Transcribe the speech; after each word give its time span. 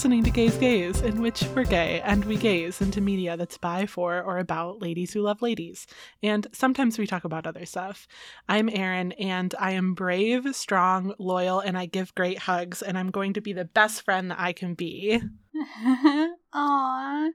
Listening 0.00 0.24
to 0.24 0.30
Gays 0.30 0.56
Gaze, 0.56 1.02
in 1.02 1.20
which 1.20 1.42
we're 1.54 1.64
gay 1.64 2.00
and 2.00 2.24
we 2.24 2.38
gaze 2.38 2.80
into 2.80 3.02
media 3.02 3.36
that's 3.36 3.58
by, 3.58 3.84
for, 3.84 4.22
or 4.22 4.38
about 4.38 4.80
ladies 4.80 5.12
who 5.12 5.20
love 5.20 5.42
ladies. 5.42 5.86
And 6.22 6.46
sometimes 6.54 6.98
we 6.98 7.06
talk 7.06 7.24
about 7.24 7.46
other 7.46 7.66
stuff. 7.66 8.08
I'm 8.48 8.70
Erin, 8.70 9.12
and 9.12 9.54
I 9.60 9.72
am 9.72 9.92
brave, 9.92 10.56
strong, 10.56 11.12
loyal, 11.18 11.60
and 11.60 11.76
I 11.76 11.84
give 11.84 12.14
great 12.14 12.38
hugs, 12.38 12.80
and 12.80 12.96
I'm 12.96 13.10
going 13.10 13.34
to 13.34 13.42
be 13.42 13.52
the 13.52 13.66
best 13.66 14.00
friend 14.00 14.30
that 14.30 14.40
I 14.40 14.54
can 14.54 14.72
be. 14.72 15.20
Aww. 16.54 17.28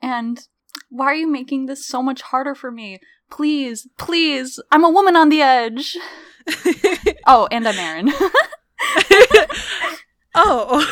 And 0.00 0.40
why 0.88 1.04
are 1.04 1.14
you 1.14 1.30
making 1.30 1.66
this 1.66 1.86
so 1.86 2.02
much 2.02 2.22
harder 2.22 2.54
for 2.54 2.70
me? 2.70 2.98
Please, 3.30 3.86
please, 3.98 4.58
I'm 4.72 4.84
a 4.84 4.90
woman 4.90 5.16
on 5.16 5.28
the 5.28 5.42
edge. 5.42 5.98
oh, 7.26 7.46
and 7.50 7.68
I'm 7.68 7.78
Erin. 7.78 8.10
oh. 10.34 10.84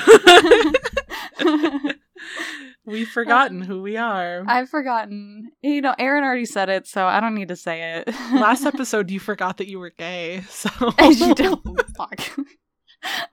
We've 2.89 3.09
forgotten 3.13 3.61
who 3.61 3.83
we 3.83 3.97
are. 3.97 4.45
I've 4.47 4.71
forgotten. 4.71 5.53
You 5.63 5.83
know, 5.83 5.95
Aaron 5.99 6.25
already 6.25 6.47
said 6.47 6.69
it, 6.69 6.87
so 6.87 7.07
I 7.07 7.21
don't 7.21 7.35
need 7.35 7.49
to 7.49 7.57
say 7.57 7.99
it. 7.99 8.09
Last 8.33 8.65
episode, 8.67 9.11
you 9.11 9.21
forgot 9.21 9.59
that 9.59 9.69
you 9.69 9.79
were 9.79 9.91
gay, 9.91 10.43
so. 10.49 10.71
you 11.01 11.35
don't. 11.35 11.63
Fuck. 11.97 12.21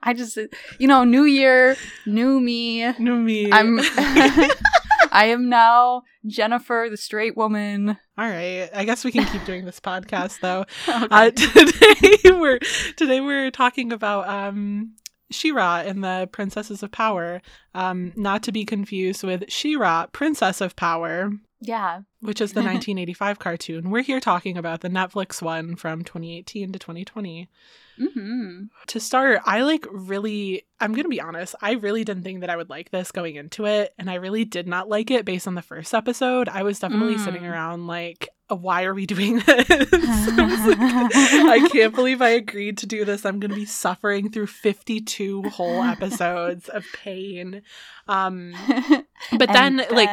I 0.02 0.12
just, 0.12 0.38
you 0.78 0.86
know, 0.86 1.04
new 1.04 1.24
year, 1.24 1.76
new 2.06 2.38
me. 2.38 2.92
New 2.98 3.16
me. 3.16 3.50
I'm. 3.50 3.80
I 5.12 5.26
am 5.26 5.48
now 5.48 6.02
Jennifer, 6.26 6.88
the 6.90 6.96
straight 6.96 7.36
woman. 7.36 7.96
All 8.18 8.28
right. 8.28 8.68
I 8.74 8.84
guess 8.84 9.04
we 9.04 9.12
can 9.12 9.24
keep 9.26 9.44
doing 9.46 9.64
this 9.64 9.80
podcast 9.80 10.40
though. 10.40 10.66
Okay. 10.86 11.06
Uh, 11.10 11.30
today 11.30 12.38
we're 12.38 12.58
today 12.96 13.20
we're 13.20 13.50
talking 13.50 13.92
about 13.92 14.28
um 14.28 14.92
She-Ra 15.30 15.80
in 15.82 16.00
the 16.00 16.28
Princesses 16.30 16.82
of 16.82 16.90
Power, 16.92 17.40
um, 17.74 18.12
not 18.16 18.42
to 18.44 18.52
be 18.52 18.64
confused 18.64 19.22
with 19.24 19.44
She-Ra, 19.50 20.06
Princess 20.12 20.60
of 20.60 20.76
Power, 20.76 21.30
yeah. 21.60 22.00
which 22.20 22.40
is 22.40 22.52
the 22.52 22.60
1985 22.62 23.38
cartoon. 23.38 23.90
We're 23.90 24.02
here 24.02 24.20
talking 24.20 24.56
about 24.56 24.80
the 24.82 24.88
Netflix 24.90 25.42
one 25.42 25.76
from 25.76 26.04
2018 26.04 26.72
to 26.72 26.78
2020. 26.78 27.48
Mm-hmm. 27.98 28.64
To 28.88 29.00
start, 29.00 29.40
I 29.46 29.62
like 29.62 29.86
really, 29.90 30.64
I'm 30.80 30.92
going 30.92 31.04
to 31.04 31.08
be 31.08 31.20
honest, 31.20 31.54
I 31.62 31.72
really 31.72 32.04
didn't 32.04 32.24
think 32.24 32.40
that 32.40 32.50
I 32.50 32.56
would 32.56 32.68
like 32.68 32.90
this 32.90 33.10
going 33.10 33.36
into 33.36 33.64
it. 33.64 33.94
And 33.98 34.10
I 34.10 34.14
really 34.14 34.44
did 34.44 34.68
not 34.68 34.88
like 34.88 35.10
it 35.10 35.24
based 35.24 35.48
on 35.48 35.54
the 35.54 35.62
first 35.62 35.94
episode. 35.94 36.48
I 36.48 36.62
was 36.62 36.78
definitely 36.78 37.14
Mm. 37.16 37.24
sitting 37.24 37.46
around 37.46 37.86
like, 37.86 38.28
"Uh, 38.30 38.35
why 38.48 38.84
are 38.84 38.94
we 38.94 39.06
doing 39.06 39.38
this? 39.46 39.66
I, 39.70 40.66
like, 40.66 40.78
I 41.64 41.68
can't 41.72 41.94
believe 41.94 42.22
I 42.22 42.28
agreed 42.30 42.78
to 42.78 42.86
do 42.86 43.04
this. 43.04 43.24
I'm 43.26 43.40
going 43.40 43.50
to 43.50 43.56
be 43.56 43.64
suffering 43.64 44.30
through 44.30 44.46
52 44.46 45.42
whole 45.50 45.82
episodes 45.82 46.68
of 46.68 46.84
pain. 46.92 47.62
Um, 48.08 48.54
but 49.36 49.52
then, 49.52 49.80
And 49.80 49.90
like, 49.90 50.08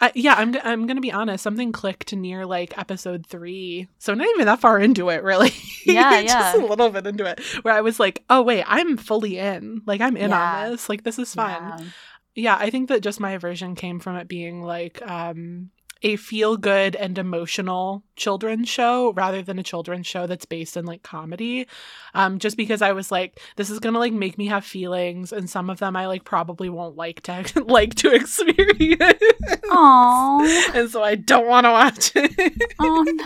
I, 0.00 0.12
yeah, 0.14 0.34
I'm, 0.34 0.56
I'm 0.62 0.86
going 0.86 0.96
to 0.96 1.00
be 1.02 1.10
honest, 1.12 1.42
something 1.42 1.72
clicked 1.72 2.12
near 2.14 2.46
like 2.46 2.76
episode 2.78 3.26
three. 3.26 3.88
So 3.98 4.14
not 4.14 4.28
even 4.34 4.46
that 4.46 4.60
far 4.60 4.78
into 4.78 5.08
it, 5.10 5.22
really. 5.24 5.52
Yeah, 5.84 6.22
Just 6.22 6.56
a 6.56 6.64
little 6.66 6.90
bit 6.90 7.06
into 7.06 7.24
it 7.24 7.40
where 7.62 7.74
I 7.74 7.80
was 7.80 7.98
like, 7.98 8.22
oh, 8.30 8.42
wait, 8.42 8.64
I'm 8.66 8.96
fully 8.96 9.38
in. 9.38 9.82
Like, 9.86 10.00
I'm 10.00 10.16
in 10.16 10.30
Yeah. 10.30 10.64
on 10.66 10.70
this. 10.72 10.88
Like, 10.88 11.02
this 11.04 11.18
is 11.18 11.34
fun. 11.34 11.50
Yeah. 11.50 11.84
Yeah, 12.36 12.56
I 12.60 12.70
think 12.70 12.88
that 12.90 13.00
just 13.02 13.18
my 13.18 13.32
aversion 13.32 13.74
came 13.74 13.98
from 13.98 14.14
it 14.16 14.28
being 14.28 14.62
like 14.62 15.02
um, 15.02 15.70
a 16.02 16.16
feel 16.16 16.56
good 16.56 16.96
and 16.96 17.18
emotional 17.18 18.02
children's 18.16 18.68
show 18.68 19.12
rather 19.12 19.42
than 19.42 19.58
a 19.58 19.62
children's 19.62 20.06
show 20.06 20.26
that's 20.26 20.44
based 20.44 20.76
in 20.76 20.84
like 20.84 21.02
comedy. 21.02 21.66
Um, 22.14 22.38
just 22.38 22.56
because 22.56 22.82
I 22.82 22.92
was 22.92 23.10
like, 23.10 23.40
this 23.56 23.70
is 23.70 23.78
gonna 23.78 23.98
like 23.98 24.12
make 24.12 24.38
me 24.38 24.46
have 24.46 24.64
feelings, 24.64 25.32
and 25.32 25.48
some 25.48 25.70
of 25.70 25.78
them 25.78 25.96
I 25.96 26.06
like 26.06 26.24
probably 26.24 26.68
won't 26.68 26.96
like 26.96 27.22
to 27.22 27.64
like 27.66 27.94
to 27.96 28.14
experience. 28.14 29.22
Aw. 29.70 30.72
and 30.74 30.90
so 30.90 31.02
I 31.02 31.14
don't 31.14 31.46
want 31.46 31.64
to 31.64 31.70
watch 31.70 32.12
it. 32.14 32.74
Oh, 32.78 33.18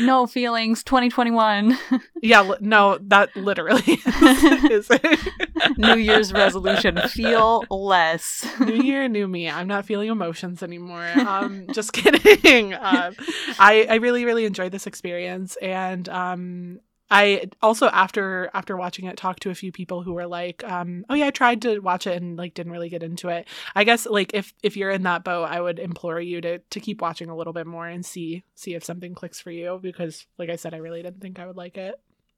no. 0.00 0.26
feelings. 0.26 0.82
2021. 0.84 1.78
yeah, 2.22 2.52
no, 2.60 2.98
that 3.02 3.34
literally 3.36 3.82
is, 3.86 4.06
is 4.06 4.88
it. 4.90 5.78
New 5.78 5.96
Year's 5.96 6.32
resolution. 6.32 6.98
Feel 7.08 7.64
less. 7.70 8.46
new 8.60 8.82
year, 8.82 9.08
new 9.08 9.26
me. 9.28 9.48
I'm 9.48 9.66
not 9.66 9.84
feeling 9.84 10.08
emotions 10.08 10.62
anymore. 10.62 11.08
Um, 11.18 11.66
just 11.72 11.92
kidding. 11.94 12.74
Um, 12.74 13.14
I 13.58 13.86
I 13.88 13.94
really 13.96 14.24
really 14.24 14.44
enjoyed 14.44 14.72
this 14.72 14.86
experience, 14.86 15.56
and 15.56 16.08
um, 16.08 16.80
I 17.10 17.48
also 17.62 17.86
after 17.86 18.50
after 18.52 18.76
watching 18.76 19.06
it 19.06 19.16
talked 19.16 19.42
to 19.44 19.50
a 19.50 19.54
few 19.54 19.72
people 19.72 20.02
who 20.02 20.12
were 20.12 20.26
like, 20.26 20.62
um, 20.64 21.04
oh 21.08 21.14
yeah, 21.14 21.26
I 21.26 21.30
tried 21.30 21.62
to 21.62 21.78
watch 21.80 22.06
it 22.06 22.20
and 22.20 22.36
like 22.36 22.54
didn't 22.54 22.72
really 22.72 22.90
get 22.90 23.02
into 23.02 23.28
it. 23.28 23.48
I 23.74 23.84
guess 23.84 24.04
like 24.06 24.32
if 24.34 24.52
if 24.62 24.76
you're 24.76 24.90
in 24.90 25.04
that 25.04 25.24
boat, 25.24 25.44
I 25.44 25.60
would 25.60 25.78
implore 25.78 26.20
you 26.20 26.40
to 26.42 26.58
to 26.58 26.80
keep 26.80 27.00
watching 27.00 27.30
a 27.30 27.36
little 27.36 27.52
bit 27.54 27.66
more 27.66 27.86
and 27.86 28.04
see 28.04 28.44
see 28.54 28.74
if 28.74 28.84
something 28.84 29.14
clicks 29.14 29.40
for 29.40 29.50
you 29.50 29.78
because 29.82 30.26
like 30.38 30.50
I 30.50 30.56
said, 30.56 30.74
I 30.74 30.78
really 30.78 31.02
didn't 31.02 31.20
think 31.22 31.38
I 31.38 31.46
would 31.46 31.56
like 31.56 31.78
it, 31.78 31.94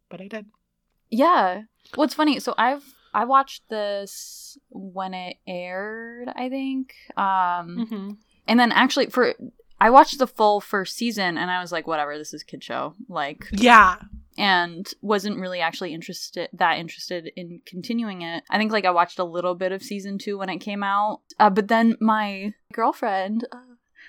but 0.09 0.20
I 0.20 0.28
did. 0.28 0.47
Yeah. 1.10 1.62
What's 1.97 2.14
funny? 2.14 2.38
So 2.38 2.54
I've 2.56 2.84
I 3.12 3.25
watched 3.25 3.69
this 3.70 4.56
when 4.69 5.14
it 5.14 5.38
aired. 5.48 6.28
I 6.28 6.48
think. 6.48 6.94
Um, 7.16 7.88
Mm-hmm. 7.91 8.10
and 8.47 8.60
then 8.60 8.70
actually 8.70 9.06
for 9.06 9.34
I 9.80 9.91
watched 9.91 10.19
the 10.19 10.26
full 10.28 10.60
first 10.60 10.94
season, 10.97 11.38
and 11.38 11.50
I 11.50 11.60
was 11.60 11.72
like, 11.72 11.86
whatever, 11.86 12.16
this 12.19 12.34
is 12.34 12.42
kid 12.44 12.62
show. 12.62 12.94
Like, 13.09 13.48
Yeah. 13.50 13.97
And 14.40 14.88
wasn't 15.02 15.38
really 15.38 15.60
actually 15.60 15.92
interested 15.92 16.48
that 16.54 16.78
interested 16.78 17.30
in 17.36 17.60
continuing 17.66 18.22
it. 18.22 18.42
I 18.48 18.56
think 18.56 18.72
like 18.72 18.86
I 18.86 18.90
watched 18.90 19.18
a 19.18 19.24
little 19.24 19.54
bit 19.54 19.70
of 19.70 19.82
season 19.82 20.16
two 20.16 20.38
when 20.38 20.48
it 20.48 20.58
came 20.58 20.82
out, 20.82 21.20
uh, 21.38 21.50
but 21.50 21.68
then 21.68 21.96
my 22.00 22.54
girlfriend, 22.72 23.46
uh, 23.52 23.58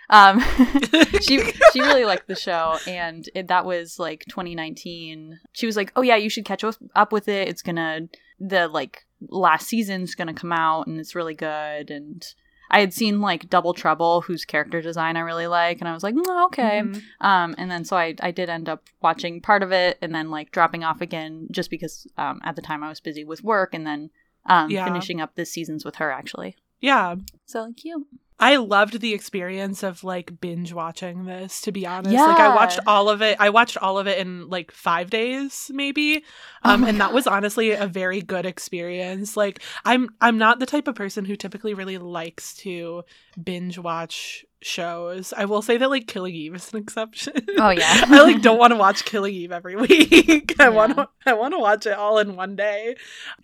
um, 0.10 0.40
she 1.22 1.42
she 1.74 1.82
really 1.82 2.06
liked 2.06 2.30
the 2.30 2.36
show, 2.36 2.78
and 2.88 3.28
it, 3.36 3.50
that 3.50 3.66
was 3.66 4.00
like 4.00 4.24
2019. 4.30 5.40
She 5.52 5.66
was 5.66 5.76
like, 5.76 5.92
"Oh 5.98 6.02
yeah, 6.02 6.16
you 6.16 6.30
should 6.30 6.46
catch 6.46 6.64
up 6.96 7.12
with 7.12 7.28
it. 7.28 7.50
It's 7.50 7.62
gonna 7.62 8.08
the 8.40 8.70
like 8.70 9.06
last 9.28 9.68
season's 9.68 10.16
gonna 10.16 10.34
come 10.34 10.54
out, 10.54 10.88
and 10.88 10.98
it's 10.98 11.14
really 11.14 11.36
good." 11.36 11.92
And 11.92 12.26
I 12.72 12.80
had 12.80 12.94
seen 12.94 13.22
like 13.22 13.50
Double 13.50 13.74
Trouble, 13.74 14.22
whose 14.22 14.46
character 14.46 14.82
design 14.82 15.18
I 15.18 15.20
really 15.20 15.46
like, 15.48 15.80
and 15.80 15.88
I 15.90 15.94
was 15.94 16.04
like, 16.04 16.16
mm, 16.16 16.46
"Okay." 16.46 16.82
Mhm. 16.84 17.02
Um, 17.20 17.54
and 17.58 17.70
then 17.70 17.84
so 17.86 17.98
I, 17.98 18.16
I 18.22 18.32
did 18.32 18.50
end 18.50 18.70
up 18.70 18.84
watching 19.02 19.42
part 19.42 19.62
of 19.62 19.72
it 19.74 19.98
and 20.02 20.16
then 20.16 20.32
like 20.32 20.52
dropping 20.52 20.84
off 20.84 21.02
again 21.02 21.48
just 21.52 21.70
because 21.70 22.08
um, 22.18 22.40
at 22.44 22.56
the 22.56 22.62
time 22.62 22.82
I 22.84 22.90
was 22.90 23.00
busy 23.02 23.24
with 23.24 23.44
work 23.44 23.74
and 23.74 23.86
then 23.86 24.10
um, 24.46 24.72
Yeah. 24.72 24.86
finishing 24.86 25.22
up 25.22 25.36
this 25.36 25.52
seasons 25.52 25.84
with 25.86 25.96
her 25.98 26.12
actually. 26.12 26.56
Yeah. 26.80 27.16
So 27.46 27.64
like 27.66 27.78
cute. 27.78 28.08
I 28.42 28.56
loved 28.56 29.00
the 29.00 29.14
experience 29.14 29.84
of 29.84 30.04
like 30.04 30.42
binge 30.42 30.74
watching 30.74 31.26
this, 31.26 31.62
to 31.62 31.72
be 31.72 31.86
honest. 31.86 32.12
Yeah. 32.12 32.26
Like 32.26 32.40
I 32.40 32.56
watched 32.56 32.80
all 32.88 33.08
of 33.08 33.22
it. 33.22 33.38
I 33.40 33.52
watched 33.52 33.78
all 33.78 34.00
of 34.00 34.08
it 34.08 34.18
in 34.18 34.50
like 34.50 34.72
five 34.72 35.12
days, 35.12 35.70
maybe. 35.74 36.24
Oh 36.66 36.74
Um, 36.74 36.82
my 36.82 36.90
and 36.90 37.00
that 37.00 37.14
was 37.14 37.28
honestly 37.28 37.72
a 37.72 37.86
very 37.86 38.22
good 38.22 38.48
experience. 38.48 39.38
Like 39.38 39.62
I'm 39.86 40.10
I'm 40.20 40.40
not 40.40 40.60
the 40.60 40.66
type 40.66 40.88
of 40.88 40.96
person 40.96 41.24
who 41.24 41.36
typically 41.36 41.76
really 41.76 42.00
likes 42.00 42.56
to 42.58 43.04
binge 43.42 43.78
watch 43.78 44.44
shows. 44.62 45.34
I 45.36 45.46
will 45.46 45.62
say 45.62 45.78
that 45.78 45.90
like 45.90 46.08
Killing 46.08 46.36
Eve 46.36 46.56
is 46.56 46.72
an 46.74 46.80
exception. 46.80 47.34
Oh, 47.58 47.70
yeah. 47.70 48.04
I 48.08 48.24
like 48.24 48.42
don't 48.42 48.58
want 48.60 48.72
to 48.72 48.78
watch 48.78 49.06
Killing 49.06 49.34
Eve 49.34 49.52
every 49.52 49.76
week. 49.76 50.56
I 50.60 50.64
Yeah. 50.66 50.70
want 50.70 50.96
to 50.98 51.10
I 51.26 51.34
want 51.34 51.54
to 51.54 51.60
watch 51.60 51.86
it 51.86 51.94
all 51.98 52.20
in 52.20 52.36
one 52.36 52.56
day. 52.56 52.96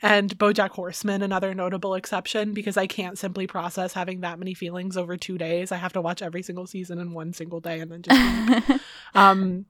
And 0.01 0.38
BoJack 0.38 0.69
Horseman 0.72 1.22
another 1.22 1.53
notable 1.53 1.95
exception 1.95 2.53
because 2.53 2.77
I 2.77 2.88
can't 2.88 3.18
simply 3.18 3.47
process 3.47 3.94
having 3.94 4.21
that 4.21 4.39
many 4.39 4.53
feelings 4.53 4.97
over 4.97 5.18
2 5.18 5.38
days. 5.38 5.71
I 5.71 5.77
have 5.77 5.94
to 5.94 6.01
watch 6.01 6.21
every 6.21 6.44
single 6.44 6.68
season 6.68 7.00
in 7.00 7.13
one 7.13 7.33
single 7.33 7.59
day 7.59 7.80
and 7.80 7.91
then 7.91 8.01
just 8.03 8.81
um 9.15 9.65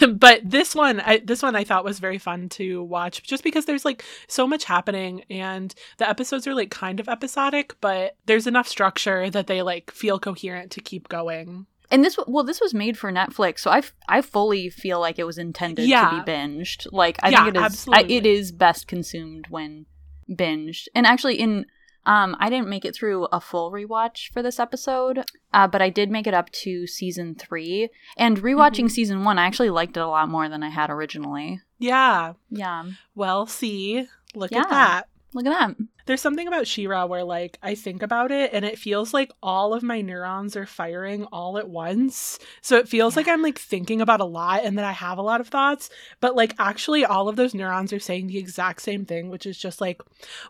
but 0.16 0.40
this 0.44 0.74
one 0.74 1.00
I, 1.00 1.18
this 1.18 1.42
one 1.42 1.56
i 1.56 1.64
thought 1.64 1.84
was 1.84 1.98
very 1.98 2.18
fun 2.18 2.48
to 2.50 2.82
watch 2.82 3.22
just 3.22 3.44
because 3.44 3.64
there's 3.66 3.84
like 3.84 4.04
so 4.28 4.46
much 4.46 4.64
happening 4.64 5.24
and 5.30 5.74
the 5.98 6.08
episodes 6.08 6.46
are 6.46 6.54
like 6.54 6.70
kind 6.70 7.00
of 7.00 7.08
episodic 7.08 7.74
but 7.80 8.16
there's 8.26 8.46
enough 8.46 8.68
structure 8.68 9.30
that 9.30 9.46
they 9.46 9.62
like 9.62 9.90
feel 9.90 10.18
coherent 10.18 10.70
to 10.72 10.80
keep 10.80 11.08
going 11.08 11.66
and 11.90 12.04
this 12.04 12.16
well 12.28 12.44
this 12.44 12.60
was 12.60 12.72
made 12.72 12.96
for 12.96 13.10
Netflix, 13.10 13.58
so 13.60 13.70
I, 13.72 13.78
f- 13.78 13.92
I 14.08 14.22
fully 14.22 14.70
feel 14.70 15.00
like 15.00 15.18
it 15.18 15.24
was 15.24 15.38
intended 15.38 15.88
Yeah. 15.88 16.08
to 16.08 16.22
be 16.24 16.30
binged. 16.30 16.86
Like 16.92 17.18
I 17.20 17.30
Yeah, 17.30 17.44
think 17.46 17.56
it 17.56 17.60
is, 17.72 17.88
I, 17.92 18.02
it 18.02 18.24
is 18.24 18.52
best 18.52 18.86
consumed 18.86 19.46
when 19.50 19.86
binged. 20.30 20.86
And 20.94 21.04
actually 21.04 21.40
in 21.40 21.66
um 22.06 22.36
I 22.40 22.48
didn't 22.50 22.68
make 22.68 22.84
it 22.84 22.94
through 22.94 23.24
a 23.26 23.40
full 23.40 23.70
rewatch 23.70 24.30
for 24.32 24.42
this 24.42 24.58
episode, 24.58 25.24
uh, 25.52 25.66
but 25.68 25.82
I 25.82 25.90
did 25.90 26.10
make 26.10 26.26
it 26.26 26.34
up 26.34 26.50
to 26.50 26.86
season 26.86 27.34
3 27.34 27.88
and 28.16 28.38
rewatching 28.38 28.84
Mhm. 28.86 28.90
season 28.90 29.24
1 29.24 29.38
I 29.38 29.46
actually 29.46 29.70
liked 29.70 29.96
it 29.96 30.00
a 30.00 30.06
lot 30.06 30.28
more 30.28 30.48
than 30.48 30.62
I 30.62 30.68
had 30.70 30.90
originally. 30.90 31.60
yeah 31.78 32.34
Yeah. 32.50 32.84
well 33.14 33.46
see 33.46 34.06
look 34.34 34.50
Yeah. 34.50 34.60
at 34.60 34.70
that 34.70 35.06
Look 35.32 35.46
at 35.46 35.50
that. 35.56 35.76
There's 36.06 36.20
something 36.20 36.48
about 36.48 36.66
She-Ra 36.66 37.06
where 37.06 37.24
like 37.24 37.58
I 37.62 37.74
think 37.74 38.02
about 38.02 38.30
it 38.30 38.50
and 38.52 38.64
it 38.64 38.78
feels 38.78 39.12
like 39.14 39.30
all 39.42 39.74
of 39.74 39.82
my 39.82 40.00
neurons 40.00 40.56
are 40.56 40.66
firing 40.66 41.24
all 41.32 41.58
at 41.58 41.68
once. 41.68 42.38
So 42.60 42.76
it 42.76 42.88
feels 42.88 43.16
like 43.16 43.28
I'm 43.28 43.42
like 43.42 43.58
thinking 43.58 44.00
about 44.00 44.20
a 44.20 44.24
lot 44.24 44.64
and 44.64 44.78
that 44.78 44.84
I 44.84 44.92
have 44.92 45.18
a 45.18 45.22
lot 45.22 45.40
of 45.40 45.48
thoughts, 45.48 45.90
but 46.20 46.36
like 46.36 46.54
actually 46.58 47.04
all 47.04 47.28
of 47.28 47.36
those 47.36 47.54
neurons 47.54 47.92
are 47.92 48.00
saying 48.00 48.26
the 48.26 48.38
exact 48.38 48.82
same 48.82 49.04
thing, 49.04 49.30
which 49.30 49.46
is 49.46 49.58
just 49.58 49.80
like, 49.80 50.00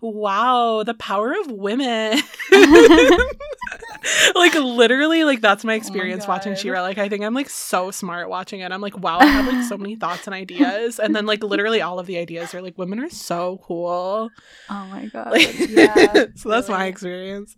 wow, 0.00 0.82
the 0.84 0.94
power 0.94 1.32
of 1.38 1.50
women. 1.50 2.20
like 4.34 4.54
literally 4.54 5.24
like 5.24 5.40
that's 5.40 5.64
my 5.64 5.74
oh 5.74 5.76
experience 5.76 6.26
watching 6.26 6.54
She-Ra. 6.54 6.82
Like 6.82 6.98
I 6.98 7.08
think 7.08 7.24
I'm 7.24 7.34
like 7.34 7.50
so 7.50 7.90
smart 7.90 8.28
watching 8.28 8.60
it. 8.60 8.72
I'm 8.72 8.80
like, 8.80 8.98
wow, 8.98 9.18
I 9.18 9.26
have 9.26 9.46
like 9.46 9.64
so 9.64 9.76
many 9.76 9.96
thoughts 9.96 10.26
and 10.26 10.34
ideas. 10.40 10.98
And 10.98 11.14
then 11.14 11.26
like 11.26 11.42
literally 11.42 11.82
all 11.82 11.98
of 11.98 12.06
the 12.06 12.18
ideas 12.18 12.54
are 12.54 12.62
like 12.62 12.78
women 12.78 13.00
are 13.00 13.10
so 13.10 13.60
cool. 13.64 14.30
Oh 14.68 14.86
my 14.86 15.06
god. 15.06 15.30
Like, 15.32 15.39
yeah. 15.68 16.26
so 16.34 16.48
that's 16.48 16.68
my 16.68 16.86
experience. 16.86 17.56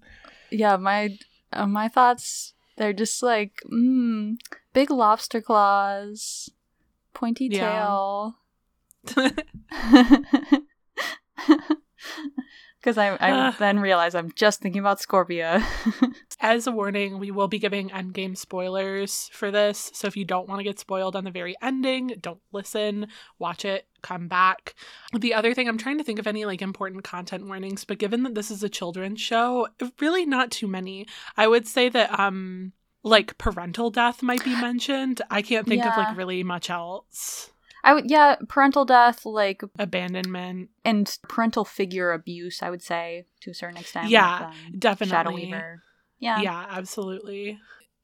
Yeah, 0.50 0.76
my 0.76 1.17
uh, 1.52 1.67
my 1.67 1.88
thoughts 1.88 2.55
they're 2.76 2.93
just 2.93 3.23
like 3.23 3.52
mm, 3.70 4.37
big 4.73 4.90
lobster 4.90 5.40
claws, 5.40 6.50
pointy 7.14 7.49
Yeah. 7.49 7.61
tail. 7.61 8.37
Because 12.82 12.99
I, 12.99 13.11
I 13.11 13.31
Ah. 13.31 13.56
then 13.61 13.79
realize 13.79 14.17
I'm 14.17 14.32
just 14.32 14.61
thinking 14.61 14.81
about 14.81 14.99
Scorpia. 14.99 15.64
As 16.40 16.67
a 16.67 16.73
warning, 16.73 17.20
we 17.20 17.31
will 17.31 17.46
be 17.46 17.61
giving 17.61 17.90
endgame 17.90 18.37
spoilers 18.37 19.31
for 19.32 19.52
this. 19.52 19.93
So 19.94 20.08
if 20.08 20.17
you 20.17 20.25
don't 20.25 20.49
want 20.49 20.58
to 20.58 20.64
get 20.64 20.81
spoiled 20.81 21.14
on 21.14 21.23
the 21.23 21.31
very 21.31 21.55
ending, 21.62 22.17
don't 22.20 22.40
listen, 22.50 23.06
watch 23.38 23.64
it, 23.64 23.87
come 24.02 24.26
back. 24.26 24.75
The 25.17 25.32
other 25.32 25.55
thing, 25.55 25.69
I'm 25.69 25.79
trying 25.79 25.99
to 25.99 26.05
think 26.05 26.19
of 26.19 26.26
any 26.26 26.44
like 26.44 26.61
important 26.61 27.05
content 27.05 27.46
warnings, 27.46 27.84
but 27.84 27.99
given 27.99 28.25
that 28.25 28.34
this 28.34 28.50
is 28.50 28.64
a 28.64 28.69
children's 28.69 29.20
show, 29.20 29.69
really 30.00 30.26
not 30.26 30.50
too 30.50 30.67
many. 30.67 31.06
I 31.37 31.46
would 31.46 31.69
say 31.69 31.88
that 31.88 32.19
um 32.19 32.73
like 33.05 33.38
parental 33.38 33.90
death 33.90 34.25
might 34.25 34.43
be 34.44 34.56
mentioned. 34.61 35.23
I 35.31 35.43
can't 35.43 35.69
think 35.69 35.84
of 35.84 35.96
like 35.96 36.17
really 36.17 36.43
much 36.43 36.69
else. 36.69 37.51
I 37.84 37.94
would 37.94 38.11
yeah, 38.11 38.37
parental 38.49 38.84
death, 38.84 39.25
like 39.26 39.62
Abandonment. 39.79 40.70
and 40.84 41.19
parental 41.29 41.64
figure 41.64 42.12
abuse. 42.12 42.62
I 42.62 42.70
would 42.70 42.82
say 42.82 43.26
to 43.40 43.50
a 43.50 43.55
certain 43.55 43.76
extent. 43.76 44.11
Yeah, 44.11 44.40
with, 44.40 44.49
um, 44.49 44.79
Definitely. 44.79 45.11
Shadow 45.17 45.32
Weaver. 45.32 45.82
Yeah. 46.20 46.40
Yeah, 46.40 46.67
absolutely. 46.70 47.58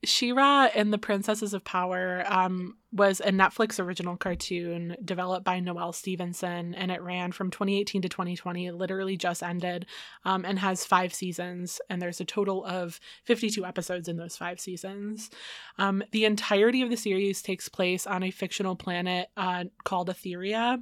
She-Ra 0.04 0.68
and 0.76 0.92
the 0.92 0.98
Princesses 0.98 1.54
of 1.54 1.64
Power 1.64 2.24
um, 2.28 2.76
was 2.92 3.20
a 3.20 3.32
Netflix 3.32 3.80
original 3.80 4.16
cartoon 4.16 4.96
developed 5.04 5.44
by 5.44 5.58
Noelle 5.58 5.92
Stevenson, 5.92 6.74
and 6.74 6.92
it 6.92 7.02
ran 7.02 7.32
from 7.32 7.50
2018 7.50 8.02
to 8.02 8.08
2020. 8.08 8.66
It 8.66 8.74
literally 8.74 9.16
just 9.16 9.42
ended 9.42 9.86
um, 10.24 10.44
and 10.44 10.58
has 10.60 10.84
five 10.84 11.12
seasons, 11.12 11.80
and 11.90 12.00
there's 12.00 12.20
a 12.20 12.24
total 12.24 12.64
of 12.64 13.00
52 13.24 13.66
episodes 13.66 14.08
in 14.08 14.16
those 14.16 14.36
five 14.36 14.60
seasons. 14.60 15.30
Um, 15.78 16.04
the 16.12 16.24
entirety 16.24 16.82
of 16.82 16.90
the 16.90 16.96
series 16.96 17.42
takes 17.42 17.68
place 17.68 18.06
on 18.06 18.22
a 18.22 18.30
fictional 18.30 18.76
planet 18.76 19.30
uh, 19.36 19.64
called 19.82 20.10
Etheria. 20.10 20.80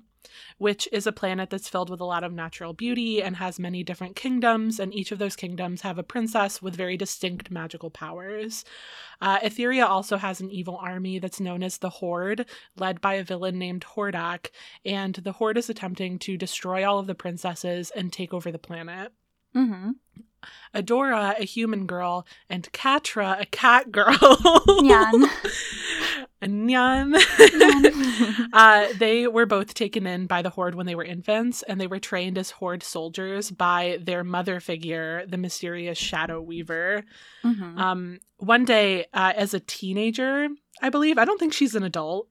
Which 0.59 0.89
is 0.93 1.07
a 1.07 1.13
planet 1.13 1.51
that's 1.51 1.69
filled 1.69 1.91
with 1.91 2.01
a 2.01 2.05
lot 2.05 2.25
of 2.25 2.33
natural 2.33 2.73
beauty 2.73 3.23
and 3.23 3.37
has 3.37 3.59
many 3.59 3.83
different 3.83 4.17
kingdoms, 4.17 4.81
and 4.81 4.95
each 4.95 5.13
of 5.13 5.19
those 5.19 5.37
kingdoms 5.37 5.83
have 5.83 5.99
a 5.99 6.03
princess 6.03 6.61
with 6.63 6.77
very 6.77 6.97
distinct 6.97 7.51
magical 7.51 7.91
powers. 7.91 8.65
Uh, 9.21 9.39
Etheria 9.41 9.87
also 9.87 10.17
has 10.17 10.41
an 10.41 10.51
evil 10.51 10.77
army 10.77 11.19
that's 11.19 11.41
known 11.41 11.63
as 11.63 11.79
the 11.79 11.91
Horde, 11.91 12.47
led 12.77 13.01
by 13.01 13.15
a 13.15 13.25
villain 13.25 13.59
named 13.59 13.85
Hordak, 13.95 14.51
and 14.85 15.15
the 15.15 15.33
Horde 15.33 15.59
is 15.59 15.71
attempting 15.71 16.19
to 16.21 16.37
destroy 16.37 16.89
all 16.89 16.99
of 16.99 17.07
the 17.07 17.15
princesses 17.15 17.91
and 17.91 18.13
take 18.13 18.35
over 18.35 18.53
the 18.53 18.59
planet. 18.59 19.13
Mm-hmm. 19.55 19.93
Adora, 20.75 21.39
a 21.39 21.45
human 21.45 21.87
girl, 21.87 22.27
and 22.49 22.71
Catra, 22.73 23.41
a 23.41 23.47
cat 23.47 23.91
girl. 23.91 24.15
Nyan. 24.17 25.31
Nyan. 26.43 27.15
Nyan. 27.17 28.49
uh, 28.53 28.87
they 28.99 29.27
were 29.27 29.47
both 29.47 29.75
taken 29.75 30.07
in 30.07 30.27
by 30.27 30.43
the 30.43 30.51
Horde 30.51 30.75
when 30.75 30.87
they 30.87 30.95
were 30.95 31.05
infants, 31.05 31.63
and 31.63 31.81
they 31.81 31.87
were 31.87 31.99
trained 31.99 32.39
as 32.39 32.51
Horde 32.51 32.83
soldiers 32.83 33.51
by 33.51 33.99
their 34.03 34.23
mother 34.23 34.61
figure, 34.61 35.25
the 35.27 35.39
mysterious 35.39 35.99
Shadow 35.99 36.41
Weaver. 36.41 37.05
Mhm. 37.45 37.79
Um, 37.79 38.19
one 38.39 38.65
day, 38.65 39.07
uh, 39.15 39.33
as 39.35 39.55
a 39.55 39.61
teenager, 39.61 40.49
I 40.83 40.91
believe, 40.91 41.19
I 41.19 41.25
don't 41.25 41.39
think 41.39 41.53
she's 41.53 41.75
an 41.75 41.83
adult, 41.83 42.29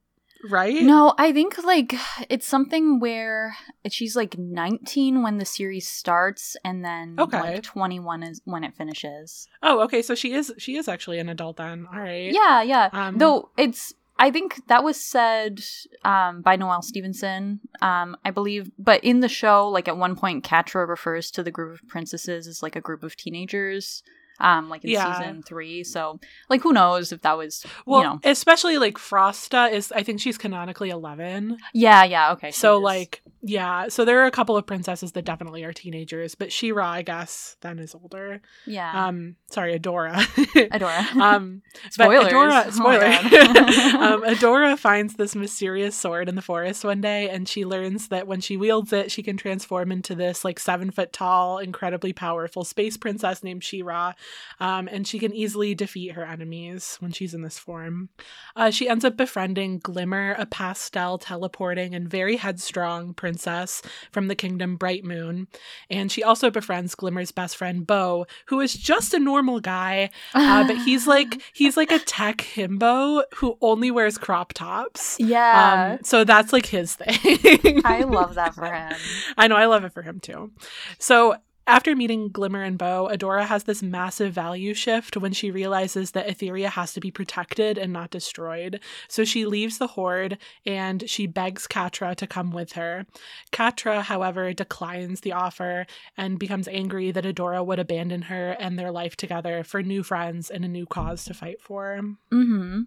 right? 0.49 0.81
No, 0.83 1.13
I 1.17 1.31
think 1.31 1.63
like 1.63 1.93
it's 2.29 2.47
something 2.47 2.99
where 2.99 3.55
she's 3.89 4.15
like 4.15 4.37
19 4.37 5.21
when 5.23 5.37
the 5.37 5.45
series 5.45 5.87
starts, 5.87 6.55
and 6.63 6.83
then 6.83 7.15
Okay. 7.19 7.39
like 7.39 7.63
21 7.63 8.23
is 8.23 8.41
when 8.45 8.63
it 8.63 8.75
finishes. 8.75 9.47
Oh, 9.63 9.81
okay. 9.81 10.01
So 10.01 10.15
she 10.15 10.33
is 10.33 10.53
she 10.57 10.75
is 10.77 10.87
actually 10.87 11.19
an 11.19 11.29
adult 11.29 11.57
then. 11.57 11.87
All 11.93 11.99
right. 11.99 12.31
Yeah, 12.33 12.61
yeah. 12.61 12.89
Um, 12.93 13.17
Though 13.17 13.49
it's, 13.57 13.93
I 14.17 14.31
think 14.31 14.61
that 14.67 14.83
was 14.83 14.99
said 15.03 15.61
um, 16.03 16.41
by 16.41 16.55
Noelle 16.55 16.81
Stevenson, 16.81 17.59
um, 17.81 18.15
I 18.23 18.31
believe. 18.31 18.71
But 18.79 19.03
in 19.03 19.19
the 19.19 19.27
show, 19.27 19.67
like 19.67 19.87
at 19.87 19.97
one 19.97 20.15
point, 20.15 20.43
Catra 20.45 20.87
refers 20.87 21.29
to 21.31 21.43
the 21.43 21.51
group 21.51 21.73
of 21.81 21.87
princesses 21.87 22.47
as 22.47 22.63
like 22.63 22.75
a 22.75 22.81
group 22.81 23.03
of 23.03 23.17
teenagers. 23.17 24.03
Um, 24.39 24.69
like 24.69 24.83
in 24.83 24.89
Yeah. 24.91 25.17
season 25.17 25.43
three, 25.43 25.83
so 25.85 26.19
like 26.49 26.61
who 26.61 26.73
knows 26.73 27.11
if 27.13 27.21
that 27.21 27.37
was, 27.37 27.65
Well, 27.85 28.01
you 28.01 28.07
know, 28.07 28.19
especially 28.23 28.77
like 28.77 28.95
Frosta 28.97 29.71
is. 29.71 29.91
I 29.93 30.03
think 30.03 30.19
she's 30.19 30.37
canonically 30.37 30.89
eleven. 30.89 31.57
yeah, 31.73 32.03
yeah, 32.03 32.31
okay. 32.33 32.51
So 32.51 32.77
like, 32.79 33.21
yeah. 33.41 33.87
So 33.87 34.03
there 34.03 34.19
are 34.21 34.25
a 34.25 34.31
couple 34.31 34.57
of 34.57 34.65
princesses 34.67 35.13
that 35.13 35.23
definitely 35.23 35.63
are 35.63 35.71
teenagers, 35.71 36.35
but 36.35 36.51
She-Ra, 36.51 36.85
I 36.89 37.01
guess, 37.01 37.55
then 37.61 37.79
is 37.79 37.95
older. 37.95 38.41
yeah, 38.65 39.07
Um, 39.07 39.35
sorry, 39.51 39.79
Adora. 39.79 40.13
Adora. 40.71 41.15
um, 41.15 41.61
Spoilers. 41.91 42.33
Adora, 42.33 42.65
Oh 42.67 42.71
spoiler. 42.71 42.99
God. 42.99 43.33
um, 43.95 44.23
Adora 44.35 44.77
finds 44.77 45.15
this 45.15 45.35
mysterious 45.35 45.95
sword 45.95 46.27
in 46.27 46.35
the 46.35 46.41
forest 46.41 46.83
one 46.83 46.99
day, 47.01 47.29
and 47.29 47.47
she 47.47 47.63
learns 47.65 48.09
that 48.09 48.27
when 48.27 48.41
she 48.41 48.57
wields 48.57 48.91
it, 48.91 49.11
she 49.11 49.23
can 49.23 49.37
transform 49.37 49.91
into 49.91 50.13
this 50.15 50.43
like 50.43 50.59
seven 50.59 50.91
foot 50.91 51.13
tall, 51.13 51.59
incredibly 51.59 52.11
powerful 52.13 52.63
space 52.65 52.97
princess 52.97 53.43
named 53.43 53.63
She-Ra, 53.63 54.13
um, 54.59 54.87
and 54.91 55.07
she 55.07 55.19
can 55.19 55.33
easily 55.33 55.75
defeat 55.75 56.13
her 56.13 56.25
enemies 56.25 56.97
when 56.99 57.11
she's 57.11 57.33
in 57.33 57.41
this 57.41 57.59
form. 57.59 58.09
Uh, 58.55 58.71
she 58.71 58.87
ends 58.87 59.05
up 59.05 59.17
befriending 59.17 59.79
Glimmer, 59.79 60.35
a 60.37 60.45
pastel 60.45 61.17
teleporting 61.17 61.93
and 61.93 62.09
very 62.09 62.37
headstrong 62.37 63.13
princess 63.13 63.81
from 64.11 64.27
the 64.27 64.35
kingdom 64.35 64.75
Bright 64.77 65.03
Moon, 65.03 65.47
and 65.89 66.11
she 66.11 66.23
also 66.23 66.49
befriends 66.49 66.95
Glimmer's 66.95 67.31
best 67.31 67.57
friend 67.57 67.85
Bow, 67.85 68.25
who 68.47 68.59
is 68.59 68.73
just 68.73 69.13
a 69.13 69.19
normal 69.19 69.59
guy 69.59 70.09
uh, 70.33 70.65
but 70.67 70.77
he's 70.77 71.07
like 71.15 71.41
he's 71.53 71.77
like 71.77 71.91
a 71.91 71.99
tech 71.99 72.37
himbo 72.37 73.23
who 73.35 73.57
only 73.61 73.91
wears 73.91 74.17
crop 74.17 74.53
tops. 74.53 75.17
yeah. 75.19 75.95
Um, 75.95 76.03
so 76.03 76.23
that's 76.23 76.53
like 76.53 76.65
his 76.65 76.95
thing. 76.95 77.81
I 77.85 78.03
love 78.03 78.35
that 78.35 78.55
for 78.55 78.65
him. 78.73 78.93
I 79.37 79.47
know 79.47 79.55
I 79.55 79.65
love 79.65 79.83
it 79.83 79.93
for 79.93 80.01
him 80.01 80.19
too. 80.19 80.51
So 80.99 81.35
after 81.67 81.95
meeting 81.95 82.29
Glimmer 82.29 82.61
and 82.61 82.77
Bow, 82.77 83.09
Adora 83.11 83.45
has 83.45 83.63
this 83.63 83.81
massive 83.81 84.33
value 84.33 84.73
shift 84.73 85.17
when 85.17 85.33
she 85.33 85.49
realizes 85.49 86.11
that 86.11 86.27
Etheria 86.27 86.69
has 86.69 86.93
to 86.93 86.99
be 86.99 87.11
protected 87.11 87.77
and 87.77 87.91
not 87.91 88.11
destroyed. 88.11 88.79
So 89.07 89.25
she 89.25 89.45
leaves 89.45 89.77
the 89.77 89.87
Horde 89.87 90.37
and 90.65 91.09
she 91.09 91.25
begs 91.25 91.67
Catra 91.67 92.15
to 92.15 92.27
come 92.27 92.51
with 92.51 92.73
her. 92.73 93.05
Catra, 93.51 94.03
however, 94.03 94.53
declines 94.53 95.21
the 95.21 95.33
offer 95.33 95.87
and 96.15 96.37
becomes 96.37 96.67
angry 96.67 97.11
that 97.11 97.25
Adora 97.25 97.65
would 97.65 97.79
abandon 97.79 98.23
her 98.23 98.51
and 98.51 98.77
their 98.77 98.91
life 98.91 99.15
together 99.15 99.63
for 99.63 99.81
new 99.81 100.03
friends 100.03 100.51
and 100.51 100.63
a 100.63 100.69
new 100.69 100.85
cause 100.85 101.25
to 101.25 101.33
fight 101.33 101.61
for. 101.61 101.99
Mm-hmm. 102.31 102.81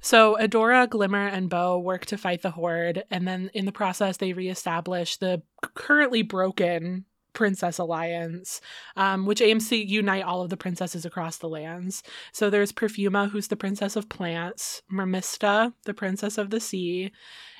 So 0.00 0.36
Adora, 0.40 0.88
Glimmer, 0.88 1.26
and 1.26 1.50
Bow 1.50 1.78
work 1.78 2.06
to 2.06 2.16
fight 2.16 2.42
the 2.42 2.52
Horde, 2.52 3.04
and 3.10 3.28
then 3.28 3.50
in 3.52 3.66
the 3.66 3.72
process, 3.72 4.16
they 4.16 4.32
reestablish 4.32 5.18
the 5.18 5.42
currently 5.74 6.22
broken 6.22 7.04
Princess 7.32 7.78
Alliance, 7.78 8.60
um, 8.96 9.26
which 9.26 9.40
aims 9.40 9.68
to 9.68 9.76
unite 9.76 10.24
all 10.24 10.42
of 10.42 10.50
the 10.50 10.56
princesses 10.56 11.04
across 11.04 11.38
the 11.38 11.48
lands. 11.48 12.02
So 12.32 12.50
there's 12.50 12.72
Perfuma, 12.72 13.30
who's 13.30 13.48
the 13.48 13.56
princess 13.56 13.96
of 13.96 14.08
plants, 14.08 14.82
Mermista, 14.92 15.72
the 15.84 15.94
princess 15.94 16.38
of 16.38 16.50
the 16.50 16.60
sea, 16.60 17.12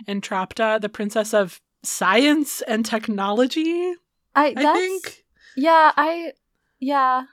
and 0.07 0.23
Trapta, 0.23 0.81
the 0.81 0.89
princess 0.89 1.35
of 1.35 1.61
science 1.83 2.62
and 2.62 2.85
technology, 2.85 3.95
I, 4.35 4.55
I 4.57 4.75
think. 4.75 5.25
Yeah, 5.57 5.93
I. 5.97 6.33
Yeah. 6.79 7.25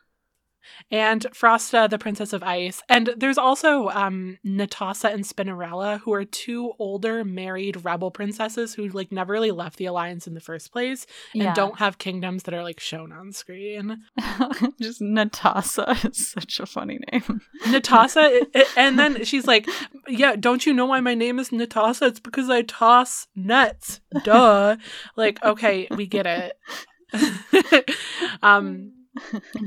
And 0.91 1.25
Frosta, 1.33 1.89
the 1.89 1.97
Princess 1.97 2.33
of 2.33 2.43
Ice. 2.43 2.81
And 2.89 3.13
there's 3.17 3.38
also 3.38 3.89
um, 3.89 4.38
Netossa 4.45 5.13
and 5.13 5.24
Spinnerella, 5.24 6.00
who 6.01 6.13
are 6.13 6.25
two 6.25 6.74
older 6.79 7.24
married 7.24 7.83
rebel 7.83 8.12
princesses 8.12 8.74
who 8.74 8.88
like 8.89 9.12
never 9.12 9.33
really 9.33 9.51
left 9.51 9.77
the 9.77 9.86
alliance 9.86 10.27
in 10.27 10.33
the 10.33 10.39
first 10.39 10.71
place 10.71 11.05
and 11.33 11.43
yeah. 11.43 11.53
don't 11.53 11.79
have 11.79 11.97
kingdoms 11.97 12.43
that 12.43 12.53
are 12.53 12.63
like 12.63 12.79
shown 12.79 13.12
on 13.12 13.31
screen. 13.31 14.03
Just 14.81 15.01
Netossa 15.01 16.05
is 16.12 16.27
such 16.27 16.59
a 16.59 16.65
funny 16.65 17.00
name. 17.12 17.41
Netossa, 17.65 18.45
and 18.77 18.97
then 18.97 19.24
she's 19.25 19.45
like, 19.45 19.67
"Yeah, 20.07 20.36
don't 20.36 20.65
you 20.65 20.74
know 20.74 20.86
why 20.86 21.00
my 21.00 21.13
name 21.13 21.39
is 21.39 21.50
Netossa? 21.50 22.07
It's 22.07 22.19
because 22.19 22.50
I 22.50 22.63
toss 22.63 23.27
nuts." 23.36 24.01
Duh. 24.24 24.77
like, 25.15 25.43
okay, 25.43 25.88
we 25.91 26.07
get 26.07 26.25
it. 26.25 26.57
um, 28.41 28.91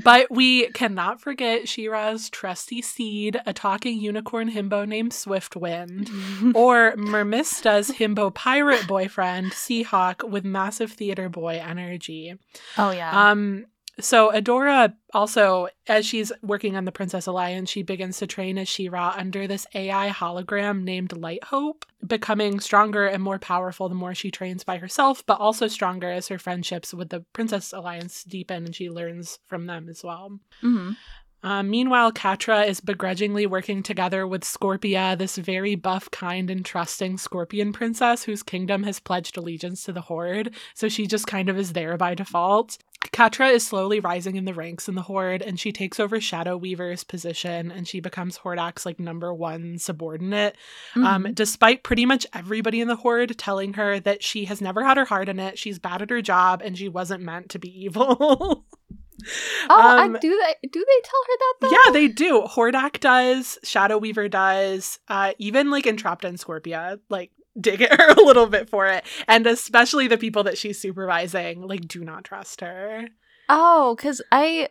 but 0.03 0.31
we 0.31 0.69
cannot 0.69 1.21
forget 1.21 1.69
She-Ra's 1.69 2.31
trusty 2.31 2.83
steed, 2.83 3.41
a 3.47 3.53
talking 3.53 4.01
unicorn 4.01 4.51
himbo 4.51 4.87
named 4.87 5.13
Swiftwind, 5.13 6.55
or 6.55 6.95
Mermista's 6.97 7.91
himbo 7.91 8.33
pirate 8.35 8.87
boyfriend, 8.87 9.53
Seahawk, 9.53 10.29
with 10.29 10.45
massive 10.45 10.93
theater 10.93 11.29
boy 11.29 11.61
energy. 11.63 12.35
oh 12.79 12.91
yeah. 12.91 13.31
Um, 13.31 13.67
so 14.01 14.33
Adora 14.33 14.95
also, 15.13 15.69
as 15.87 16.07
she's 16.07 16.33
working 16.43 16.77
on 16.77 16.85
the 16.85 16.93
Princess 16.93 17.27
Alliance, 17.27 17.71
she 17.71 17.83
begins 17.83 18.19
to 18.19 18.27
train 18.27 18.59
as 18.59 18.69
She-Ra 18.69 19.15
under 19.17 19.47
this 19.47 19.67
AI 19.75 20.11
hologram 20.11 20.83
named 20.83 21.17
Light 21.17 21.45
Hope, 21.45 21.85
becoming 22.07 22.61
stronger 22.61 23.07
and 23.07 23.23
more 23.23 23.39
powerful 23.39 23.89
the 23.89 23.95
more 23.95 24.15
she 24.15 24.31
trains 24.31 24.65
by 24.65 24.79
herself, 24.79 25.25
but 25.27 25.41
also 25.41 25.69
stronger 25.69 26.11
as 26.11 26.29
her 26.29 26.39
friendships 26.39 26.95
with 26.95 27.11
the 27.11 27.25
Princess 27.33 27.73
Alliance 27.73 28.25
deepen 28.25 28.67
and 28.67 28.75
she 28.75 28.91
learns 28.91 29.39
from 29.47 29.67
them 29.67 29.89
as 29.89 30.03
well. 30.05 30.39
Mhm. 30.63 30.97
Um, 31.43 31.71
meanwhile, 31.71 32.13
Catra 32.13 32.67
is 32.67 32.81
begrudgingly 32.81 33.47
working 33.47 33.83
together 33.83 34.27
with 34.27 34.43
Scorpia, 34.43 35.17
this 35.17 35.37
very 35.37 35.75
buff, 35.75 36.11
kind, 36.11 36.51
and 36.51 36.65
trusting 36.65 37.17
scorpion 37.17 37.73
princess 37.73 38.25
whose 38.25 38.43
kingdom 38.43 38.83
has 38.83 39.01
pledged 39.01 39.39
allegiance 39.39 39.83
to 39.85 39.93
the 39.93 40.03
Horde, 40.03 40.55
so 40.75 40.89
she 40.89 41.07
just 41.07 41.27
kind 41.27 41.49
of 41.49 41.59
is 41.59 41.73
there 41.73 41.97
by 41.97 42.15
default. 42.15 42.77
Catra 43.01 43.53
is 43.53 43.67
slowly 43.67 43.99
rising 43.99 44.37
in 44.37 44.45
the 44.45 44.55
ranks 44.55 44.89
in 44.89 44.95
the 44.95 45.03
Horde, 45.03 45.43
and 45.43 45.59
she 45.59 45.73
takes 45.73 45.99
over 45.99 46.21
Shadow 46.21 46.57
Weaver's 46.57 47.03
position, 47.03 47.71
and 47.71 47.89
she 47.89 47.99
becomes 48.01 48.39
Hordak's 48.39 48.85
like 48.87 49.01
number 49.01 49.33
one 49.35 49.79
subordinate. 49.79 50.57
Um, 50.95 51.25
Mhm. 51.25 51.35
despite 51.35 51.83
pretty 51.83 52.05
much 52.07 52.27
everybody 52.35 52.81
in 52.81 52.89
the 52.89 52.97
Horde 52.97 53.37
telling 53.39 53.73
her 53.75 53.99
that 54.01 54.23
she 54.23 54.45
has 54.45 54.61
never 54.61 54.85
had 54.85 54.97
her 54.97 55.07
heart 55.07 55.29
in 55.29 55.41
it, 55.41 55.59
she's 55.59 55.79
bad 55.79 56.03
at 56.03 56.11
her 56.11 56.23
job, 56.23 56.61
and 56.65 56.77
she 56.77 56.89
wasn't 56.89 57.23
meant 57.23 57.49
to 57.51 57.59
be 57.59 57.85
evil. 57.85 58.67
oh, 59.71 59.99
um, 59.99 60.17
I, 60.17 60.19
do 60.19 60.31
they 60.31 60.69
do 60.69 60.85
they 60.87 61.01
tell 61.03 61.21
her 61.27 61.37
that 61.39 61.55
though? 61.61 61.71
Yeah, 61.71 61.93
they 61.93 62.09
do. 62.09 62.43
Hordak 62.43 63.01
does. 63.01 63.59
Shadow 63.65 63.99
Weaver 63.99 64.29
does. 64.29 64.99
Uh, 65.09 65.33
even 65.39 65.71
like 65.71 65.85
Entrapta 65.85 66.25
and 66.25 66.39
Scorpia, 66.39 67.01
like 67.09 67.31
dig 67.61 67.83
at 67.83 68.01
her 68.01 68.11
a 68.17 68.21
little 68.23 68.47
bit 68.47 68.69
for 68.69 68.87
it, 68.87 69.05
and 69.29 69.47
especially 69.47 70.09
the 70.09 70.19
people 70.19 70.43
that 70.45 70.59
she's 70.59 70.81
supervising, 70.81 71.63
like 71.67 71.87
do 71.89 72.03
not 72.05 72.25
trust 72.25 72.61
her. 72.61 73.09
Oh, 73.49 73.95
because 73.97 74.23
I, 74.31 74.69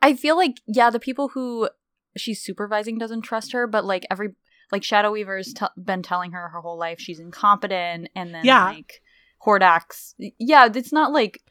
I 0.00 0.14
feel 0.14 0.36
like 0.36 0.56
yeah, 0.66 0.90
the 0.90 1.00
people 1.00 1.28
who 1.28 1.68
she's 2.16 2.42
supervising 2.42 2.98
doesn't 2.98 3.22
trust 3.22 3.52
her, 3.52 3.66
but 3.66 3.84
like 3.84 4.06
every 4.10 4.30
like 4.70 4.84
Shadow 4.84 5.12
Weaver's 5.12 5.52
t- 5.52 5.66
been 5.82 6.02
telling 6.02 6.32
her 6.32 6.48
her 6.48 6.60
whole 6.60 6.78
life 6.78 6.98
she's 7.00 7.18
incompetent, 7.20 8.08
and 8.14 8.34
then 8.34 8.44
Yeah. 8.44 8.66
like 8.66 9.02
Hordak's 9.44 10.14
yeah, 10.38 10.68
it's 10.72 10.92
not 10.92 11.12
like 11.12 11.42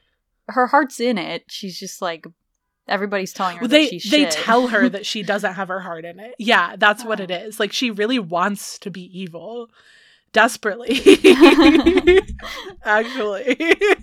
her 0.47 0.67
heart's 0.67 0.99
in 0.99 1.17
it. 1.17 1.43
She's 1.47 1.77
just 1.79 2.01
like 2.01 2.25
everybody's 2.87 3.31
telling 3.31 3.57
her 3.57 3.61
Well, 3.61 3.69
that 3.69 3.77
they 3.77 3.87
she's 3.99 4.09
they 4.11 4.25
tell 4.25 4.67
her 4.67 4.89
that 4.95 5.05
she 5.05 5.23
doesn't 5.23 5.53
have 5.53 5.67
her 5.67 5.79
heart 5.81 6.05
in 6.05 6.19
it. 6.19 6.35
Yeah, 6.39 6.75
that's 6.77 7.03
what 7.05 7.19
it 7.19 7.31
is. 7.31 7.59
Like 7.59 7.71
she 7.73 7.91
really 7.91 8.19
wants 8.19 8.79
to 8.79 8.89
be 8.89 9.03
evil, 9.17 9.69
desperately. 10.33 10.99
Actually. 12.83 13.57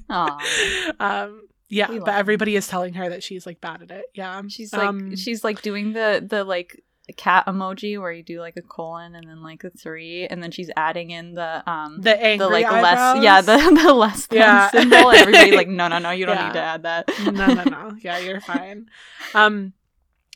Um. 0.08 1.42
Yeah, 1.70 1.88
but 2.02 2.14
everybody 2.14 2.56
is 2.56 2.66
telling 2.66 2.94
her 2.94 3.10
that 3.10 3.22
she's 3.22 3.44
like 3.44 3.60
bad 3.60 3.82
at 3.82 3.90
it. 3.90 4.06
Yeah. 4.14 4.40
She's 4.48 4.72
like 4.72 4.88
Um, 4.88 5.16
she's 5.16 5.44
like 5.44 5.60
doing 5.60 5.92
the 5.92 6.24
the 6.26 6.42
like 6.42 6.82
cat 7.18 7.44
emoji 7.46 7.98
where 8.00 8.10
you 8.12 8.22
do 8.22 8.40
like 8.40 8.56
a 8.56 8.62
colon 8.62 9.14
and 9.14 9.28
then 9.28 9.42
like 9.42 9.64
a 9.64 9.70
three, 9.70 10.26
and 10.26 10.42
then 10.42 10.50
she's 10.50 10.70
adding 10.78 11.10
in 11.10 11.34
the 11.34 11.62
um 11.70 12.00
the 12.00 12.16
angry 12.22 12.46
the 12.46 12.48
like 12.52 12.64
eyebrows. 12.66 13.16
less 13.16 13.22
yeah 13.24 13.40
the 13.42 13.80
the 13.82 13.92
less 13.92 14.26
than 14.28 14.38
Yeah. 14.38 14.70
symbol 14.70 15.10
everybody 15.10 15.52
like 15.52 15.68
no 15.68 15.88
no 15.88 15.98
no 15.98 16.10
you 16.10 16.24
don't 16.24 16.36
Yeah. 16.36 16.46
need 16.46 16.52
to 16.54 16.60
add 16.62 16.82
that 16.84 17.08
no, 17.24 17.46
no, 17.52 17.64
no. 17.64 17.96
Yeah, 18.00 18.18
you're 18.18 18.40
fine. 18.40 18.86
Um, 19.34 19.74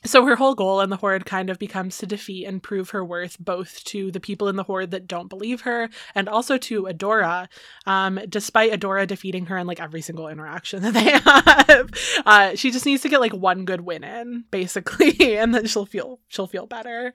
so 0.05 0.25
her 0.25 0.35
whole 0.35 0.55
goal 0.55 0.81
in 0.81 0.89
the 0.89 0.97
horde 0.97 1.25
kind 1.25 1.49
of 1.49 1.59
becomes 1.59 1.97
to 1.97 2.05
defeat 2.05 2.45
and 2.45 2.61
prove 2.61 2.89
her 2.91 3.03
worth 3.03 3.37
both 3.39 3.83
to 3.85 4.11
the 4.11 4.19
people 4.19 4.47
in 4.47 4.55
the 4.55 4.63
horde 4.63 4.91
that 4.91 5.07
don't 5.07 5.29
believe 5.29 5.61
her 5.61 5.89
and 6.15 6.27
also 6.27 6.57
to 6.57 6.83
Adora. 6.83 7.47
Um, 7.85 8.19
despite 8.27 8.71
Adora 8.71 9.07
defeating 9.07 9.47
her 9.47 9.57
in 9.57 9.67
like 9.67 9.79
every 9.79 10.01
single 10.01 10.27
interaction 10.27 10.81
that 10.83 10.93
they 10.93 11.11
have, 11.11 11.89
uh, 12.25 12.55
she 12.55 12.71
just 12.71 12.85
needs 12.85 13.01
to 13.03 13.09
get 13.09 13.21
like 13.21 13.33
one 13.33 13.65
good 13.65 13.81
win 13.81 14.03
in, 14.03 14.45
basically, 14.51 15.37
and 15.37 15.53
then 15.53 15.65
she'll 15.65 15.85
feel 15.85 16.19
she'll 16.27 16.47
feel 16.47 16.65
better. 16.65 17.13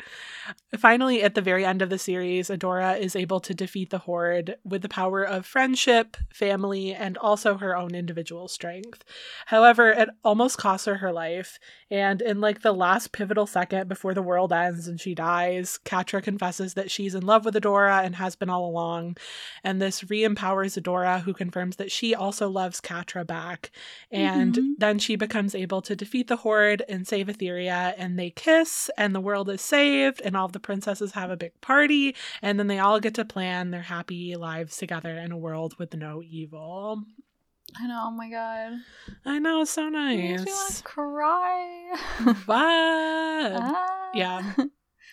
Finally, 0.78 1.23
at 1.23 1.35
the 1.35 1.42
very 1.42 1.64
end 1.64 1.83
of 1.83 1.90
the 1.90 1.99
series, 1.99 2.49
Adora 2.49 2.99
is 2.99 3.16
able 3.16 3.40
to 3.40 3.54
defeat 3.54 3.90
the 3.90 3.99
horde 3.99 4.57
with 4.64 4.83
the 4.83 4.88
power 4.88 5.23
of 5.23 5.47
friendship, 5.47 6.16
family, 6.33 6.95
and 6.95 7.16
also 7.18 7.57
her 7.57 7.76
own 7.76 7.95
individual 7.95 8.49
strength. 8.49 9.04
However, 9.47 9.90
it 9.90 10.09
almost 10.25 10.59
costs 10.59 10.87
her 10.87 10.97
her 10.97 11.12
life, 11.12 11.59
and 11.90 12.21
in 12.23 12.40
like 12.40 12.62
the 12.62 12.73
last 12.73 13.12
pivotal 13.12 13.47
second 13.47 13.88
before 13.88 14.14
the 14.14 14.23
world 14.23 14.52
ends 14.52 14.87
and 14.88 15.00
she 15.00 15.14
dies, 15.14 15.78
Catra 15.85 16.23
confesses 16.23 16.75
that 16.75 16.90
she's 16.90 17.14
in 17.14 17.25
love 17.25 17.45
with 17.45 17.54
Adora 17.54 18.04
and 18.04 18.16
has 18.16 18.37
been 18.37 18.50
all 18.50 18.66
along, 18.68 19.16
and 19.64 19.80
this 19.80 20.09
re-empowers 20.11 20.76
Adora, 20.76 21.23
who 21.23 21.33
confirms 21.35 21.76
that 21.76 21.90
she 21.90 22.14
also 22.14 22.49
loves 22.49 22.80
Catra 22.80 23.26
back, 23.26 23.71
and 24.11 24.54
Mhm. 24.54 24.75
then 24.78 24.99
she 24.99 25.16
becomes 25.16 25.54
able 25.54 25.83
to 25.83 25.97
defeat 25.97 26.28
the 26.28 26.37
Horde 26.37 26.83
and 26.88 27.07
save 27.07 27.26
Etheria, 27.28 27.95
and 27.97 28.18
they 28.18 28.30
kiss, 28.30 28.90
and 28.99 29.14
the 29.14 29.21
world 29.21 29.49
is 29.49 29.61
saved, 29.62 30.21
and 30.25 30.37
all 30.37 30.49
the 30.49 30.61
princesses 30.61 31.12
have 31.12 31.30
a 31.30 31.37
big 31.37 31.59
party, 31.61 32.14
and 32.42 32.59
then 32.59 32.66
they 32.66 32.78
all 32.78 33.00
get 33.00 33.14
to 33.14 33.25
plan 33.25 33.71
their 33.71 33.83
happy 33.83 34.37
lives 34.37 34.76
together 34.76 35.16
in 35.16 35.33
a 35.33 35.38
world 35.38 35.78
with 35.78 35.95
no 35.95 36.23
evil. 36.23 37.04
I 37.76 37.87
know 37.87 38.02
oh 38.06 38.10
my 38.10 38.28
god 38.30 38.72
I 39.25 39.38
know, 39.38 39.62
it's 39.62 39.70
so 39.70 39.87
It 39.87 39.90
makes 39.90 40.12
me 40.16 40.34
nice. 40.37 40.46
want 40.46 40.75
to 40.76 40.82
cry 40.82 41.92
But 42.46 42.46
Ah. 43.62 44.10
yeah. 44.14 44.52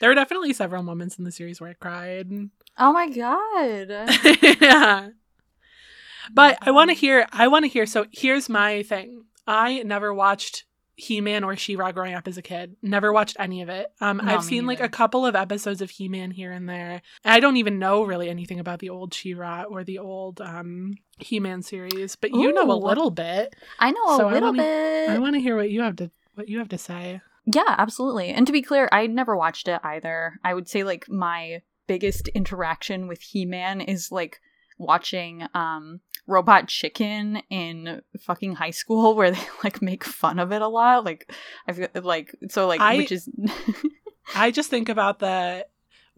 there 0.02 0.10
were 0.10 0.16
definitely 0.16 0.54
several 0.54 0.84
moments 0.84 1.18
in 1.18 1.24
the 1.26 1.32
series 1.32 1.60
where 1.62 1.70
I 1.70 1.74
cried. 1.74 2.32
oh 2.78 2.94
my 2.94 3.10
god 3.10 4.10
yeah. 4.62 5.10
But 6.34 6.58
I 6.62 6.72
want 6.72 6.90
to 6.90 6.96
hear 6.96 7.28
I 7.32 7.48
want 7.48 7.64
to 7.64 7.70
hear 7.70 7.86
so 7.86 8.06
here's 8.12 8.50
my 8.50 8.84
thing. 8.84 9.26
I 9.48 9.84
never 9.84 10.14
watched 10.14 10.65
He-Man 10.98 11.44
or 11.44 11.56
She-Ra 11.56 11.92
growing 11.92 12.14
up 12.14 12.28
as 12.28 12.38
a 12.38 12.42
kid. 12.42 12.76
Never 12.82 13.12
watched 13.12 13.36
any 13.40 13.62
of 13.62 13.70
it. 13.70 13.88
Um 14.02 14.22
I've 14.24 14.44
seen 14.44 14.66
like 14.66 14.80
a 14.80 14.90
couple 14.90 15.26
of 15.26 15.36
episodes 15.36 15.82
of 15.82 15.90
He-Man 15.90 16.32
here 16.32 16.52
and 16.52 16.70
there. 16.70 17.02
I 17.24 17.40
don't 17.40 17.58
even 17.58 17.80
know 17.80 18.04
really 18.04 18.30
anything 18.30 18.60
about 18.60 18.80
the 18.80 18.90
old 18.90 19.14
She-Ra 19.14 19.64
or 19.64 19.84
the 19.84 20.00
old 20.00 20.40
um 20.42 20.96
He-Man 21.20 21.62
series, 21.64 22.16
but 22.16 22.32
you 22.32 22.54
know 22.54 22.72
a 22.72 22.74
little 22.74 23.10
bit. 23.12 23.56
I 23.80 23.92
know 23.92 24.04
a 24.06 24.18
So 24.18 24.28
I 24.30 24.34
little 24.34 24.50
wanna- 24.50 24.64
bit 24.64 25.10
I 25.10 25.20
want 25.20 25.36
to 25.36 25.42
hear 25.42 25.56
what 25.56 25.70
you 25.70 25.82
have 25.82 25.96
to 25.98 26.12
what 26.36 26.48
you 26.50 26.60
have 26.60 26.70
to 26.70 26.78
say. 26.78 27.22
Yeah, 27.46 27.76
absolutely. 27.78 28.30
And 28.30 28.48
to 28.48 28.54
be 28.54 28.62
clear, 28.64 28.90
I 28.92 29.06
never 29.08 29.36
watched 29.38 29.68
it 29.68 29.80
either. 29.84 30.40
I 30.44 30.54
would 30.54 30.68
say 30.68 30.84
like 30.84 31.08
my 31.10 31.62
biggest 31.88 32.28
interaction 32.30 33.08
with 33.08 33.22
He-Man 33.22 33.82
is 33.82 34.12
like 34.12 34.40
watching 34.78 35.48
um 35.54 36.02
Robot 36.28 36.68
Chicken 36.68 37.42
in 37.50 38.02
fucking 38.20 38.56
high 38.56 38.72
school 38.72 39.16
where 39.16 39.32
they 39.32 39.40
like 39.64 39.82
make 39.82 40.04
fun 40.04 40.40
of 40.40 40.52
it 40.52 40.62
a 40.62 40.68
lot. 40.68 41.06
Like 41.06 41.32
I 41.68 41.74
feel 41.74 41.88
like 42.04 42.34
so 42.50 42.68
like 42.68 42.82
I- 42.82 42.98
which 42.98 43.12
is 43.12 43.30
I 44.36 44.52
just 44.52 44.70
think 44.70 44.90
about 44.90 45.20
the 45.20 45.66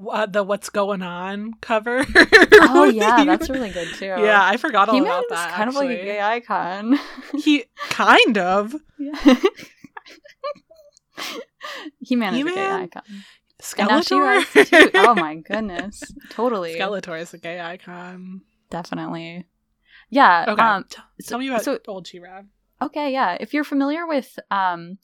uh, 0.09 0.27
the 0.27 0.43
what's 0.43 0.69
going 0.69 1.01
on 1.01 1.53
cover. 1.59 2.05
Oh 2.53 2.83
yeah, 2.93 3.17
He-Man. 3.17 3.25
that's 3.27 3.49
really 3.49 3.71
good 3.71 3.87
too. 3.95 4.05
Yeah, 4.05 4.39
I 4.45 4.57
forgot 4.57 4.89
all 4.89 4.95
He-Man 4.95 5.09
about 5.09 5.23
that. 5.29 5.53
kind 5.55 5.69
of 5.69 5.75
like 5.75 5.89
a 5.89 5.93
actually. 5.93 6.05
gay 6.05 6.21
icon. 6.21 6.99
He 7.43 7.65
kind 7.89 8.37
of 8.37 8.75
Yeah. 8.99 9.35
He-Man 11.99 12.35
is 12.35 12.41
a 12.41 12.43
gay 12.45 12.49
He-Man? 12.51 12.81
icon. 12.83 13.03
Skeletor. 13.61 14.43
Too. 14.69 14.91
Oh 14.95 15.15
my 15.15 15.35
goodness. 15.47 16.03
Totally. 16.29 16.75
Skeletor 16.75 17.19
is 17.19 17.33
a 17.33 17.37
gay 17.37 17.59
icon. 17.59 18.41
Definitely. 18.69 19.45
Yeah. 20.09 20.45
Okay, 20.47 20.61
Um, 20.61 20.85
tell 21.25 21.39
me 21.39 21.47
about 21.49 21.63
so- 21.63 21.79
old 21.87 22.07
She-Ra. 22.07 22.43
okay. 22.81 23.11
Yeah. 23.11 23.37
If 23.39 23.53
you're 23.53 23.63
familiar 23.63 24.05
with 24.07 24.37
um, 24.51 24.97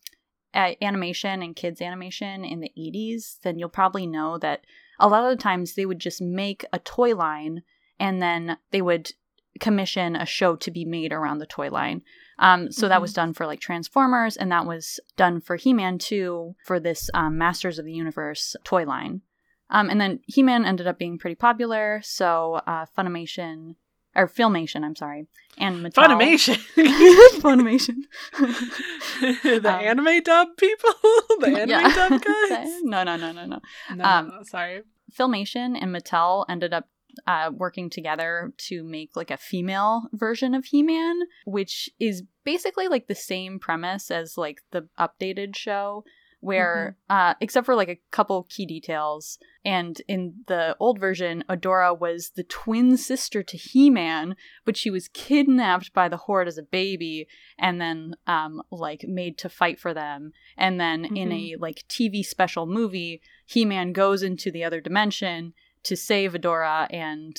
animation 0.53 1.41
and 1.41 1.55
kids 1.55 1.81
animation 1.81 2.45
in 2.45 2.59
the 2.59 2.71
80s, 2.77 3.39
then 3.43 3.57
you'll 3.57 3.69
probably 3.69 4.05
know 4.05 4.37
that 4.37 4.61
a 4.99 5.07
lot 5.07 5.23
of 5.29 5.35
the 5.37 5.41
times 5.41 5.73
they 5.73 5.85
would 5.85 5.99
just 5.99 6.21
make 6.21 6.63
a 6.71 6.79
toy 6.79 7.15
line 7.15 7.63
and 7.99 8.21
then 8.21 8.57
they 8.71 8.81
would 8.81 9.11
commission 9.59 10.15
a 10.15 10.25
show 10.25 10.55
to 10.57 10.71
be 10.71 10.85
made 10.85 11.11
around 11.11 11.39
the 11.39 11.45
toy 11.45 11.69
line. 11.69 12.01
Um, 12.39 12.71
so 12.71 12.87
that 12.87 12.97
Mhm. 12.99 13.01
was 13.01 13.13
done 13.13 13.33
for 13.33 13.45
like 13.45 13.59
Transformers, 13.59 14.35
and 14.37 14.51
that 14.51 14.65
was 14.65 14.99
done 15.15 15.39
for 15.41 15.55
He 15.55 15.73
Man 15.73 15.97
too 15.97 16.55
for 16.65 16.79
this 16.79 17.09
um, 17.13 17.37
Masters 17.37 17.77
of 17.79 17.85
the 17.85 17.93
Universe 17.93 18.55
toy 18.63 18.85
line. 18.85 19.21
Um, 19.69 19.89
and 19.89 19.99
then 20.01 20.19
He 20.25 20.43
Man 20.43 20.65
ended 20.65 20.87
up 20.87 20.97
being 20.97 21.17
pretty 21.17 21.35
popular, 21.35 22.01
so 22.03 22.55
uh, 22.67 22.85
Funimation 22.97 23.75
or 24.15 24.27
Filmation, 24.27 24.83
I'm 24.83 24.95
sorry, 24.95 25.25
and 25.57 25.77
Mattel. 25.83 26.03
Funimation. 26.05 26.57
Funimation. 27.41 27.95
the 29.21 29.73
Um, 29.73 29.81
anime 29.81 30.21
dub 30.21 30.49
people? 30.57 30.89
the 31.39 31.47
anime 31.61 31.69
Yeah. 31.69 31.93
dub 32.09 32.21
guys? 32.21 32.69
no, 32.83 33.03
no, 33.03 33.15
no, 33.15 33.31
no, 33.31 33.45
no. 33.45 33.55
Um, 33.89 33.97
no, 33.97 34.21
no, 34.37 34.43
sorry. 34.43 34.83
Filmation 35.17 35.77
and 35.81 35.93
Mattel 35.95 36.45
ended 36.49 36.73
up 36.73 36.87
uh, 37.27 37.51
working 37.53 37.89
together 37.89 38.53
to 38.57 38.83
make 38.83 39.15
like 39.15 39.31
a 39.31 39.37
female 39.37 40.03
version 40.13 40.53
of 40.53 40.65
He-Man, 40.65 41.21
which 41.45 41.89
is 41.99 42.23
basically 42.43 42.87
like 42.87 43.07
the 43.07 43.15
same 43.15 43.59
premise 43.59 44.11
as 44.11 44.37
like 44.37 44.61
the 44.71 44.87
updated 44.99 45.55
show 45.55 46.03
where 46.43 46.97
uh 47.09 47.33
except 47.39 47.65
for 47.65 47.73
like 47.73 47.87
a 47.87 47.99
couple 48.11 48.45
key 48.49 48.65
details. 48.65 49.39
And 49.63 50.01
in 50.09 50.33
the 50.47 50.75
old 50.77 50.99
version 50.99 51.45
Adora 51.49 51.97
was 51.97 52.31
the 52.35 52.43
twin 52.43 52.97
sister 52.97 53.43
to 53.43 53.55
He-Man 53.55 54.35
but 54.65 54.75
she 54.75 54.89
was 54.89 55.07
kidnapped 55.07 55.93
by 55.93 56.09
the 56.09 56.17
horde 56.17 56.49
as 56.49 56.57
a 56.57 56.63
baby 56.63 57.27
and 57.57 57.79
then 57.79 58.15
um 58.27 58.61
like 58.71 59.05
made 59.07 59.37
to 59.37 59.47
fight 59.47 59.79
for 59.79 59.93
them. 59.93 60.33
And 60.57 60.81
then 60.81 61.05
in 61.15 61.31
a 61.31 61.55
like 61.59 61.85
TV 61.87 62.25
special 62.25 62.65
movie 62.65 63.21
He-Man 63.45 63.93
goes 63.93 64.21
into 64.21 64.51
the 64.51 64.65
other 64.65 64.81
dimension 64.81 65.53
to 65.83 65.95
save 65.95 66.33
Adora 66.33 66.87
and 66.89 67.37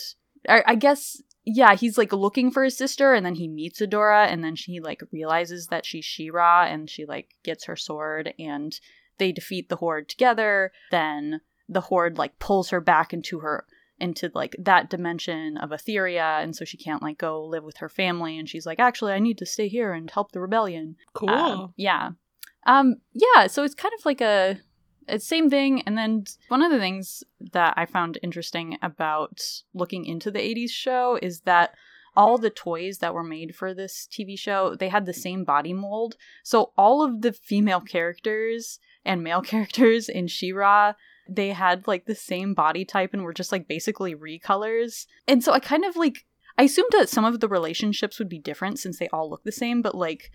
I, 0.48 0.62
I 0.66 0.74
guess 0.74 1.22
yeah, 1.44 1.74
he's 1.74 1.98
like 1.98 2.12
looking 2.12 2.50
for 2.50 2.64
his 2.64 2.76
sister, 2.76 3.12
and 3.12 3.24
then 3.24 3.34
he 3.34 3.48
meets 3.48 3.80
Adora, 3.80 4.26
and 4.26 4.42
then 4.42 4.56
she 4.56 4.80
like 4.80 5.02
realizes 5.12 5.66
that 5.66 5.84
she's 5.84 6.04
She-Ra, 6.04 6.64
and 6.64 6.88
she 6.88 7.04
like 7.04 7.34
gets 7.42 7.64
her 7.66 7.76
sword, 7.76 8.32
and 8.38 8.78
they 9.18 9.30
defeat 9.30 9.68
the 9.68 9.76
Horde 9.76 10.08
together. 10.08 10.72
Then 10.90 11.42
the 11.68 11.82
Horde 11.82 12.18
like 12.18 12.38
pulls 12.38 12.70
her 12.70 12.80
back 12.80 13.12
into 13.12 13.40
her 13.40 13.66
into 14.00 14.30
like 14.34 14.56
that 14.58 14.88
dimension 14.88 15.58
of 15.58 15.70
Etheria, 15.70 16.42
and 16.42 16.56
so 16.56 16.64
she 16.64 16.78
can't 16.78 17.02
like 17.02 17.18
go 17.18 17.44
live 17.44 17.64
with 17.64 17.76
her 17.78 17.90
family, 17.90 18.38
and 18.38 18.48
she's 18.48 18.64
like, 18.64 18.78
actually, 18.78 19.12
I 19.12 19.18
need 19.18 19.38
to 19.38 19.46
stay 19.46 19.68
here 19.68 19.92
and 19.92 20.10
help 20.10 20.32
the 20.32 20.40
rebellion. 20.40 20.96
Cool. 21.12 21.28
Um, 21.28 21.74
yeah, 21.76 22.10
um, 22.66 22.96
yeah. 23.12 23.48
So 23.48 23.64
it's 23.64 23.74
kind 23.74 23.92
of 23.98 24.06
like 24.06 24.22
a 24.22 24.58
it's 25.08 25.26
same 25.26 25.50
thing 25.50 25.82
and 25.82 25.96
then 25.96 26.24
one 26.48 26.62
of 26.62 26.70
the 26.70 26.78
things 26.78 27.22
that 27.52 27.74
i 27.76 27.86
found 27.86 28.18
interesting 28.22 28.78
about 28.82 29.40
looking 29.72 30.04
into 30.04 30.30
the 30.30 30.38
80s 30.38 30.70
show 30.70 31.18
is 31.20 31.40
that 31.40 31.74
all 32.16 32.38
the 32.38 32.50
toys 32.50 32.98
that 32.98 33.14
were 33.14 33.24
made 33.24 33.54
for 33.54 33.74
this 33.74 34.08
tv 34.10 34.38
show 34.38 34.74
they 34.74 34.88
had 34.88 35.06
the 35.06 35.12
same 35.12 35.44
body 35.44 35.72
mold 35.72 36.16
so 36.42 36.72
all 36.76 37.02
of 37.02 37.22
the 37.22 37.32
female 37.32 37.80
characters 37.80 38.78
and 39.04 39.22
male 39.22 39.42
characters 39.52 40.08
in 40.08 40.26
She-Ra 40.26 40.94
they 41.28 41.50
had 41.50 41.86
like 41.86 42.04
the 42.04 42.14
same 42.14 42.52
body 42.54 42.84
type 42.84 43.14
and 43.14 43.22
were 43.22 43.32
just 43.32 43.52
like 43.52 43.66
basically 43.66 44.14
recolors 44.14 45.06
and 45.26 45.42
so 45.42 45.52
i 45.52 45.58
kind 45.58 45.84
of 45.84 45.96
like 45.96 46.26
i 46.58 46.64
assumed 46.64 46.90
that 46.92 47.08
some 47.08 47.24
of 47.24 47.40
the 47.40 47.48
relationships 47.48 48.18
would 48.18 48.28
be 48.28 48.38
different 48.38 48.78
since 48.78 48.98
they 48.98 49.08
all 49.08 49.30
look 49.30 49.42
the 49.44 49.52
same 49.52 49.80
but 49.82 49.94
like 49.94 50.30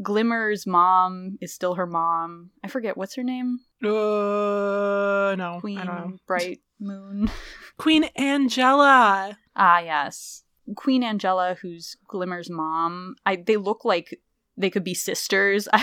Glimmer's 0.00 0.66
mom 0.66 1.38
is 1.40 1.52
still 1.52 1.74
her 1.74 1.86
mom. 1.86 2.50
I 2.64 2.68
forget 2.68 2.96
what's 2.96 3.16
her 3.16 3.22
name. 3.22 3.60
Uh, 3.82 5.34
no, 5.36 5.58
Queen 5.60 5.78
I 5.78 5.84
don't 5.84 5.96
know. 5.96 6.16
Bright 6.26 6.60
Moon. 6.78 7.30
Queen 7.78 8.04
Angela. 8.16 9.36
ah, 9.56 9.78
yes, 9.80 10.44
Queen 10.76 11.02
Angela, 11.02 11.56
who's 11.60 11.96
Glimmer's 12.06 12.50
mom. 12.50 13.16
I 13.26 13.36
they 13.36 13.56
look 13.56 13.84
like 13.84 14.20
they 14.56 14.70
could 14.70 14.84
be 14.84 14.94
sisters. 14.94 15.68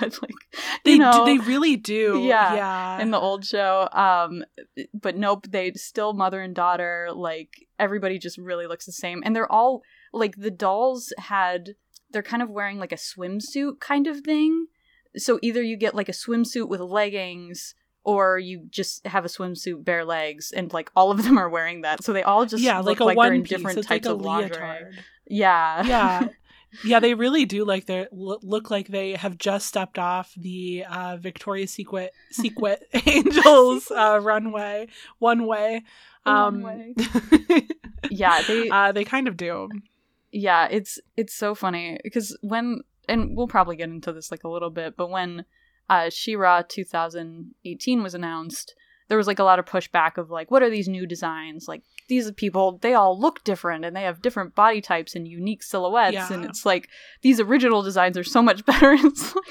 Like 0.00 0.34
They 0.84 0.98
know, 0.98 1.24
do, 1.24 1.24
they 1.24 1.38
really 1.46 1.76
do. 1.76 2.20
Yeah, 2.24 2.54
yeah. 2.54 3.00
in 3.00 3.10
the 3.10 3.18
old 3.18 3.44
show. 3.44 3.88
Um, 3.92 4.44
but 4.92 5.16
nope, 5.16 5.46
they 5.48 5.72
still 5.72 6.12
mother 6.12 6.40
and 6.40 6.54
daughter. 6.54 7.08
Like 7.14 7.66
everybody 7.78 8.18
just 8.18 8.38
really 8.38 8.66
looks 8.66 8.86
the 8.86 8.92
same, 8.92 9.22
and 9.24 9.34
they're 9.34 9.50
all 9.50 9.82
like 10.12 10.36
the 10.36 10.50
dolls 10.50 11.12
had. 11.18 11.74
They're 12.10 12.22
kind 12.22 12.42
of 12.42 12.50
wearing 12.50 12.78
like 12.78 12.92
a 12.92 12.96
swimsuit 12.96 13.80
kind 13.80 14.06
of 14.06 14.20
thing. 14.20 14.66
So 15.16 15.38
either 15.42 15.62
you 15.62 15.76
get 15.76 15.94
like 15.94 16.08
a 16.08 16.12
swimsuit 16.12 16.68
with 16.68 16.80
leggings, 16.80 17.74
or 18.04 18.38
you 18.38 18.66
just 18.68 19.06
have 19.06 19.24
a 19.24 19.28
swimsuit 19.28 19.84
bare 19.84 20.04
legs, 20.04 20.52
and 20.52 20.72
like 20.72 20.90
all 20.94 21.10
of 21.10 21.22
them 21.24 21.38
are 21.38 21.48
wearing 21.48 21.82
that. 21.82 22.04
So 22.04 22.12
they 22.12 22.22
all 22.22 22.44
just 22.46 22.62
yeah, 22.62 22.78
look 22.78 22.86
like 22.86 23.00
a 23.00 23.04
like 23.04 23.16
one 23.16 23.26
they're 23.26 23.34
in 23.34 23.42
piece. 23.42 23.50
different 23.50 23.78
it's 23.78 23.86
types 23.88 24.06
like 24.06 24.14
of 24.14 24.20
lingerie. 24.22 24.56
leotard. 24.56 24.98
Yeah, 25.26 25.86
Yeah. 25.86 26.28
Yeah, 26.82 26.98
they 26.98 27.14
really 27.14 27.44
do 27.44 27.64
like 27.64 27.86
they 27.86 28.08
look 28.10 28.68
like 28.68 28.88
they 28.88 29.12
have 29.12 29.38
just 29.38 29.68
stepped 29.68 29.96
off 29.96 30.34
the 30.36 30.84
uh, 30.90 31.16
Victoria's 31.18 31.70
Secret 31.70 32.12
Secret 32.32 32.82
Angels 33.06 33.92
uh, 33.92 34.18
runway, 34.20 34.88
one 35.20 35.46
way. 35.46 35.84
Um, 36.26 36.62
One 36.62 36.94
yeah. 38.10 38.42
They 38.42 38.68
uh, 38.70 38.90
they 38.90 39.04
kind 39.04 39.28
of 39.28 39.36
do. 39.36 39.68
yeah 40.32 40.66
it's 40.68 40.98
it's 41.16 41.32
so 41.32 41.54
funny 41.54 42.00
because 42.02 42.36
when 42.40 42.80
and 43.08 43.36
we'll 43.36 43.48
probably 43.48 43.76
get 43.76 43.88
into 43.88 44.12
this 44.12 44.30
like 44.30 44.44
a 44.44 44.48
little 44.48 44.70
bit 44.70 44.96
but 44.96 45.10
when 45.10 45.44
uh 45.90 46.08
She-Ra 46.10 46.62
2018 46.68 48.02
was 48.02 48.14
announced 48.14 48.74
there 49.08 49.18
was 49.18 49.26
like 49.26 49.38
a 49.38 49.44
lot 49.44 49.58
of 49.58 49.66
pushback 49.66 50.16
of 50.16 50.30
like 50.30 50.50
what 50.50 50.62
are 50.62 50.70
these 50.70 50.88
new 50.88 51.06
designs 51.06 51.68
like 51.68 51.82
these 52.08 52.30
people 52.32 52.78
they 52.80 52.94
all 52.94 53.18
look 53.18 53.44
different 53.44 53.84
and 53.84 53.94
they 53.94 54.02
have 54.02 54.22
different 54.22 54.54
body 54.54 54.80
types 54.80 55.14
and 55.14 55.28
unique 55.28 55.62
silhouettes 55.62 56.14
Yeah. 56.14 56.32
and 56.32 56.44
it's 56.46 56.64
like 56.64 56.88
these 57.20 57.38
original 57.40 57.82
designs 57.82 58.16
are 58.16 58.24
so 58.24 58.40
much 58.42 58.64
better 58.70 58.92
it's 58.94 59.34
like 59.34 59.44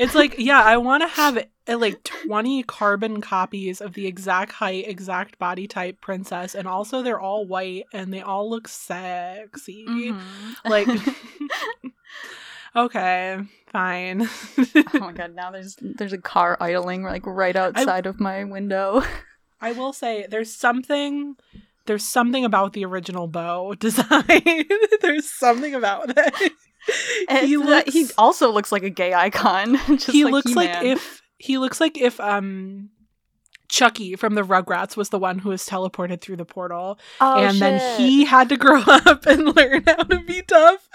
It's 0.00 0.14
like, 0.14 0.34
yeah, 0.38 0.60
I 0.62 0.76
want 0.76 1.02
to 1.02 1.08
have 1.08 1.38
uh, 1.68 1.78
like 1.78 2.02
20 2.02 2.64
carbon 2.64 3.20
copies 3.20 3.80
of 3.80 3.94
the 3.94 4.06
exact 4.08 4.52
height, 4.52 4.84
exact 4.88 5.38
body 5.38 5.68
type 5.68 6.00
princess, 6.00 6.54
and 6.56 6.66
also 6.66 7.00
they're 7.02 7.20
all 7.20 7.46
white 7.46 7.84
and 7.92 8.12
they 8.12 8.20
all 8.20 8.50
look 8.50 8.66
sexy. 8.66 9.86
Mhm. 9.88 10.20
Like, 10.64 10.88
okay, 12.76 13.38
fine. 13.72 14.28
oh 14.58 14.98
my 15.00 15.12
god 15.12 15.34
now 15.34 15.50
there's 15.50 15.76
there's 15.80 16.12
a 16.12 16.18
car 16.18 16.56
idling 16.60 17.02
like 17.02 17.26
right 17.26 17.56
outside 17.56 18.06
of 18.06 18.20
my 18.20 18.44
window 18.44 19.02
I 19.60 19.72
will 19.72 19.92
say 19.92 20.26
there's 20.28 20.54
something 20.54 21.36
there's 21.86 22.04
something 22.04 22.44
about 22.44 22.72
the 22.72 22.84
original 22.84 23.26
bow 23.28 23.74
design. 23.78 24.64
there's 25.00 25.30
something 25.30 25.74
about 25.74 26.12
it. 26.16 26.52
And 27.28 27.46
he 27.46 27.56
looks 27.56 27.92
he 27.92 28.06
also 28.18 28.50
looks 28.52 28.70
like 28.70 28.82
a 28.82 28.90
gay 28.90 29.14
icon 29.14 29.76
just 29.86 30.10
he 30.10 30.24
like 30.24 30.32
looks 30.32 30.54
like 30.54 30.68
He-Man. 30.68 30.86
if 30.86 31.22
he 31.38 31.56
looks 31.58 31.80
like 31.80 31.96
if 31.96 32.20
um 32.20 32.90
Chuckie 33.74 34.14
from 34.14 34.34
the 34.36 34.42
Rugrats 34.42 34.96
was 34.96 35.08
the 35.08 35.18
one 35.18 35.40
who 35.40 35.48
was 35.48 35.66
teleported 35.66 36.20
through 36.20 36.36
the 36.36 36.44
portal, 36.44 36.96
Oh, 37.20 37.42
and 37.42 37.58
then 37.60 37.98
he 37.98 38.24
had 38.24 38.48
to 38.50 38.56
grow 38.56 38.80
up 38.86 39.26
and 39.26 39.56
learn 39.56 39.82
how 39.84 40.04
to 40.04 40.20
be 40.20 40.42
tough. 40.42 40.88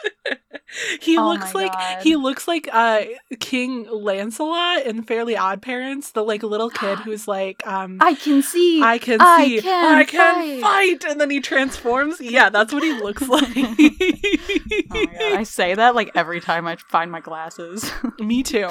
he 1.02 1.18
Oh 1.18 1.28
looks 1.28 1.54
like 1.54 1.74
God. 1.74 2.02
he 2.04 2.16
looks 2.16 2.48
like 2.48 2.70
uh 2.72 3.02
King 3.42 3.86
Lancelot 3.92 4.86
in 4.86 5.04
Fairly 5.04 5.36
Odd 5.36 5.62
Parents, 5.62 6.12
the 6.12 6.24
like 6.24 6.42
little 6.42 6.70
kid 6.70 7.00
who's 7.06 7.28
like 7.28 7.66
um 7.68 7.98
I 8.00 8.14
can 8.14 8.42
see. 8.42 8.82
I 8.82 8.98
can 8.98 9.20
I 9.20 9.46
see. 9.48 9.62
can 9.62 9.96
I 9.98 10.04
can 10.06 10.62
fight. 10.62 11.04
And 11.06 11.20
then 11.20 11.30
he 11.32 11.42
transforms. 11.42 12.22
Yeah, 12.22 12.50
that's 12.50 12.72
what 12.72 12.84
he 12.84 12.94
looks 12.94 13.28
like. 13.28 13.50
oh. 13.58 15.36
I 15.36 15.44
say 15.44 15.76
that 15.76 15.96
like 15.96 16.12
every 16.16 16.40
time 16.40 16.66
I 16.66 16.78
find 16.78 17.12
my 17.12 17.20
glasses. 17.20 17.92
Me 18.20 18.42
too. 18.42 18.70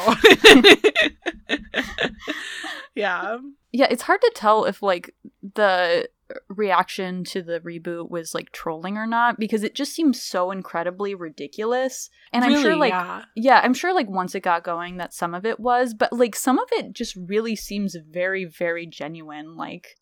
yeah. 2.95 3.37
Yeah, 3.73 3.87
it's 3.91 4.03
hard 4.03 4.21
to 4.23 4.33
tell 4.35 4.65
if 4.65 4.83
like 4.83 5.15
the 5.55 6.09
reaction 6.49 7.25
to 7.25 7.43
the 7.43 7.61
reboot 7.61 8.11
was 8.11 8.35
like 8.35 8.53
trolling 8.53 8.97
or 8.97 9.07
not 9.07 9.39
because 9.39 9.63
it 9.63 9.75
just 9.75 9.95
seems 9.95 10.23
so 10.23 10.51
incredibly 10.51 11.15
ridiculous. 11.15 12.11
And 12.33 12.45
I'm 12.45 12.61
sure 12.61 12.77
like 12.77 12.93
yeah. 12.93 13.25
yeah, 13.35 13.61
I'm 13.63 13.75
sure 13.75 13.95
like 13.95 14.09
once 14.09 14.35
it 14.35 14.41
got 14.41 14.65
going 14.65 14.99
that 14.99 15.15
some 15.15 15.35
of 15.35 15.45
it 15.47 15.59
was, 15.61 15.95
but 15.95 16.13
like 16.13 16.37
some 16.37 16.59
of 16.59 16.69
it 16.73 16.93
just 16.93 17.17
really 17.17 17.57
seems 17.57 17.97
very 18.11 18.45
very 18.45 18.87
genuine 18.87 19.57
like 19.57 19.97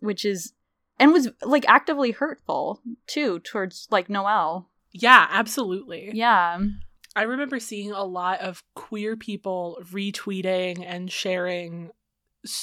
which 0.00 0.24
is 0.24 0.52
and 0.98 1.12
was 1.12 1.28
like 1.42 1.68
actively 1.68 2.10
hurtful 2.10 2.80
too 3.06 3.38
towards 3.40 3.86
like 3.90 4.08
Noelle 4.08 4.68
Yeah, 4.92 5.26
absolutely. 5.30 6.10
Yeah. 6.12 6.58
I 7.16 7.22
remember 7.22 7.58
seeing 7.58 7.90
a 7.92 8.04
lot 8.04 8.40
of 8.40 8.62
queer 8.74 9.16
people 9.16 9.78
retweeting 9.92 10.84
and 10.86 11.10
sharing 11.10 11.90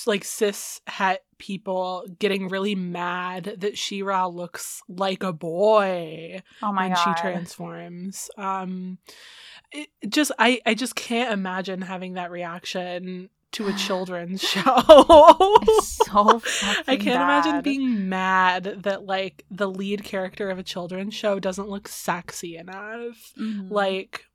like 0.05 0.23
cis 0.23 0.81
het 0.87 1.23
people 1.37 2.05
getting 2.19 2.47
really 2.47 2.75
mad 2.75 3.55
that 3.57 3.77
She-Ra 3.77 4.27
looks 4.27 4.81
like 4.87 5.21
a 5.23 5.33
boy 5.33 6.41
Oh 6.61 6.71
my 6.71 6.83
when 6.87 6.93
god. 6.95 7.15
she 7.15 7.21
transforms. 7.21 8.29
Um 8.37 8.97
it 9.71 9.89
just 10.07 10.31
I 10.39 10.61
I 10.65 10.73
just 10.75 10.95
can't 10.95 11.33
imagine 11.33 11.81
having 11.81 12.13
that 12.13 12.31
reaction 12.31 13.29
to 13.51 13.67
a 13.67 13.73
children's 13.73 14.41
show. 14.53 14.61
It's 15.61 15.87
so 16.05 16.41
I 16.87 16.95
can't 16.97 17.21
imagine 17.21 17.61
being 17.61 18.09
mad 18.09 18.81
that 18.83 19.05
like 19.05 19.45
the 19.51 19.69
lead 19.69 20.03
character 20.03 20.49
of 20.49 20.59
a 20.59 20.63
children's 20.63 21.13
show 21.13 21.39
doesn't 21.39 21.69
look 21.69 21.87
sexy 21.87 22.57
enough. 22.57 23.33
Mhm. 23.39 23.69
Like 23.71 24.25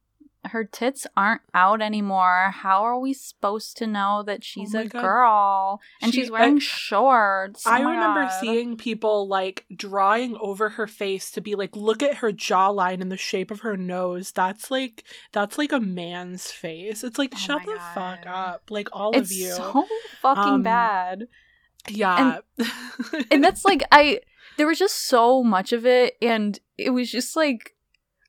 her 0.47 0.65
tits 0.65 1.07
aren't 1.17 1.43
out 1.53 1.83
anymore. 1.83 2.51
How 2.53 2.83
are 2.83 2.99
we 2.99 3.13
supposed 3.13 3.77
to 3.77 3.87
know 3.87 4.23
that 4.25 4.43
she's 4.43 4.75
Oh 4.75 4.81
a 4.81 4.85
God. 4.87 5.03
girl? 5.03 5.81
And 6.01 6.13
She- 6.15 6.23
she's 6.23 6.31
wearing 6.31 6.57
I- 6.57 6.61
shorts. 6.61 7.67
Oh 7.67 7.71
I 7.71 7.81
remember 7.81 8.23
God. 8.25 8.41
seeing 8.41 8.77
people 8.77 9.29
like 9.29 9.67
drawing 9.75 10.37
over 10.41 10.71
her 10.71 10.87
face 10.87 11.31
to 11.33 11.41
be 11.41 11.55
like, 11.55 11.77
look 11.77 12.03
at 12.03 12.17
her 12.17 12.33
jawline 12.33 13.01
and 13.01 13.13
the 13.13 13.17
shape 13.17 13.51
of 13.51 13.61
her 13.61 13.77
nose. 13.77 14.33
That's 14.33 14.71
like 14.71 15.05
that's 15.33 15.59
like 15.59 15.73
a 15.73 15.81
man's 15.81 16.51
face. 16.51 17.05
It's 17.05 17.19
like 17.19 17.33
Oh 17.35 17.39
shut 17.39 17.63
the 17.67 17.79
fuck 17.95 18.21
up. 18.27 18.71
Like 18.71 18.89
all 18.93 19.11
it's 19.13 19.31
of 19.31 19.37
you. 19.37 19.53
so 19.53 19.87
fucking 20.23 20.43
Um, 20.43 20.63
bad. 20.63 21.29
Yeah. 21.89 22.39
and 23.31 23.43
that's 23.45 23.65
like 23.65 23.83
I 23.93 24.21
there 24.57 24.67
was 24.67 24.79
just 24.79 25.07
so 25.07 25.43
much 25.43 25.73
of 25.73 25.87
it 25.87 26.17
and 26.21 26.59
it 26.77 26.91
was 26.91 27.11
just 27.11 27.37
like 27.37 27.75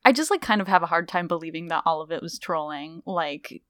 I 0.04 0.12
just 0.12 0.30
like 0.30 0.40
kind 0.42 0.60
of 0.60 0.68
have 0.68 0.82
a 0.82 0.86
hard 0.86 1.08
time 1.08 1.28
believing 1.28 1.68
that 1.68 1.82
all 1.86 2.00
of 2.02 2.10
it 2.10 2.22
was 2.22 2.38
trolling. 2.38 3.02
Like 3.06 3.62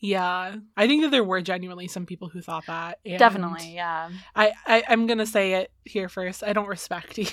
yeah. 0.00 0.56
I 0.76 0.86
think 0.86 1.02
that 1.02 1.10
there 1.10 1.22
were 1.22 1.42
genuinely 1.42 1.86
some 1.86 2.06
people 2.06 2.28
who 2.30 2.40
thought 2.40 2.64
that. 2.66 2.98
and 3.04 3.18
definitely, 3.18 3.74
yeah. 3.74 4.08
I, 4.34 4.52
I 4.66 4.82
I'm 4.88 5.06
gonna 5.06 5.26
say 5.26 5.52
it 5.54 5.70
here 5.84 6.08
first. 6.08 6.42
I 6.42 6.52
don't 6.54 6.66
respect 6.66 7.18
you. 7.18 7.26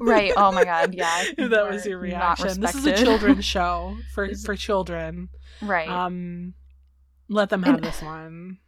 Right. 0.00 0.32
Oh 0.36 0.50
my 0.52 0.64
god, 0.64 0.92
yeah. 0.94 1.24
That 1.38 1.70
was 1.70 1.86
your 1.86 2.04
You 2.04 2.14
are 2.14 2.18
not 2.18 2.38
reaction. 2.40 2.60
This 2.60 2.74
is 2.74 2.84
a 2.86 2.96
children's 2.96 3.44
show 3.56 3.96
for 4.14 4.28
for 4.44 4.56
children. 4.56 5.28
Right. 5.62 5.88
Um 5.88 6.54
let 7.28 7.48
them 7.50 7.62
have 7.62 7.76
And- 7.76 7.84
this 7.84 8.02
one. 8.02 8.58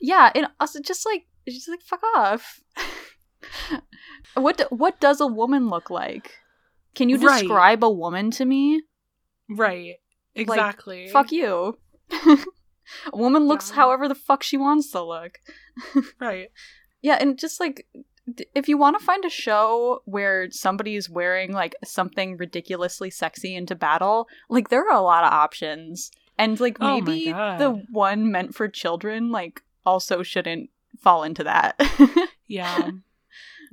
yeah, 0.00 0.32
and 0.34 0.48
also 0.58 0.80
just 0.80 1.06
like 1.06 1.26
just 1.48 1.68
like 1.68 1.82
fuck 1.82 2.00
off. 2.16 2.60
what 4.34 4.56
do- 4.58 4.66
what 4.70 5.00
does 5.00 5.20
a 5.20 5.26
woman 5.26 5.68
look 5.68 5.88
like? 5.90 6.32
Can 6.94 7.08
you 7.08 7.18
Right. 7.18 7.40
describe 7.40 7.84
a 7.84 7.90
woman 7.90 8.30
to 8.32 8.44
me? 8.44 8.82
Right. 9.48 9.96
Exactly. 10.34 11.08
Fuck 11.08 11.32
you. 11.32 11.78
a 13.12 13.16
woman 13.16 13.44
looks 13.46 13.70
Yeah. 13.70 13.76
however 13.76 14.08
the 14.08 14.14
fuck 14.14 14.42
she 14.42 14.56
wants 14.56 14.90
to 14.92 15.02
look. 15.02 15.38
Right. 16.20 16.50
Yeah, 17.02 17.16
and 17.20 17.38
just 17.38 17.60
like 17.60 17.86
if 18.54 18.68
you 18.68 18.76
want 18.78 18.98
to 18.98 19.04
find 19.04 19.24
a 19.24 19.30
show 19.30 20.02
where 20.04 20.50
somebody 20.50 20.94
is 20.94 21.08
wearing 21.10 21.52
like 21.52 21.74
something 21.84 22.36
ridiculously 22.36 23.10
sexy 23.10 23.56
into 23.56 23.74
battle, 23.74 24.28
like 24.48 24.68
there 24.68 24.86
are 24.88 24.94
a 24.96 25.00
lot 25.00 25.24
of 25.24 25.32
options. 25.32 26.10
And 26.38 26.58
like 26.60 26.76
Oh 26.80 27.00
maybe 27.00 27.32
God. 27.32 27.58
the 27.58 27.70
one 27.90 28.30
meant 28.30 28.54
for 28.54 28.68
children 28.68 29.30
like 29.30 29.62
also 29.86 30.22
shouldn't 30.22 30.70
fall 30.98 31.22
into 31.22 31.44
that. 31.44 31.80
Yeah. 32.46 32.90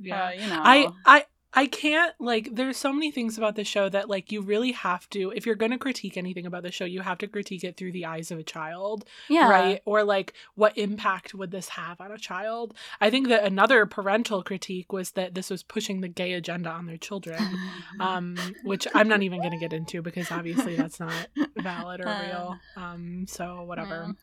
Yeah. 0.00 0.26
Uh, 0.26 0.30
you 0.30 0.46
know. 0.48 0.60
I 0.62 0.88
I 1.04 1.24
I 1.54 1.66
can't 1.66 2.14
like 2.18 2.54
there's 2.54 2.76
so 2.76 2.92
many 2.92 3.10
things 3.10 3.38
about 3.38 3.56
the 3.56 3.64
show 3.64 3.88
that 3.88 4.08
like 4.10 4.30
you 4.30 4.42
really 4.42 4.72
have 4.72 5.08
to 5.10 5.32
if 5.34 5.46
you're 5.46 5.54
going 5.54 5.72
to 5.72 5.78
critique 5.78 6.16
anything 6.16 6.44
about 6.44 6.62
the 6.62 6.70
show 6.70 6.84
you 6.84 7.00
have 7.00 7.18
to 7.18 7.26
critique 7.26 7.64
it 7.64 7.76
through 7.76 7.92
the 7.92 8.04
eyes 8.04 8.30
of 8.30 8.38
a 8.38 8.42
child 8.42 9.06
yeah. 9.28 9.48
right 9.48 9.80
or 9.86 10.04
like 10.04 10.34
what 10.56 10.76
impact 10.76 11.34
would 11.34 11.50
this 11.50 11.70
have 11.70 12.00
on 12.02 12.12
a 12.12 12.18
child 12.18 12.74
i 13.00 13.08
think 13.08 13.28
that 13.28 13.44
another 13.44 13.86
parental 13.86 14.42
critique 14.42 14.92
was 14.92 15.12
that 15.12 15.34
this 15.34 15.48
was 15.48 15.62
pushing 15.62 16.02
the 16.02 16.08
gay 16.08 16.34
agenda 16.34 16.68
on 16.68 16.84
their 16.86 16.98
children 16.98 17.42
um 18.00 18.36
which 18.62 18.86
i'm 18.94 19.08
not 19.08 19.22
even 19.22 19.38
going 19.40 19.52
to 19.52 19.58
get 19.58 19.72
into 19.72 20.02
because 20.02 20.30
obviously 20.30 20.76
that's 20.76 21.00
not 21.00 21.28
valid 21.56 22.00
or 22.00 22.08
Uh, 22.18 22.22
real 22.22 22.58
um 22.76 23.26
so 23.28 23.62
whatever 23.64 24.14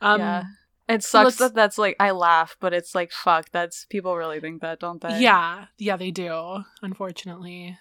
yeah. 0.00 0.12
um 0.12 0.20
yeah. 0.20 0.44
It 0.88 1.02
sucks 1.02 1.36
that 1.36 1.54
that's 1.54 1.78
like 1.78 1.96
I 1.98 2.12
laugh, 2.12 2.56
but 2.60 2.72
it's 2.72 2.94
like 2.94 3.10
fuck. 3.12 3.50
That's 3.50 3.86
people 3.86 4.16
really 4.16 4.40
think 4.40 4.62
that, 4.62 4.80
don't 4.80 5.00
they? 5.00 5.18
yeah 5.20 5.66
yeah 5.78 5.96
they 5.96 6.10
do 6.10 6.62
unfortunately 6.82 7.76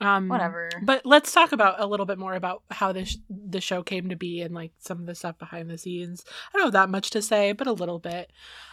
um 0.00 0.28
Whatever. 0.28 0.70
But 0.82 1.04
let's 1.04 1.30
talk 1.32 1.52
about 1.52 1.78
a 1.78 1.86
little 1.86 2.06
bit 2.06 2.18
more 2.18 2.34
about 2.34 2.62
how 2.70 2.92
this 2.92 3.18
the 3.28 3.60
show 3.60 3.82
came 3.82 4.08
to 4.08 4.16
be 4.16 4.40
and 4.40 4.54
like 4.54 4.72
some 4.78 4.98
of 5.00 5.06
the 5.06 5.14
stuff 5.14 5.38
behind 5.38 5.68
the 5.68 5.76
scenes. 5.78 6.24
I 6.52 6.58
don't 6.58 6.66
have 6.66 6.72
that 6.72 6.90
much 6.90 7.10
to 7.10 7.22
say, 7.22 7.52
but 7.52 7.66
a 7.66 7.72
little 7.72 7.98
bit. 7.98 8.32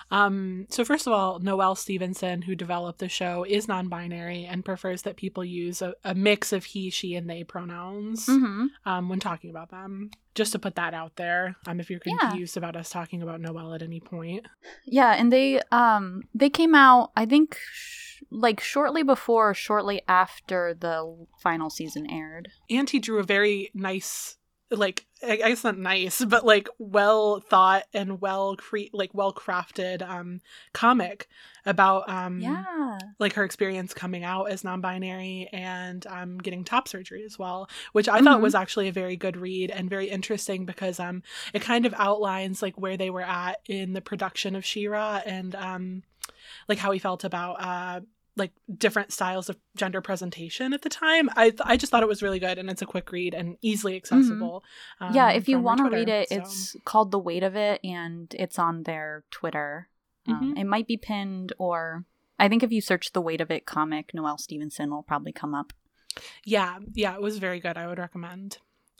Um, 0.09 0.67
so 0.69 0.85
first 0.85 1.05
of 1.07 1.13
all, 1.13 1.39
Noelle 1.39 1.75
Stevenson, 1.75 2.41
who 2.43 2.55
developed 2.55 2.99
the 2.99 3.09
show, 3.09 3.43
is 3.47 3.67
non-binary 3.67 4.45
and 4.45 4.63
prefers 4.63 5.01
that 5.01 5.17
people 5.17 5.43
use 5.43 5.81
a, 5.81 5.93
a 6.03 6.15
mix 6.15 6.53
of 6.53 6.63
he, 6.65 6.89
she, 6.89 7.15
and 7.15 7.29
they 7.29 7.43
pronouns 7.43 8.25
hmm 8.25 8.67
um, 8.85 9.09
when 9.09 9.19
talking 9.19 9.49
about 9.49 9.69
them. 9.69 10.09
Just 10.33 10.51
to 10.53 10.59
put 10.59 10.75
that 10.75 10.93
out 10.93 11.15
there, 11.15 11.55
um, 11.65 11.79
if 11.79 11.89
you're 11.89 11.99
Yeah. 12.05 12.29
confused 12.29 12.57
about 12.57 12.75
us 12.75 12.89
talking 12.89 13.21
about 13.21 13.41
Noelle 13.41 13.73
at 13.73 13.81
any 13.81 13.99
point. 13.99 14.45
Yeah, 14.85 15.13
and 15.13 15.31
they 15.31 15.59
um 15.71 16.23
they 16.33 16.49
came 16.49 16.73
out 16.75 17.11
I 17.15 17.25
think 17.25 17.57
sh- 17.73 18.21
like 18.31 18.59
shortly 18.61 19.03
before 19.03 19.53
shortly 19.53 20.01
after 20.07 20.73
the 20.73 21.25
final 21.41 21.69
season 21.69 22.09
aired. 22.09 22.49
and 22.69 22.89
he 22.89 22.99
drew 22.99 23.19
a 23.19 23.23
very 23.23 23.71
nice 23.73 24.36
like 24.69 25.05
i 25.25 25.37
guess 25.37 25.63
not 25.63 25.77
nice 25.77 26.23
but 26.25 26.45
like 26.45 26.67
well 26.77 27.39
thought 27.39 27.83
and 27.93 28.19
well 28.19 28.55
cre- 28.57 28.91
like 28.91 29.09
well 29.13 29.33
crafted 29.33 30.01
um 30.01 30.41
comic 30.73 31.27
about 31.65 32.07
um 32.09 32.39
yeah. 32.39 32.97
like 33.17 33.33
her 33.33 33.43
experience 33.45 33.93
coming 33.93 34.23
out 34.25 34.45
as 34.51 34.63
non-binary 34.65 35.47
and 35.53 36.05
um 36.07 36.37
getting 36.37 36.63
top 36.65 36.87
surgery 36.87 37.23
as 37.23 37.39
well 37.39 37.69
which 37.93 38.09
i 38.09 38.19
thought 38.19 38.39
Mhm. 38.39 38.43
was 38.43 38.55
actually 38.55 38.87
a 38.89 38.91
very 38.91 39.15
good 39.15 39.37
read 39.37 39.71
and 39.71 39.89
very 39.89 40.09
interesting 40.09 40.65
because 40.65 40.99
um 40.99 41.23
it 41.53 41.61
kind 41.61 41.85
of 41.85 41.93
outlines 41.97 42.61
like 42.61 42.77
where 42.77 42.97
they 42.97 43.09
were 43.09 43.21
at 43.21 43.61
in 43.67 43.93
the 43.93 44.01
production 44.01 44.55
of 44.55 44.65
She-Ra 44.65 45.21
and 45.25 45.55
um 45.55 46.03
like 46.67 46.77
how 46.77 46.91
he 46.91 46.99
felt 46.99 47.23
about 47.23 47.61
uh 47.61 48.01
like 48.37 48.51
different 48.77 49.11
styles 49.11 49.49
of 49.49 49.57
gender 49.75 49.99
presentation 50.01 50.73
at 50.73 50.81
the 50.83 50.89
time. 50.89 51.29
I 51.35 51.49
th- 51.49 51.61
I 51.63 51.75
just 51.77 51.91
thought 51.91 52.03
it 52.03 52.07
was 52.09 52.21
really 52.21 52.39
good 52.39 52.57
and 52.57 52.69
it's 52.69 52.81
a 52.81 52.85
quick 52.85 53.11
read 53.11 53.33
and 53.33 53.57
easily 53.61 53.95
accessible. 53.95 54.63
um, 54.99 55.13
yeah, 55.13 55.31
if 55.31 55.49
you 55.49 55.59
want 55.59 55.79
to 55.79 55.89
read 55.89 56.09
it, 56.09 56.29
so- 56.29 56.35
it's 56.35 56.75
called 56.85 57.11
The 57.11 57.19
Weight 57.19 57.43
of 57.43 57.55
It 57.55 57.81
and 57.83 58.33
it's 58.37 58.59
on 58.59 58.83
their 58.83 59.23
Twitter. 59.31 59.89
Um, 60.27 60.53
Mhm. 60.55 60.59
it 60.59 60.65
might 60.65 60.87
be 60.87 60.97
pinned 60.97 61.53
or 61.57 62.05
I 62.39 62.47
think 62.49 62.61
if 62.61 62.71
you 62.71 62.81
search 62.81 63.13
The 63.13 63.21
Weight 63.21 63.41
of 63.41 63.49
It 63.49 63.65
comic, 63.65 64.13
Noelle 64.13 64.37
Stevenson 64.37 64.91
will 64.91 65.03
probably 65.03 65.31
come 65.31 65.55
up. 65.55 65.73
yeah, 66.45 66.79
yeah, 66.93 67.13
it 67.15 67.21
was 67.21 67.37
very 67.37 67.59
good. 67.59 67.77
I 67.77 67.87
would 67.87 67.97
recommend. 67.99 68.57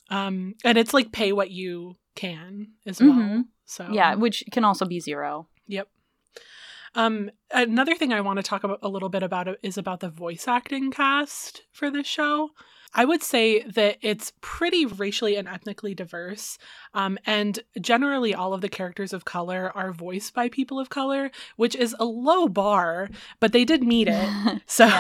Um 0.10 0.56
and 0.64 0.78
it's 0.78 0.94
like 0.94 1.12
pay 1.12 1.32
what 1.34 1.52
you 1.52 1.96
can 2.16 2.70
as 2.86 3.00
well. 3.02 3.12
Mhm. 3.12 3.46
So 3.66 3.90
Yeah, 3.92 4.16
which 4.16 4.44
can 4.52 4.64
also 4.64 4.86
be 4.86 5.00
zero. 5.00 5.48
Yep. 5.68 5.90
Um, 6.98 7.30
another 7.52 7.94
thing 7.94 8.12
I 8.12 8.22
want 8.22 8.38
to 8.38 8.44
talk 8.44 8.64
about 8.64 8.80
a 8.82 8.90
little 8.90 9.08
bit 9.08 9.22
about 9.22 9.48
is 9.62 9.78
about 9.78 10.00
the 10.00 10.10
voice 10.10 10.48
acting 10.48 10.90
cast 10.90 11.62
for 11.72 11.92
this 11.92 12.08
show. 12.08 12.50
I 12.92 13.06
would 13.06 13.22
say 13.22 13.62
that 13.62 13.98
it's 14.02 14.34
pretty 14.42 14.88
racially 14.88 15.36
and 15.36 15.48
ethnically 15.48 15.94
diverse, 15.94 16.58
um, 16.96 17.20
and 17.28 17.60
generally 17.80 18.34
all 18.34 18.56
of 18.56 18.62
the 18.62 18.70
characters 18.70 19.14
of 19.14 19.26
color 19.26 19.72
are 19.76 19.94
voiced 19.94 20.34
by 20.34 20.50
people 20.50 20.80
of 20.80 20.90
color, 20.90 21.30
which 21.58 21.76
is 21.76 21.96
a 22.00 22.06
low 22.06 22.48
bar, 22.48 23.10
but 23.40 23.52
they 23.52 23.64
did 23.64 23.84
meet 23.84 24.08
it. 24.10 24.62
So, 24.66 24.86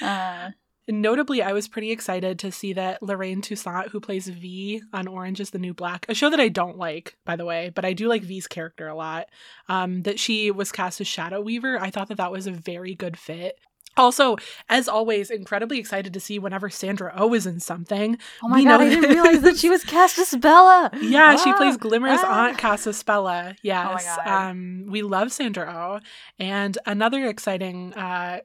uh, 0.00 0.50
Notably, 0.88 1.42
I 1.42 1.52
was 1.52 1.66
pretty 1.68 1.90
excited 1.90 2.38
to 2.40 2.52
see 2.52 2.72
that 2.74 3.02
Lorraine 3.02 3.40
Toussaint, 3.42 3.88
who 3.88 3.98
plays 4.00 4.28
V 4.28 4.82
on 4.92 5.08
Orange 5.08 5.40
is 5.40 5.50
the 5.50 5.58
New 5.58 5.74
Black, 5.74 6.06
a 6.08 6.14
show 6.14 6.30
that 6.30 6.38
I 6.40 6.48
don't 6.48 6.78
like, 6.78 7.16
by 7.24 7.34
the 7.36 7.44
way, 7.44 7.72
but 7.74 7.84
I 7.84 7.92
do 7.92 8.06
like 8.08 8.22
V's 8.22 8.46
character 8.46 8.86
a 8.86 8.94
lot, 8.94 9.26
um, 9.68 10.02
that 10.02 10.20
she 10.20 10.50
was 10.50 10.70
cast 10.70 11.00
as 11.00 11.08
Shadow 11.08 11.40
Weaver. 11.40 11.80
I 11.80 11.90
thought 11.90 12.08
that 12.08 12.18
that 12.18 12.30
was 12.30 12.46
a 12.46 12.52
very 12.52 12.94
good 12.94 13.18
fit. 13.18 13.58
Also, 13.98 14.36
as 14.68 14.88
always, 14.88 15.30
incredibly 15.30 15.78
excited 15.78 16.12
to 16.12 16.20
see 16.20 16.38
whenever 16.38 16.68
Sandra 16.68 17.14
Oh 17.16 17.32
is 17.32 17.46
in 17.46 17.60
something. 17.60 18.18
oh 18.44 18.48
my 18.48 18.58
We 18.58 18.64
god, 18.64 18.82
I 18.82 18.90
didn't 18.90 19.08
realize 19.14 19.40
that 19.40 19.56
she 19.56 19.70
was 19.70 19.84
cast 19.84 20.18
as 20.18 20.34
Bella. 20.36 20.90
Yeah, 21.00 21.34
she 21.36 21.50
Ah, 21.50 21.56
plays 21.56 21.78
Glimmer's 21.78 22.20
ah. 22.22 22.44
aunt, 22.48 22.58
Castaspella. 22.58 23.56
Yes. 23.62 24.04
God. 24.04 24.28
Um, 24.50 24.84
we 24.88 25.00
love 25.00 25.32
Sandra 25.32 25.72
Oh. 25.74 26.06
And 26.38 26.76
another 26.84 27.26
exciting 27.26 27.94
uh, 27.94 28.40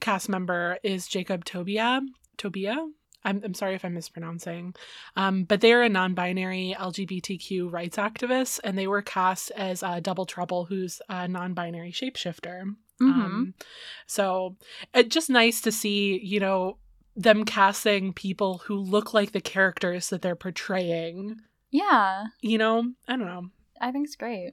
cast 0.00 0.28
member 0.28 0.78
is 0.82 1.06
Jacob 1.06 1.44
Tobia. 1.44 2.00
Tobia? 2.36 2.76
I'm, 3.24 3.42
I'm 3.44 3.54
sorry 3.54 3.74
if 3.74 3.84
I'm 3.84 3.94
mispronouncing. 3.94 4.74
Um, 5.16 5.44
but 5.44 5.60
they're 5.60 5.82
a 5.82 5.88
non 5.88 6.14
binary 6.14 6.74
LGBTQ 6.78 7.72
rights 7.72 7.96
activist, 7.96 8.60
and 8.64 8.78
they 8.78 8.86
were 8.86 9.02
cast 9.02 9.50
as 9.52 9.82
uh, 9.82 10.00
Double 10.00 10.26
Trouble, 10.26 10.64
who's 10.64 11.00
a 11.08 11.26
non 11.28 11.54
binary 11.54 11.92
shapeshifter. 11.92 12.74
Mhm. 13.00 13.12
Um, 13.12 13.54
so 14.06 14.56
it's 14.94 15.14
just 15.14 15.30
nice 15.30 15.60
to 15.62 15.72
see, 15.72 16.20
you 16.22 16.40
know, 16.40 16.78
them 17.16 17.44
casting 17.44 18.12
people 18.12 18.58
who 18.58 18.76
look 18.76 19.12
like 19.14 19.32
the 19.32 19.40
characters 19.40 20.10
that 20.10 20.22
they're 20.22 20.36
portraying 20.36 21.40
yeah, 21.70 22.24
you 22.40 22.58
know, 22.58 22.92
I 23.06 23.16
don't 23.16 23.26
know. 23.26 23.50
I 23.80 23.92
think 23.92 24.06
it's 24.06 24.16
great. 24.16 24.52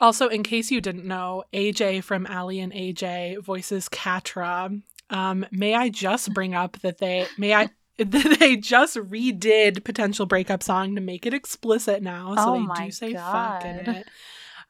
Also, 0.00 0.28
in 0.28 0.42
case 0.42 0.70
you 0.70 0.80
didn't 0.80 1.04
know, 1.04 1.44
AJ 1.52 2.02
from 2.04 2.26
Aly 2.26 2.60
and 2.60 2.72
AJ 2.72 3.42
voices 3.42 3.88
Catra. 3.88 4.82
Um, 5.10 5.46
may 5.50 5.74
I 5.74 5.88
just 5.88 6.32
bring 6.34 6.54
up 6.54 6.78
that 6.82 6.98
they 6.98 7.26
may 7.38 7.54
I 7.54 7.70
that 7.98 8.36
they 8.38 8.56
just 8.56 8.96
redid 8.96 9.82
potential 9.84 10.26
breakup 10.26 10.62
song 10.62 10.94
to 10.94 11.00
make 11.00 11.26
it 11.26 11.34
explicit 11.34 12.02
now, 12.02 12.34
so 12.36 12.54
Oh 12.56 12.74
they 12.76 12.84
do 12.84 12.90
say 12.90 13.14
fuck 13.14 13.64
in 13.64 13.84
God. 13.84 13.88
it. 13.96 14.08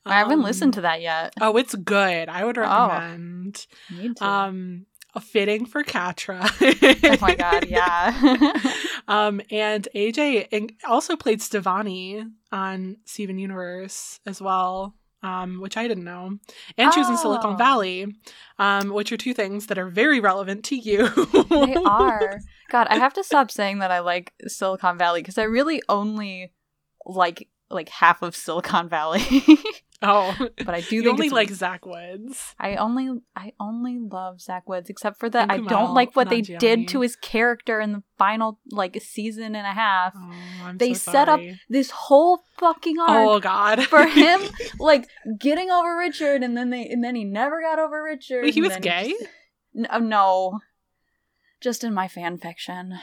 I 0.07 0.15
haven't 0.19 0.39
Um, 0.39 0.43
listened 0.45 0.75
to 0.75 0.81
that 0.83 1.03
yet. 1.03 1.35
Oh, 1.41 1.57
it's 1.57 1.75
good. 1.75 2.29
I 2.29 2.45
would 2.45 2.57
Oh. 2.57 2.61
recommend. 2.63 3.67
Need 3.91 4.17
to. 4.19 4.25
Um, 4.27 4.87
fitting 5.21 5.67
for 5.67 5.83
Catra. 5.83 6.39
oh 7.05 7.17
my 7.21 7.35
god, 7.35 7.67
yeah. 7.69 8.15
um, 9.09 9.41
and 9.51 9.89
AJ 9.95 10.71
also 10.87 11.17
played 11.17 11.41
Stevonnie 11.41 12.25
on 12.53 12.99
Steven 13.05 13.37
Universe 13.39 14.21
as 14.25 14.41
well, 14.41 14.95
um, 15.23 15.61
which 15.61 15.77
I 15.77 15.89
didn't 15.89 16.05
know. 16.05 16.39
And 16.77 16.93
she 16.93 17.01
was 17.01 17.09
in 17.09 17.17
Silicon 17.17 17.55
Oh. 17.55 17.57
Valley, 17.57 18.07
um, 18.59 18.91
which 18.91 19.11
are 19.13 19.17
two 19.17 19.35
things 19.35 19.67
that 19.67 19.79
are 19.79 19.89
very 19.89 20.21
relevant 20.21 20.65
to 20.67 20.77
you. 20.77 21.09
they 21.51 21.75
are. 21.85 22.39
God, 22.71 22.87
I 22.91 22.97
have 22.97 23.15
to 23.15 23.25
stop 23.25 23.51
saying 23.51 23.79
that 23.81 23.91
I 23.91 24.01
like 24.01 24.33
Silicon 24.47 24.99
Valley 24.99 25.21
because 25.21 25.39
I 25.39 25.45
really 25.45 25.83
only 25.89 26.53
like 27.07 27.49
like 27.71 27.89
half 27.89 28.23
of 28.23 28.35
Silicon 28.37 28.89
Valley. 28.89 29.23
Oh, 30.01 30.37
but 30.65 30.75
I 30.75 30.81
do 30.81 30.97
you 30.97 31.03
think 31.03 31.13
only 31.15 31.29
like 31.31 31.51
Zach 31.51 31.85
Woods. 31.85 32.55
I 32.59 32.77
only 32.77 33.21
I 33.35 33.53
only 33.59 33.99
love 33.99 34.41
Zach 34.41 34.69
Woods, 34.69 34.89
except 34.91 35.19
for 35.19 35.29
that 35.31 35.51
I 35.51 35.59
don't 35.59 35.95
like 35.95 36.15
what 36.15 36.31
they 36.31 36.41
did 36.41 36.89
to 36.89 37.01
his 37.01 37.17
character 37.17 37.81
in 37.81 37.93
the 37.93 38.03
final 38.17 38.61
like 38.71 39.01
season 39.03 39.55
and 39.57 39.67
a 39.67 39.73
half. 39.73 40.13
Oh, 40.17 40.73
They 40.75 40.95
so 40.95 41.13
set 41.13 41.29
up. 41.29 41.41
This 41.69 41.91
whole 41.91 42.41
fucking 42.59 42.99
arc 43.01 43.11
Oh 43.11 43.41
God, 43.41 43.83
for 43.85 44.07
him, 44.07 44.41
like 44.79 45.09
getting 45.39 45.71
over 45.71 45.97
Richard, 45.97 46.43
and 46.43 46.57
then 46.57 46.71
they 46.71 46.87
and 46.89 47.03
then 47.03 47.15
he 47.17 47.25
never 47.25 47.61
got 47.61 47.79
over 47.79 48.03
Richard. 48.03 48.45
Wait, 48.45 48.55
he 48.55 48.61
was 48.63 48.77
gay? 48.77 49.11
just- 49.19 49.31
no, 49.75 49.99
no, 49.99 50.61
just 51.61 51.85
in 51.85 51.93
my 51.93 52.09
fan 52.09 52.39
fiction. 52.39 52.95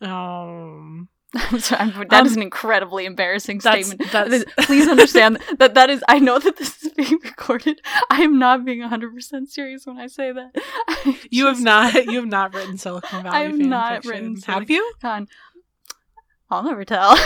Um, 0.00 1.08
sorry, 1.58 1.90
that 2.10 2.26
is 2.26 2.32
Um, 2.32 2.38
an 2.38 2.42
incredibly 2.42 3.04
embarrassing 3.06 3.58
that's 3.58 3.88
statement. 3.88 4.12
that's 4.12 4.44
Please 4.66 4.88
understand 4.88 5.38
that 5.58 5.74
that 5.74 5.90
is. 5.90 6.02
I 6.08 6.18
know 6.18 6.38
that 6.38 6.56
this 6.56 6.82
is 6.82 6.92
being 6.92 7.18
recorded. 7.22 7.80
I 8.10 8.22
am 8.22 8.38
not 8.38 8.64
being 8.64 8.80
100 8.80 9.14
percent 9.14 9.48
serious 9.50 9.86
when 9.86 9.98
I 9.98 10.06
say 10.06 10.32
that. 10.32 10.50
I 10.88 11.18
you 11.30 11.46
have 11.46 11.60
not 11.60 11.94
you 12.06 12.16
have 12.20 12.26
not 12.26 12.54
written 12.54 12.78
Silicon 12.78 13.22
Valley. 13.22 13.36
I 13.36 13.42
have 13.44 13.58
not 13.58 13.92
fiction. 14.04 14.10
written 14.10 14.42
Have 14.46 14.70
you? 14.70 14.92
Con- 15.00 15.28
I'll 16.50 16.62
never 16.62 16.84
tell. 16.84 17.16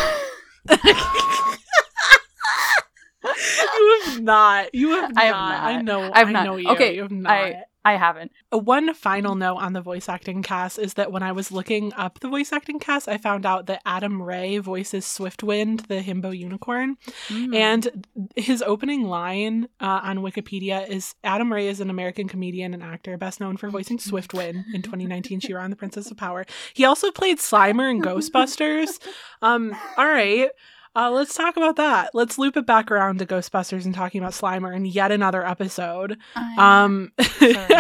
you 3.23 4.01
have 4.07 4.21
not. 4.23 4.75
You 4.75 4.91
have 4.91 5.13
I 5.17 5.25
have 5.25 5.35
not. 5.35 5.51
not. 5.51 5.63
I 5.63 5.83
know. 5.83 6.11
I 6.13 6.19
have 6.21 6.29
I 6.29 6.33
not. 6.33 6.45
know 6.45 6.57
you. 6.57 6.69
Okay, 6.71 6.95
you 6.95 7.03
have 7.03 7.11
not. 7.13 7.33
I- 7.33 7.63
I 7.85 7.97
haven't. 7.97 8.33
Uh, 8.53 8.59
One 8.59 8.93
final 8.93 9.35
note 9.35 9.57
on 9.57 9.73
the 9.73 9.81
voice 9.81 10.09
acting 10.09 10.43
cast 10.43 10.79
is 10.79 10.95
that 10.95 11.11
when 11.11 11.23
I 11.23 11.33
was 11.33 11.51
looking 11.51 11.93
up 11.95 12.21
the 12.21 12.29
voice 12.29 12.53
acting 12.53 12.79
cast, 12.79 13.09
I 13.09 13.17
found 13.17 13.47
out 13.47 13.67
that 13.67 13.81
Adam 13.87 14.21
Ray 14.21 14.59
voices 14.59 15.07
Swiftwind, 15.07 15.87
the 15.87 16.01
himbo 16.01 16.37
unicorn. 16.37 16.97
Mm. 17.29 17.55
And 17.55 18.07
his 18.37 18.63
opening 18.63 19.05
line 19.05 19.69
uh, 19.81 20.01
on 20.03 20.19
Wikipedia 20.19 20.87
is 20.89 21.15
Adam 21.25 21.53
Ray 21.53 21.69
is 21.69 21.81
an 21.81 21.89
American 21.89 22.29
comedian 22.29 22.75
and 22.75 22.83
actor, 22.83 23.17
best 23.17 23.41
known 23.41 23.57
for 23.57 23.71
voicing 23.71 23.99
Swiftwind 23.99 24.65
in 24.75 24.83
2019 24.83 25.41
She-Ra 25.41 25.63
and 25.65 25.73
the 25.73 25.77
Princess 25.77 26.11
of 26.11 26.19
Power. 26.19 26.45
He 26.75 26.85
also 26.85 27.11
played 27.11 27.39
Slimer 27.39 27.91
in 27.91 28.03
Ghostbusters. 28.03 28.99
Um, 29.41 29.75
all 29.97 30.07
right. 30.07 30.51
Uh, 30.95 31.11
let's 31.11 31.35
talk 31.35 31.57
about 31.57 31.77
that. 31.77 32.11
Let's 32.15 32.39
loop 32.39 32.57
it 32.57 32.67
back 32.67 32.91
around 32.91 33.19
to 33.21 33.27
Ghostbusters 33.27 33.85
and 33.85 33.95
talking 33.95 34.21
about 34.21 34.33
Slimer 34.33 34.75
in 34.75 34.85
yet 34.85 35.13
another 35.13 35.47
episode. 35.47 36.19
Um, 36.59 37.13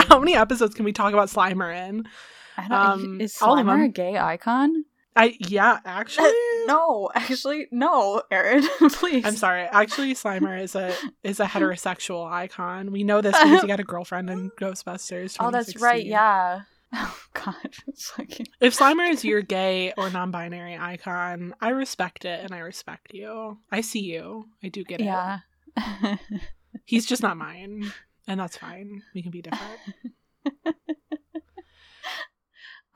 how 0.09 0.21
many 0.21 0.37
episodes 0.37 0.75
can 0.75 0.85
we 0.85 0.93
talk 0.93 1.13
about 1.13 1.29
Slimer 1.29 1.75
in? 1.89 2.07
I 2.57 2.69
don't, 2.69 2.73
um, 2.73 3.21
is 3.21 3.35
Slimer 3.35 3.87
a 3.87 3.89
gay 3.89 4.17
icon? 4.17 4.85
I 5.17 5.37
yeah, 5.41 5.81
actually, 5.85 6.31
no, 6.67 7.11
actually, 7.15 7.67
no, 7.73 8.23
Aaron, 8.31 8.63
please. 8.91 9.25
I'm 9.25 9.35
sorry. 9.35 9.63
Actually, 9.63 10.15
Slimer 10.15 10.61
is 10.63 10.77
a 10.77 10.95
is 11.25 11.41
a 11.41 11.47
heterosexual 11.47 12.31
icon. 12.31 12.93
We 12.93 13.03
know 13.03 13.21
this 13.21 13.37
because 13.37 13.63
he 13.63 13.67
got 13.67 13.81
a 13.81 13.85
girlfriend 13.85 14.31
in 14.31 14.51
Ghostbusters. 14.53 15.37
Oh, 15.41 15.51
that's 15.51 15.77
right. 15.77 16.05
Yeah. 16.05 16.63
Oh 16.95 17.17
God, 17.35 17.55
it's 17.87 18.13
like 18.19 18.41
If 18.61 18.77
Slimer 18.77 19.09
is 19.11 19.25
your 19.31 19.43
gay 19.43 19.93
or 19.97 20.11
non-binary 20.11 20.77
icon, 20.77 21.55
I 21.61 21.69
respect 21.71 22.25
it 22.25 22.45
and 22.45 22.53
I 22.53 22.59
respect 22.59 23.15
you. 23.15 23.59
I 23.71 23.81
see 23.81 24.01
you. 24.01 24.47
I 24.63 24.69
do 24.69 24.83
get 24.83 25.01
it. 25.01 25.05
yeah. 25.05 25.39
He's 26.85 27.07
just 27.07 27.23
not 27.23 27.37
mine, 27.37 27.93
and 28.27 28.41
that's 28.41 28.57
fine. 28.57 29.03
We 29.15 29.23
can 29.23 29.31
be 29.31 29.41
different. 29.43 29.79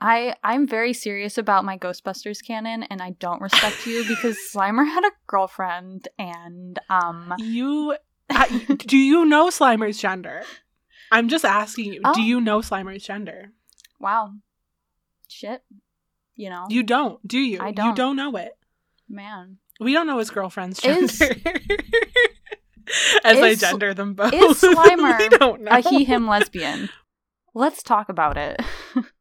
I 0.01 0.35
I'm 0.43 0.67
very 0.67 0.93
serious 0.93 1.37
about 1.37 1.63
my 1.63 1.77
Ghostbusters 1.77 2.45
canon, 2.45 2.83
and 2.83 3.01
I 3.01 3.11
don't 3.11 3.41
respect 3.41 3.87
you 3.87 4.03
because 4.05 4.37
Slimer 4.53 4.85
had 4.85 5.05
a 5.05 5.11
girlfriend, 5.27 6.07
and 6.19 6.77
um, 6.89 7.33
You 7.39 7.95
I, 8.29 8.65
do 8.77 8.97
you 8.97 9.25
know 9.25 9.47
Slimer's 9.47 9.97
gender? 9.97 10.43
I'm 11.11 11.29
just 11.29 11.45
asking 11.45 11.93
you. 11.93 12.01
Oh. 12.03 12.13
Do 12.13 12.21
you 12.21 12.41
know 12.41 12.59
Slimer's 12.59 13.03
gender? 13.03 13.51
Wow, 14.05 14.31
shit, 15.27 15.63
you 16.35 16.49
know, 16.51 16.67
You 16.69 16.83
don't, 16.83 17.27
do 17.27 17.39
you? 17.39 17.59
I 17.59 17.69
You 17.69 17.73
don't. 17.73 17.89
You 17.89 17.95
don't 17.95 18.15
know 18.15 18.35
it. 18.37 18.51
man, 19.09 19.57
We 19.79 19.93
don't 19.93 20.05
know 20.07 20.19
his 20.19 20.29
girlfriend's 20.29 20.79
Is- 20.85 21.17
gender. 21.17 21.41
As 23.23 23.37
I 23.39 23.55
gender 23.55 23.95
them 23.95 24.13
both. 24.13 24.31
is 24.31 24.61
Slimer 24.61 25.17
we 25.17 25.29
don't 25.29 25.61
know. 25.61 25.71
a 25.71 25.81
he 25.81 26.03
him 26.03 26.27
lesbian. 26.27 26.89
Let's 27.55 27.81
talk 27.81 28.09
about 28.09 28.37
it. 28.37 28.61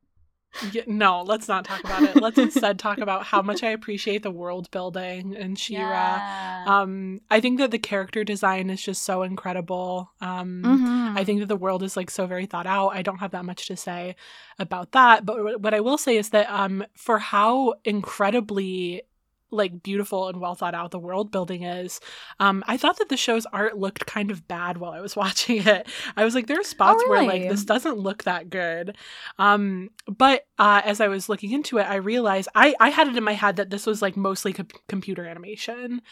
Yeah, 0.72 0.82
no, 0.86 1.22
let's 1.22 1.48
not 1.48 1.64
talk 1.64 1.80
about 1.84 2.02
it. 2.02 2.16
Let's 2.16 2.38
instead 2.38 2.78
talk 2.78 2.98
about 2.98 3.24
how 3.24 3.42
much 3.42 3.62
I 3.62 3.70
appreciate 3.70 4.22
the 4.22 4.30
world 4.30 4.70
building 4.70 5.34
and 5.36 5.58
She-Ra. 5.58 5.82
Yeah. 5.82 6.64
Um, 6.66 7.20
I 7.30 7.40
think 7.40 7.58
that 7.58 7.70
the 7.70 7.78
character 7.78 8.24
design 8.24 8.70
is 8.70 8.80
just 8.82 9.02
so 9.02 9.22
incredible. 9.22 10.10
Um, 10.20 10.62
Mhm. 10.64 11.18
I 11.18 11.24
think 11.24 11.40
that 11.40 11.46
the 11.46 11.56
world 11.56 11.82
is 11.82 11.96
like 11.96 12.10
so 12.10 12.26
very 12.26 12.46
thought 12.46 12.66
out. 12.66 12.90
I 12.90 13.02
don't 13.02 13.18
have 13.18 13.32
that 13.32 13.44
much 13.44 13.66
to 13.66 13.76
say 13.76 14.16
about 14.58 14.92
that, 14.92 15.24
but 15.26 15.42
what- 15.42 15.60
what 15.60 15.74
I 15.74 15.80
will 15.80 15.98
say 15.98 16.16
is 16.16 16.30
that 16.30 16.48
um, 16.50 16.84
for 16.94 17.18
how 17.18 17.74
incredibly 17.84 19.02
like 19.50 19.82
beautiful 19.82 20.28
and 20.28 20.40
well 20.40 20.54
thought 20.54 20.74
out 20.74 20.90
the 20.90 20.98
world 20.98 21.30
building 21.30 21.62
is, 21.62 22.00
um, 22.40 22.64
I 22.66 22.76
thought 22.76 22.98
that 22.98 23.08
the 23.08 23.16
show's 23.16 23.46
art 23.46 23.78
looked 23.78 24.06
kind 24.06 24.30
of 24.30 24.46
bad 24.48 24.78
while 24.78 24.92
I 24.92 25.00
was 25.00 25.16
watching 25.16 25.66
it. 25.66 25.88
I 26.16 26.24
was 26.24 26.34
like, 26.34 26.46
there 26.46 26.60
are 26.60 26.64
spots 26.64 27.04
where 27.06 27.22
like 27.24 27.48
this 27.48 27.64
doesn't 27.64 27.98
look 27.98 28.24
that 28.24 28.50
good. 28.50 28.96
Um, 29.38 29.90
but 30.06 30.46
uh, 30.58 30.82
as 30.84 31.00
I 31.00 31.08
was 31.08 31.28
looking 31.28 31.52
into 31.52 31.78
it, 31.78 31.84
I 31.84 31.96
realized 31.96 32.48
I 32.54 32.74
I 32.80 32.90
had 32.90 33.08
it 33.08 33.16
in 33.16 33.24
my 33.24 33.34
head 33.34 33.56
that 33.56 33.70
this 33.70 33.86
was 33.86 34.02
like 34.02 34.16
mostly 34.16 34.52
com- 34.52 34.68
computer 34.88 35.24
animation. 35.24 36.02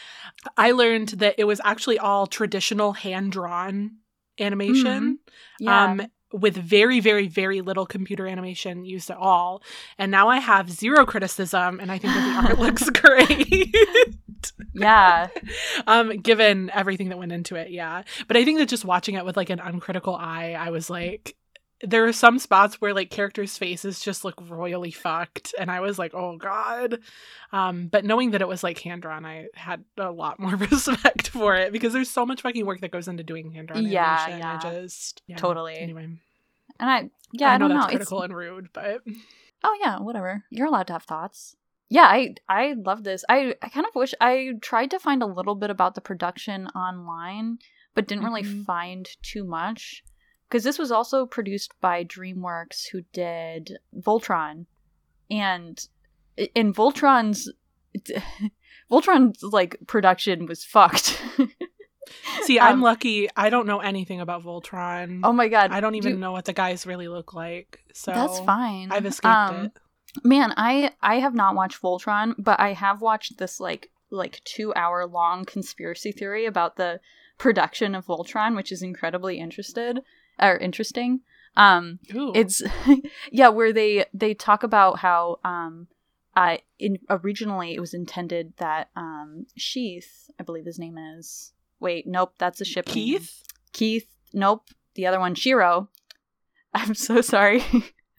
I 0.57 0.73
learned 0.73 1.11
that 1.11 1.37
it 1.39 1.45
was 1.45 1.61
actually 1.65 1.99
all 1.99 2.27
traditional 2.27 2.93
hand 2.93 3.33
drawn 3.33 3.97
animation 4.41 5.19
yeah. 5.61 5.85
um 5.85 6.03
with 6.33 6.57
very 6.57 7.01
very 7.01 7.29
very 7.29 7.61
little 7.61 7.87
computer 7.87 8.27
animation 8.27 8.85
used 8.85 9.11
at 9.11 9.17
all. 9.17 9.63
And 9.99 10.11
now 10.11 10.29
i 10.29 10.39
have 10.39 10.71
zero 10.71 11.05
criticism 11.07 11.81
and 11.81 11.91
i 11.93 11.99
think 11.99 12.15
that 12.15 12.43
the 12.43 12.49
art 12.49 12.59
looks 12.67 12.89
great. 12.91 13.75
Yeah. 14.75 15.29
um 15.87 16.17
given 16.19 16.71
everything 16.75 17.11
that 17.11 17.19
went 17.19 17.33
into 17.33 17.57
it 17.57 17.71
yeah. 17.71 18.03
But 18.29 18.37
i 18.37 18.45
think 18.45 18.59
that 18.59 18.69
just 18.69 18.85
watching 18.85 19.15
it 19.15 19.25
with 19.25 19.37
like 19.37 19.51
an 19.51 19.61
uncritical 19.61 20.15
eye 20.15 20.57
i 20.59 20.71
was 20.71 20.89
like 20.91 21.37
there 21.83 22.07
are 22.07 22.13
some 22.13 22.39
spots 22.39 22.81
where 22.81 22.95
like 22.95 23.11
characters 23.11 23.59
faces 23.59 24.01
just 24.01 24.25
look 24.25 24.35
royally 24.49 24.91
fucked 24.91 25.55
and 25.59 25.71
i 25.71 25.81
was 25.81 25.99
like 25.99 26.15
oh 26.15 26.37
god 26.37 27.01
um 27.53 27.89
but 27.89 28.05
knowing 28.05 28.31
that 28.31 28.41
it 28.41 28.49
was 28.49 28.63
like 28.63 28.79
hand 28.79 29.03
drawn 29.03 29.25
i 29.27 29.47
had 29.55 29.85
a 29.97 30.11
lot 30.11 30.39
more 30.39 30.55
respect 30.71 31.29
for 31.29 31.57
it 31.57 31.73
because 31.73 31.93
there's 31.93 32.11
so 32.11 32.25
much 32.25 32.43
fucking 32.43 32.65
work 32.67 32.81
that 32.81 32.91
goes 32.93 33.09
into 33.09 33.23
doing 33.25 33.51
hand 33.53 33.69
drawn 33.69 33.85
Yeah, 33.87 34.17
animation 34.19 34.39
yeah. 34.39 34.55
i 34.65 34.71
just 34.73 35.23
yeah. 35.27 35.37
Totally. 35.37 35.77
anyway 35.77 36.05
And 36.81 36.91
I 36.91 37.11
yeah, 37.33 37.51
I, 37.51 37.55
I 37.55 37.59
know 37.59 37.69
don't 37.69 37.77
that's 37.77 37.87
know. 37.87 37.89
It's 37.89 37.97
critical 37.97 38.23
and 38.23 38.35
rude, 38.37 38.69
but 38.73 39.01
Oh 39.65 39.79
yeah, 39.81 39.99
whatever. 40.01 40.45
You're 40.51 40.67
allowed 40.67 40.89
to 40.89 40.93
have 40.95 41.05
thoughts. 41.05 41.57
Yeah, 41.89 42.03
I 42.05 42.35
I 42.49 42.75
love 42.75 43.05
this. 43.05 43.25
I 43.29 43.55
I 43.63 43.69
kind 43.69 43.87
of 43.87 43.95
wish 43.95 44.13
I 44.21 44.53
tried 44.61 44.91
to 44.91 44.99
find 44.99 45.23
a 45.23 45.27
little 45.27 45.55
bit 45.55 45.71
about 45.71 45.95
the 45.95 46.01
production 46.01 46.67
online, 46.69 47.59
but 47.95 48.07
didn't 48.09 48.25
really 48.25 48.43
Mhm. 48.43 48.65
find 48.67 49.09
too 49.23 49.45
much 49.45 50.03
because 50.53 50.65
this 50.65 50.79
was 50.79 50.93
also 50.93 51.25
produced 51.25 51.73
by 51.81 52.05
DreamWorks, 52.05 52.89
who 52.93 53.01
did 53.15 53.79
Voltron, 53.99 54.67
and 55.31 55.83
in 56.55 56.75
Voltron's 56.75 57.51
Voltron's 58.91 59.43
like 59.43 59.77
production 59.87 60.45
was 60.45 60.63
fucked. 60.63 61.23
see, 62.43 62.61
I'm 62.61 62.75
Um, 62.75 62.81
lucky. 62.83 63.31
I 63.35 63.49
don't 63.49 63.67
know 63.67 63.81
anything 63.81 64.21
about 64.21 64.43
Voltron. 64.43 65.21
oh 65.25 65.33
my 65.33 65.49
god, 65.49 65.73
I 65.73 65.81
don't 65.81 65.95
even 65.95 66.21
know 66.21 66.33
what 66.33 66.45
the 66.45 66.53
guys 66.53 66.87
really 66.87 67.09
look 67.09 67.33
like. 67.33 67.83
So 67.95 68.13
That's 68.13 68.39
fine. 68.41 68.93
I've 68.93 69.07
escaped 69.07 69.35
Um, 69.35 69.65
it. 69.67 69.73
Man, 70.23 70.53
I 70.59 70.93
I 71.01 71.21
have 71.21 71.35
not 71.35 71.55
watched 71.55 71.81
Voltron, 71.81 72.35
but 72.39 72.61
I 72.61 72.75
have 72.75 73.01
watched 73.01 73.39
this 73.39 73.59
like 73.59 73.91
like 74.11 74.43
2 74.45 74.75
hour 74.75 75.07
long 75.07 75.47
conspiracy 75.47 76.13
theory 76.13 76.45
about 76.45 76.77
the 76.77 77.01
production 77.39 77.95
of 77.95 78.05
Voltron, 78.05 78.55
which 78.55 78.71
is 78.71 78.83
incredibly 78.83 79.39
interested 79.39 80.01
or 80.41 80.57
interesting. 80.57 81.21
Um 81.57 81.99
Ooh. 82.15 82.33
it's 82.35 82.63
yeah, 83.33 83.49
where 83.49 83.73
they 83.73 84.07
they 84.15 84.35
talk 84.35 84.63
about 84.63 84.99
how 84.99 85.39
um 85.45 85.89
uh 86.37 86.59
in 86.79 86.99
originally 87.11 87.75
it 87.75 87.81
was 87.81 87.95
intended 87.95 88.55
that 88.57 88.91
um 88.97 89.47
Sheith, 89.59 90.31
I 90.41 90.43
believe 90.45 90.65
his 90.67 90.79
name 90.79 90.99
is. 90.99 91.53
Wait, 91.81 92.07
nope, 92.07 92.35
that's 92.39 92.61
a 92.61 92.65
ship 92.65 92.87
name. 92.87 92.95
Keith. 92.95 93.43
Keith. 93.73 94.09
Nope. 94.33 94.69
The 94.95 95.07
other 95.07 95.19
one, 95.21 95.35
Shiro. 95.35 95.89
I'm 96.75 96.95
so 96.95 97.21
sorry. 97.21 97.63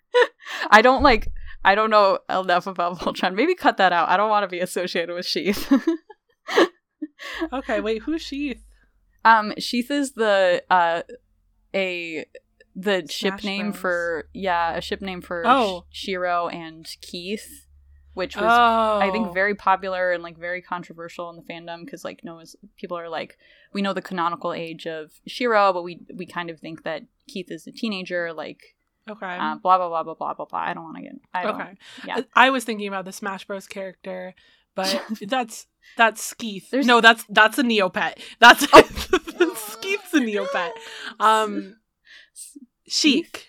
I 0.70 0.82
don't 0.82 1.02
like. 1.02 1.30
I 1.66 1.76
don't 1.76 1.90
know 1.90 2.20
enough 2.30 2.68
about 2.68 3.00
Voltron. 3.00 3.36
Maybe 3.36 3.56
cut 3.56 3.78
that 3.78 3.94
out. 3.94 4.10
I 4.10 4.18
don't 4.18 4.30
want 4.30 4.44
to 4.44 4.50
be 4.50 4.60
associated 4.60 5.16
with 5.16 5.26
Sheith. 5.26 5.82
Okay, 7.52 7.80
wait, 7.80 8.02
who's 8.04 8.24
Sheith? 8.24 8.60
um, 9.26 9.54
Sheith 9.58 9.90
is 9.90 10.12
the 10.14 10.64
uh 10.70 11.04
a 11.74 12.26
the 12.76 13.06
ship 13.10 13.34
Smash 13.40 13.44
name 13.44 13.72
Bros. 13.72 13.82
for 13.82 14.30
yeah 14.34 14.76
a 14.76 14.82
ship 14.82 15.02
name 15.02 15.22
for 15.22 15.44
Oh. 15.46 15.86
Sh- 15.92 16.06
Shiro 16.06 16.48
and 16.48 16.88
Keith. 17.02 17.68
which 18.16 18.36
was 18.36 18.46
oh, 18.46 19.00
I 19.00 19.10
think 19.12 19.34
very 19.34 19.56
popular 19.56 20.12
and 20.12 20.22
like 20.24 20.38
very 20.38 20.62
controversial 20.62 21.30
in 21.30 21.36
the 21.36 21.42
fandom 21.44 21.86
because 21.86 22.04
like 22.04 22.24
no 22.24 22.36
one's 22.36 22.56
people 22.78 22.98
are 22.98 23.10
like 23.10 23.38
we 23.74 23.82
know 23.82 23.94
the 23.94 24.02
canonical 24.04 24.54
age 24.54 24.86
of 24.86 25.12
Shiro, 25.28 25.74
but 25.74 25.84
we 25.84 26.00
we 26.14 26.26
kind 26.28 26.50
of 26.52 26.60
think 26.60 26.84
that 26.84 27.04
Keith 27.28 27.50
is 27.50 27.66
a 27.68 27.72
teenager, 27.72 28.32
like 28.34 28.76
okay. 29.10 29.26
uh, 29.40 29.56
blah 29.56 29.78
blah 29.78 29.90
blah 29.90 30.04
blah 30.04 30.14
blah 30.14 30.34
blah 30.36 30.46
blah. 30.46 30.60
I 30.60 30.74
don't 30.76 30.84
want 30.84 30.98
to 30.98 31.04
get. 31.04 31.14
I 31.34 31.44
don't, 31.44 31.60
okay. 31.62 31.74
yeah. 32.06 32.22
I 32.36 32.50
was 32.52 32.64
thinking 32.66 32.88
about 32.88 33.06
the 33.06 33.12
Smash 33.12 33.46
Bros 33.46 33.66
character, 33.68 34.36
but 34.76 35.04
that's 35.28 35.66
that's 35.98 36.34
Skeith. 36.34 36.70
There's- 36.70 36.86
No, 36.86 37.02
that's 37.02 37.26
that's 37.30 37.58
a 37.58 37.64
Neopet. 37.64 38.20
That's 38.40 38.68
Oh. 38.74 38.82
A 40.14 40.18
Neopet. 40.20 40.72
Um, 41.20 41.78
Sheik. 42.88 43.48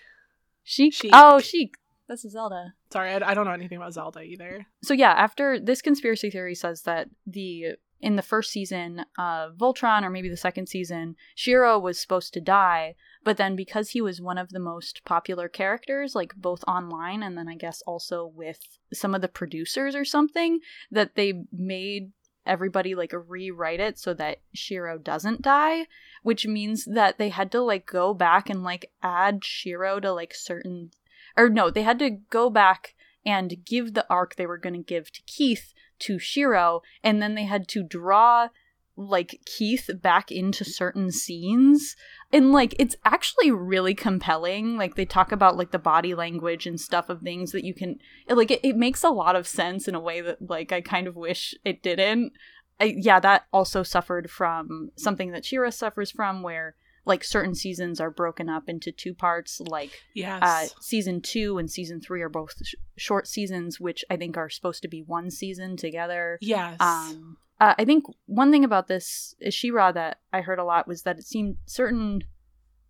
Sheik. 0.63 0.93
Sheik. 0.93 1.11
Oh, 1.13 1.39
Sheik. 1.39 1.75
That's 2.07 2.23
a 2.23 2.29
Zelda. 2.29 2.73
Sorry, 2.91 3.11
I, 3.11 3.31
I 3.31 3.33
don't 3.33 3.45
know 3.45 3.51
anything 3.51 3.77
about 3.77 3.93
Zelda 3.93 4.21
either. 4.21 4.67
So 4.83 4.93
yeah, 4.93 5.11
after 5.11 5.59
this 5.59 5.81
conspiracy 5.81 6.29
theory 6.29 6.55
says 6.55 6.83
that 6.83 7.09
the 7.25 7.75
in 8.01 8.17
the 8.17 8.21
first 8.21 8.51
season, 8.51 9.05
uh, 9.17 9.49
Voltron 9.49 10.03
or 10.03 10.09
maybe 10.09 10.29
the 10.29 10.37
second 10.37 10.67
season, 10.67 11.15
Shiro 11.33 11.79
was 11.79 11.99
supposed 11.99 12.33
to 12.33 12.41
die, 12.41 12.95
but 13.23 13.37
then 13.37 13.55
because 13.55 13.89
he 13.89 14.01
was 14.01 14.21
one 14.21 14.37
of 14.37 14.49
the 14.49 14.59
most 14.59 15.03
popular 15.05 15.47
characters, 15.47 16.13
like 16.13 16.35
both 16.35 16.63
online 16.67 17.23
and 17.23 17.37
then 17.37 17.47
I 17.47 17.55
guess 17.55 17.81
also 17.87 18.27
with 18.27 18.59
some 18.93 19.15
of 19.15 19.21
the 19.21 19.27
producers 19.27 19.95
or 19.95 20.05
something, 20.05 20.59
that 20.91 21.15
they 21.15 21.45
made 21.51 22.11
everybody 22.45 22.95
like 22.95 23.13
rewrite 23.13 23.79
it 23.79 23.97
so 23.97 24.13
that 24.13 24.39
Shiro 24.53 24.97
doesn't 24.97 25.41
die, 25.41 25.87
which 26.23 26.45
means 26.45 26.85
that 26.85 27.17
they 27.17 27.29
had 27.29 27.51
to 27.53 27.61
like 27.61 27.85
go 27.85 28.13
back 28.13 28.49
and 28.49 28.63
like 28.63 28.91
add 29.01 29.43
Shiro 29.43 29.99
to 29.99 30.11
like 30.11 30.33
certain 30.33 30.91
or 31.37 31.49
no, 31.49 31.69
they 31.69 31.83
had 31.83 31.99
to 31.99 32.09
go 32.09 32.49
back 32.49 32.95
and 33.25 33.65
give 33.65 33.93
the 33.93 34.05
arc 34.09 34.35
they 34.35 34.45
were 34.45 34.57
going 34.57 34.75
to 34.75 34.83
give 34.83 35.11
to 35.11 35.21
Keith 35.23 35.73
to 35.99 36.19
Shiro, 36.19 36.81
and 37.03 37.21
then 37.21 37.35
they 37.35 37.45
had 37.45 37.67
to 37.69 37.83
draw 37.83 38.49
like 38.97 39.41
Keith 39.45 39.89
back 40.01 40.31
into 40.31 40.63
certain 40.63 41.11
scenes. 41.11 41.95
And 42.31 42.51
like 42.51 42.75
it's 42.79 42.95
actually 43.03 43.51
really 43.51 43.93
compelling. 43.93 44.77
Like 44.77 44.95
they 44.95 45.05
talk 45.05 45.31
about 45.31 45.57
like 45.57 45.71
the 45.71 45.79
body 45.79 46.15
language 46.15 46.65
and 46.65 46.79
stuff 46.79 47.09
of 47.09 47.21
things 47.21 47.51
that 47.51 47.63
you 47.65 47.73
can 47.73 47.97
like 48.29 48.51
it, 48.51 48.61
it 48.63 48.77
makes 48.77 49.03
a 49.03 49.09
lot 49.09 49.35
of 49.35 49.47
sense 49.47 49.87
in 49.87 49.95
a 49.95 49.99
way 49.99 50.21
that 50.21 50.49
like 50.49 50.71
I 50.71 50.81
kind 50.81 51.07
of 51.07 51.15
wish 51.15 51.53
it 51.65 51.83
didn't. 51.83 52.31
I, 52.79 52.95
yeah, 52.97 53.19
that 53.21 53.45
also 53.53 53.83
suffered 53.83 54.29
from 54.29 54.91
something 54.97 55.31
that 55.31 55.45
She-Ra 55.45 55.69
suffers 55.69 56.11
from 56.11 56.41
where 56.41 56.75
like 57.05 57.23
certain 57.23 57.53
seasons 57.55 58.01
are 58.01 58.09
broken 58.09 58.49
up 58.49 58.63
into 58.67 58.91
two 58.91 59.13
parts 59.13 59.61
like 59.61 59.91
Yes. 60.13 60.41
uh, 60.41 60.67
season 60.81 61.21
two 61.21 61.57
and 61.57 61.69
season 61.69 62.01
three 62.01 62.21
are 62.21 62.29
both 62.29 62.53
sh- 62.65 62.73
short 62.97 63.27
seasons, 63.27 63.79
which 63.79 64.03
I 64.09 64.17
think 64.17 64.35
are 64.37 64.49
supposed 64.49 64.81
to 64.81 64.87
be 64.87 65.03
one 65.05 65.29
season 65.29 65.77
together. 65.77 66.37
yes. 66.41 66.77
Um, 66.81 67.37
uh, 67.59 67.73
I 67.77 67.85
think 67.85 68.03
one 68.25 68.51
thing 68.51 68.63
about 68.63 68.87
this 68.87 69.35
Ishira 69.45 69.93
that 69.93 70.19
I 70.33 70.41
heard 70.41 70.59
a 70.59 70.63
lot 70.63 70.87
was 70.87 71.03
that 71.03 71.17
it 71.17 71.23
seemed 71.25 71.57
certain 71.65 72.23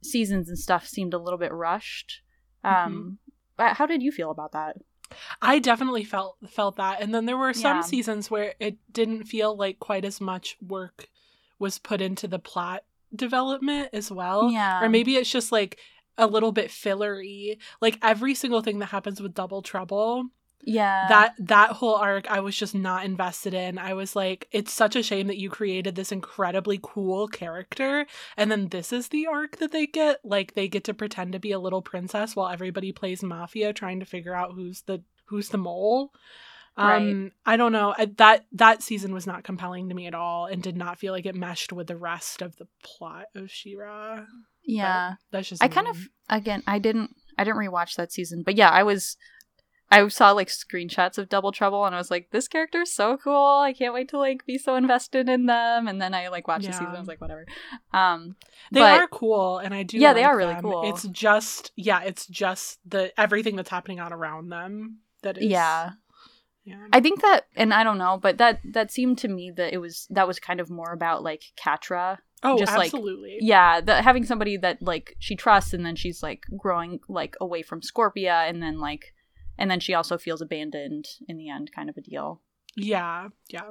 seasons 0.04 0.50
and 0.50 0.58
stuff 0.58 0.88
seemed 0.88 1.14
a 1.14 1.18
little 1.20 1.40
bit 1.40 1.52
rushed. 1.52 2.22
Um, 2.64 3.20
uh, 3.60 3.74
How 3.76 3.86
did 3.86 4.02
you 4.02 4.12
feel 4.12 4.32
about 4.32 4.52
that? 4.54 4.78
I 5.42 5.60
definitely 5.60 6.04
felt 6.04 6.38
felt 6.50 6.78
that, 6.78 7.00
and 7.02 7.14
then 7.14 7.26
there 7.26 7.38
were 7.38 7.54
some 7.54 7.78
Yeah. 7.78 7.82
seasons 7.82 8.32
where 8.32 8.56
it 8.60 8.78
didn't 8.92 9.26
feel 9.26 9.56
like 9.56 9.78
quite 9.80 10.04
as 10.04 10.20
much 10.20 10.58
work 10.68 11.10
was 11.60 11.78
put 11.78 12.02
into 12.02 12.28
the 12.28 12.40
plot 12.40 12.84
development 13.16 13.90
as 13.94 14.12
well. 14.12 14.50
yeah, 14.52 14.84
or 14.84 14.90
maybe 14.90 15.16
it's 15.16 15.30
just 15.32 15.52
like 15.52 15.80
a 16.18 16.26
little 16.28 16.52
bit 16.52 16.72
fillery. 16.72 17.60
Like 17.82 18.00
every 18.02 18.34
single 18.34 18.62
thing 18.62 18.80
that 18.80 18.88
happens 18.88 19.22
with 19.22 19.36
Double 19.36 19.62
Trouble, 19.62 20.30
yeah, 20.66 21.08
that 21.08 21.36
that 21.40 21.72
whole 21.72 21.96
arc, 21.96 22.30
I 22.30 22.40
was 22.40 22.58
just 22.58 22.74
not 22.74 23.06
invested 23.06 23.54
in. 23.54 23.78
I 23.78 23.94
was 23.94 24.16
like, 24.16 24.48
it's 24.52 24.74
such 24.74 24.96
a 24.96 25.04
shame 25.04 25.28
that 25.28 25.38
you 25.38 25.50
created 25.50 25.96
this 25.96 26.12
incredibly 26.12 26.80
cool 26.82 27.28
character, 27.28 28.08
and 28.36 28.52
then 28.52 28.70
this 28.70 28.92
is 28.92 29.10
the 29.10 29.28
arc 29.28 29.58
that 29.58 29.72
they 29.72 29.86
get. 29.86 30.20
Like 30.24 30.56
they 30.56 30.68
get 30.68 30.84
to 30.86 30.94
pretend 30.94 31.34
to 31.34 31.40
be 31.40 31.52
a 31.52 31.60
little 31.60 31.82
princess 31.82 32.36
while 32.36 32.50
everybody 32.50 32.92
plays 32.92 33.22
mafia, 33.24 33.74
trying 33.74 34.00
to 34.00 34.06
figure 34.06 34.34
out 34.34 34.54
who's 34.54 34.82
the 34.82 35.04
who's 35.26 35.50
the 35.50 35.58
mole. 35.58 36.12
Um, 36.78 37.32
I 37.46 37.56
don't 37.56 37.72
know. 37.72 37.94
I, 37.98 38.06
that 38.18 38.46
that 38.52 38.84
season 38.84 39.14
was 39.14 39.26
not 39.26 39.44
compelling 39.44 39.88
to 39.90 39.96
me 39.96 40.08
at 40.08 40.16
all, 40.16 40.48
and 40.48 40.62
did 40.62 40.76
not 40.76 41.00
feel 41.00 41.14
like 41.14 41.26
it 41.26 41.36
meshed 41.36 41.72
with 41.72 41.88
the 41.88 41.96
rest 41.96 42.42
of 42.42 42.58
the 42.58 42.68
plot 42.84 43.28
of 43.34 43.50
She-Ra. 43.50 44.26
yeah. 44.66 45.14
That's 45.32 45.50
just 45.50 45.64
I 45.64 45.70
kind 45.70 45.88
of 45.88 46.10
again, 46.30 46.64
I 46.68 46.80
didn't, 46.80 47.16
I 47.38 47.46
didn't 47.46 47.60
rewatch 47.60 47.96
that 47.96 48.12
season, 48.12 48.44
but 48.44 48.56
yeah, 48.56 48.70
I 48.70 48.84
was. 48.84 49.16
I 49.92 50.08
saw 50.08 50.32
like 50.32 50.48
screenshots 50.48 51.18
of 51.18 51.30
Double 51.30 51.52
Trouble 51.52 51.86
and 51.86 51.94
I 51.94 51.98
was 51.98 52.10
like, 52.10 52.30
this 52.32 52.48
character 52.48 52.82
is 52.82 52.94
so 52.94 53.18
cool. 53.18 53.60
I 53.64 53.72
can't 53.72 53.94
wait 53.94 54.10
to 54.10 54.18
like 54.18 54.46
be 54.46 54.58
so 54.58 54.76
invested 54.76 55.30
in 55.30 55.46
them. 55.46 55.88
And 55.88 56.02
then 56.02 56.14
I 56.14 56.28
like 56.30 56.48
watched 56.48 56.66
the 56.66 56.74
season. 56.74 56.88
I 56.88 57.00
was 57.00 57.08
like, 57.08 57.22
whatever. 57.22 57.46
Um, 57.94 58.36
They 58.72 58.80
But- 58.80 59.00
are 59.00 59.08
cool, 59.08 59.60
and 59.60 59.74
I 59.74 59.84
do. 59.84 59.98
Yeah, 59.98 60.14
they 60.14 60.22
like 60.22 60.30
are 60.32 60.38
really 60.38 60.54
them. 60.54 60.64
cool. 60.64 60.90
It's 60.90 61.04
just 61.10 61.72
yeah, 61.76 62.02
it's 62.02 62.26
just 62.28 62.80
the 62.90 63.18
everything 63.20 63.56
that's 63.56 63.70
happening 63.70 64.00
on 64.00 64.12
around 64.12 64.50
them 64.50 65.00
that 65.22 65.38
is 65.38 65.46
yeah. 65.46 65.92
yeah. 66.64 66.88
I 66.92 67.00
think 67.00 67.22
that, 67.22 67.46
and 67.56 67.74
I 67.74 67.84
don't 67.84 67.98
know, 68.00 68.18
but 68.22 68.38
that 68.40 68.60
that 68.74 68.92
seemed 68.92 69.20
to 69.20 69.28
me 69.28 69.52
that 69.56 69.72
it 69.74 69.78
was 69.78 70.08
that 70.10 70.28
was 70.28 70.40
kind 70.40 70.60
of 70.60 70.70
more 70.70 70.94
about 70.94 71.24
like 71.24 71.44
Catra. 71.64 72.18
oh, 72.44 72.58
just, 72.58 72.76
like, 72.76 72.88
absolutely. 72.88 73.38
Yeah, 73.40 73.82
the, 73.82 74.02
having 74.02 74.26
somebody 74.26 74.58
that 74.58 74.82
like 74.82 75.16
she 75.20 75.36
trusts, 75.36 75.74
and 75.74 75.86
then 75.86 75.96
she's 75.96 76.22
like 76.24 76.44
growing 76.58 77.00
like 77.08 77.36
away 77.40 77.62
from 77.62 77.82
Scorpia, 77.82 78.50
and 78.50 78.62
then 78.62 78.80
like, 78.80 79.14
and 79.58 79.70
then 79.72 79.80
she 79.80 79.94
also 79.94 80.18
feels 80.18 80.42
abandoned 80.42 81.06
in 81.28 81.38
the 81.38 81.50
end, 81.50 81.72
kind 81.76 81.90
of 81.90 81.98
a 81.98 82.02
deal. 82.02 82.42
yeah, 82.78 83.30
yeah. 83.50 83.70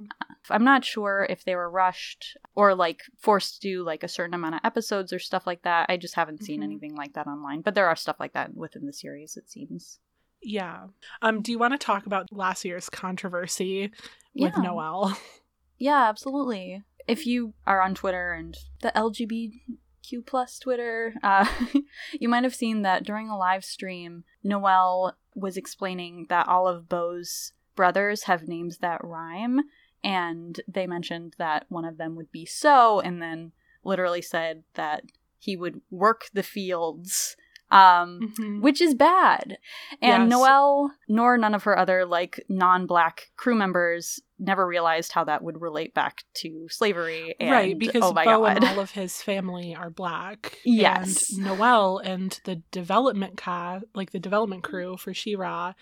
I'm 0.49 0.65
not 0.65 0.85
sure 0.85 1.27
if 1.29 1.45
they 1.45 1.55
were 1.55 1.71
rushed 1.71 2.39
or 2.55 2.75
like 2.75 3.01
forced 3.21 3.61
to 3.61 3.69
do 3.69 3.83
like 3.85 4.03
a 4.03 4.09
certain 4.09 4.33
amount 4.35 4.55
of 4.55 4.61
episodes 4.65 5.13
or 5.13 5.19
stuff 5.19 5.47
like 5.47 5.63
that. 5.63 5.87
I 5.91 5.97
just 5.99 6.15
haven't 6.15 6.43
seen 6.43 6.61
Mhm. 6.61 6.65
anything 6.65 6.95
like 6.97 7.13
that 7.15 7.27
online, 7.27 7.61
but 7.61 7.75
there 7.75 7.87
are 7.89 7.97
stuff 7.97 8.17
like 8.19 8.33
that 8.33 8.55
within 8.55 8.87
the 8.87 8.93
series. 8.95 9.37
It 9.37 9.51
seems. 9.51 9.99
Yeah. 10.43 10.89
Um, 11.23 11.43
do 11.43 11.53
you 11.53 11.59
want 11.59 11.73
to 11.73 11.79
talk 11.79 12.07
about 12.07 12.33
last 12.33 12.65
year's 12.65 12.89
controversy 12.91 13.91
with 14.35 14.55
Yeah. 14.57 14.63
Noelle? 14.63 15.17
Yeah, 15.77 16.09
absolutely. 16.09 16.83
If 17.09 17.27
you 17.27 17.53
are 17.67 17.83
on 17.83 17.95
Twitter 17.97 18.33
and 18.33 18.57
the 18.81 18.93
LGBTQ 18.97 20.25
plus 20.25 20.59
Twitter, 20.59 21.15
uh, 21.23 21.47
you 22.21 22.29
might 22.29 22.45
have 22.45 22.55
seen 22.55 22.83
that 22.83 23.05
during 23.05 23.29
a 23.29 23.37
live 23.37 23.65
stream, 23.65 24.25
Noelle 24.43 25.17
was 25.35 25.57
explaining 25.57 26.27
that 26.29 26.49
all 26.49 26.69
of 26.69 26.89
Bow's 26.89 27.53
brothers 27.75 28.25
have 28.25 28.49
names 28.49 28.79
that 28.79 29.03
rhyme, 29.03 29.61
and 30.03 30.61
they 30.69 30.87
mentioned 30.87 31.35
that 31.39 31.67
one 31.69 31.85
of 31.85 31.97
them 31.97 32.15
would 32.15 32.31
be 32.31 32.47
So, 32.47 33.01
and 33.01 33.21
then 33.21 33.53
literally 33.83 34.23
said 34.23 34.65
that 34.75 35.05
he 35.39 35.57
would 35.57 35.81
work 35.91 36.29
the 36.33 36.43
fields. 36.43 37.37
Um, 37.75 38.21
Mhm. 38.39 38.61
which 38.63 38.81
is 38.81 38.95
bad. 38.95 39.59
And 40.01 40.25
Yes. 40.25 40.31
Noelle, 40.31 40.93
nor 41.09 41.37
none 41.37 41.55
of 41.55 41.65
her 41.65 41.77
other 41.77 42.05
like 42.07 42.45
non-black 42.49 43.31
crew 43.37 43.55
members, 43.55 44.21
never 44.39 44.67
realized 44.67 45.13
how 45.13 45.25
that 45.25 45.43
would 45.43 45.61
relate 45.61 45.93
back 45.95 46.23
to 46.35 46.67
slavery. 46.71 47.35
And, 47.41 47.51
right, 47.51 47.79
because 47.79 48.03
oh 48.05 48.13
Bo 48.13 48.25
god, 48.25 48.57
and 48.59 48.65
all 48.65 48.81
of 48.81 48.93
his 48.93 49.23
family 49.23 49.75
are 49.75 49.91
black. 49.91 50.59
Yes. 50.65 51.33
And 51.33 51.45
Noelle 51.45 51.99
and 51.99 52.39
the 52.45 52.57
development 52.71 53.37
cast, 53.37 53.85
like 53.95 54.11
the 54.13 54.21
development 54.21 54.63
crew 54.63 54.97
for 54.97 55.13
She-Ra, 55.13 55.73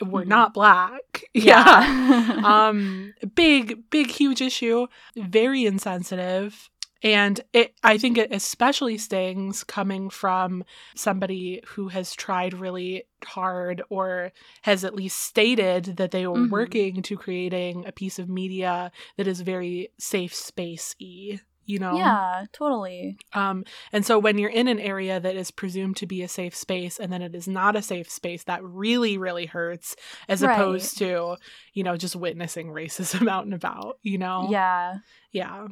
were 0.00 0.24
Mhm. 0.24 0.28
not 0.28 0.54
black. 0.54 1.24
yeah, 1.34 2.40
um 2.44 3.12
big 3.34 3.90
big 3.90 4.08
huge 4.10 4.40
issue 4.40 4.86
very 5.16 5.64
insensitive 5.66 6.70
and 7.02 7.40
it 7.52 7.74
i 7.82 7.96
think 7.98 8.16
it 8.18 8.32
especially 8.32 8.96
stings 8.98 9.64
coming 9.64 10.10
from 10.10 10.64
somebody 10.94 11.60
who 11.68 11.88
has 11.88 12.14
tried 12.14 12.54
really 12.54 13.04
hard 13.24 13.82
or 13.88 14.32
has 14.62 14.84
at 14.84 14.94
least 14.94 15.18
stated 15.18 15.84
that 15.96 16.10
they 16.10 16.26
were 16.26 16.44
Mhm. 16.46 16.50
working 16.50 17.02
to 17.02 17.16
creating 17.16 17.84
a 17.86 17.92
piece 17.92 18.18
of 18.18 18.28
media 18.28 18.90
that 19.16 19.26
is 19.26 19.40
very 19.40 19.88
safe 19.98 20.34
space 20.34 20.94
y 21.00 21.40
you 21.64 21.78
know 21.78 21.96
yeah, 21.96 22.46
totally. 22.52 23.16
um, 23.34 23.64
and 23.92 24.04
so 24.04 24.18
when 24.18 24.36
you're 24.36 24.50
in 24.50 24.68
an 24.68 24.78
area 24.78 25.18
that 25.20 25.36
is 25.36 25.50
presumed 25.50 25.96
to 25.98 26.06
be 26.06 26.22
a 26.22 26.28
safe 26.28 26.54
space 26.54 26.98
and 27.00 27.12
then 27.12 27.22
it 27.22 27.34
is 27.34 27.48
not 27.48 27.76
a 27.76 27.82
safe 27.82 28.10
space, 28.10 28.44
that 28.44 28.62
really, 28.62 29.16
really 29.16 29.46
hurts 29.46 29.96
as 30.28 30.42
Right. 30.42 30.56
opposed 30.56 30.98
to, 30.98 31.36
you 31.72 31.82
know, 31.82 31.96
just 31.96 32.14
witnessing 32.16 32.68
racism 32.68 33.28
out 33.30 33.44
and 33.44 33.54
about, 33.54 33.98
you 34.02 34.18
know? 34.18 34.48
Yeah, 34.50 34.98
Yeah. 35.32 35.66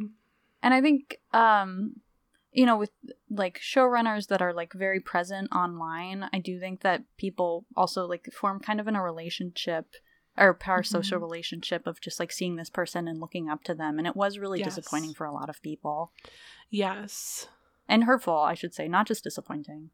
And 0.63 0.75
I 0.75 0.81
think 0.81 1.19
um, 1.33 1.97
you 2.53 2.67
know, 2.67 2.77
with 2.77 2.91
like 3.31 3.61
showrunners 3.61 4.27
that 4.29 4.43
are 4.43 4.53
like 4.53 4.73
very 4.73 4.99
present 5.01 5.49
online, 5.55 6.29
I 6.33 6.39
do 6.41 6.59
think 6.59 6.81
that 6.83 7.05
people 7.17 7.65
also 7.77 8.07
like 8.07 8.29
form 8.33 8.59
kind 8.61 8.81
of 8.81 8.89
in 8.89 8.97
a 8.97 9.03
relationship 9.03 9.87
or 10.37 10.55
parasocial 10.55 11.19
Mhm. 11.19 11.23
relationship 11.23 11.87
of 11.87 12.01
just 12.01 12.19
like 12.19 12.33
seeing 12.33 12.57
this 12.57 12.71
person 12.71 13.07
and 13.09 13.21
looking 13.21 13.49
up 13.49 13.63
to 13.65 13.75
them 13.75 13.99
and 13.99 14.07
it 14.07 14.17
was 14.17 14.39
really 14.39 14.59
Yes. 14.61 14.75
disappointing 14.75 15.13
for 15.15 15.27
a 15.27 15.33
lot 15.33 15.49
of 15.51 15.61
people 15.63 16.13
Yes. 16.71 17.49
and 17.89 18.05
hurtful 18.05 18.37
i 18.39 18.55
should 18.55 18.73
say 18.73 18.87
not 18.89 19.07
just 19.09 19.25
disappointing 19.25 19.91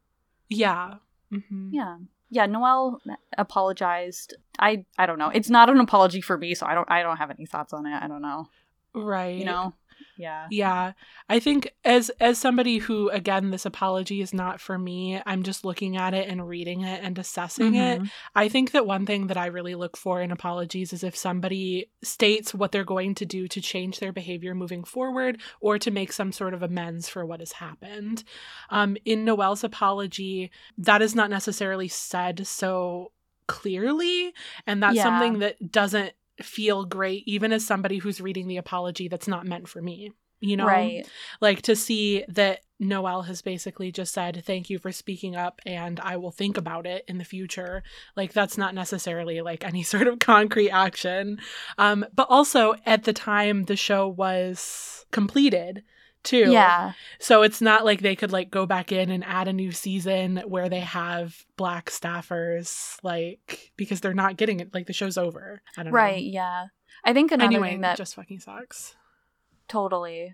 Yeah. 0.47 0.95
hmm 1.31 1.69
yeah 1.71 1.97
yeah, 2.29 2.45
Noelle 2.45 2.99
apologized. 3.37 4.35
I 4.59 4.83
I 4.97 5.05
don't 5.05 5.17
know. 5.17 5.29
It's 5.29 5.49
not 5.49 5.69
an 5.69 5.79
apology 5.79 6.19
for 6.19 6.37
me, 6.37 6.55
so 6.55 6.65
I 6.65 6.73
don't 6.73 6.89
I 6.91 7.01
don't 7.01 7.15
have 7.15 7.31
any 7.31 7.45
thoughts 7.45 7.71
on 7.71 7.85
it. 7.85 7.93
I 8.03 8.07
don't 8.09 8.21
know. 8.21 8.49
Right. 8.93 9.37
You 9.37 9.45
know. 9.45 9.73
Yeah. 10.17 10.47
Yeah. 10.49 10.93
I 11.29 11.39
think 11.39 11.71
as 11.85 12.09
as 12.19 12.37
somebody 12.37 12.79
who 12.79 13.09
again 13.09 13.51
this 13.51 13.65
apology 13.65 14.21
is 14.21 14.33
not 14.33 14.59
for 14.59 14.77
me, 14.77 15.21
I'm 15.25 15.43
just 15.43 15.63
looking 15.63 15.95
at 15.97 16.13
it 16.13 16.27
and 16.27 16.47
reading 16.47 16.81
it 16.81 17.03
and 17.03 17.17
assessing 17.19 17.75
it. 17.75 18.01
Mhm. 18.01 18.11
I 18.35 18.49
think 18.49 18.71
that 18.71 18.85
one 18.85 19.05
thing 19.05 19.27
that 19.27 19.37
I 19.37 19.45
really 19.45 19.75
look 19.75 19.95
for 19.95 20.21
in 20.21 20.31
apologies 20.31 20.91
is 20.93 21.03
if 21.03 21.15
somebody 21.15 21.89
states 22.03 22.53
what 22.53 22.71
they're 22.71 22.83
going 22.83 23.15
to 23.15 23.25
do 23.25 23.47
to 23.47 23.61
change 23.61 23.99
their 23.99 24.11
behavior 24.11 24.55
moving 24.55 24.83
forward 24.83 25.39
or 25.61 25.77
to 25.79 25.91
make 25.91 26.11
some 26.11 26.31
sort 26.31 26.53
of 26.53 26.63
amends 26.63 27.07
for 27.07 27.25
what 27.25 27.39
has 27.39 27.53
happened. 27.53 28.23
Um, 28.69 28.97
in 29.05 29.23
Noelle's 29.25 29.63
apology, 29.63 30.51
that 30.77 31.01
is 31.01 31.15
not 31.15 31.29
necessarily 31.29 31.87
said 31.87 32.47
so 32.47 33.11
clearly, 33.47 34.33
and 34.65 34.83
that's 34.83 34.95
Yeah. 34.97 35.03
something 35.03 35.39
that 35.39 35.71
doesn't 35.71 36.13
feel 36.41 36.85
great, 36.85 37.23
even 37.25 37.51
as 37.51 37.65
somebody 37.65 37.97
who's 37.97 38.21
reading 38.21 38.47
the 38.47 38.57
apology 38.57 39.07
that's 39.07 39.27
not 39.27 39.45
meant 39.45 39.67
for 39.67 39.81
me. 39.81 40.11
You 40.39 40.55
know, 40.55 40.67
Right. 40.67 41.09
like 41.41 41.63
to 41.63 41.75
see 41.75 42.23
that 42.27 42.59
noelle 42.79 43.23
has 43.23 43.41
basically 43.41 43.91
just 43.91 44.13
said, 44.13 44.43
Thank 44.45 44.69
you 44.69 44.77
for 44.77 44.91
speaking 44.91 45.35
up, 45.35 45.59
and 45.65 45.99
I 45.99 46.17
will 46.17 46.29
think 46.31 46.57
about 46.57 46.85
it 46.85 47.03
in 47.07 47.17
the 47.17 47.23
future. 47.25 47.81
Like, 48.15 48.33
that's 48.33 48.55
not 48.55 48.75
necessarily 48.75 49.41
like 49.41 49.65
any 49.65 49.81
sort 49.93 50.05
of 50.07 50.19
concrete 50.19 50.69
action. 50.69 51.39
Um, 51.79 52.05
but 52.13 52.27
also, 52.29 52.75
at 52.85 53.03
the 53.03 53.13
time 53.13 53.63
the 53.63 53.75
show 53.75 54.07
was 54.07 55.05
completed, 55.11 55.83
too. 56.27 56.51
Yeah. 56.51 56.91
So 57.19 57.41
it's 57.41 57.61
not 57.61 57.85
like 57.85 58.01
they 58.01 58.15
could 58.15 58.31
like 58.31 58.51
go 58.51 58.65
back 58.65 58.91
in 58.91 59.09
and 59.09 59.23
add 59.23 59.47
a 59.47 59.53
new 59.53 59.71
season 59.71 60.43
where 60.45 60.69
they 60.69 60.81
have 60.81 61.45
black 61.55 61.89
staffers, 61.89 62.97
like, 63.01 63.71
because 63.77 64.01
they're 64.01 64.13
not 64.13 64.37
getting 64.37 64.59
it. 64.59 64.73
Like, 64.73 64.85
the 64.87 64.93
show's 64.93 65.17
over. 65.17 65.61
I 65.77 65.83
don't 65.83 65.93
Right. 65.93 66.09
know. 66.11 66.15
Right, 66.15 66.23
yeah. 66.23 66.65
I 67.03 67.13
think 67.13 67.31
another 67.31 67.45
Anyway, 67.45 67.69
thing 67.71 67.81
that 67.81 67.97
just 67.97 68.15
fucking 68.15 68.41
sucks. 68.41 68.95
Totally. 69.67 70.33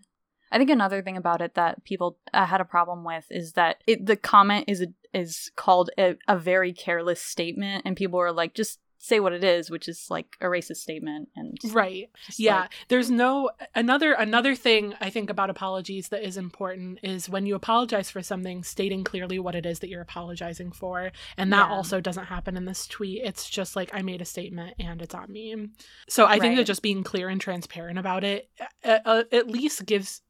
I 0.51 0.57
think 0.57 0.69
another 0.69 1.01
thing 1.01 1.17
about 1.17 1.41
it 1.41 1.55
that 1.55 1.83
people 1.83 2.17
uh, 2.33 2.45
had 2.45 2.61
a 2.61 2.65
problem 2.65 3.03
with 3.03 3.25
is 3.29 3.53
that 3.53 3.77
it, 3.87 4.05
the 4.05 4.15
comment 4.15 4.65
is 4.67 4.81
a, 4.81 4.87
is 5.13 5.51
called 5.55 5.89
a, 5.97 6.15
a 6.27 6.37
very 6.37 6.73
careless 6.73 7.21
statement, 7.21 7.83
and 7.85 7.95
people 7.95 8.19
were 8.19 8.31
like, 8.31 8.53
just 8.53 8.79
say 9.05 9.19
what 9.19 9.33
it 9.33 9.43
is, 9.43 9.69
which 9.69 9.89
is 9.89 10.07
like 10.09 10.37
a 10.39 10.45
racist 10.45 10.77
statement, 10.77 11.27
and 11.35 11.57
Right. 11.73 12.09
yeah 12.37 12.61
like- 12.61 12.71
there's 12.87 13.11
no 13.11 13.49
another 13.75 14.13
another 14.13 14.55
thing 14.55 14.93
i 15.01 15.09
think 15.09 15.29
about 15.29 15.49
apologies 15.49 16.07
that 16.07 16.23
is 16.25 16.37
important 16.37 16.99
is 17.03 17.27
when 17.27 17.45
you 17.45 17.53
apologize 17.55 18.09
for 18.09 18.21
something 18.23 18.63
stating 18.63 19.03
clearly 19.03 19.39
what 19.39 19.55
it 19.55 19.65
is 19.65 19.79
that 19.79 19.89
you're 19.89 20.01
apologizing 20.01 20.71
for 20.71 21.11
and 21.37 21.51
that 21.51 21.67
Yeah. 21.69 21.75
also 21.75 21.99
doesn't 21.99 22.25
happen 22.27 22.55
in 22.55 22.63
this 22.65 22.87
tweet 22.87 23.21
it's 23.23 23.49
just 23.49 23.75
like 23.75 23.89
i 23.93 24.01
made 24.01 24.21
a 24.21 24.25
statement 24.25 24.75
and 24.79 25.01
it's 25.01 25.13
on 25.13 25.29
me 25.31 25.67
so 26.07 26.25
i 26.25 26.39
think 26.39 26.55
that 26.55 26.63
just 26.65 26.81
being 26.81 27.03
clear 27.03 27.27
and 27.27 27.41
transparent 27.41 27.99
about 27.99 28.23
it 28.23 28.49
uh, 28.85 29.23
at 29.33 29.47
least 29.49 29.85
gives 29.85 30.21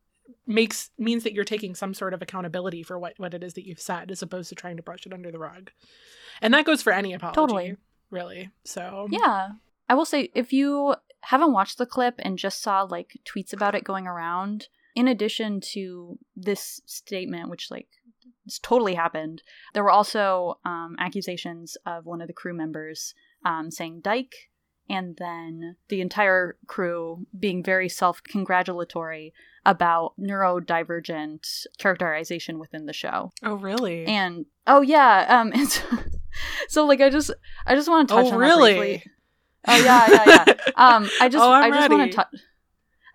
makes 0.48 0.90
means 0.98 1.24
that 1.24 1.34
you're 1.34 1.44
taking 1.46 1.76
some 1.76 1.94
sort 1.94 2.14
of 2.16 2.22
accountability 2.24 2.82
for 2.82 2.98
what 2.98 3.14
what 3.18 3.34
it 3.36 3.44
is 3.44 3.54
that 3.54 3.68
you've 3.68 3.80
said 3.80 4.10
as 4.10 4.22
opposed 4.24 4.50
to 4.50 4.56
trying 4.56 4.78
to 4.78 4.84
brush 4.84 5.06
it 5.06 5.14
under 5.14 5.32
the 5.32 5.40
rug 5.40 5.70
and 6.42 6.54
that 6.54 6.66
goes 6.66 6.82
for 6.82 6.92
any 6.94 7.14
apology 7.14 7.36
Totally. 7.36 7.76
Really 8.14 8.50
so 8.64 9.08
yeah. 9.12 9.50
I 9.90 9.96
will 9.96 10.06
say 10.06 10.30
if 10.34 10.54
you 10.54 10.96
haven't 11.22 11.54
watched 11.54 11.78
the 11.78 11.86
clip 11.86 12.16
and 12.20 12.38
just 12.38 12.62
saw 12.62 12.84
like 12.84 13.20
tweets 13.26 13.54
about 13.54 13.76
it 13.76 13.84
going 13.84 14.08
around, 14.08 14.68
in 14.96 15.08
addition 15.08 15.60
to 15.62 16.18
this 16.36 16.82
statement, 16.86 17.50
which 17.50 17.72
like 17.72 17.88
it's 18.46 18.60
totally 18.60 18.96
happened, 18.96 19.42
there 19.74 19.84
were 19.84 19.92
also 19.92 20.60
um, 20.66 20.96
accusations 21.00 21.78
of 21.86 22.06
one 22.06 22.22
of 22.22 22.28
the 22.28 22.34
crew 22.34 22.54
members 22.54 23.14
um, 23.46 23.72
saying 23.72 24.02
"dyke," 24.02 24.50
and 24.90 25.18
then 25.18 25.78
the 25.90 26.02
entire 26.02 26.58
crew 26.68 27.26
being 27.38 27.64
very 27.64 27.90
self-congratulatory 27.90 29.34
about 29.66 30.14
neurodivergent 30.20 31.66
characterization 31.78 32.60
within 32.60 32.86
the 32.86 32.94
show. 32.94 33.32
oh 33.44 33.56
really 33.56 34.06
And 34.06 34.46
oh 34.68 34.82
yeah, 34.82 35.26
um, 35.30 35.52
it's 35.56 35.82
so 35.82 35.98
like 36.76 37.02
I 37.02 37.10
just 37.10 37.32
I 37.66 37.76
just 37.76 37.90
want 37.90 38.10
to 38.10 38.16
touch 38.16 38.26
oh 38.26 38.32
on 38.32 38.38
really 38.38 38.74
that 38.74 38.80
briefly. 38.80 39.12
Oh 39.66 39.78
yeah, 39.78 40.12
yeah, 40.12 40.44
yeah. 40.48 40.54
Um, 40.76 41.10
I 41.22 41.30
just 41.30 41.44
Oh, 41.44 41.52
I 41.52 41.70
just 41.70 41.90
want 41.90 42.12
to 42.12 42.16
touch. 42.16 42.36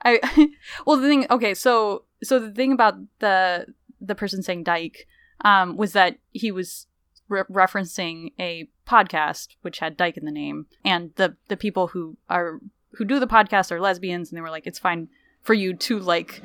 I 0.04 0.20
well 0.86 0.96
the 0.96 1.08
thing 1.08 1.26
okay 1.30 1.54
so 1.54 2.04
so 2.22 2.38
the 2.38 2.50
thing 2.50 2.72
about 2.72 2.94
the 3.18 3.66
the 4.00 4.14
person 4.14 4.42
saying 4.42 4.64
dyke 4.64 5.06
um 5.44 5.76
was 5.76 5.92
that 5.92 6.18
he 6.32 6.52
was 6.52 6.86
re- 7.28 7.42
referencing 7.50 8.32
a 8.38 8.68
podcast 8.86 9.56
which 9.62 9.80
had 9.80 9.96
dyke 9.96 10.16
in 10.16 10.24
the 10.24 10.30
name 10.32 10.66
and 10.84 11.12
the 11.16 11.36
the 11.48 11.56
people 11.56 11.88
who 11.88 12.16
are 12.28 12.60
who 12.92 13.04
do 13.04 13.18
the 13.18 13.26
podcast 13.26 13.70
are 13.70 13.80
lesbians 13.80 14.30
and 14.30 14.36
they 14.36 14.40
were 14.40 14.50
like 14.50 14.66
it's 14.66 14.78
fine 14.78 15.08
for 15.42 15.54
you 15.54 15.74
to 15.74 15.98
like 15.98 16.42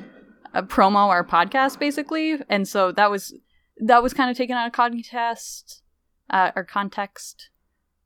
uh, 0.52 0.62
promo 0.62 1.08
our 1.08 1.24
podcast 1.24 1.78
basically 1.78 2.38
and 2.48 2.68
so 2.68 2.92
that 2.92 3.10
was 3.10 3.34
that 3.78 4.02
was 4.02 4.12
kind 4.12 4.30
of 4.30 4.36
taken 4.36 4.56
out 4.56 4.66
of 4.66 4.72
context 4.72 5.82
uh, 6.30 6.50
or 6.56 6.64
context. 6.64 7.50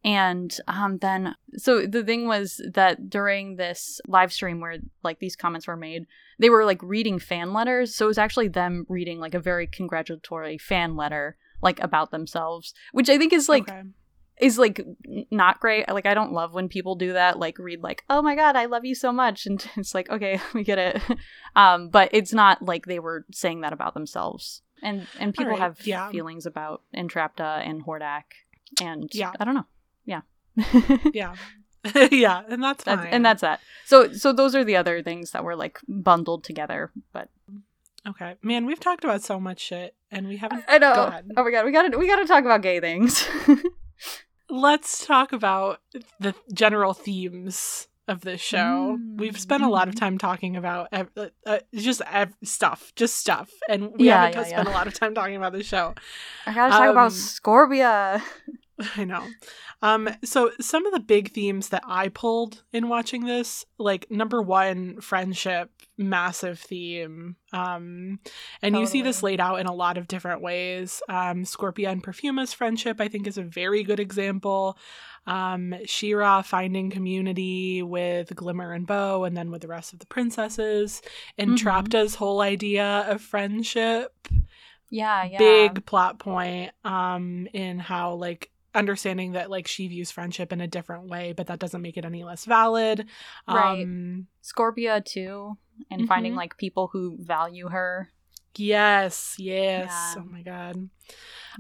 And 0.04 0.56
um, 0.68 0.98
then 0.98 1.34
so 1.56 1.84
the 1.84 2.04
thing 2.04 2.28
was 2.28 2.62
that 2.72 3.10
during 3.10 3.56
this 3.56 4.00
live 4.06 4.32
stream 4.32 4.60
where 4.60 4.78
like 5.02 5.18
these 5.18 5.34
comments 5.36 5.66
were 5.66 5.76
made 5.76 6.06
they 6.38 6.50
were 6.50 6.64
like 6.64 6.80
reading 6.84 7.18
fan 7.18 7.52
letters. 7.52 7.96
So 7.96 8.06
it 8.06 8.08
was 8.08 8.18
actually 8.18 8.46
them 8.48 8.86
reading 8.88 9.18
like 9.18 9.34
a 9.34 9.40
very 9.40 9.66
congratulatory 9.66 10.56
fan 10.56 10.96
letter 10.96 11.36
like 11.60 11.80
about 11.82 12.12
themselves 12.12 12.72
which 12.92 13.10
i 13.10 13.18
think 13.18 13.32
is 13.32 13.48
like 13.48 13.68
Okay. 13.68 13.82
is 14.40 14.56
like 14.56 14.80
not 15.32 15.58
great. 15.58 15.88
Like 15.88 16.06
i 16.06 16.14
don't 16.14 16.32
love 16.32 16.54
when 16.54 16.68
people 16.68 16.94
do 16.94 17.14
that 17.14 17.40
like 17.40 17.58
read 17.58 17.82
like 17.82 18.04
oh 18.08 18.22
my 18.22 18.36
god 18.36 18.54
i 18.54 18.66
love 18.66 18.84
you 18.84 18.94
so 18.94 19.10
much. 19.12 19.46
And 19.46 19.68
it's 19.76 19.94
like 19.96 20.08
okay 20.10 20.38
we 20.54 20.62
get 20.62 20.78
it. 20.78 21.02
Um 21.56 21.88
but 21.88 22.10
it's 22.12 22.32
not 22.32 22.62
like 22.62 22.86
they 22.86 23.00
were 23.00 23.26
saying 23.32 23.62
that 23.62 23.72
about 23.72 23.94
themselves 23.94 24.62
and 24.82 25.06
and 25.18 25.34
people 25.34 25.52
right, 25.52 25.58
have 25.60 25.86
yeah. 25.86 26.10
feelings 26.10 26.46
about 26.46 26.82
entrapta 26.96 27.66
and 27.66 27.84
hordak 27.84 28.24
and 28.80 29.08
Yeah. 29.12 29.32
i 29.40 29.44
don't 29.44 29.54
know. 29.54 29.66
Yeah. 30.04 30.22
Yeah. 31.12 31.34
Yeah 32.10 32.42
and 32.48 32.62
that's 32.62 32.84
fine. 32.84 32.96
that's, 32.98 33.08
and 33.12 33.24
that's 33.24 33.40
that. 33.42 33.60
So 33.86 34.12
so 34.12 34.32
those 34.32 34.54
are 34.54 34.64
the 34.64 34.76
other 34.76 35.02
things 35.02 35.30
that 35.32 35.44
were 35.44 35.56
like 35.56 35.78
bundled 35.88 36.44
together 36.44 36.90
but 37.12 37.28
okay. 38.06 38.36
Man 38.42 38.66
we've 38.66 38.80
talked 38.80 39.04
about 39.04 39.22
so 39.22 39.38
much 39.40 39.60
shit 39.60 39.94
and 40.10 40.28
we 40.28 40.36
haven't 40.36 40.64
i 40.68 40.78
know. 40.78 40.94
Go 40.94 41.04
ahead. 41.04 41.30
oh 41.36 41.44
my 41.44 41.50
god 41.50 41.64
we 41.64 41.72
gotta 41.72 41.98
we 41.98 42.06
gotta 42.06 42.26
talk 42.26 42.44
about 42.44 42.62
gay 42.62 42.80
things. 42.80 43.26
Let's 44.50 45.04
talk 45.06 45.32
about 45.34 45.80
the 46.20 46.34
general 46.54 46.94
themes 46.94 47.87
of 48.08 48.22
this 48.22 48.40
show. 48.40 48.96
Mm, 48.98 49.18
we've 49.18 49.38
spent 49.38 49.62
a 49.62 49.68
lot 49.68 49.88
of 49.88 49.94
mhm. 49.94 50.00
time 50.00 50.18
talking 50.18 50.56
about 50.56 50.88
ev- 50.92 51.10
uh, 51.16 51.28
uh, 51.46 51.58
just 51.74 52.00
ev- 52.10 52.34
stuff 52.42 52.92
just 52.96 53.16
stuff. 53.16 53.50
And 53.68 53.92
we 53.98 54.06
Yeah, 54.06 54.22
haven't 54.26 54.40
yeah, 54.40 54.44
spent 54.48 54.68
yeah. 54.68 54.74
a 54.74 54.76
lot 54.76 54.86
of 54.86 54.94
time 54.94 55.14
talking 55.14 55.36
about 55.36 55.52
the 55.52 55.62
show. 55.62 55.94
I 56.46 56.54
gotta 56.54 56.72
talk 56.72 56.90
about 56.90 57.06
Um, 57.06 57.12
scorpia 57.12 58.22
I 58.96 59.04
know. 59.04 59.26
Um, 59.82 60.08
so 60.24 60.52
some 60.60 60.86
of 60.86 60.92
the 60.92 61.00
big 61.00 61.32
themes 61.32 61.70
that 61.70 61.82
I 61.86 62.08
pulled 62.08 62.62
in 62.72 62.88
watching 62.88 63.24
this, 63.24 63.64
like 63.78 64.10
number 64.10 64.40
one, 64.40 65.00
friendship, 65.00 65.70
massive 65.96 66.58
theme. 66.60 67.36
Um, 67.52 68.20
and 68.62 68.76
you 68.76 68.86
see 68.86 69.02
this 69.02 69.22
laid 69.22 69.40
out 69.40 69.58
in 69.58 69.66
a 69.66 69.74
lot 69.74 69.98
of 69.98 70.06
different 70.06 70.42
ways. 70.42 71.02
Um, 71.08 71.44
Scorpia 71.44 71.88
and 71.90 72.02
Perfuma's 72.02 72.52
friendship, 72.52 73.00
I 73.00 73.08
think, 73.08 73.26
is 73.26 73.38
a 73.38 73.42
very 73.42 73.82
good 73.82 74.00
example. 74.00 74.78
Um, 75.26 75.74
She-Ra 75.84 76.42
finding 76.42 76.90
community 76.90 77.82
with 77.82 78.34
Glimmer 78.34 78.72
and 78.72 78.86
Bow, 78.86 79.24
and 79.24 79.36
then 79.36 79.50
with 79.50 79.62
the 79.62 79.68
rest 79.68 79.92
of 79.92 79.98
the 79.98 80.06
princesses. 80.06 81.02
And 81.36 81.50
Mhm. 81.52 81.58
Trapta's 81.58 82.14
whole 82.14 82.40
idea 82.40 83.04
of 83.08 83.20
friendship 83.20 84.12
yeah 84.90 85.22
yeah 85.24 85.36
big 85.38 85.84
plot 85.84 86.18
point 86.18 86.70
um 86.82 87.46
in 87.52 87.78
how 87.78 88.14
like 88.14 88.50
understanding 88.78 89.32
that 89.32 89.50
like 89.50 89.66
she 89.66 89.88
views 89.88 90.10
friendship 90.10 90.52
in 90.52 90.60
a 90.60 90.66
different 90.68 91.08
way 91.08 91.32
but 91.36 91.46
that 91.48 91.58
doesn't 91.58 91.82
make 91.82 91.96
it 91.96 92.04
any 92.04 92.22
less 92.24 92.44
valid 92.44 93.06
Right. 93.46 93.84
um 93.84 94.26
Scorpia 94.42 95.04
too, 95.04 95.58
and 95.90 96.06
finding 96.08 96.32
Mhm. 96.32 96.36
like 96.36 96.56
people 96.56 96.88
who 96.92 97.16
value 97.20 97.68
her. 97.68 98.08
yes 98.56 99.36
yes 99.38 100.14
Yeah. 100.16 100.22
oh 100.22 100.26
my 100.30 100.42
god 100.42 100.88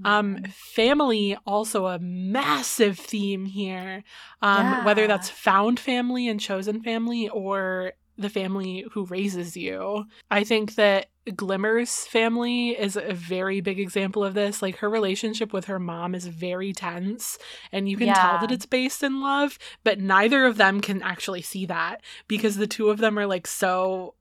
um 0.04 0.38
family 0.74 1.36
also 1.46 1.86
a 1.86 1.98
massive 2.00 2.98
theme 2.98 3.44
here 3.46 4.02
um 4.42 4.84
whether 4.84 5.06
that's 5.06 5.28
found 5.30 5.78
family 5.78 6.28
and 6.28 6.40
chosen 6.40 6.82
family 6.82 7.28
or 7.28 7.92
the 8.18 8.28
family 8.28 8.84
who 8.92 9.04
raises 9.04 9.56
you. 9.56 10.04
I 10.30 10.44
think 10.44 10.74
that 10.74 11.06
glimmer's 11.36 12.06
family 12.06 12.70
is 12.70 12.96
a 12.96 13.12
very 13.12 13.60
big 13.60 13.78
example 13.78 14.24
of 14.24 14.34
this. 14.34 14.60
Like 14.60 14.78
her 14.78 14.90
relationship 14.90 15.52
with 15.52 15.66
her 15.66 15.78
mom 15.78 16.14
is 16.14 16.26
very 16.26 16.72
tense 16.72 17.38
and 17.70 17.88
you 17.88 17.96
can 17.96 18.08
tell 18.14 18.38
that 18.40 18.50
it's 18.50 18.66
based 18.66 19.02
in 19.02 19.20
love 19.20 19.58
but 19.84 20.00
neither 20.00 20.46
of 20.46 20.56
them 20.56 20.80
can 20.80 21.02
actually 21.02 21.42
see 21.42 21.66
that 21.66 22.00
because 22.26 22.56
the 22.56 22.66
two 22.66 22.88
of 22.88 22.98
them 22.98 23.18
are 23.18 23.26
like 23.26 23.46
so 23.46 24.14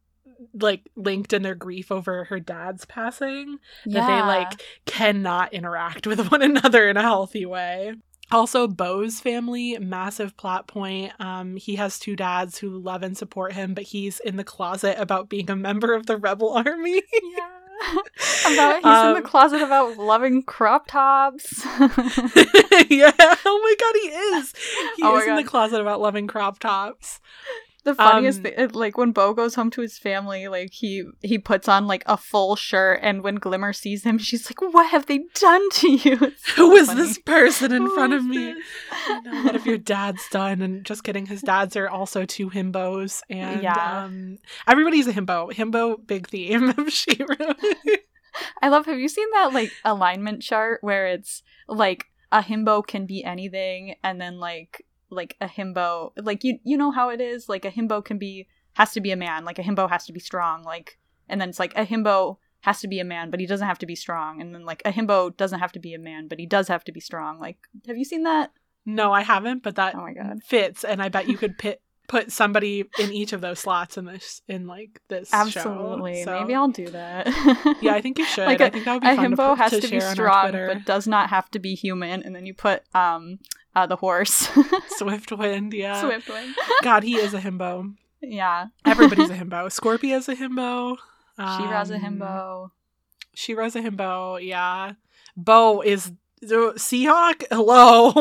like 0.54 0.90
linked 0.96 1.34
in 1.34 1.42
their 1.42 1.56
grief 1.56 1.92
over 1.92 2.26
her 2.26 2.40
dad's 2.40 2.86
passing 2.86 3.58
that 3.86 4.08
they 4.08 4.22
like 4.22 4.62
cannot 4.86 5.54
interact 5.54 6.06
with 6.06 6.28
one 6.32 6.42
another 6.42 6.90
in 6.90 6.98
a 6.98 7.02
healthy 7.02 7.46
way. 7.46 7.94
Also, 8.32 8.68
Bow's 8.68 9.20
family, 9.22 9.78
massive 9.80 10.36
plot 10.36 10.68
point. 10.68 11.14
Um, 11.20 11.56
he 11.56 11.76
has 11.76 11.98
two 11.98 12.16
dads 12.16 12.58
who 12.58 12.78
love 12.78 13.02
and 13.04 13.18
support 13.18 13.54
him, 13.54 13.74
but 13.74 13.86
he's 13.86 14.20
in 14.20 14.36
the 14.36 14.44
closet 14.44 14.98
about 15.00 15.30
being 15.30 15.50
a 15.50 15.56
member 15.56 15.94
of 15.94 16.08
the 16.08 16.18
rebel 16.18 16.52
army. 16.66 17.02
Yeah. 17.24 17.94
about 18.52 18.76
he's 18.78 18.86
in 18.86 18.92
Um, 18.92 19.14
the 19.14 19.22
closet 19.22 19.62
about 19.62 19.98
loving 19.98 20.44
crop 20.44 20.88
tops. 20.88 21.64
yeah. 22.90 23.12
Oh 23.46 23.62
my 23.64 23.76
god, 23.80 23.96
he 24.02 24.08
is. 24.10 24.54
He 24.98 25.04
Oh 25.04 25.18
is 25.18 25.28
in 25.28 25.36
the 25.36 25.44
closet 25.44 25.80
about 25.80 26.02
loving 26.02 26.28
crop 26.28 26.60
tops. 26.60 27.20
The 27.88 27.96
funniest 27.96 28.40
Um, 28.40 28.44
thing, 28.44 28.70
like 28.74 28.98
when 28.98 29.14
Bow 29.14 29.32
goes 29.32 29.56
home 29.56 29.72
to 29.72 29.82
his 29.82 29.98
family, 29.98 30.50
like 30.50 30.72
he 30.74 31.06
he 31.24 31.38
puts 31.40 31.70
on 31.70 31.88
like 31.88 32.04
a 32.06 32.18
full 32.18 32.58
shirt, 32.58 33.00
and 33.02 33.24
when 33.24 33.36
Glimmer 33.36 33.72
sees 33.72 34.04
him, 34.04 34.18
she's 34.18 34.46
like, 34.52 34.60
"What 34.74 34.88
have 34.90 35.06
they 35.06 35.22
done 35.34 35.70
to 35.80 35.88
you?" 35.94 36.18
So 36.38 36.54
Who 36.56 36.76
is 36.76 36.88
funny. 36.88 37.02
this 37.02 37.18
person 37.20 37.72
in 37.72 37.84
Who 37.84 37.96
front 37.96 38.12
of 38.14 38.26
me? 38.26 38.56
know 39.24 39.44
what 39.44 39.56
have 39.56 39.66
your 39.66 39.78
dad's 39.78 40.28
done 40.30 40.62
and 40.62 40.84
just 40.86 41.04
kidding 41.06 41.26
his 41.28 41.42
dads 41.42 41.76
are 41.78 41.90
also 41.90 42.26
two 42.26 42.50
himbos 42.50 43.22
and 43.30 43.64
Yeah. 43.64 44.04
um 44.04 44.38
everybody's 44.68 45.08
a 45.08 45.14
himbo 45.14 45.52
himbo 45.54 45.96
big 46.06 46.28
theme 46.28 46.70
of 46.78 46.92
she-ra 46.92 47.36
I 48.62 48.68
love. 48.70 48.86
Have 48.86 49.00
you 49.00 49.08
seen 49.10 49.30
that 49.34 49.54
like 49.54 49.72
alignment 49.86 50.42
chart 50.42 50.80
where 50.82 51.08
it's 51.08 51.42
like 51.70 52.06
a 52.32 52.42
himbo 52.44 52.86
can 52.86 53.06
be 53.06 53.24
anything, 53.24 53.96
and 54.04 54.20
then 54.22 54.40
like 54.40 54.86
like 55.10 55.36
a 55.42 55.48
himbo, 55.48 56.12
like 56.18 56.44
you 56.44 56.60
you 56.64 56.78
know 56.78 56.92
how 56.92 57.10
it 57.10 57.22
is. 57.22 57.48
Like 57.50 57.66
a 57.66 57.72
himbo 57.72 58.04
can 58.04 58.18
be 58.18 58.48
has 58.74 58.92
to 58.94 59.02
be 59.02 59.12
a 59.12 59.16
man. 59.16 59.46
Like 59.46 59.60
a 59.60 59.64
himbo 59.64 59.90
has 59.90 60.06
to 60.06 60.14
be 60.14 60.20
strong. 60.20 60.64
Like 60.64 60.98
and 61.30 61.40
then 61.42 61.50
it's 61.50 61.60
like 61.60 61.74
a 61.76 61.86
himbo 61.86 62.38
has 62.62 62.82
to 62.82 62.88
be 62.88 63.00
a 63.00 63.06
man, 63.06 63.30
but 63.30 63.40
he 63.40 63.46
doesn't 63.46 63.68
have 63.68 63.80
to 63.80 63.86
be 63.86 63.96
strong. 63.96 64.42
And 64.42 64.54
then 64.54 64.66
like 64.66 64.82
a 64.86 64.92
himbo 64.92 65.36
doesn't 65.38 65.60
have 65.60 65.72
to 65.74 65.80
be 65.80 65.94
a 65.94 66.00
man, 66.00 66.28
but 66.28 66.40
he 66.40 66.46
does 66.46 66.68
have 66.68 66.84
to 66.86 66.92
be 66.92 67.00
strong. 67.00 67.40
Like 67.40 67.58
have 67.88 67.98
you 67.98 68.06
seen 68.06 68.24
that? 68.24 68.52
no 68.90 69.12
i 69.12 69.22
haven't 69.22 69.64
but 69.64 69.76
that 69.76 69.94
Oh 69.96 69.98
my 70.02 70.14
God. 70.14 70.42
fits 70.46 70.86
and 70.86 71.02
i 71.04 71.10
bet 71.10 71.28
you 71.28 71.36
could 71.38 71.58
pit 71.64 71.82
put 72.08 72.32
somebody 72.32 72.86
in 72.98 73.12
each 73.12 73.34
of 73.34 73.42
those 73.42 73.60
slots 73.60 73.98
in 73.98 74.06
this 74.06 74.42
in 74.48 74.66
like 74.66 75.02
this. 75.10 75.30
Absolutely. 75.34 76.24
So, 76.24 76.40
Maybe 76.40 76.56
I'll 76.56 76.70
do 76.70 76.88
that. 76.92 77.28
yeah 77.82 77.94
i 77.96 78.00
think 78.00 78.18
you 78.18 78.24
should 78.34 78.46
Like 78.46 78.62
i 78.62 78.68
a- 78.68 78.72
think 78.72 78.86
that 78.86 78.94
would 78.94 79.02
be 79.02 79.10
a 79.10 79.16
fun 79.18 79.32
to, 79.32 79.36
himbo 79.36 79.50
put, 79.50 79.58
has 79.58 79.72
to, 79.72 79.82
to, 79.82 79.88
be 79.90 80.00
share 80.00 80.10
on 80.12 80.20
our 80.20 80.48
strong, 80.50 80.52
but 80.68 80.86
does 80.86 81.06
not 81.06 81.30
have 81.30 81.52
to 81.52 81.60
be 81.60 81.76
human. 81.76 82.24
And 82.24 82.34
then 82.34 82.46
you 82.46 82.54
put 82.54 82.84
um 82.96 83.40
uh, 83.78 83.86
the 83.86 83.96
horse, 83.96 84.48
Swiftwind 85.00 85.74
yeah 85.74 86.02
Swiftwind. 86.02 86.54
god 86.84 87.04
he 87.04 87.16
is 87.16 87.34
a 87.34 87.40
himbo 87.40 87.94
Yeah, 88.22 88.68
everybody's 88.86 89.30
a 89.30 89.34
himbo 89.42 89.72
scorpia's 89.72 90.28
a 90.28 90.36
himbo 90.36 90.98
She-Ra's 91.38 91.92
a 91.92 91.96
um, 91.96 92.02
himbo. 92.02 92.72
She-Ra's 93.36 93.76
a 93.76 93.82
himbo, 93.82 94.40
yeah. 94.44 94.94
Bow 95.36 95.82
is 95.82 96.12
the 96.42 96.74
Seahawk. 96.76 97.44
Hello. 97.52 98.12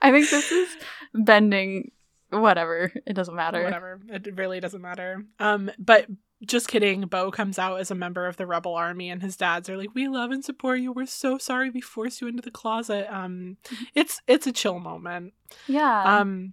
I 0.00 0.10
think 0.10 0.30
this 0.30 0.50
is 0.50 0.68
bending. 1.12 1.90
Whatever, 2.30 2.90
it 3.06 3.12
doesn't 3.12 3.34
matter. 3.36 3.62
Whatever. 3.62 4.00
It 4.08 4.36
really 4.36 4.58
doesn't 4.60 4.80
matter. 4.80 5.22
Um, 5.38 5.70
but 5.78 6.06
just 6.44 6.68
kidding. 6.68 7.02
Bow 7.02 7.30
comes 7.30 7.58
out 7.58 7.80
as 7.80 7.90
a 7.90 7.94
member 7.94 8.26
of 8.26 8.36
the 8.36 8.46
rebel 8.46 8.74
army, 8.74 9.08
and 9.10 9.22
his 9.22 9.36
dads 9.36 9.68
are 9.70 9.76
like, 9.76 9.94
"We 9.94 10.08
love 10.08 10.30
and 10.30 10.44
support 10.44 10.80
you. 10.80 10.92
We're 10.92 11.06
so 11.06 11.38
sorry 11.38 11.70
we 11.70 11.80
forced 11.80 12.20
you 12.20 12.28
into 12.28 12.42
the 12.42 12.50
closet." 12.50 13.06
Um, 13.14 13.56
it's 13.94 14.20
it's 14.26 14.46
a 14.46 14.52
chill 14.52 14.78
moment. 14.80 15.32
Yeah. 15.66 16.02
Um, 16.20 16.52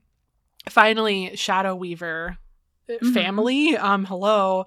finally, 0.69 1.35
Shadow 1.35 1.75
Weaver 1.75 2.37
uh, 2.89 2.93
Mhm. 3.03 3.13
family. 3.13 3.77
Um, 3.77 4.05
hello. 4.05 4.65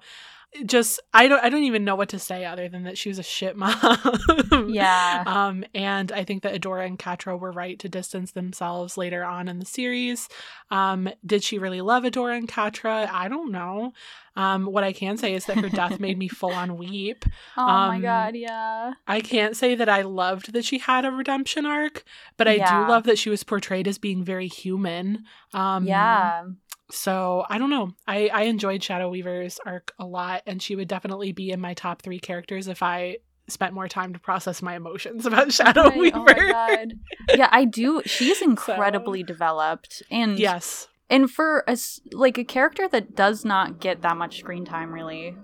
Just 0.65 0.99
I 1.13 1.27
don't 1.27 1.43
I 1.43 1.49
don't 1.49 1.63
even 1.63 1.83
know 1.83 1.95
what 1.95 2.09
to 2.09 2.19
say 2.19 2.45
other 2.45 2.69
than 2.69 2.83
that 2.83 2.97
she 2.97 3.09
was 3.09 3.19
a 3.19 3.23
shit 3.23 3.55
mom. 3.57 4.69
yeah. 4.69 5.23
Um, 5.25 5.63
and 5.73 6.11
I 6.11 6.23
think 6.23 6.43
that 6.43 6.59
Adora 6.59 6.85
and 6.85 6.99
Catra 6.99 7.39
were 7.39 7.51
right 7.51 7.77
to 7.79 7.89
distance 7.89 8.31
themselves 8.31 8.97
later 8.97 9.23
on 9.23 9.47
in 9.47 9.59
the 9.59 9.65
series. 9.65 10.29
Um, 10.71 11.09
did 11.25 11.43
she 11.43 11.57
really 11.59 11.81
love 11.81 12.03
Adora 12.03 12.37
and 12.37 12.47
Catra? 12.47 13.09
I 13.11 13.27
don't 13.27 13.51
know. 13.51 13.93
Um, 14.37 14.65
what 14.65 14.83
I 14.83 14.91
can 14.91 15.15
say 15.17 15.33
is 15.33 15.45
that 15.45 15.57
her 15.57 15.69
death 15.69 15.97
made 15.99 16.17
me 16.17 16.27
full 16.27 16.51
on 16.51 16.77
weep. 16.77 17.23
oh 17.57 17.65
my 17.65 17.95
um, 17.95 18.01
god. 18.01 18.35
Yeah. 18.35 18.93
I 19.07 19.21
can't 19.21 19.55
say 19.55 19.75
that 19.75 19.87
I 19.87 20.01
loved 20.01 20.51
that 20.53 20.65
she 20.65 20.77
had 20.79 21.05
a 21.05 21.11
redemption 21.11 21.65
arc, 21.65 22.03
but 22.35 22.47
I 22.47 22.55
Yeah. 22.55 22.83
do 22.85 22.89
love 22.91 23.03
that 23.05 23.17
she 23.17 23.29
was 23.29 23.43
portrayed 23.45 23.87
as 23.87 23.97
being 23.97 24.23
very 24.25 24.47
human. 24.49 25.23
Um, 25.53 25.85
yeah. 25.87 26.43
So 26.91 27.45
I 27.49 27.57
don't 27.57 27.69
know. 27.69 27.91
I 28.07 28.29
I 28.33 28.43
enjoyed 28.43 28.83
Shadow 28.83 29.09
Weaver's 29.09 29.59
arc 29.65 29.93
a 29.99 30.05
lot, 30.05 30.43
and 30.45 30.61
she 30.61 30.75
would 30.75 30.87
definitely 30.87 31.31
be 31.31 31.51
in 31.51 31.59
my 31.59 31.73
top 31.73 32.01
three 32.01 32.19
characters 32.19 32.67
if 32.67 32.83
I 32.83 33.17
spent 33.47 33.73
more 33.73 33.87
time 33.87 34.13
to 34.13 34.19
process 34.19 34.61
my 34.61 34.75
emotions 34.75 35.25
about 35.25 35.51
Shadow 35.51 35.89
Right, 35.89 35.99
Weaver. 35.99 36.17
Oh 36.17 36.23
my 36.23 36.33
god. 36.51 36.93
Yeah, 37.35 37.49
I 37.51 37.65
do. 37.65 38.01
She's 38.05 38.41
incredibly 38.41 39.23
developed, 39.23 40.03
and 40.11 40.37
yes. 40.39 40.87
and 41.09 41.29
for 41.29 41.63
a 41.67 41.77
like 42.11 42.37
a 42.37 42.43
character 42.43 42.87
that 42.87 43.15
does 43.15 43.43
not 43.45 43.79
get 43.79 44.01
that 44.01 44.17
much 44.17 44.37
screen 44.39 44.65
time, 44.65 44.91
really. 44.91 45.35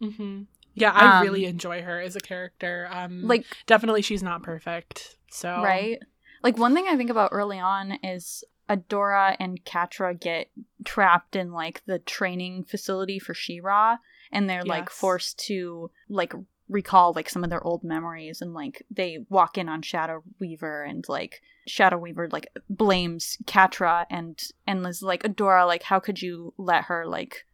hmm 0.00 0.42
Yeah, 0.74 0.92
I 0.92 1.18
Um, 1.18 1.22
really 1.22 1.44
enjoy 1.44 1.82
her 1.82 2.00
as 2.00 2.16
a 2.16 2.20
character. 2.20 2.88
Um, 2.90 3.22
Like 3.22 3.44
definitely, 3.66 4.02
she's 4.02 4.22
not 4.22 4.42
perfect. 4.42 5.16
So 5.30 5.60
right 5.62 5.98
like 6.42 6.56
one 6.58 6.74
thing 6.74 6.86
i 6.88 6.96
think 6.96 7.10
about 7.10 7.28
early 7.32 7.58
on 7.60 7.92
is 8.02 8.42
adora 8.70 9.36
and 9.40 9.64
catra 9.64 10.18
get 10.18 10.48
trapped 10.84 11.34
in 11.34 11.52
like 11.52 11.82
the 11.86 11.98
training 11.98 12.64
facility 12.64 13.18
for 13.18 13.34
she-ra 13.34 13.96
and 14.32 14.48
they're 14.48 14.62
like 14.62 14.88
forced 14.88 15.38
to 15.38 15.90
like 16.08 16.32
recall 16.68 17.12
like 17.12 17.28
some 17.28 17.42
of 17.42 17.50
their 17.50 17.62
old 17.64 17.82
memories 17.82 18.40
and 18.40 18.54
like 18.54 18.86
they 18.90 19.18
walk 19.28 19.58
in 19.58 19.68
on 19.68 19.82
shadow 19.82 20.22
weaver 20.38 20.84
and 20.84 21.04
like 21.08 21.42
shadow 21.66 21.98
weaver 21.98 22.28
like 22.30 22.46
blames 22.70 23.36
catra 23.44 24.06
and 24.08 24.40
and 24.66 24.86
is 24.86 25.02
like 25.02 25.24
adora 25.24 25.66
like 25.66 25.82
how 25.82 25.98
could 25.98 26.22
you 26.22 26.54
let 26.56 26.84
her 26.84 27.06
like 27.06 27.44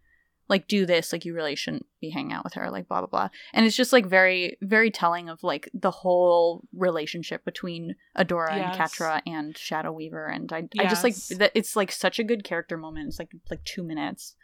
like 0.48 0.68
do 0.68 0.86
this 0.86 1.12
like 1.12 1.24
you 1.24 1.34
really 1.34 1.56
shouldn't 1.56 1.86
be 2.00 2.10
hanging 2.10 2.32
out 2.32 2.44
with 2.44 2.54
her 2.54 2.70
like 2.70 2.86
blah 2.88 3.00
blah 3.00 3.08
blah 3.08 3.28
and 3.52 3.66
it's 3.66 3.76
just 3.76 3.92
like 3.92 4.06
very 4.06 4.56
very 4.62 4.90
telling 4.90 5.28
of 5.28 5.42
like 5.42 5.68
the 5.74 5.90
whole 5.90 6.62
relationship 6.74 7.44
between 7.44 7.94
adora 8.16 8.52
and 8.52 8.78
catra 8.78 9.20
and 9.26 9.56
shadow 9.58 9.92
weaver 9.92 10.26
and 10.26 10.52
i, 10.52 10.68
I 10.78 10.86
just 10.86 11.04
like 11.04 11.16
that 11.38 11.52
it's 11.54 11.76
like 11.76 11.90
such 11.90 12.18
a 12.18 12.24
good 12.24 12.44
character 12.44 12.76
moment 12.76 13.08
it's 13.08 13.18
like 13.18 13.30
like 13.50 13.64
two 13.64 13.82
minutes 13.82 14.36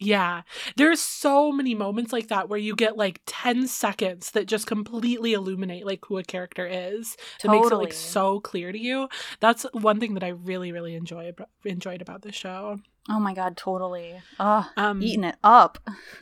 Yeah. 0.00 0.42
There's 0.76 1.00
so 1.00 1.52
many 1.52 1.72
moments 1.72 2.12
like 2.12 2.26
that 2.26 2.48
where 2.48 2.58
you 2.58 2.74
get 2.74 2.96
like 2.96 3.20
10 3.26 3.68
seconds 3.68 4.32
that 4.32 4.46
just 4.46 4.66
completely 4.66 5.34
illuminate 5.34 5.86
like 5.86 6.04
who 6.06 6.18
a 6.18 6.24
character 6.24 6.66
is. 6.66 7.16
That 7.42 7.52
makes 7.52 7.66
it 7.66 7.70
Totally. 7.70 7.84
like 7.84 7.92
so 7.92 8.40
clear 8.40 8.72
to 8.72 8.78
you. 8.78 9.08
That's 9.38 9.64
one 9.72 10.00
thing 10.00 10.14
that 10.14 10.24
I 10.24 10.30
really, 10.30 10.72
really 10.72 10.96
enjoy 10.96 11.32
enjoyed 11.64 12.02
about 12.02 12.22
the 12.22 12.32
show. 12.32 12.80
Oh 13.10 13.20
my 13.20 13.34
god 13.34 13.56
totally 13.56 14.14
Ugh, 14.40 14.64
Um 14.76 15.02
eating 15.02 15.24
it 15.24 15.36
up 15.44 15.78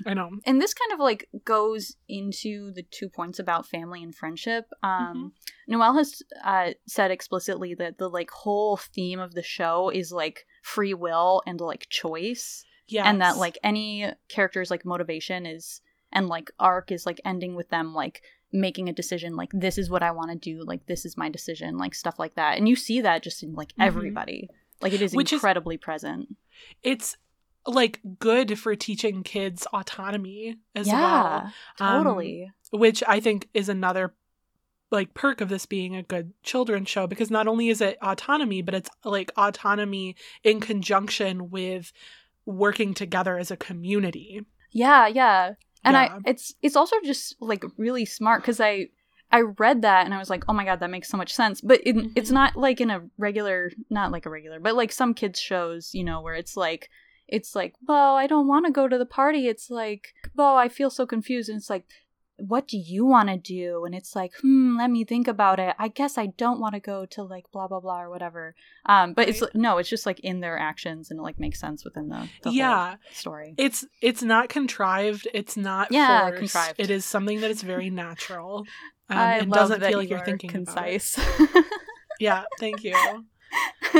I 0.06 0.14
know. 0.14 0.30
and 0.44 0.60
this 0.60 0.74
kind 0.74 0.92
of 0.92 0.98
like 0.98 1.28
goes 1.44 1.96
into 2.08 2.72
the 2.72 2.82
two 2.82 3.08
points 3.08 3.38
about 3.38 3.66
family 3.66 4.02
and 4.02 4.14
friendship 4.14 4.66
Mm-hmm. 4.84 5.10
um 5.10 5.32
noelle 5.68 5.94
has 5.94 6.22
uh, 6.44 6.70
said 6.86 7.10
explicitly 7.10 7.74
that 7.74 7.98
the 7.98 8.08
like 8.08 8.30
whole 8.30 8.76
theme 8.76 9.20
of 9.20 9.34
the 9.34 9.42
show 9.42 9.90
is 9.90 10.12
like 10.12 10.44
free 10.62 10.94
will 10.94 11.42
and 11.46 11.60
like 11.60 11.86
choice 11.88 12.64
Yeah. 12.88 13.08
and 13.08 13.20
that 13.20 13.36
like 13.36 13.58
any 13.62 14.10
character's 14.28 14.70
like 14.70 14.84
motivation 14.84 15.46
is 15.46 15.80
and 16.12 16.28
like 16.28 16.50
arc 16.58 16.90
is 16.90 17.06
like 17.06 17.20
ending 17.24 17.54
with 17.54 17.68
them 17.70 17.94
like 17.94 18.22
making 18.52 18.88
a 18.88 18.92
decision 18.92 19.34
like 19.36 19.48
this 19.54 19.78
is 19.78 19.88
what 19.88 20.02
i 20.02 20.10
want 20.10 20.30
to 20.30 20.36
do 20.36 20.62
like 20.66 20.84
this 20.86 21.06
is 21.06 21.16
my 21.16 21.28
decision 21.30 21.78
like 21.78 21.94
stuff 21.94 22.18
like 22.18 22.34
that 22.34 22.58
and 22.58 22.68
you 22.68 22.76
see 22.76 23.00
that 23.00 23.22
just 23.22 23.42
in 23.42 23.54
like 23.54 23.68
Mhm. 23.78 23.86
everybody 23.86 24.50
like 24.82 24.92
it 24.92 25.00
is 25.00 25.14
Which 25.14 25.32
is- 25.32 25.38
incredibly 25.38 25.78
present 25.78 26.36
it's 26.82 27.16
like 27.66 28.00
good 28.18 28.58
for 28.58 28.74
teaching 28.74 29.22
kids 29.22 29.66
autonomy 29.72 30.56
as 30.74 30.86
well. 30.88 30.94
yeah 30.94 31.50
Um, 31.78 32.04
totally 32.04 32.50
which 32.70 33.02
I 33.06 33.20
think 33.20 33.48
is 33.54 33.68
another 33.68 34.14
like 34.90 35.14
perk 35.14 35.40
of 35.40 35.48
this 35.48 35.64
being 35.66 35.94
a 35.96 36.02
good 36.02 36.32
children's 36.42 36.88
show 36.88 37.06
because 37.06 37.30
not 37.30 37.46
only 37.48 37.68
is 37.68 37.80
it 37.80 37.96
autonomy, 38.02 38.62
but 38.62 38.74
it's 38.74 38.90
like 39.04 39.30
autonomy 39.36 40.16
in 40.44 40.60
conjunction 40.60 41.50
with 41.50 41.92
working 42.44 42.92
together 42.94 43.38
as 43.38 43.50
a 43.50 43.56
community. 43.56 44.42
yeah 44.72 45.06
yeah 45.06 45.52
and 45.84 45.94
Yeah. 45.94 46.00
i 46.00 46.18
it's 46.24 46.54
it's 46.62 46.76
also 46.76 46.96
just 47.04 47.36
like 47.40 47.64
really 47.76 48.04
smart 48.04 48.42
because 48.42 48.60
i 48.60 48.86
i 49.32 49.40
read 49.40 49.82
that 49.82 50.04
and 50.04 50.14
i 50.14 50.18
was 50.18 50.30
like 50.30 50.44
oh 50.48 50.52
my 50.52 50.64
god 50.64 50.78
that 50.80 50.90
makes 50.90 51.08
so 51.08 51.16
much 51.16 51.32
sense 51.34 51.60
but 51.60 51.80
it, 51.84 51.96
Mhm. 51.96 52.12
it's 52.14 52.30
not 52.30 52.56
like 52.56 52.80
in 52.80 52.90
a 52.90 53.02
regular 53.18 53.70
not 53.90 54.12
like 54.12 54.26
a 54.26 54.30
regular 54.30 54.60
but 54.60 54.74
like 54.76 54.92
some 54.92 55.14
kids 55.14 55.40
shows 55.40 55.94
you 55.94 56.04
know 56.04 56.20
where 56.20 56.34
it's 56.34 56.56
like 56.56 56.88
it's 57.28 57.54
like 57.56 57.74
well 57.88 58.14
i 58.16 58.26
don't 58.26 58.46
want 58.48 58.66
to 58.66 58.72
go 58.72 58.86
to 58.88 58.98
the 58.98 59.06
party 59.06 59.48
it's 59.48 59.70
like 59.70 60.12
well 60.34 60.56
i 60.56 60.68
feel 60.68 60.90
so 60.90 61.06
confused 61.06 61.48
and 61.48 61.56
it's 61.58 61.70
like 61.70 61.84
what 62.38 62.66
do 62.66 62.76
you 62.76 63.04
want 63.06 63.28
to 63.28 63.36
do 63.36 63.84
and 63.84 63.94
it's 63.94 64.16
like 64.16 64.32
hmm 64.40 64.76
let 64.76 64.90
me 64.90 65.04
think 65.04 65.28
about 65.28 65.60
it 65.60 65.76
i 65.78 65.86
guess 65.86 66.18
i 66.18 66.26
don't 66.26 66.58
want 66.58 66.74
to 66.74 66.80
go 66.80 67.06
to 67.06 67.22
like 67.22 67.44
blah 67.52 67.68
blah 67.68 67.78
blah 67.78 68.00
or 68.02 68.10
whatever 68.10 68.54
um 68.86 69.12
but 69.12 69.28
it's 69.28 69.42
no 69.54 69.78
it's 69.78 69.88
just 69.88 70.06
like 70.06 70.18
in 70.20 70.40
their 70.40 70.58
actions 70.58 71.10
and 71.10 71.20
it 71.20 71.22
like 71.22 71.38
makes 71.38 71.60
sense 71.60 71.84
within 71.84 72.08
the, 72.08 72.28
the 72.42 72.48
whole 72.48 72.56
yeah. 72.56 72.96
story 73.12 73.54
It's 73.58 73.84
it's 74.00 74.22
not 74.22 74.48
contrived, 74.48 75.28
it's 75.32 75.56
not 75.56 75.92
Yeah, 75.92 76.26
forced. 76.30 76.38
contrived. 76.38 76.80
It 76.80 76.90
is 76.90 77.04
something 77.04 77.40
that 77.42 77.50
is 77.50 77.62
very 77.62 77.90
natural. 78.04 78.66
Um, 79.10 79.18
I 79.18 79.38
and 79.38 79.50
love 79.50 79.58
doesn't 79.60 79.80
that 79.80 79.88
feel 79.90 79.98
like 79.98 80.08
you 80.08 80.14
you're 80.16 80.22
are 80.22 80.24
thinking 80.24 80.50
concise. 80.50 81.18
Yeah, 82.20 82.44
thank 82.60 82.84
you. 82.84 82.94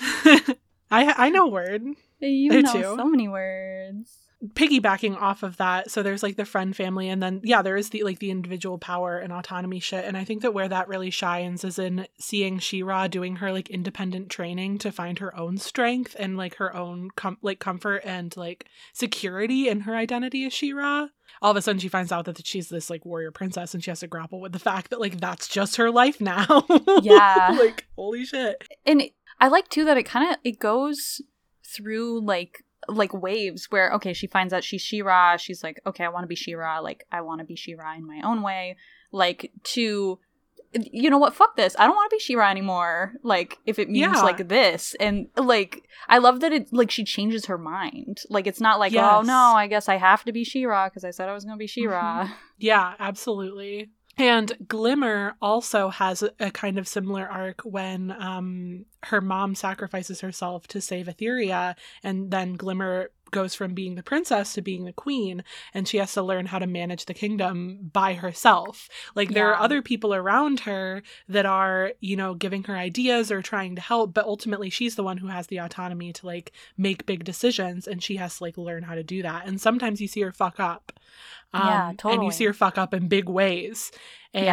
I 0.00 0.54
I 0.90 1.30
know 1.30 1.46
word. 1.48 1.82
you 2.20 2.50
There 2.50 2.62
know 2.62 2.72
too. 2.72 2.82
so 2.82 3.04
many 3.06 3.28
words. 3.28 4.14
Piggybacking 4.54 5.16
off 5.20 5.42
of 5.42 5.56
that, 5.56 5.90
so 5.90 6.02
there's 6.02 6.22
like 6.22 6.36
the 6.36 6.44
friend 6.44 6.76
family, 6.76 7.08
and 7.08 7.20
then 7.22 7.40
yeah, 7.42 7.60
there 7.62 7.76
is 7.76 7.90
the 7.90 8.04
like 8.04 8.20
the 8.20 8.30
individual 8.30 8.78
power 8.78 9.18
and 9.18 9.32
autonomy 9.32 9.80
shit. 9.80 10.04
And 10.04 10.16
I 10.16 10.24
think 10.24 10.42
that 10.42 10.54
where 10.54 10.68
that 10.68 10.86
really 10.86 11.10
shines 11.10 11.64
is 11.64 11.78
in 11.78 12.06
seeing 12.20 12.58
She-Ra 12.60 13.08
doing 13.08 13.36
her 13.36 13.52
like 13.52 13.68
independent 13.68 14.30
training 14.30 14.78
to 14.78 14.92
find 14.92 15.18
her 15.18 15.34
own 15.36 15.58
strength 15.58 16.14
and 16.18 16.36
like 16.36 16.56
her 16.56 16.74
own 16.76 17.10
com- 17.16 17.38
like 17.42 17.58
comfort 17.58 18.02
and 18.04 18.36
like 18.36 18.66
security 18.92 19.68
in 19.68 19.80
her 19.80 19.96
identity 19.96 20.44
as 20.44 20.52
She-Ra. 20.52 21.08
All 21.42 21.50
of 21.50 21.56
a 21.56 21.62
sudden, 21.62 21.78
she 21.78 21.88
finds 21.88 22.10
out 22.12 22.24
that 22.24 22.44
she's 22.46 22.68
this 22.68 22.90
like 22.90 23.04
warrior 23.04 23.30
princess, 23.30 23.74
and 23.74 23.82
she 23.82 23.90
has 23.90 24.00
to 24.00 24.06
grapple 24.06 24.40
with 24.40 24.52
the 24.52 24.58
fact 24.58 24.90
that 24.90 25.00
like 25.00 25.20
that's 25.20 25.48
just 25.48 25.76
her 25.76 25.90
life 25.90 26.20
now. 26.20 26.66
Yeah. 27.02 27.56
like 27.58 27.86
holy 27.96 28.24
shit. 28.24 28.62
and 28.84 29.02
it, 29.02 29.12
I 29.40 29.48
like 29.48 29.68
too 29.68 29.84
that 29.84 29.96
it 29.96 30.02
kind 30.04 30.30
of 30.30 30.36
it 30.44 30.58
goes 30.58 31.20
through 31.64 32.20
like 32.24 32.64
like 32.88 33.12
waves 33.12 33.66
where 33.70 33.92
okay 33.92 34.12
she 34.12 34.26
finds 34.26 34.52
out 34.52 34.64
she's 34.64 34.80
She-Ra 34.80 35.36
she's 35.36 35.62
like 35.62 35.80
okay 35.86 36.04
I 36.04 36.08
want 36.08 36.24
to 36.24 36.28
be 36.28 36.34
She-Ra 36.36 36.78
like 36.78 37.04
I 37.12 37.20
want 37.20 37.40
to 37.40 37.44
be 37.44 37.56
She-Ra 37.56 37.94
in 37.96 38.06
my 38.06 38.20
own 38.24 38.42
way 38.42 38.76
like 39.12 39.52
to 39.74 40.18
you 40.74 41.08
know 41.10 41.18
what? 41.18 41.34
Fuck 41.34 41.56
this. 41.56 41.74
I 41.78 41.86
don't 41.86 41.96
want 41.96 42.10
to 42.10 42.16
be 42.16 42.20
She-Ra 42.20 42.50
anymore 42.50 43.14
like 43.22 43.58
if 43.66 43.78
it 43.78 43.88
means 43.88 44.12
Yeah. 44.16 44.22
like 44.22 44.48
this. 44.48 44.94
And 45.00 45.28
like 45.36 45.82
I 46.08 46.18
love 46.18 46.40
that 46.40 46.52
it 46.52 46.72
like 46.72 46.90
she 46.90 47.04
changes 47.04 47.46
her 47.46 47.58
mind. 47.58 48.18
Like 48.28 48.46
it's 48.46 48.60
not 48.60 48.78
like 48.78 48.94
oh 48.94 49.22
no 49.22 49.52
I 49.56 49.66
guess 49.66 49.88
I 49.88 49.96
have 49.96 50.24
to 50.24 50.32
be 50.32 50.44
She-Ra 50.44 50.88
because 50.88 51.04
I 51.04 51.10
said 51.10 51.28
I 51.28 51.32
was 51.34 51.44
gonna 51.44 51.56
be 51.56 51.66
She-Ra. 51.66 52.30
Yeah, 52.58 52.94
absolutely. 52.98 53.90
And 54.20 54.50
Glimmer 54.66 55.36
also 55.40 55.90
has 55.90 56.24
a, 56.24 56.32
a 56.40 56.50
kind 56.50 56.76
of 56.76 56.88
similar 56.88 57.24
arc 57.28 57.60
when 57.62 58.10
um, 58.20 58.84
her 59.04 59.20
mom 59.20 59.54
sacrifices 59.54 60.22
herself 60.22 60.66
to 60.68 60.80
save 60.80 61.06
Etheria, 61.06 61.76
and 62.02 62.28
then 62.32 62.54
Glimmer 62.54 63.10
goes 63.30 63.54
from 63.54 63.74
being 63.74 63.94
the 63.94 64.02
princess 64.02 64.54
to 64.54 64.62
being 64.62 64.84
the 64.84 64.92
queen, 64.92 65.44
and 65.74 65.86
she 65.86 65.98
has 65.98 66.12
to 66.14 66.22
learn 66.22 66.46
how 66.46 66.58
to 66.58 66.66
manage 66.66 67.04
the 67.06 67.14
kingdom 67.14 67.90
by 67.92 68.14
herself. 68.14 68.88
Like, 69.14 69.30
there 69.30 69.48
are 69.52 69.60
other 69.60 69.82
people 69.82 70.14
around 70.14 70.60
her 70.60 71.02
that 71.28 71.46
are, 71.46 71.92
you 72.00 72.16
know, 72.16 72.34
giving 72.34 72.64
her 72.64 72.76
ideas 72.76 73.30
or 73.30 73.42
trying 73.42 73.74
to 73.76 73.80
help, 73.80 74.14
but 74.14 74.26
ultimately 74.26 74.70
she's 74.70 74.94
the 74.96 75.02
one 75.02 75.18
who 75.18 75.28
has 75.28 75.46
the 75.48 75.58
autonomy 75.58 76.12
to, 76.14 76.26
like, 76.26 76.52
make 76.76 77.06
big 77.06 77.24
decisions, 77.24 77.86
and 77.86 78.02
she 78.02 78.16
has 78.16 78.38
to, 78.38 78.44
like, 78.44 78.58
learn 78.58 78.82
how 78.82 78.94
to 78.94 79.02
do 79.02 79.22
that. 79.22 79.46
And 79.46 79.60
sometimes 79.60 80.00
you 80.00 80.08
see 80.08 80.22
her 80.22 80.32
fuck 80.32 80.60
up. 80.60 80.92
Yeah, 81.54 81.88
um, 81.88 81.96
And 82.12 82.24
you 82.24 82.30
see 82.30 82.44
her 82.44 82.52
fuck 82.52 82.76
up 82.76 82.92
in 82.92 83.08
big 83.08 83.28
ways. 83.28 83.90
And 84.34 84.44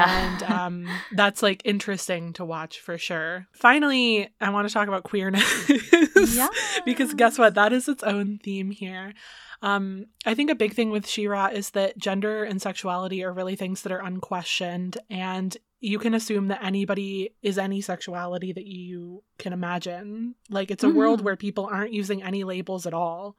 Yeah. 0.42 0.66
um, 0.66 0.88
that's 1.12 1.44
like 1.44 1.62
interesting 1.66 2.34
to 2.34 2.46
watch 2.46 2.80
for 2.80 2.98
sure. 2.98 3.48
Finally, 3.54 4.30
I 4.40 4.50
want 4.50 4.68
to 4.68 4.74
talk 4.74 4.88
about 4.88 5.04
queerness. 5.04 5.44
because 6.86 7.14
guess 7.14 7.38
what? 7.38 7.56
That 7.56 7.74
is 7.74 7.88
its 7.88 8.04
own 8.04 8.40
theme 8.44 8.72
here. 8.72 9.14
Um, 9.62 10.06
I 10.26 10.34
think 10.36 10.50
a 10.50 10.56
big 10.56 10.74
thing 10.74 10.92
with 10.92 11.08
She-Ra 11.08 11.48
is 11.48 11.72
that 11.72 11.98
gender 11.98 12.44
and 12.44 12.62
sexuality 12.62 13.24
are 13.24 13.34
really 13.34 13.56
things 13.56 13.82
that 13.82 13.92
are 13.92 14.04
unquestioned, 14.04 14.98
and 15.10 15.56
you 15.82 16.00
can 16.00 16.14
assume 16.16 16.48
that 16.48 16.64
anybody 16.64 17.32
is 17.44 17.58
any 17.58 17.80
sexuality 17.82 18.52
that 18.54 18.66
you 18.66 19.22
can 19.38 19.54
imagine. 19.54 20.34
Like 20.50 20.72
it's 20.72 20.84
a 20.84 20.90
world 20.90 21.20
Mhm. 21.20 21.24
where 21.24 21.36
people 21.36 21.66
aren't 21.72 21.94
using 21.94 22.24
any 22.24 22.44
labels 22.44 22.88
at 22.88 22.94
all 22.94 23.36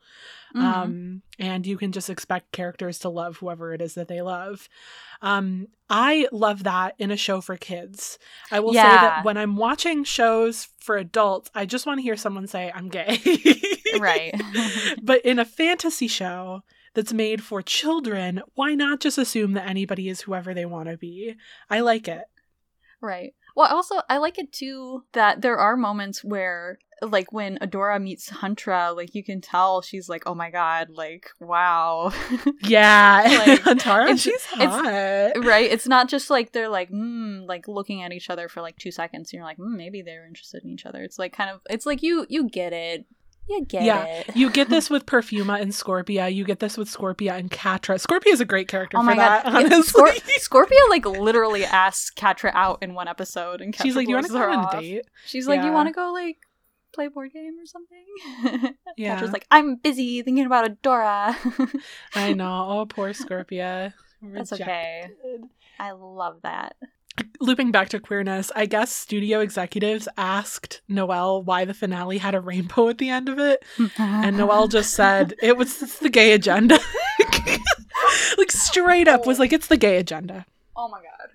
Mhm. 0.55 0.63
um, 0.63 1.23
and 1.39 1.67
you 1.67 1.77
can 1.77 1.93
just 1.93 2.09
expect 2.11 2.53
characters 2.53 2.99
to 3.01 3.09
love 3.09 3.39
whoever 3.39 3.73
it 3.75 3.81
is 3.81 3.95
that 3.95 4.07
they 4.09 4.23
love. 4.23 4.69
Um, 5.23 5.67
I 5.91 6.29
love 6.31 6.63
that 6.65 6.95
in 6.99 7.11
a 7.11 7.17
show 7.17 7.41
for 7.41 7.57
kids. 7.57 8.19
I 8.53 8.61
will 8.61 8.73
say 8.75 8.83
that 8.83 9.25
when 9.25 9.37
I'm 9.37 9.57
watching 9.57 10.05
shows 10.05 10.69
for 10.79 10.97
adults, 10.97 11.51
I 11.55 11.65
just 11.67 11.85
want 11.87 11.99
to 11.99 12.03
hear 12.03 12.17
someone 12.17 12.47
say, 12.47 12.71
I'm 12.75 12.89
gay. 12.89 13.19
right 13.99 14.35
but 15.03 15.23
in 15.25 15.39
a 15.39 15.45
fantasy 15.45 16.07
show 16.09 16.63
that's 16.97 17.13
made 17.13 17.45
for 17.45 17.63
children, 17.63 18.43
why 18.55 18.75
not 18.75 18.99
just 18.99 19.19
assume 19.19 19.53
that 19.53 19.69
anybody 19.69 20.09
is 20.09 20.23
whoever 20.23 20.53
they 20.53 20.67
want 20.67 20.89
to 20.89 20.97
be? 20.97 21.37
I 21.71 21.79
like 21.81 22.09
it. 22.09 22.25
Right. 23.01 23.35
Well, 23.55 23.73
also, 23.73 24.01
I 24.11 24.17
like 24.19 24.39
it 24.39 24.53
too 24.53 25.05
that 25.13 25.41
there 25.43 25.59
are 25.59 25.77
moments 25.77 26.25
where, 26.25 26.79
like, 27.03 27.33
when 27.33 27.59
Adora 27.59 28.03
meets 28.03 28.31
Huntara, 28.31 28.95
like, 28.97 29.15
you 29.15 29.23
can 29.23 29.41
tell 29.41 29.81
she's 29.83 30.09
like, 30.09 30.23
oh 30.27 30.35
my 30.35 30.51
god, 30.51 30.89
like, 30.91 31.29
wow. 31.41 32.13
Yeah. 32.63 33.23
Like, 33.47 33.67
it's- 33.67 34.21
she's 34.21 34.47
it's- 34.55 34.71
hot. 34.71 35.45
right? 35.45 35.71
It's 35.71 35.87
not 35.87 36.09
just 36.09 36.31
like 36.31 36.53
they're 36.53 36.69
like, 36.71 36.91
mm, 36.91 37.47
like 37.47 37.69
looking 37.69 38.03
at 38.03 38.13
each 38.13 38.29
other 38.31 38.49
for 38.49 38.61
like 38.63 38.77
two 38.77 38.91
seconds 38.91 39.31
and 39.33 39.39
you're 39.39 39.45
like, 39.47 39.59
mm, 39.59 39.77
maybe 39.77 40.03
they're 40.03 40.27
interested 40.27 40.65
in 40.65 40.71
each 40.71 40.87
other. 40.87 41.03
It's 41.03 41.19
like 41.19 41.33
kind 41.35 41.51
of, 41.51 41.61
it's 41.71 41.87
like 41.87 42.03
you, 42.03 42.27
you 42.29 42.49
get 42.49 42.73
it. 42.73 43.05
You 43.49 43.65
get 43.65 43.83
Yeah, 43.85 44.05
it. 44.05 44.37
You 44.37 44.51
get 44.51 44.69
this 44.69 44.91
with 44.91 45.07
Perfuma 45.07 45.61
and 45.61 45.71
Scorpia. 45.73 46.33
You 46.35 46.45
get 46.45 46.59
this 46.61 46.77
with 46.77 46.89
Scorpia 46.89 47.33
and 47.39 47.51
Catra. 47.51 47.95
Scorpia 48.05 48.33
is 48.33 48.41
a 48.41 48.45
great 48.45 48.67
character 48.69 48.97
Oh 48.97 49.01
for 49.01 49.07
my 49.07 49.15
that, 49.17 49.45
god! 49.45 49.55
honestly. 49.67 50.03
Scor- 50.03 50.67
Scorpia 50.67 50.89
like 50.91 51.07
literally 51.07 51.65
asks 51.65 52.13
Catra 52.15 52.51
out 52.55 52.79
in 52.83 52.95
one 52.95 53.07
episode, 53.09 53.61
and 53.61 53.73
Catra 53.73 53.83
She's 53.83 53.97
like, 53.97 54.07
"Do 54.07 54.11
"You 54.11 54.17
want 54.17 54.27
to 54.27 54.33
go 54.33 54.43
on 54.51 54.59
off. 54.59 54.75
a 54.75 54.81
date?" 54.81 55.07
She's 55.27 55.47
like, 55.47 55.59
Yeah. 55.59 55.67
"You 55.67 55.73
want 55.73 55.89
to 55.89 55.93
go 55.93 56.13
like 56.13 56.39
play 56.93 57.07
a 57.07 57.11
board 57.11 57.33
game 57.33 57.55
or 57.61 57.67
something?" 57.67 58.75
Yeah, 58.97 59.21
Catra's 59.21 59.33
like, 59.33 59.47
"I'm 59.51 59.77
busy 59.77 60.23
thinking 60.23 60.47
about 60.47 60.69
Adora." 60.71 61.37
I 62.15 62.33
know. 62.35 62.67
Oh, 62.81 62.87
poor 62.87 63.11
Scorpia. 63.11 63.93
That's 64.23 64.53
okay. 64.55 65.09
I 65.79 65.93
love 65.93 66.39
that. 66.43 66.75
Looping 67.41 67.71
back 67.73 67.89
to 67.91 68.01
queerness, 68.01 68.51
I 68.55 68.67
guess 68.67 68.93
studio 68.93 69.41
executives 69.41 70.07
asked 70.19 70.83
Noelle 70.89 71.43
why 71.43 71.65
the 71.65 71.73
finale 71.75 72.19
had 72.19 72.35
a 72.35 72.41
rainbow 72.41 72.89
at 72.89 72.99
the 72.99 73.09
end 73.09 73.29
of 73.29 73.39
it, 73.39 73.65
and 73.99 74.37
Noelle 74.37 74.69
just 74.69 74.93
said 74.95 75.35
it 75.43 75.57
was 75.57 75.81
it's 75.83 75.99
the 75.99 76.11
gay 76.11 76.33
agenda. 76.33 76.79
like 78.39 78.51
straight 78.51 79.09
up 79.09 79.27
was 79.27 79.39
like 79.39 79.53
it's 79.53 79.69
the 79.69 79.77
gay 79.77 79.97
agenda. 79.99 80.45
"Oh 80.77 80.89
my 80.89 80.99
god, 80.99 81.31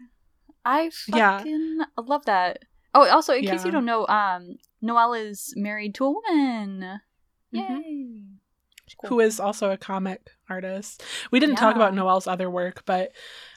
I 0.66 0.92
Yeah. 1.08 1.38
fucking 1.40 1.80
love 1.98 2.26
that." 2.26 2.60
Oh, 2.94 3.08
also, 3.10 3.34
in 3.34 3.46
case 3.46 3.64
you 3.66 3.72
don't 3.72 3.86
know, 3.86 4.06
um, 4.08 4.58
Noelle 4.82 5.14
is 5.14 5.54
married 5.56 5.96
to 5.96 6.06
a 6.06 6.12
woman. 6.12 7.00
Yay! 7.52 7.62
Mhm. 7.62 8.26
Cool. 9.02 9.10
who 9.10 9.20
is 9.22 9.40
also 9.40 9.72
a 9.72 9.78
comic 9.78 10.32
artist. 10.50 11.02
We 11.32 11.40
didn't 11.40 11.56
talk 11.56 11.78
about 11.78 11.96
Noelle's 11.96 12.28
other 12.28 12.50
work, 12.50 12.84
but 12.86 13.14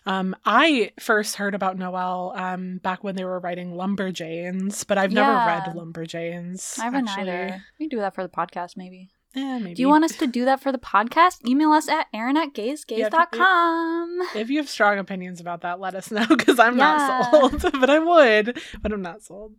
um, 0.06 0.36
I 0.44 0.92
first 1.00 1.36
heard 1.36 1.54
about 1.54 1.78
Noelle 1.78 2.32
um, 2.36 2.78
back 2.78 3.02
when 3.04 3.16
they 3.16 3.24
were 3.24 3.38
writing 3.40 3.72
Lumberjanes, 3.72 4.86
but 4.86 4.98
I've 4.98 5.12
never 5.12 5.32
Yeah. 5.32 5.46
read 5.46 5.64
Lumberjanes. 5.74 6.78
I 6.78 6.84
haven't 6.84 7.08
actually. 7.08 7.30
either. 7.30 7.64
We 7.78 7.88
can 7.88 7.96
do 7.96 8.00
that 8.02 8.14
for 8.14 8.22
the 8.22 8.28
podcast, 8.28 8.76
maybe. 8.76 9.10
Eh, 9.36 9.58
maybe. 9.58 9.74
Do 9.74 9.82
you 9.82 9.88
want 9.88 10.04
us 10.04 10.14
to 10.16 10.26
do 10.28 10.44
that 10.44 10.60
for 10.60 10.70
the 10.70 10.78
podcast? 10.78 11.44
Email 11.48 11.72
us 11.72 11.88
at 11.88 12.06
aaron 12.14 12.36
at 12.36 12.54
gaysgays.com. 12.54 14.20
If 14.34 14.50
you 14.50 14.58
have 14.58 14.68
strong 14.68 14.98
opinions 14.98 15.40
about 15.40 15.62
that, 15.62 15.80
let 15.80 15.94
us 15.94 16.10
know 16.10 16.26
because 16.28 16.58
I'm 16.58 16.76
Yeah. 16.78 16.96
not 16.96 17.30
sold. 17.60 17.62
but 17.80 17.90
I 17.90 17.98
would, 17.98 18.58
but 18.82 18.92
I'm 18.92 19.02
not 19.02 19.22
sold. 19.22 19.54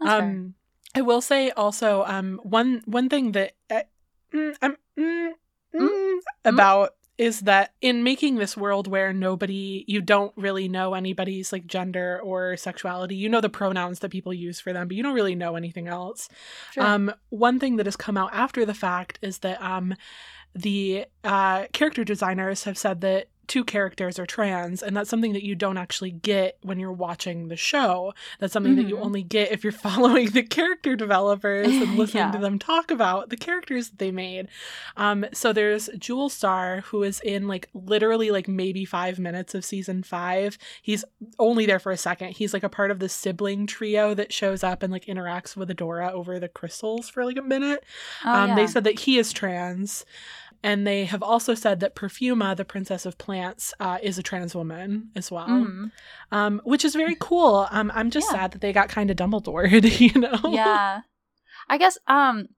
That's 0.00 0.10
fair. 0.12 0.22
um, 0.22 0.54
I 0.94 1.02
will 1.02 1.20
say 1.20 1.50
also 1.50 2.04
um, 2.06 2.40
one 2.42 2.82
one 2.84 3.08
thing 3.08 3.32
that 3.32 3.52
uh, 3.70 3.82
mm, 4.34 4.56
I'm 4.60 4.76
mm, 4.98 5.30
mm, 5.74 6.18
about 6.44 6.94
is 7.22 7.40
that 7.40 7.72
in 7.80 8.02
making 8.02 8.34
this 8.36 8.56
world 8.56 8.88
where 8.88 9.12
nobody 9.12 9.84
you 9.86 10.00
don't 10.00 10.32
really 10.36 10.66
know 10.68 10.94
anybody's 10.94 11.52
like 11.52 11.66
gender 11.68 12.20
or 12.24 12.56
sexuality 12.56 13.14
you 13.14 13.28
know 13.28 13.40
the 13.40 13.48
pronouns 13.48 14.00
that 14.00 14.10
people 14.10 14.34
use 14.34 14.58
for 14.60 14.72
them 14.72 14.88
but 14.88 14.96
you 14.96 15.02
don't 15.04 15.14
really 15.14 15.36
know 15.36 15.54
anything 15.54 15.86
else 15.86 16.28
Sure. 16.72 16.82
um 16.84 17.12
one 17.28 17.60
thing 17.60 17.76
that 17.76 17.86
has 17.86 17.96
come 17.96 18.16
out 18.16 18.30
after 18.32 18.66
the 18.66 18.74
fact 18.74 19.20
is 19.22 19.38
that 19.38 19.62
um 19.62 19.94
the 20.54 21.04
uh 21.22 21.66
character 21.72 22.02
designers 22.02 22.64
have 22.64 22.76
said 22.76 23.00
that 23.02 23.28
two 23.52 23.64
characters 23.64 24.18
are 24.18 24.24
trans 24.24 24.82
and 24.82 24.96
that's 24.96 25.10
something 25.10 25.34
that 25.34 25.42
you 25.42 25.54
don't 25.54 25.76
actually 25.76 26.10
get 26.10 26.56
when 26.62 26.78
you're 26.80 26.90
watching 27.08 27.48
the 27.48 27.56
show 27.56 28.14
that's 28.38 28.52
something 28.54 28.76
that 28.76 28.88
you 28.88 28.96
Mhm. 28.96 29.04
only 29.04 29.22
get 29.22 29.52
if 29.52 29.62
you're 29.62 29.72
following 29.88 30.30
the 30.30 30.42
character 30.42 30.96
developers 30.96 31.66
and 31.66 31.96
listening 31.98 32.24
Yeah. 32.28 32.30
to 32.32 32.38
them 32.38 32.58
talk 32.58 32.90
about 32.90 33.28
the 33.28 33.36
characters 33.36 33.90
that 33.90 33.98
they 33.98 34.10
made 34.10 34.48
um 34.96 35.26
so 35.32 35.52
there's 35.52 35.88
Jewelstar 35.90 36.82
who 36.84 37.02
is 37.02 37.20
in 37.20 37.46
like 37.46 37.68
literally 37.74 38.30
like 38.30 38.48
maybe 38.48 38.84
five 38.86 39.18
minutes 39.18 39.54
of 39.54 39.64
season 39.64 40.02
five 40.02 40.56
he's 40.80 41.04
only 41.38 41.66
there 41.66 41.78
for 41.78 41.92
a 41.92 41.96
second 41.98 42.30
he's 42.32 42.54
like 42.54 42.62
a 42.62 42.68
part 42.68 42.90
of 42.90 43.00
the 43.00 43.08
sibling 43.08 43.66
trio 43.66 44.14
that 44.14 44.32
shows 44.32 44.62
up 44.64 44.82
and 44.82 44.92
like 44.92 45.04
interacts 45.06 45.56
with 45.56 45.68
adora 45.68 46.10
over 46.12 46.38
the 46.40 46.48
crystals 46.48 47.08
for 47.10 47.24
like 47.24 47.36
a 47.36 47.42
minute 47.42 47.84
Oh, 48.24 48.32
um, 48.32 48.48
yeah. 48.50 48.54
They 48.54 48.66
said 48.66 48.84
that 48.84 49.00
he 49.00 49.18
is 49.18 49.32
trans, 49.32 50.04
and 50.62 50.86
they 50.86 51.04
have 51.04 51.22
also 51.22 51.54
said 51.54 51.80
that 51.80 51.94
Perfuma, 51.94 52.56
the 52.56 52.64
princess 52.64 53.04
of 53.06 53.18
plants, 53.18 53.74
uh, 53.80 53.98
is 54.02 54.18
a 54.18 54.22
trans 54.22 54.54
woman 54.54 55.10
as 55.16 55.30
well, 55.30 55.48
Mhm. 55.48 55.90
um, 56.30 56.60
which 56.64 56.84
is 56.84 56.94
very 56.94 57.16
cool. 57.18 57.66
Um, 57.70 57.90
I'm 57.94 58.10
just 58.10 58.28
Yeah. 58.28 58.40
sad 58.42 58.52
that 58.52 58.60
they 58.60 58.72
got 58.72 58.88
kind 58.88 59.10
of 59.10 59.16
Dumbledored, 59.16 59.98
you 60.14 60.20
know? 60.20 60.38
yeah. 60.44 61.00
I 61.68 61.78
guess, 61.78 61.98
um, 62.06 62.48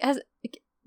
as 0.00 0.20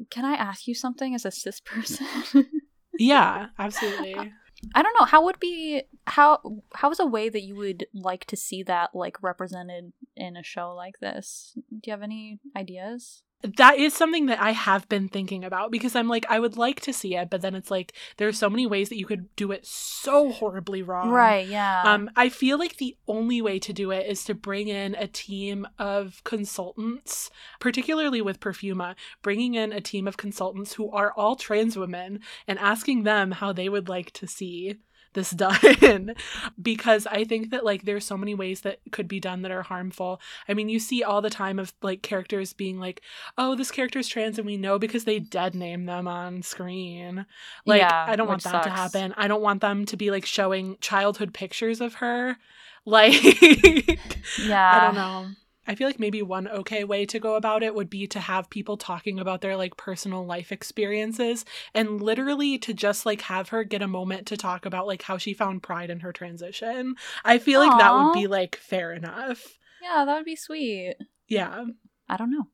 can 0.10 0.24
I 0.26 0.34
ask 0.36 0.68
you 0.68 0.74
something 0.76 1.14
as 1.14 1.26
a 1.26 1.32
cis 1.32 1.60
person? 1.60 2.08
yeah, 3.00 3.48
absolutely. 3.58 4.32
I 4.76 4.82
don't 4.82 4.96
know. 5.00 5.06
How 5.06 5.24
would 5.26 5.40
be 5.40 5.84
how 6.06 6.40
how 6.76 6.92
is 6.92 7.00
a 7.00 7.06
way 7.06 7.30
that 7.30 7.44
you 7.44 7.56
would 7.56 7.86
like 7.94 8.26
to 8.26 8.36
see 8.36 8.62
that 8.64 8.90
like 8.94 9.22
represented 9.24 9.94
in 10.16 10.36
a 10.38 10.44
show 10.44 10.74
like 10.76 11.00
this? 11.00 11.54
Do 11.70 11.80
you 11.86 11.92
have 11.92 12.02
any 12.02 12.40
ideas? 12.56 13.24
That 13.42 13.78
is 13.78 13.94
something 13.94 14.26
that 14.26 14.42
I 14.42 14.52
have 14.52 14.90
been 14.90 15.08
thinking 15.08 15.46
about 15.46 15.72
because 15.72 15.96
I'm 15.96 16.10
like, 16.10 16.26
I 16.30 16.40
would 16.40 16.58
like 16.58 16.82
to 16.82 16.94
see 16.94 17.16
it, 17.16 17.30
but 17.30 17.42
then 17.42 17.56
it's 17.56 17.72
like 17.72 17.94
there's 18.18 18.38
so 18.38 18.50
many 18.50 18.68
ways 18.68 18.90
that 18.90 18.98
you 18.98 19.06
could 19.06 19.34
do 19.38 19.52
it 19.52 19.66
so 19.66 20.32
horribly 20.32 20.82
wrong. 20.82 21.10
Right, 21.10 21.48
yeah. 21.48 21.84
Um, 21.86 22.10
I 22.18 22.28
feel 22.28 22.60
like 22.60 22.78
the 22.78 22.98
only 23.08 23.42
way 23.42 23.58
to 23.60 23.72
do 23.72 23.92
it 23.92 24.08
is 24.08 24.26
to 24.26 24.34
bring 24.34 24.68
in 24.68 24.94
a 24.96 25.08
team 25.08 25.66
of 25.78 26.22
consultants, 26.26 27.32
particularly 27.60 28.22
with 28.22 28.42
Perfuma, 28.42 28.96
bringing 29.22 29.56
in 29.56 29.72
a 29.72 29.80
team 29.82 30.08
of 30.08 30.18
consultants 30.18 30.74
who 30.74 30.92
are 30.92 31.14
all 31.16 31.36
trans 31.36 31.78
women 31.78 32.20
and 32.46 32.60
asking 32.60 33.04
them 33.04 33.32
how 33.32 33.54
they 33.54 33.70
would 33.70 33.88
like 33.88 34.12
to 34.12 34.28
see 34.28 34.80
this 35.14 35.32
done 35.32 36.16
because 36.62 37.08
I 37.08 37.24
think 37.24 37.52
that 37.52 37.66
like 37.66 37.84
there's 37.84 38.06
so 38.06 38.18
many 38.18 38.36
ways 38.36 38.62
that 38.62 38.80
could 38.92 39.08
be 39.08 39.20
done 39.20 39.42
that 39.42 39.52
are 39.52 39.64
harmful. 39.64 40.22
I 40.48 40.54
mean, 40.54 40.70
you 40.70 40.80
see 40.80 41.04
all 41.04 41.22
the 41.22 41.30
time 41.30 41.60
of 41.60 41.74
like 41.82 42.02
characters 42.02 42.54
being 42.54 42.80
like, 42.80 43.02
"Oh, 43.38 43.56
this 43.56 43.72
character 43.72 44.00
is 44.00 44.08
trans," 44.08 44.38
and 44.38 44.46
we 44.46 44.58
know 44.58 44.80
because 44.80 45.06
they 45.06 45.20
dead 45.20 45.56
name 45.56 45.86
them 45.86 46.08
on 46.08 46.42
screen. 46.42 47.26
Like, 47.66 47.82
Yeah, 47.82 48.06
I 48.08 48.16
don't 48.16 48.28
want 48.28 48.44
that 48.44 48.64
to 48.64 48.70
happen. 48.70 49.14
I 49.18 49.28
don't 49.28 49.42
want 49.42 49.62
them 49.62 49.86
to 49.86 49.98
be 49.98 50.12
like 50.12 50.26
showing 50.26 50.78
childhood 50.82 51.34
pictures 51.34 51.82
of 51.82 51.96
her. 51.96 52.38
Like, 52.86 53.22
yeah. 54.42 54.72
I 54.74 54.80
don't 54.86 54.96
know. 54.96 55.28
I 55.70 55.76
feel 55.76 55.88
like 55.88 56.00
maybe 56.00 56.24
one 56.24 56.48
okay 56.48 56.84
way 56.84 57.06
to 57.06 57.20
go 57.20 57.36
about 57.36 57.62
it 57.62 57.76
would 57.76 57.90
be 57.92 58.08
to 58.08 58.20
have 58.20 58.50
people 58.50 58.76
talking 58.76 59.20
about 59.20 59.42
their 59.42 59.56
like 59.56 59.78
personal 59.78 60.26
life 60.26 60.52
experiences 60.52 61.46
and 61.76 62.02
literally 62.02 62.58
to 62.58 62.74
just 62.74 63.06
like 63.06 63.22
have 63.22 63.50
her 63.50 63.64
get 63.64 63.84
a 63.84 63.88
moment 63.88 64.26
to 64.28 64.36
talk 64.38 64.66
about 64.66 64.88
like 64.88 65.04
how 65.04 65.18
she 65.20 65.34
found 65.34 65.62
pride 65.62 65.92
in 65.92 66.00
her 66.00 66.12
transition. 66.12 66.96
I 67.24 67.38
feel 67.38 67.60
like 67.60 67.78
that 67.78 67.94
would 67.96 68.14
be 68.14 68.26
like 68.26 68.56
fair 68.56 68.92
enough. 68.94 69.58
Yeah, 69.82 70.06
that 70.06 70.16
would 70.16 70.26
be 70.26 70.36
sweet. 70.36 70.96
Yeah. 71.28 71.66
I 72.10 72.18
don't 72.18 72.32
know. 72.32 72.48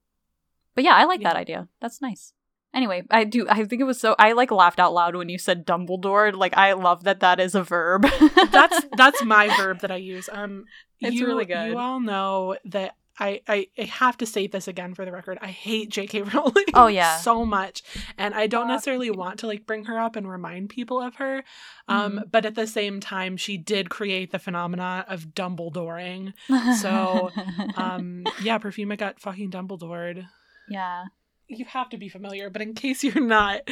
But 0.76 0.84
yeah, 0.84 0.96
I 0.96 1.06
like 1.06 1.22
Yeah. 1.22 1.30
that 1.30 1.38
idea. 1.40 1.70
That's 1.80 2.02
nice. 2.02 2.34
Anyway, 2.74 3.04
I 3.10 3.24
do 3.24 3.48
I 3.50 3.64
think 3.64 3.80
it 3.82 3.86
was 3.86 4.02
so 4.02 4.18
I 4.20 4.34
like 4.34 4.52
laughed 4.52 4.82
out 4.82 4.94
loud 4.94 5.16
when 5.16 5.30
you 5.30 5.38
said 5.38 5.66
Dumbledore. 5.66 6.36
Like 6.36 6.58
I 6.58 6.74
love 6.74 7.06
that 7.06 7.22
that 7.22 7.40
is 7.40 7.56
a 7.56 7.64
verb. 7.64 8.06
That's 8.52 8.86
that's 8.98 9.24
my 9.24 9.48
verb 9.58 9.80
that 9.80 9.92
I 9.92 9.96
use. 9.96 10.28
Um 10.30 10.66
It's 11.00 11.16
you, 11.16 11.26
really 11.26 11.46
good. 11.46 11.70
You 11.70 11.78
all 11.78 12.02
know 12.02 12.58
that 12.66 12.96
I, 13.20 13.42
I, 13.48 13.68
I 13.78 13.84
have 13.84 14.18
to 14.18 14.26
state 14.26 14.52
this 14.52 14.68
again 14.68 14.94
for 14.94 15.06
the 15.06 15.12
record. 15.12 15.38
I 15.42 15.48
hate 15.48 15.90
J.K. 15.90 16.22
Rowling. 16.34 16.66
Oh, 16.74 16.88
yeah. 16.88 17.18
so 17.18 17.46
much, 17.46 17.82
and 18.18 18.34
I 18.34 18.48
don't 18.48 18.68
necessarily 18.68 19.10
want 19.10 19.40
to 19.40 19.48
like 19.48 19.66
bring 19.66 19.86
her 19.86 19.98
up 20.00 20.16
and 20.16 20.30
remind 20.30 20.70
people 20.70 21.02
of 21.02 21.16
her. 21.16 21.44
Um, 21.88 22.14
Mhm. 22.20 22.32
but 22.32 22.46
at 22.46 22.56
the 22.56 22.68
same 22.68 23.00
time, 23.00 23.38
she 23.38 23.58
did 23.58 23.90
create 23.90 24.32
the 24.32 24.40
phenomena 24.40 25.06
of 25.08 25.28
Dumbledoring. 25.36 26.34
So, 26.82 27.32
Um, 27.76 28.26
yeah, 28.42 28.58
Perfuma 28.60 28.98
got 28.98 29.20
fucking 29.20 29.52
Dumbledored. 29.52 30.28
yeah. 30.68 31.06
You 31.48 31.66
have 31.66 31.90
to 31.90 31.98
be 31.98 32.10
familiar, 32.10 32.50
but 32.50 32.62
in 32.62 32.74
case 32.74 33.04
you're 33.04 33.20
not, 33.24 33.66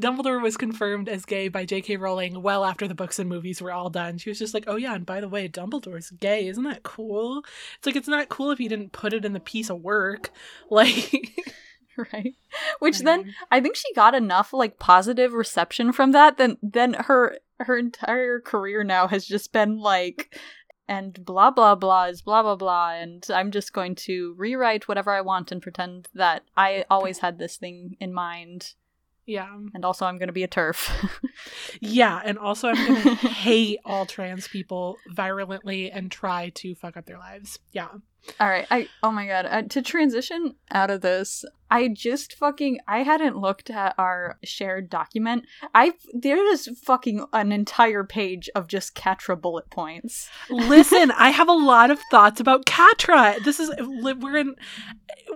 Dumbledore 0.00 0.42
was 0.42 0.56
confirmed 0.56 1.08
as 1.08 1.24
gay 1.24 1.48
by 1.48 1.64
J.K. 1.64 1.96
Rowling 1.96 2.42
well 2.42 2.64
after 2.64 2.88
the 2.88 2.94
books 2.94 3.18
and 3.18 3.28
movies 3.28 3.60
were 3.60 3.72
all 3.72 3.90
done. 3.90 4.18
She 4.18 4.30
was 4.30 4.38
just 4.38 4.54
like, 4.54 4.64
"Oh 4.66 4.76
yeah, 4.76 4.94
and 4.94 5.04
by 5.04 5.20
the 5.20 5.28
way, 5.28 5.48
Dumbledore's 5.48 6.10
gay. 6.10 6.46
Isn't 6.46 6.64
that 6.64 6.82
cool?" 6.82 7.44
It's 7.76 7.86
like 7.86 7.96
it's 7.96 8.08
not 8.08 8.28
cool 8.28 8.50
if 8.50 8.60
you 8.60 8.68
didn't 8.68 8.92
put 8.92 9.12
it 9.12 9.24
in 9.24 9.32
the 9.32 9.40
piece 9.40 9.70
of 9.70 9.80
work. 9.82 10.30
Like, 10.68 11.32
Right. 12.12 12.34
Which 12.78 13.00
then 13.00 13.34
I 13.50 13.60
think 13.60 13.76
she 13.76 13.92
got 13.94 14.14
enough 14.14 14.52
like 14.52 14.78
positive 14.78 15.32
reception 15.32 15.92
from 15.92 16.12
that 16.12 16.36
then 16.36 16.58
then 16.62 16.94
her 16.94 17.38
her 17.60 17.78
entire 17.78 18.40
career 18.40 18.84
now 18.84 19.06
has 19.08 19.24
just 19.24 19.52
been 19.52 19.78
like 19.78 20.38
and 20.88 21.24
blah 21.24 21.50
blah 21.50 21.74
blah 21.74 22.04
is 22.04 22.22
blah 22.22 22.42
blah 22.42 22.56
blah 22.56 22.90
and 22.90 23.26
I'm 23.30 23.50
just 23.50 23.72
going 23.72 23.94
to 23.96 24.34
rewrite 24.36 24.88
whatever 24.88 25.12
I 25.12 25.20
want 25.20 25.50
and 25.52 25.60
pretend 25.60 26.08
that 26.14 26.44
I 26.56 26.84
always 26.90 27.18
had 27.18 27.38
this 27.38 27.56
thing 27.56 27.96
in 28.00 28.12
mind 28.12 28.74
yeah, 29.26 29.48
and 29.74 29.84
also 29.84 30.06
I'm 30.06 30.18
going 30.18 30.28
to 30.28 30.32
be 30.32 30.44
a 30.44 30.48
TERF. 30.48 31.10
yeah, 31.80 32.22
and 32.24 32.38
also 32.38 32.68
I'm 32.68 32.76
gonna 32.76 33.14
hate 33.16 33.80
all 33.84 34.06
trans 34.06 34.46
people 34.46 34.96
virulently 35.08 35.90
and 35.90 36.10
try 36.10 36.50
to 36.50 36.76
fuck 36.76 36.96
up 36.96 37.06
their 37.06 37.18
lives. 37.18 37.58
Yeah. 37.72 37.88
All 38.40 38.48
right. 38.48 38.66
I 38.70 38.88
oh 39.02 39.10
my 39.12 39.26
god. 39.26 39.46
Uh, 39.46 39.62
to 39.62 39.82
transition 39.82 40.54
out 40.70 40.90
of 40.90 41.00
this, 41.00 41.44
I 41.70 41.88
just 41.88 42.34
fucking 42.34 42.80
I 42.86 43.02
hadn't 43.02 43.36
looked 43.36 43.70
at 43.70 43.94
our 43.98 44.38
shared 44.44 44.90
document. 44.90 45.46
I 45.74 45.92
there 46.12 46.44
is 46.52 46.68
fucking 46.84 47.24
an 47.32 47.52
entire 47.52 48.04
page 48.04 48.48
of 48.54 48.66
just 48.66 48.94
Catra 48.94 49.40
bullet 49.40 49.70
points. 49.70 50.28
Listen, 50.50 51.10
I 51.12 51.30
have 51.30 51.48
a 51.48 51.52
lot 51.72 51.90
of 51.90 51.98
thoughts 52.10 52.40
about 52.40 52.66
Catra. 52.66 53.42
This 53.44 53.60
is 53.60 53.70
we're 53.80 54.36
in 54.36 54.54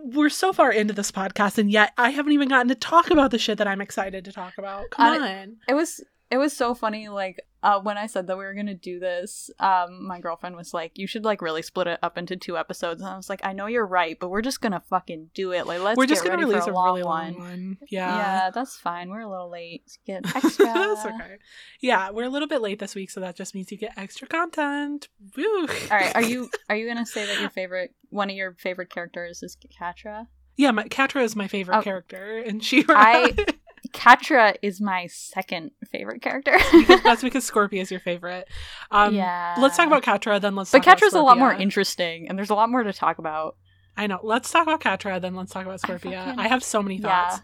we're 0.02 0.28
so 0.28 0.52
far 0.52 0.72
into 0.72 0.94
this 0.94 1.10
podcast 1.10 1.58
and 1.58 1.70
yet 1.70 1.92
I 1.98 2.10
haven't 2.10 2.32
even 2.32 2.48
gotten 2.48 2.68
to 2.68 2.74
talk 2.74 3.10
about 3.10 3.30
the 3.30 3.38
shit 3.38 3.58
that 3.58 3.66
I'm 3.68 3.80
excited 3.80 4.24
to 4.24 4.32
talk 4.32 4.54
about. 4.58 4.90
Come 4.90 5.22
I- 5.22 5.40
on. 5.42 5.56
It 5.68 5.74
was 5.74 6.00
it 6.30 6.38
was 6.38 6.56
so 6.56 6.74
funny 6.74 7.08
like 7.08 7.40
uh, 7.62 7.78
when 7.78 7.98
I 7.98 8.06
said 8.06 8.26
that 8.28 8.38
we 8.38 8.44
were 8.44 8.54
gonna 8.54 8.72
do 8.74 8.98
this, 8.98 9.50
um, 9.58 10.06
my 10.06 10.18
girlfriend 10.18 10.56
was 10.56 10.72
like, 10.72 10.92
"You 10.96 11.06
should 11.06 11.24
like 11.26 11.42
really 11.42 11.60
split 11.60 11.88
it 11.88 11.98
up 12.02 12.16
into 12.16 12.34
two 12.34 12.56
episodes." 12.56 13.02
And 13.02 13.10
I 13.10 13.16
was 13.16 13.28
like, 13.28 13.40
"I 13.44 13.52
know 13.52 13.66
you're 13.66 13.84
right, 13.86 14.18
but 14.18 14.30
we're 14.30 14.40
just 14.40 14.62
gonna 14.62 14.80
fucking 14.88 15.30
do 15.34 15.52
it. 15.52 15.66
Like, 15.66 15.80
let's 15.82 15.98
we're 15.98 16.06
just 16.06 16.24
gonna 16.24 16.38
release 16.38 16.66
a, 16.66 16.70
a, 16.72 16.84
really 16.84 17.02
one." 17.02 17.34
long 17.34 17.38
one. 17.40 17.76
Yeah. 17.90 18.16
Yeah. 18.16 18.50
that's 18.50 18.76
fine. 18.78 19.10
We're 19.10 19.20
a 19.20 19.28
little 19.28 19.50
late. 19.50 19.98
Get 20.06 20.24
extra. 20.36 20.64
That's 20.64 21.04
okay. 21.04 21.36
Yeah, 21.82 22.10
we're 22.12 22.24
a 22.24 22.30
little 22.30 22.48
bit 22.48 22.62
late 22.62 22.78
this 22.78 22.94
week, 22.94 23.10
so 23.10 23.20
that 23.20 23.36
just 23.36 23.54
means 23.54 23.70
you 23.70 23.76
get 23.76 23.92
extra 23.98 24.26
content. 24.26 25.08
Woo. 25.36 25.44
All 25.60 25.66
right, 25.90 26.14
are 26.14 26.22
you 26.22 26.48
are 26.70 26.76
you 26.76 26.86
gonna 26.86 27.04
say 27.04 27.26
that 27.26 27.40
your 27.42 27.50
favorite 27.50 27.94
one 28.08 28.30
of 28.30 28.36
your 28.36 28.54
favorite 28.54 28.88
characters 28.88 29.42
is 29.42 29.58
Catra? 29.78 30.28
Yeah, 30.56 30.70
my 30.70 30.84
Catra 30.84 31.22
is 31.22 31.36
my 31.36 31.46
favorite 31.48 31.76
Oh. 31.78 31.82
character, 31.82 32.38
and 32.38 32.64
she. 32.64 32.84
I- 32.88 33.34
Catra 33.88 34.56
is 34.62 34.80
my 34.80 35.06
second 35.06 35.70
favorite 35.90 36.22
character. 36.22 36.56
because 36.72 37.02
that's 37.02 37.22
because 37.22 37.50
Scorpia 37.50 37.80
is 37.80 37.90
your 37.90 38.00
favorite. 38.00 38.48
Um, 38.90 39.14
yeah. 39.14 39.56
Let's 39.58 39.76
talk 39.76 39.86
about 39.86 40.02
Catra, 40.02 40.40
then 40.40 40.54
let's. 40.54 40.70
But 40.70 40.78
talk 40.78 40.86
about 40.86 40.96
Scorpia. 40.96 41.00
But 41.00 41.06
Catra's 41.06 41.14
a 41.14 41.22
lot 41.22 41.38
more 41.38 41.52
interesting, 41.52 42.28
and 42.28 42.38
there's 42.38 42.50
a 42.50 42.54
lot 42.54 42.70
more 42.70 42.82
to 42.82 42.92
talk 42.92 43.18
about. 43.18 43.56
I 43.96 44.06
know. 44.06 44.20
Let's 44.22 44.50
talk 44.50 44.62
about 44.66 44.80
Catra, 44.80 45.20
then 45.20 45.34
let's 45.34 45.52
talk 45.52 45.66
about 45.66 45.80
I 45.84 45.88
Scorpia. 45.88 46.38
I, 46.38 46.48
have 46.48 46.62
so 46.62 46.82
many 46.82 46.96
Yeah. 46.96 47.38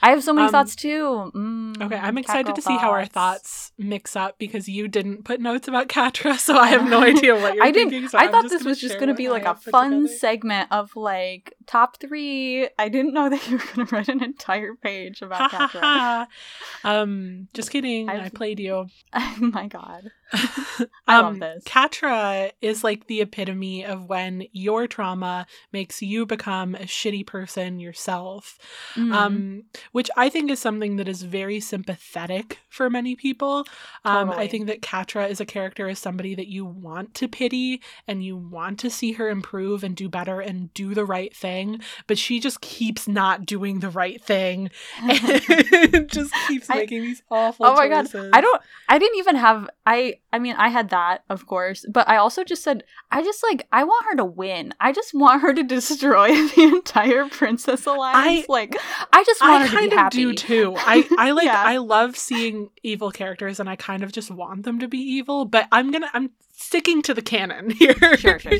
Thoughts. 0.00 0.06
I 0.06 0.10
have 0.10 0.22
so 0.22 0.32
many 0.32 0.46
Um, 0.46 0.52
thoughts 0.52 0.76
too. 0.76 1.32
Mm, 1.34 1.82
Okay, 1.82 1.96
I'm 1.96 2.16
excited 2.18 2.54
to 2.54 2.62
see 2.62 2.76
how 2.76 2.90
our 2.90 3.06
thoughts 3.06 3.72
mix 3.78 4.16
up 4.16 4.38
because 4.38 4.68
you 4.68 4.88
didn't 4.88 5.24
put 5.24 5.40
notes 5.40 5.68
about 5.68 5.88
Catra, 5.88 6.38
so 6.38 6.56
I 6.56 6.68
have 6.68 6.88
no 6.88 7.02
idea 7.12 7.34
what 7.34 7.54
you're 7.54 7.64
I 7.64 7.70
didn't. 7.70 7.90
thinking. 7.90 8.08
So 8.08 8.18
I 8.18 8.24
I'm 8.24 8.30
thought 8.32 8.48
this 8.48 8.64
was 8.64 8.80
just 8.80 8.96
going 8.96 9.08
to 9.08 9.14
be 9.14 9.28
like 9.28 9.44
a 9.44 9.54
fun 9.54 9.90
together. 10.02 10.08
segment 10.18 10.72
of 10.72 10.94
like 10.96 11.54
top 11.66 11.98
three. 11.98 12.68
I 12.78 12.88
didn't 12.88 13.12
know 13.14 13.28
that 13.32 13.46
you 13.48 13.56
were 13.58 13.64
going 13.74 13.86
to 13.88 13.94
write 13.94 14.08
an 14.08 14.22
entire 14.22 14.74
page 14.74 15.22
about 15.22 15.50
ha. 15.50 16.26
Um, 16.84 17.48
just 17.54 17.70
kidding. 17.70 18.08
I've- 18.08 18.22
I 18.26 18.28
played 18.28 18.60
you. 18.60 18.86
oh 19.12 19.36
my 19.40 19.66
god. 19.68 20.10
um, 20.80 20.88
love 21.06 21.38
this. 21.40 21.64
Catra 21.64 22.52
is 22.60 22.82
like 22.84 23.06
the 23.06 23.20
epitome 23.20 23.84
of 23.84 24.08
when 24.08 24.44
your 24.52 24.86
trauma 24.86 25.46
makes 25.72 26.02
you 26.02 26.26
become 26.26 26.74
a 26.74 26.80
shitty 26.80 27.26
person 27.26 27.80
yourself. 27.80 28.58
Mm. 28.94 29.12
Um, 29.12 29.62
which 29.92 30.10
I 30.16 30.28
think 30.28 30.50
is 30.50 30.60
something 30.60 30.96
that 30.96 31.08
is 31.08 31.22
very 31.22 31.60
sympathetic 31.60 32.58
for 32.68 32.90
many 32.90 33.16
people. 33.16 33.66
Um, 34.04 34.30
I 34.30 34.46
think 34.46 34.66
that 34.66 34.82
Catra 34.82 35.28
is 35.28 35.40
a 35.40 35.46
character 35.46 35.88
as 35.88 35.98
somebody 35.98 36.34
that 36.34 36.48
you 36.48 36.64
want 36.64 37.14
to 37.14 37.28
pity 37.28 37.82
and 38.06 38.24
you 38.24 38.36
want 38.36 38.78
to 38.80 38.90
see 38.90 39.12
her 39.12 39.28
improve 39.28 39.84
and 39.84 39.96
do 39.96 40.08
better 40.08 40.40
and 40.40 40.72
do 40.74 40.94
the 40.94 41.04
right 41.04 41.34
thing, 41.34 41.80
but 42.06 42.18
she 42.18 42.40
just 42.40 42.60
keeps 42.60 43.08
not 43.08 43.46
doing 43.46 43.80
the 43.80 43.90
right 43.90 44.22
thing 44.22 44.70
and 45.00 46.08
just 46.08 46.32
keeps 46.48 46.68
I- 46.70 46.76
making 46.76 47.02
these 47.02 47.22
awful 47.30 47.66
oh 47.66 47.74
my 47.74 47.88
god. 47.88 48.08
I 48.32 48.40
don't. 48.40 48.62
I 48.88 48.98
didn't 48.98 49.18
even 49.18 49.36
have. 49.36 49.68
I. 49.84 50.15
I 50.32 50.38
mean, 50.38 50.56
I 50.56 50.68
had 50.68 50.90
that, 50.90 51.24
of 51.30 51.46
course, 51.46 51.84
but 51.90 52.08
I 52.08 52.16
also 52.16 52.44
just 52.44 52.62
said, 52.62 52.84
I 53.10 53.22
just 53.22 53.42
like, 53.42 53.66
I 53.72 53.84
want 53.84 54.06
her 54.06 54.16
to 54.16 54.24
win. 54.24 54.72
I 54.80 54.92
just 54.92 55.14
want 55.14 55.42
her 55.42 55.52
to 55.54 55.62
destroy 55.62 56.28
the 56.48 56.62
entire 56.62 57.28
Princess 57.28 57.86
Alliance. 57.86 58.48
like, 58.48 58.76
I 59.12 59.24
just 59.24 59.40
want 59.40 59.62
I 59.62 59.66
her 59.66 59.68
to 59.68 59.76
kind 59.76 59.90
be 59.90 59.94
of 59.96 59.98
happy. 60.00 60.16
do 60.16 60.34
too. 60.34 60.74
I 60.78 61.06
I 61.18 61.30
like 61.32 61.44
Yeah. 61.46 61.62
I 61.64 61.78
love 61.78 62.16
seeing 62.16 62.70
evil 62.82 63.10
characters, 63.10 63.60
and 63.60 63.68
I 63.68 63.76
kind 63.76 64.02
of 64.02 64.12
just 64.12 64.30
want 64.30 64.64
them 64.64 64.78
to 64.80 64.88
be 64.88 64.98
evil. 64.98 65.44
But 65.44 65.68
I'm 65.72 65.90
gonna 65.90 66.10
I'm 66.12 66.30
sticking 66.56 67.02
to 67.02 67.14
the 67.14 67.22
canon 67.22 67.70
here. 67.78 67.94
Sure, 67.94 68.16
sure, 68.16 68.38
sure. 68.38 68.58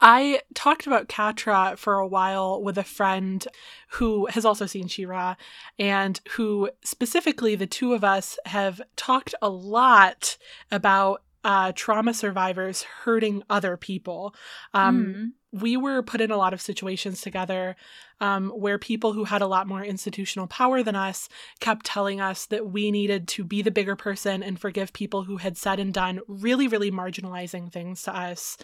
I 0.00 0.42
talked 0.54 0.86
about 0.86 1.08
Catra 1.08 1.76
for 1.76 1.94
a 1.94 2.06
while 2.06 2.62
with 2.62 2.76
a 2.76 2.84
friend 2.84 3.46
who 3.92 4.26
has 4.26 4.44
also 4.44 4.66
seen 4.66 4.88
She-Ra, 4.88 5.36
and 5.78 6.20
who 6.32 6.70
specifically 6.84 7.54
the 7.54 7.66
two 7.66 7.94
of 7.94 8.04
us 8.04 8.38
have 8.44 8.80
talked 8.96 9.34
a 9.40 9.48
lot 9.48 10.36
about 10.70 11.22
uh, 11.44 11.72
trauma 11.74 12.12
survivors 12.12 12.82
hurting 12.82 13.42
other 13.48 13.76
people. 13.76 14.34
Um, 14.74 15.06
Mm. 15.06 15.32
We 15.52 15.76
were 15.76 16.02
put 16.02 16.20
in 16.20 16.30
a 16.30 16.36
lot 16.36 16.52
of 16.52 16.60
situations 16.60 17.20
together 17.20 17.76
um, 18.20 18.50
where 18.50 18.78
people 18.78 19.12
who 19.12 19.24
had 19.24 19.42
a 19.42 19.46
lot 19.46 19.66
more 19.66 19.82
institutional 19.82 20.46
power 20.46 20.82
than 20.82 20.94
us 20.94 21.28
kept 21.58 21.86
telling 21.86 22.20
us 22.20 22.46
that 22.46 22.70
we 22.70 22.90
needed 22.90 23.26
to 23.28 23.42
be 23.42 23.62
the 23.62 23.70
bigger 23.70 23.96
person 23.96 24.42
and 24.42 24.60
forgive 24.60 24.92
people 24.92 25.24
who 25.24 25.38
had 25.38 25.56
said 25.56 25.80
and 25.80 25.94
done 25.94 26.20
really, 26.28 26.68
really 26.68 26.90
marginalizing 26.90 27.72
things 27.72 28.02
to 28.02 28.14
us. 28.16 28.58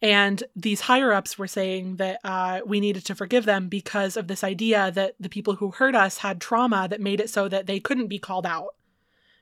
And 0.00 0.42
these 0.54 0.82
higher 0.82 1.12
ups 1.12 1.36
were 1.36 1.46
saying 1.46 1.96
that 1.96 2.20
uh, 2.24 2.60
we 2.64 2.80
needed 2.80 3.04
to 3.06 3.14
forgive 3.14 3.44
them 3.44 3.68
because 3.68 4.16
of 4.16 4.28
this 4.28 4.42
idea 4.42 4.90
that 4.92 5.14
the 5.20 5.28
people 5.28 5.56
who 5.56 5.72
hurt 5.72 5.94
us 5.94 6.18
had 6.18 6.40
trauma 6.40 6.86
that 6.88 7.00
made 7.00 7.20
it 7.20 7.28
so 7.28 7.48
that 7.48 7.66
they 7.66 7.80
couldn't 7.80 8.08
be 8.08 8.18
called 8.18 8.46
out 8.46 8.75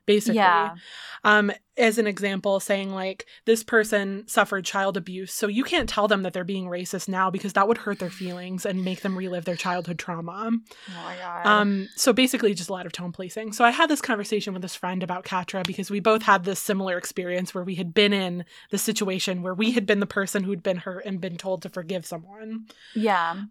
basically. 0.06 0.36
Yeah. 0.36 0.74
Um, 1.24 1.50
as 1.76 1.98
an 1.98 2.06
example, 2.06 2.60
saying 2.60 2.92
like 2.92 3.26
this 3.46 3.64
person 3.64 4.24
suffered 4.28 4.64
child 4.64 4.96
abuse, 4.96 5.32
so 5.32 5.46
you 5.46 5.64
can't 5.64 5.88
tell 5.88 6.06
them 6.06 6.22
that 6.22 6.32
they're 6.32 6.44
being 6.44 6.66
racist 6.66 7.08
now 7.08 7.30
because 7.30 7.54
that 7.54 7.66
would 7.66 7.78
hurt 7.78 7.98
their 7.98 8.10
feelings 8.10 8.64
and 8.66 8.84
make 8.84 9.00
them 9.00 9.16
relive 9.16 9.44
their 9.44 9.56
childhood 9.56 9.98
trauma. 9.98 10.50
Oh 10.52 11.02
my 11.02 11.16
god. 11.16 11.46
Um, 11.46 11.88
so 11.96 12.12
basically, 12.12 12.54
just 12.54 12.68
a 12.68 12.72
lot 12.72 12.86
of 12.86 12.92
tone 12.92 13.10
policing. 13.10 13.52
So 13.52 13.64
I 13.64 13.70
had 13.70 13.88
this 13.88 14.02
conversation 14.02 14.52
with 14.52 14.62
this 14.62 14.76
friend 14.76 15.02
about 15.02 15.24
Catra 15.24 15.66
because 15.66 15.90
we 15.90 16.00
both 16.00 16.22
had 16.22 16.44
this 16.44 16.60
similar 16.60 16.98
experience 16.98 17.54
where 17.54 17.64
we 17.64 17.74
had 17.74 17.94
been 17.94 18.12
in 18.12 18.44
the 18.70 18.78
situation 18.78 19.42
where 19.42 19.54
we 19.54 19.72
had 19.72 19.86
been 19.86 20.00
the 20.00 20.06
person 20.06 20.44
who'd 20.44 20.62
been 20.62 20.76
hurt 20.78 21.04
and 21.04 21.20
been 21.20 21.36
told 21.36 21.62
to 21.62 21.68
forgive 21.68 22.06
someone. 22.06 22.66
yeah. 22.94 23.44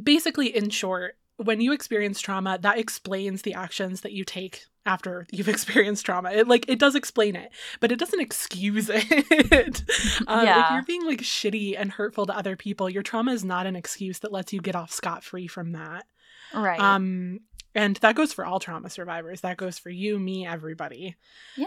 Basically, 0.00 0.54
in 0.54 0.70
short, 0.70 1.16
when 1.36 1.60
you 1.60 1.72
experience 1.72 2.20
trauma, 2.20 2.58
that 2.60 2.78
explains 2.78 3.42
the 3.42 3.54
actions 3.54 4.02
that 4.02 4.12
you 4.12 4.24
take 4.24 4.66
after 4.86 5.26
you've 5.30 5.48
experienced 5.56 6.06
trauma. 6.06 6.30
It 6.30 6.48
like 6.48 6.64
it 6.68 6.78
does 6.78 6.94
explain 6.94 7.36
it, 7.36 7.50
but 7.80 7.92
it 7.92 7.98
doesn't 7.98 8.20
excuse 8.20 8.88
it. 8.92 9.82
um, 10.26 10.46
If 10.66 10.72
you're 10.72 10.82
being 10.86 11.06
like 11.06 11.20
shitty 11.20 11.74
and 11.78 11.90
hurtful 11.92 12.26
to 12.26 12.36
other 12.36 12.56
people, 12.56 12.88
your 12.88 13.02
trauma 13.02 13.32
is 13.32 13.44
not 13.44 13.66
an 13.66 13.76
excuse 13.76 14.18
that 14.20 14.32
lets 14.32 14.52
you 14.52 14.60
get 14.60 14.76
off 14.76 14.90
scot 14.90 15.22
free 15.24 15.46
from 15.46 15.72
that. 15.72 16.06
Right. 16.54 16.80
Um, 16.80 17.40
and 17.74 17.96
that 17.96 18.16
goes 18.16 18.32
for 18.32 18.44
all 18.44 18.58
trauma 18.58 18.90
survivors. 18.90 19.42
That 19.42 19.56
goes 19.56 19.78
for 19.78 19.90
you, 19.90 20.18
me, 20.18 20.46
everybody. 20.46 21.16
yeah. 21.56 21.66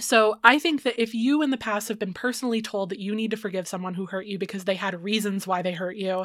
So 0.00 0.34
I 0.42 0.58
think 0.58 0.82
that 0.82 1.00
if 1.00 1.14
you 1.14 1.40
in 1.42 1.50
the 1.50 1.56
past 1.56 1.86
have 1.88 2.00
been 2.00 2.14
personally 2.14 2.60
told 2.60 2.90
that 2.90 2.98
you 2.98 3.14
need 3.14 3.30
to 3.30 3.36
forgive 3.36 3.68
someone 3.68 3.94
who 3.94 4.06
hurt 4.06 4.26
you 4.26 4.38
because 4.40 4.64
they 4.64 4.74
had 4.74 5.04
reasons 5.04 5.46
why 5.46 5.62
they 5.62 5.72
hurt 5.72 5.96
you, 5.96 6.24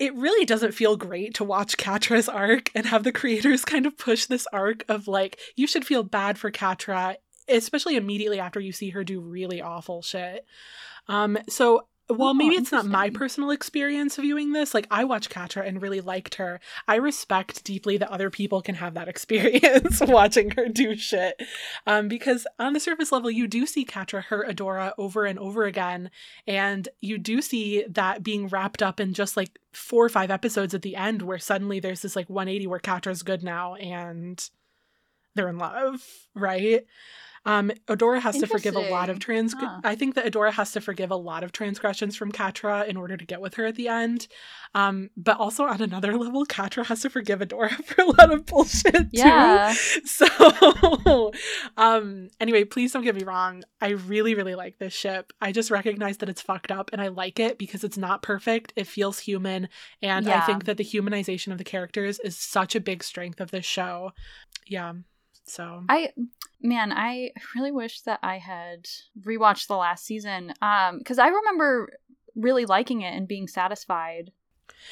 it 0.00 0.14
really 0.14 0.46
doesn't 0.46 0.72
feel 0.72 0.96
great 0.96 1.34
to 1.34 1.44
watch 1.44 1.76
Catra's 1.76 2.28
arc 2.28 2.70
and 2.74 2.86
have 2.86 3.04
the 3.04 3.12
creators 3.12 3.66
kind 3.66 3.84
of 3.84 3.98
push 3.98 4.24
this 4.24 4.46
arc 4.50 4.82
of 4.88 5.06
like, 5.06 5.38
you 5.56 5.66
should 5.66 5.86
feel 5.86 6.02
bad 6.02 6.38
for 6.38 6.50
Catra, 6.50 7.16
especially 7.48 7.96
immediately 7.96 8.40
after 8.40 8.58
you 8.58 8.72
see 8.72 8.90
her 8.90 9.04
do 9.04 9.20
really 9.20 9.60
awful 9.60 10.00
shit. 10.00 10.46
Um, 11.06 11.36
so 11.50 11.86
Oh, 12.10 12.34
maybe 12.34 12.56
it's 12.56 12.72
not 12.72 12.86
my 12.86 13.08
personal 13.10 13.50
experience 13.50 14.16
viewing 14.16 14.52
this, 14.52 14.74
like 14.74 14.86
I 14.90 15.04
watched 15.04 15.30
Catra 15.30 15.66
and 15.66 15.80
really 15.80 16.00
liked 16.00 16.34
her. 16.36 16.60
I 16.88 16.96
respect 16.96 17.64
deeply 17.64 17.96
that 17.98 18.10
other 18.10 18.30
people 18.30 18.62
can 18.62 18.74
have 18.76 18.94
that 18.94 19.08
experience 19.14 20.00
watching 20.00 20.50
her 20.52 20.68
do 20.68 20.96
shit. 20.96 21.40
Um, 21.86 22.08
because 22.08 22.46
on 22.58 22.72
the 22.72 22.80
surface 22.80 23.12
level, 23.12 23.30
you 23.30 23.46
do 23.46 23.66
see 23.66 23.84
Catra 23.84 24.22
hurt 24.24 24.48
Adora 24.48 24.92
over 24.98 25.24
and 25.24 25.38
over 25.38 25.64
again. 25.64 26.10
And 26.46 26.88
you 27.00 27.18
do 27.18 27.40
see 27.40 27.84
that 27.88 28.22
being 28.22 28.48
wrapped 28.48 28.82
up 28.82 29.00
in 29.00 29.14
just 29.14 29.36
like 29.36 29.58
four 29.72 30.04
or 30.04 30.08
five 30.08 30.30
episodes 30.30 30.74
at 30.74 30.82
the 30.82 30.96
end, 30.96 31.22
where 31.22 31.38
suddenly 31.38 31.80
there's 31.80 32.02
this 32.02 32.16
like 32.16 32.28
180 32.28 32.66
where 32.66 32.80
Catra's 32.80 33.22
good 33.22 33.42
now 33.42 33.74
and 33.76 34.50
they're 35.34 35.48
in 35.48 35.58
love, 35.58 36.02
right? 36.34 36.84
Um, 37.46 37.72
Adora 37.88 38.20
has 38.20 38.36
to 38.38 38.46
forgive 38.46 38.76
a 38.76 38.80
lot 38.80 39.08
of 39.08 39.18
trans. 39.18 39.54
Huh. 39.54 39.80
I 39.82 39.94
think 39.94 40.14
that 40.14 40.26
Adora 40.26 40.52
has 40.52 40.72
to 40.72 40.80
forgive 40.80 41.10
a 41.10 41.16
lot 41.16 41.42
of 41.42 41.52
transgressions 41.52 42.14
from 42.14 42.32
Catra 42.32 42.86
in 42.86 42.96
order 42.96 43.16
to 43.16 43.24
get 43.24 43.40
with 43.40 43.54
her 43.54 43.64
at 43.64 43.76
the 43.76 43.88
end. 43.88 44.28
Um, 44.74 45.10
but 45.16 45.38
also 45.38 45.64
on 45.64 45.80
another 45.80 46.16
level, 46.16 46.44
Catra 46.44 46.84
has 46.86 47.00
to 47.02 47.10
forgive 47.10 47.40
Adora 47.40 47.70
for 47.84 48.02
a 48.02 48.06
lot 48.06 48.32
of 48.32 48.44
bullshit 48.46 48.94
too. 48.94 49.08
Yeah. 49.12 49.74
So, 50.04 51.32
um, 51.76 52.28
anyway, 52.40 52.64
please 52.64 52.92
don't 52.92 53.02
get 53.02 53.14
me 53.14 53.24
wrong. 53.24 53.62
I 53.80 53.90
really, 53.90 54.34
really 54.34 54.54
like 54.54 54.78
this 54.78 54.92
ship. 54.92 55.32
I 55.40 55.52
just 55.52 55.70
recognize 55.70 56.18
that 56.18 56.28
it's 56.28 56.42
fucked 56.42 56.70
up 56.70 56.90
and 56.92 57.00
I 57.00 57.08
like 57.08 57.38
it 57.40 57.58
because 57.58 57.84
it's 57.84 57.98
not 57.98 58.22
perfect. 58.22 58.72
It 58.76 58.86
feels 58.86 59.20
human. 59.20 59.68
And 60.02 60.28
I 60.28 60.40
think 60.40 60.64
that 60.64 60.76
the 60.76 60.84
humanization 60.84 61.52
of 61.52 61.58
the 61.58 61.64
characters 61.64 62.18
is 62.20 62.36
such 62.36 62.74
a 62.74 62.80
big 62.80 63.02
strength 63.02 63.40
of 63.40 63.50
this 63.50 63.64
show. 63.64 64.12
Yeah. 64.66 64.94
So, 65.50 65.84
I 65.88 66.12
man, 66.60 66.92
I 66.92 67.32
really 67.54 67.72
wish 67.72 68.02
that 68.02 68.20
I 68.22 68.38
had 68.38 68.86
rewatched 69.20 69.66
the 69.66 69.76
last 69.76 70.04
season. 70.04 70.54
Um, 70.62 70.98
because 70.98 71.18
I 71.18 71.28
remember 71.28 71.98
really 72.36 72.66
liking 72.66 73.00
it 73.02 73.14
and 73.14 73.26
being 73.26 73.48
satisfied. 73.48 74.30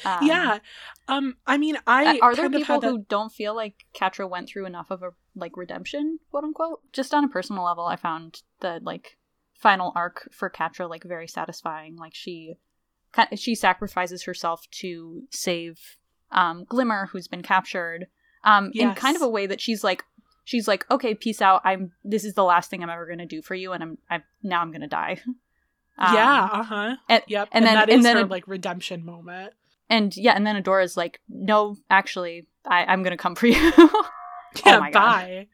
Um, 0.05 0.19
yeah. 0.21 0.59
Um, 1.07 1.37
I 1.47 1.57
mean, 1.57 1.77
I 1.87 2.19
are 2.21 2.35
there 2.35 2.49
people 2.49 2.79
that- 2.79 2.87
who 2.89 3.05
don't 3.09 3.31
feel 3.31 3.55
like 3.55 3.85
Catra 3.95 4.29
went 4.29 4.49
through 4.49 4.65
enough 4.65 4.91
of 4.91 5.01
a 5.03 5.11
like 5.35 5.55
redemption, 5.55 6.19
quote 6.29 6.43
unquote? 6.43 6.81
Just 6.93 7.13
on 7.13 7.23
a 7.23 7.29
personal 7.29 7.63
level, 7.63 7.85
I 7.85 7.95
found 7.95 8.41
the 8.59 8.79
like 8.83 9.17
final 9.53 9.91
arc 9.95 10.27
for 10.31 10.49
Catra 10.49 10.89
like 10.89 11.03
very 11.03 11.27
satisfying. 11.27 11.95
Like 11.95 12.13
she, 12.13 12.55
she 13.35 13.55
sacrifices 13.55 14.23
herself 14.23 14.67
to 14.71 15.23
save 15.31 15.97
um, 16.31 16.65
Glimmer, 16.65 17.07
who's 17.07 17.27
been 17.27 17.41
captured, 17.41 18.07
um, 18.43 18.71
in 18.73 18.93
kind 18.95 19.15
of 19.15 19.21
a 19.21 19.27
way 19.27 19.47
that 19.47 19.59
she's 19.59 19.83
like, 19.83 20.03
she's 20.49 20.67
like, 20.67 20.83
okay, 20.89 21.13
peace 21.13 21.41
out. 21.41 21.61
I'm. 21.63 21.91
This 22.03 22.23
is 22.25 22.33
the 22.33 22.43
last 22.43 22.69
thing 22.71 22.81
I'm 22.81 22.89
ever 22.89 23.05
gonna 23.05 23.27
do 23.27 23.41
for 23.43 23.53
you, 23.55 23.71
and 23.73 23.83
I'm. 23.83 23.97
I'm 24.09 24.23
now 24.41 24.61
I'm 24.61 24.71
gonna 24.71 24.87
die. 24.87 25.21
Um, 26.01 26.15
yeah, 26.15 26.49
uh 26.49 26.63
huh. 26.63 26.95
and- 27.09 27.23
Yep. 27.27 27.49
and 27.51 27.65
And, 27.65 27.67
then- 27.67 27.75
that 27.75 27.89
and 27.89 28.05
then 28.05 28.15
her 28.15 28.25
like 28.25 28.47
redemption 28.47 29.03
moment. 29.03 29.51
and 29.89 30.15
yeah, 30.15 30.31
and 30.33 30.47
then 30.47 30.55
Adora's 30.55 30.95
like, 30.95 31.19
no, 31.27 31.75
actually, 31.89 32.47
I, 32.65 32.85
I'm 32.85 33.03
gonna 33.03 33.17
come 33.17 33.35
for 33.35 33.47
you. 33.47 33.73
Yeah, 34.65 34.77
oh 34.77 34.79
my 34.79 34.91
God. 34.91 35.01
bye. 35.25 35.47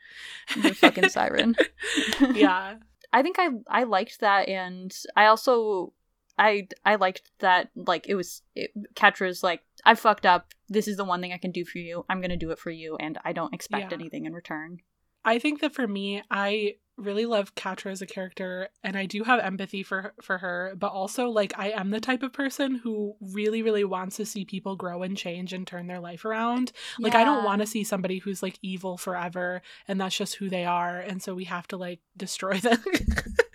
The 0.62 0.74
fucking 0.76 1.10
siren. 1.10 1.56
yeah. 2.34 2.76
I 3.12 3.22
think 3.24 3.38
I 3.40 3.50
I 3.68 3.84
liked 3.86 4.20
that, 4.20 4.48
and 4.48 4.96
I 5.18 5.26
also 5.26 5.94
I 6.38 6.68
I 6.86 6.96
liked 6.96 7.22
that 7.40 7.70
like 7.76 8.08
it 8.08 8.16
was 8.16 8.42
it, 8.56 8.72
Catra's 8.96 9.44
like 9.44 9.62
I 9.86 9.96
fucked 9.96 10.26
up. 10.26 10.48
This 10.70 10.88
is 10.88 10.98
the 10.98 11.06
one 11.06 11.22
thing 11.22 11.32
I 11.34 11.38
can 11.38 11.52
do 11.52 11.64
for 11.66 11.78
you. 11.78 12.06
I'm 12.10 12.22
gonna 12.22 12.38
do 12.38 12.52
it 12.52 12.60
for 12.60 12.72
you, 12.72 12.98
and 13.00 13.18
I 13.24 13.34
don't 13.34 13.54
expect 13.54 13.92
Yeah. 13.92 13.98
anything 13.98 14.26
in 14.26 14.34
return. 14.34 14.80
I 15.24 15.40
think 15.40 15.62
that 15.62 15.74
for 15.74 15.88
me, 15.88 16.22
I 16.30 16.76
really 16.98 17.26
love 17.26 17.56
Catra 17.56 17.92
as 17.92 18.02
a 18.02 18.06
character 18.06 18.70
and 18.82 18.96
I 18.96 19.06
do 19.06 19.24
have 19.26 19.42
empathy 19.42 19.84
for 19.84 20.14
for 20.22 20.38
her, 20.38 20.74
but 20.78 20.92
also 20.94 21.28
like 21.28 21.52
I 21.58 21.72
am 21.72 21.90
the 21.90 22.00
type 22.00 22.24
of 22.24 22.32
person 22.32 22.76
who 22.76 23.16
really 23.20 23.62
really 23.62 23.84
wants 23.84 24.16
to 24.18 24.26
see 24.26 24.46
people 24.46 24.76
grow 24.78 25.04
and 25.04 25.18
change 25.18 25.52
and 25.52 25.68
turn 25.68 25.88
their 25.88 26.00
life 26.00 26.24
around. 26.26 26.72
Like 27.00 27.14
I 27.16 27.24
don't 27.26 27.44
want 27.44 27.60
to 27.62 27.68
see 27.68 27.84
somebody 27.84 28.20
who's 28.20 28.42
like 28.42 28.58
evil 28.62 28.98
forever 28.98 29.62
and 29.90 30.00
that's 30.00 30.16
just 30.18 30.36
who 30.36 30.48
they 30.50 30.64
are 30.64 31.00
and 31.00 31.22
so 31.22 31.34
we 31.36 31.46
have 31.46 31.68
to 31.70 31.78
like 31.78 32.00
destroy 32.18 32.58
them. 32.60 32.82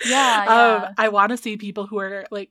Yeah, 0.06 0.40
Um, 0.40 0.82
yeah. 0.82 0.90
I 0.98 1.08
want 1.08 1.30
to 1.30 1.36
see 1.36 1.56
people 1.56 1.86
who 1.86 1.98
are 1.98 2.26
like 2.30 2.50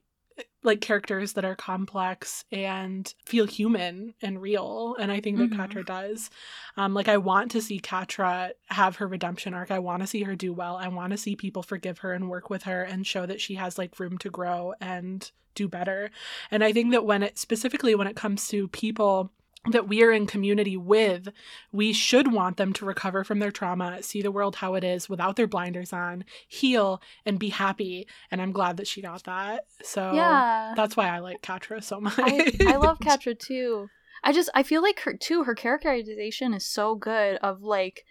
like 0.62 0.80
characters 0.80 1.32
that 1.34 1.44
are 1.44 1.56
complex 1.56 2.44
and 2.52 3.14
feel 3.24 3.46
human 3.46 4.12
and 4.20 4.42
real 4.42 4.94
and 5.00 5.10
i 5.10 5.18
think 5.20 5.38
that 5.38 5.50
Mhm. 5.50 5.56
catra 5.56 5.84
does. 5.86 6.30
Um 6.76 6.92
like 6.94 7.08
i 7.08 7.16
want 7.16 7.50
to 7.52 7.62
see 7.62 7.80
catra 7.80 8.50
have 8.68 8.96
her 8.96 9.06
redemption 9.08 9.54
arc. 9.54 9.70
I 9.70 9.78
want 9.78 10.02
to 10.02 10.06
see 10.06 10.22
her 10.24 10.36
do 10.36 10.52
well. 10.52 10.76
I 10.76 10.88
want 10.88 11.12
to 11.12 11.16
see 11.16 11.34
people 11.36 11.62
forgive 11.62 11.98
her 12.00 12.12
and 12.12 12.28
work 12.28 12.50
with 12.50 12.64
her 12.64 12.82
and 12.82 13.06
show 13.06 13.24
that 13.26 13.40
she 13.40 13.54
has 13.54 13.78
like 13.78 13.98
room 13.98 14.18
to 14.18 14.30
grow 14.30 14.74
and 14.80 15.30
do 15.54 15.66
better. 15.68 16.10
And 16.50 16.62
i 16.62 16.72
think 16.72 16.90
that 16.92 17.04
when 17.04 17.22
it 17.22 17.38
specifically 17.38 17.94
when 17.94 18.06
it 18.06 18.16
comes 18.16 18.46
to 18.48 18.68
people 18.68 19.32
that 19.70 19.88
we 19.88 20.02
are 20.02 20.10
in 20.10 20.26
community 20.26 20.76
with, 20.76 21.28
we 21.70 21.92
should 21.92 22.32
want 22.32 22.56
them 22.56 22.72
to 22.72 22.86
recover 22.86 23.24
from 23.24 23.40
their 23.40 23.50
trauma, 23.50 24.02
see 24.02 24.22
the 24.22 24.30
world 24.30 24.56
how 24.56 24.74
it 24.74 24.82
is 24.82 25.08
without 25.08 25.36
their 25.36 25.46
blinders 25.46 25.92
on, 25.92 26.24
heal, 26.48 27.02
and 27.26 27.38
be 27.38 27.50
happy. 27.50 28.06
And 28.30 28.40
I'm 28.40 28.52
glad 28.52 28.78
that 28.78 28.86
she 28.86 29.02
got 29.02 29.24
that. 29.24 29.66
So 29.82 30.14
yeah. 30.14 30.72
that's 30.74 30.96
why 30.96 31.08
I 31.08 31.18
like 31.18 31.42
Catra 31.42 31.82
so 31.82 32.00
much. 32.00 32.14
I, 32.18 32.52
I 32.66 32.76
love 32.76 32.98
Catra 33.02 33.38
too. 33.38 33.90
I 34.22 34.32
just 34.32 34.50
I 34.54 34.62
feel 34.62 34.82
like 34.82 35.00
her 35.00 35.14
too. 35.14 35.44
Her 35.44 35.54
characterization 35.54 36.54
is 36.54 36.64
so 36.64 36.94
good. 36.94 37.36
Of 37.36 37.62
like 37.62 38.04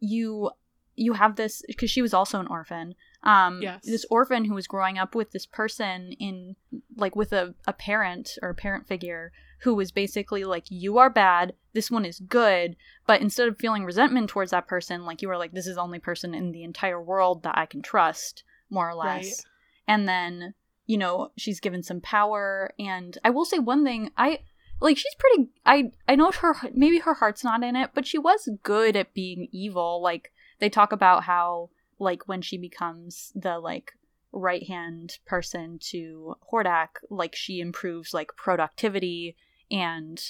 you 0.00 0.50
you 0.96 1.12
have 1.14 1.36
this 1.36 1.62
because 1.66 1.90
she 1.90 2.02
was 2.02 2.14
also 2.14 2.40
an 2.40 2.46
orphan. 2.48 2.94
Um, 3.22 3.60
Yes. 3.62 3.84
this 3.84 4.06
orphan 4.10 4.44
who 4.44 4.54
was 4.54 4.66
growing 4.66 4.96
up 4.96 5.14
with 5.14 5.32
this 5.32 5.44
person 5.46 6.12
in 6.12 6.56
like 6.96 7.16
with 7.16 7.32
a 7.32 7.54
a 7.66 7.72
parent 7.72 8.38
or 8.42 8.50
a 8.50 8.54
parent 8.54 8.86
figure 8.86 9.32
who 9.62 9.74
was 9.74 9.90
basically 9.90 10.44
like 10.44 10.64
you 10.70 10.98
are 10.98 11.10
bad. 11.10 11.54
This 11.72 11.90
one 11.90 12.04
is 12.04 12.20
good. 12.20 12.76
But 13.06 13.20
instead 13.20 13.48
of 13.48 13.58
feeling 13.58 13.84
resentment 13.84 14.30
towards 14.30 14.52
that 14.52 14.68
person, 14.68 15.04
like 15.04 15.20
you 15.20 15.28
were 15.28 15.36
like 15.36 15.52
this 15.52 15.66
is 15.66 15.74
the 15.74 15.82
only 15.82 15.98
person 15.98 16.32
in 16.34 16.52
the 16.52 16.62
entire 16.62 17.02
world 17.02 17.42
that 17.42 17.58
I 17.58 17.66
can 17.66 17.82
trust, 17.82 18.44
more 18.70 18.88
or 18.88 18.94
less. 18.94 19.24
Right. 19.24 19.34
And 19.88 20.08
then 20.08 20.54
you 20.86 20.96
know 20.96 21.30
she's 21.36 21.60
given 21.60 21.82
some 21.82 22.00
power 22.00 22.72
and 22.78 23.18
i 23.22 23.28
will 23.28 23.44
say 23.44 23.58
one 23.58 23.84
thing 23.84 24.10
i 24.16 24.38
like 24.80 24.96
she's 24.96 25.14
pretty 25.18 25.50
i 25.66 25.92
i 26.08 26.16
know 26.16 26.30
her 26.32 26.54
maybe 26.72 26.98
her 27.00 27.12
heart's 27.12 27.44
not 27.44 27.62
in 27.62 27.76
it 27.76 27.90
but 27.94 28.06
she 28.06 28.16
was 28.16 28.48
good 28.62 28.96
at 28.96 29.12
being 29.12 29.48
evil 29.52 30.00
like 30.02 30.32
they 30.60 30.70
talk 30.70 30.90
about 30.90 31.24
how 31.24 31.68
like 31.98 32.28
when 32.28 32.42
she 32.42 32.58
becomes 32.58 33.32
the 33.34 33.58
like 33.58 33.92
right 34.32 34.66
hand 34.66 35.18
person 35.26 35.78
to 35.80 36.36
Hordak, 36.52 36.88
like 37.10 37.34
she 37.34 37.60
improves 37.60 38.12
like 38.12 38.36
productivity 38.36 39.36
and 39.70 40.22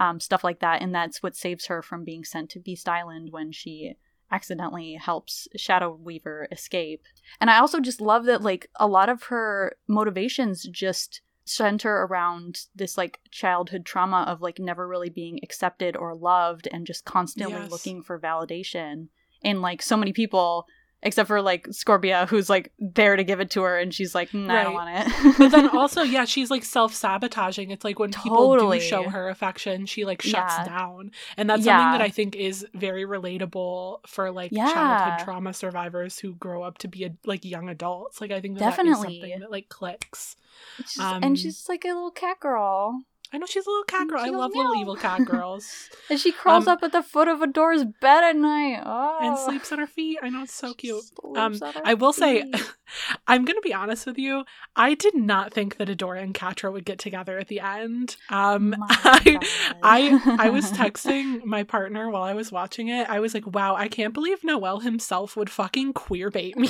um, 0.00 0.20
stuff 0.20 0.42
like 0.42 0.60
that, 0.60 0.82
and 0.82 0.94
that's 0.94 1.22
what 1.22 1.36
saves 1.36 1.66
her 1.66 1.82
from 1.82 2.04
being 2.04 2.24
sent 2.24 2.50
to 2.50 2.58
Beast 2.58 2.88
Island 2.88 3.28
when 3.30 3.52
she 3.52 3.94
accidentally 4.32 4.94
helps 4.94 5.46
Shadow 5.56 5.94
Weaver 6.02 6.48
escape. 6.50 7.02
And 7.40 7.50
I 7.50 7.58
also 7.58 7.78
just 7.80 8.00
love 8.00 8.24
that 8.24 8.42
like 8.42 8.68
a 8.76 8.86
lot 8.86 9.08
of 9.08 9.24
her 9.24 9.76
motivations 9.86 10.64
just 10.64 11.20
center 11.44 12.04
around 12.04 12.60
this 12.74 12.96
like 12.96 13.20
childhood 13.30 13.84
trauma 13.84 14.24
of 14.26 14.40
like 14.40 14.58
never 14.58 14.88
really 14.88 15.10
being 15.10 15.38
accepted 15.42 15.96
or 15.96 16.14
loved 16.14 16.66
and 16.72 16.86
just 16.86 17.04
constantly 17.04 17.60
Yes. 17.60 17.70
looking 17.70 18.02
for 18.02 18.18
validation 18.18 19.08
in 19.42 19.60
like 19.60 19.82
so 19.82 19.96
many 19.96 20.12
people 20.12 20.66
except 21.02 21.26
for 21.26 21.42
like 21.42 21.66
Scorpia 21.68 22.28
who's 22.28 22.48
like 22.48 22.72
there 22.78 23.16
to 23.16 23.24
give 23.24 23.40
it 23.40 23.50
to 23.52 23.62
her 23.62 23.76
and 23.78 23.92
she's 23.92 24.14
like 24.14 24.30
"Mm, 24.30 24.50
I 24.50 24.62
don't 24.64 24.74
want 24.74 24.90
it. 25.08 25.34
But 25.38 25.48
then 25.50 25.68
also, 25.76 26.02
yeah, 26.02 26.24
she's 26.24 26.50
like 26.50 26.64
self 26.64 26.94
sabotaging. 26.94 27.70
It's 27.70 27.84
like 27.84 27.98
when 27.98 28.12
people 28.12 28.56
do 28.56 28.80
show 28.80 29.08
her 29.08 29.28
affection, 29.28 29.86
she 29.86 30.04
like 30.04 30.22
shuts 30.22 30.54
Yeah. 30.58 30.64
down. 30.66 31.10
And 31.36 31.48
that's 31.50 31.64
Yeah. 31.64 31.78
something 31.78 31.98
that 31.98 32.04
I 32.04 32.10
think 32.10 32.36
is 32.36 32.66
very 32.74 33.04
relatable 33.04 34.06
for 34.06 34.30
like 34.30 34.52
Yeah. 34.52 34.72
childhood 34.72 35.24
trauma 35.24 35.52
survivors 35.52 36.18
who 36.18 36.34
grow 36.34 36.62
up 36.62 36.78
to 36.78 36.88
be 36.88 37.04
a, 37.04 37.10
like 37.24 37.44
young 37.44 37.68
adults. 37.68 38.20
Like 38.20 38.30
I 38.30 38.40
think 38.40 38.58
that 38.58 38.64
Definitely. 38.70 39.20
something 39.20 39.40
that 39.40 39.50
like 39.50 39.68
clicks. 39.68 40.36
It's 40.78 40.94
just- 40.94 41.00
Um, 41.06 41.22
and 41.24 41.38
she's 41.38 41.68
like 41.68 41.84
a 41.84 41.88
little 41.88 42.10
cat 42.10 42.38
girl. 42.40 43.02
I 43.32 43.38
know 43.38 43.46
she's 43.46 43.66
a 43.66 43.70
little 43.70 43.84
cat 43.84 44.08
girl. 44.08 44.20
I 44.20 44.28
love 44.28 44.52
little 44.54 44.74
evil 44.74 44.96
cat 44.96 45.24
girls. 45.26 45.88
And 46.10 46.20
she 46.20 46.32
crawls 46.32 46.66
Um, 46.66 46.74
up 46.74 46.82
at 46.82 46.92
the 46.92 47.02
foot 47.02 47.28
of 47.28 47.40
Adora's 47.40 47.84
bed 48.00 48.24
at 48.24 48.36
night. 48.36 48.82
Oh. 48.84 49.18
and 49.22 49.38
sleeps 49.38 49.72
on 49.72 49.78
her 49.78 49.86
feet. 49.86 50.18
I 50.22 50.28
know 50.28 50.42
it's 50.42 50.52
so 50.54 50.68
She 50.68 50.74
cute. 50.74 51.04
Um, 51.36 51.58
I 51.84 51.94
will 51.94 52.12
say. 52.12 52.44
I'm 53.26 53.46
gonna 53.46 53.62
be 53.62 53.72
honest 53.72 54.04
with 54.04 54.18
you. 54.18 54.44
I 54.76 54.92
did 54.92 55.14
not 55.14 55.50
think 55.54 55.78
that 55.78 55.88
Adora 55.88 56.22
and 56.22 56.34
Catra 56.34 56.70
would 56.70 56.84
get 56.84 56.98
together 56.98 57.38
at 57.38 57.48
the 57.48 57.60
end. 57.60 58.16
Um, 58.28 58.74
I, 58.90 59.38
I, 59.82 60.36
I 60.38 60.50
was 60.50 60.70
texting 60.72 61.42
my 61.44 61.62
partner 61.62 62.10
while 62.10 62.22
I 62.22 62.34
was 62.34 62.52
watching 62.52 62.88
it. 62.88 63.08
I 63.08 63.18
was 63.20 63.32
like, 63.32 63.46
"Wow, 63.46 63.76
I 63.76 63.88
can't 63.88 64.12
believe 64.12 64.44
Noelle 64.44 64.80
himself 64.80 65.36
would 65.36 65.48
fucking 65.48 65.94
queer 65.94 66.30
bait 66.30 66.58
me." 66.58 66.68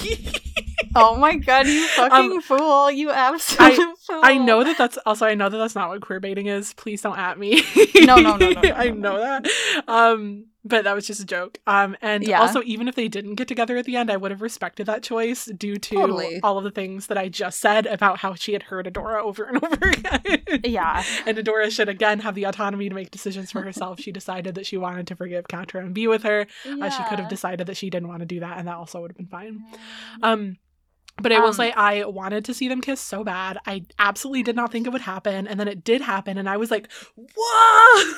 Oh 0.95 1.17
my 1.17 1.37
god, 1.37 1.67
you 1.67 1.87
fucking 1.97 2.41
fool! 2.43 2.91
You 2.91 3.11
absolute 3.11 3.99
fool! 3.99 4.17
Um, 4.17 4.21
I 4.25 4.37
know 4.39 4.63
that 4.65 4.77
that's 4.79 4.99
also 5.07 5.27
I 5.27 5.35
know 5.35 5.49
that 5.49 5.57
that's 5.57 5.75
not 5.75 5.89
what 5.89 6.01
queer 6.03 6.21
baiting 6.21 6.47
is. 6.47 6.75
Please 6.75 7.03
don't 7.03 7.19
at 7.19 7.39
me. 7.39 7.63
No, 8.05 8.17
no, 8.17 8.37
no, 8.37 8.51
no, 8.51 8.61
no, 8.63 8.71
I 8.73 8.89
no, 8.91 8.95
know 8.95 9.17
no. 9.17 9.21
that. 9.21 9.49
Um, 9.89 10.47
but 10.65 10.85
that 10.85 10.95
was 10.95 11.07
just 11.07 11.21
a 11.21 11.25
joke. 11.27 11.59
Um, 11.67 11.97
and 12.03 12.23
Yeah. 12.23 12.41
also 12.41 12.63
even 12.65 12.87
if 12.87 12.95
they 12.95 13.09
didn't 13.09 13.35
get 13.35 13.49
together 13.49 13.77
at 13.77 13.85
the 13.85 13.97
end, 13.97 14.11
I 14.13 14.17
would 14.17 14.31
have 14.31 14.43
respected 14.43 14.87
that 14.87 15.03
choice 15.03 15.47
due 15.47 15.77
to 15.77 15.95
Totally. 15.97 16.41
all 16.43 16.57
of 16.57 16.63
the 16.63 16.71
things 16.71 17.09
that 17.09 17.19
I 17.19 17.29
just 17.29 17.59
said 17.59 17.87
about 17.87 18.19
how 18.19 18.35
she 18.35 18.53
had 18.53 18.65
heard 18.65 18.87
Adora 18.87 19.23
over 19.23 19.43
and 19.45 19.57
over 19.65 19.77
again. 19.89 20.61
Yeah. 20.63 21.03
And 21.27 21.37
Adora 21.37 21.69
should 21.73 21.89
again 21.89 22.21
have 22.21 22.37
the 22.37 22.45
autonomy 22.45 22.89
to 22.89 22.95
make 22.95 23.11
decisions 23.11 23.51
for 23.51 23.63
herself. 23.63 23.99
she 24.01 24.13
decided 24.13 24.55
that 24.55 24.65
she 24.67 24.77
wanted 24.77 25.09
to 25.09 25.17
forgive 25.17 25.49
Catra 25.49 25.81
and 25.81 25.93
be 25.95 26.07
with 26.07 26.23
her. 26.23 26.47
Uh, 26.65 26.91
she 26.91 27.03
could 27.05 27.19
have 27.19 27.29
decided 27.29 27.67
that 27.67 27.77
she 27.77 27.91
didn't 27.91 28.09
want 28.09 28.21
to 28.21 28.27
do 28.27 28.39
that, 28.41 28.57
and 28.59 28.69
that 28.69 28.77
also 28.77 29.01
would 29.01 29.11
have 29.11 29.17
been 29.17 29.27
fine. 29.27 29.65
Um, 30.23 30.59
but 31.23 31.33
I 31.33 31.39
will 31.41 31.49
Um, 31.49 31.55
say 31.55 31.73
I 31.73 32.05
wanted 32.05 32.45
to 32.47 32.55
see 32.55 32.69
them 32.69 32.81
kiss 32.81 33.01
so 33.01 33.25
bad. 33.25 33.59
I 33.67 33.85
absolutely 33.99 34.43
did 34.43 34.57
not 34.57 34.71
think 34.73 34.87
it 34.87 34.91
would 34.91 35.03
happen, 35.03 35.47
and 35.47 35.59
then 35.59 35.69
it 35.69 35.85
did 35.85 36.01
happen, 36.03 36.37
and 36.39 36.49
I 36.49 36.57
was 36.57 36.71
like, 36.71 36.91
"Whoa!" 37.17 37.27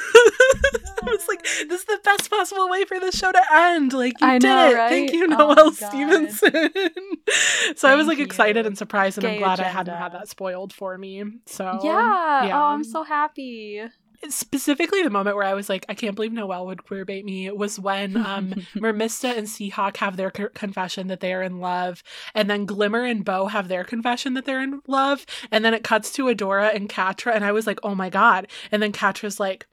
I 1.07 1.11
was 1.11 1.29
like, 1.29 1.43
"This 1.45 1.81
is 1.81 1.85
the 1.85 2.01
best 2.03 2.31
possible 2.31 2.69
way 2.71 2.85
for 2.85 2.99
this 2.99 3.15
show 3.17 3.31
to 3.31 3.43
end." 3.53 3.93
Like 3.93 4.21
you 4.21 4.27
I 4.27 4.39
did 4.39 4.49
know, 4.49 4.71
it. 4.71 4.75
right? 4.75 4.89
Thank 4.89 5.13
you, 5.13 5.25
Oh 5.31 5.53
Noelle 5.55 5.71
my 5.71 5.73
Stevenson. 5.73 6.71
so 7.77 7.89
I 7.89 7.95
was 7.95 8.07
like 8.07 8.19
excited 8.19 8.65
you. 8.65 8.69
and 8.69 8.79
surprised, 8.79 9.19
and 9.19 9.27
I'm 9.27 9.35
Gay 9.35 9.39
glad 9.39 9.61
I 9.61 9.65
hadn't 9.65 9.95
agenda. 9.95 10.03
had 10.03 10.13
that 10.13 10.29
spoiled 10.29 10.73
for 10.73 10.97
me. 10.99 11.23
So 11.47 11.65
yeah. 11.85 12.47
yeah. 12.47 12.59
Oh, 12.61 12.67
I'm 12.67 12.85
so 12.85 13.03
happy. 13.05 13.83
Specifically 14.29 15.03
the 15.03 15.11
moment 15.11 15.37
where 15.37 15.47
I 15.47 15.55
was 15.55 15.69
like, 15.69 15.85
I 15.89 15.95
can't 15.95 16.15
believe 16.15 16.33
Noelle 16.33 16.67
would 16.67 16.79
queerbait 16.85 17.25
me 17.25 17.51
was 17.51 17.79
when 17.79 18.17
um 18.27 18.55
Mermista 18.75 19.37
and 19.37 19.47
Seahawk 19.47 19.97
have 19.99 20.17
their 20.17 20.31
co- 20.31 20.49
confession 20.55 21.09
that 21.09 21.21
they 21.21 21.33
are 21.35 21.43
in 21.43 21.59
love, 21.61 22.03
and 22.35 22.49
then 22.49 22.65
Glimmer 22.67 23.05
and 23.05 23.25
Bow 23.25 23.47
have 23.47 23.69
their 23.69 23.85
confession 23.85 24.35
that 24.35 24.45
they're 24.47 24.63
in 24.63 24.81
love, 24.87 25.27
and 25.51 25.65
then 25.65 25.75
it 25.75 25.85
cuts 25.85 26.11
to 26.13 26.25
Adora 26.27 26.75
and 26.75 26.89
Catra, 26.89 27.35
and 27.35 27.45
I 27.45 27.53
was 27.53 27.67
like, 27.67 27.79
oh 27.83 27.95
my 27.95 28.09
god, 28.09 28.47
and 28.73 28.83
then 28.83 28.93
Catra's 28.93 29.39
like, 29.39 29.67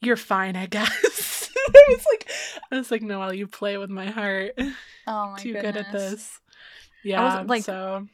you're 0.00 0.16
fine, 0.16 0.56
I 0.56 0.66
guess. 0.76 1.50
I 1.56 1.84
was 1.88 2.06
like, 2.12 2.30
I 2.72 2.76
was 2.78 2.90
like, 2.90 3.02
Noelle, 3.02 3.34
you 3.34 3.46
play 3.46 3.76
with 3.76 3.90
my 3.90 4.06
heart. 4.06 4.52
Oh 5.06 5.30
my 5.32 5.38
Too 5.38 5.52
goodness. 5.52 5.72
good 5.72 5.76
at 5.76 5.92
this. 5.92 6.40
Yeah, 7.04 7.22
I 7.22 7.40
was, 7.40 7.48
like- 7.48 7.64
so 7.64 8.06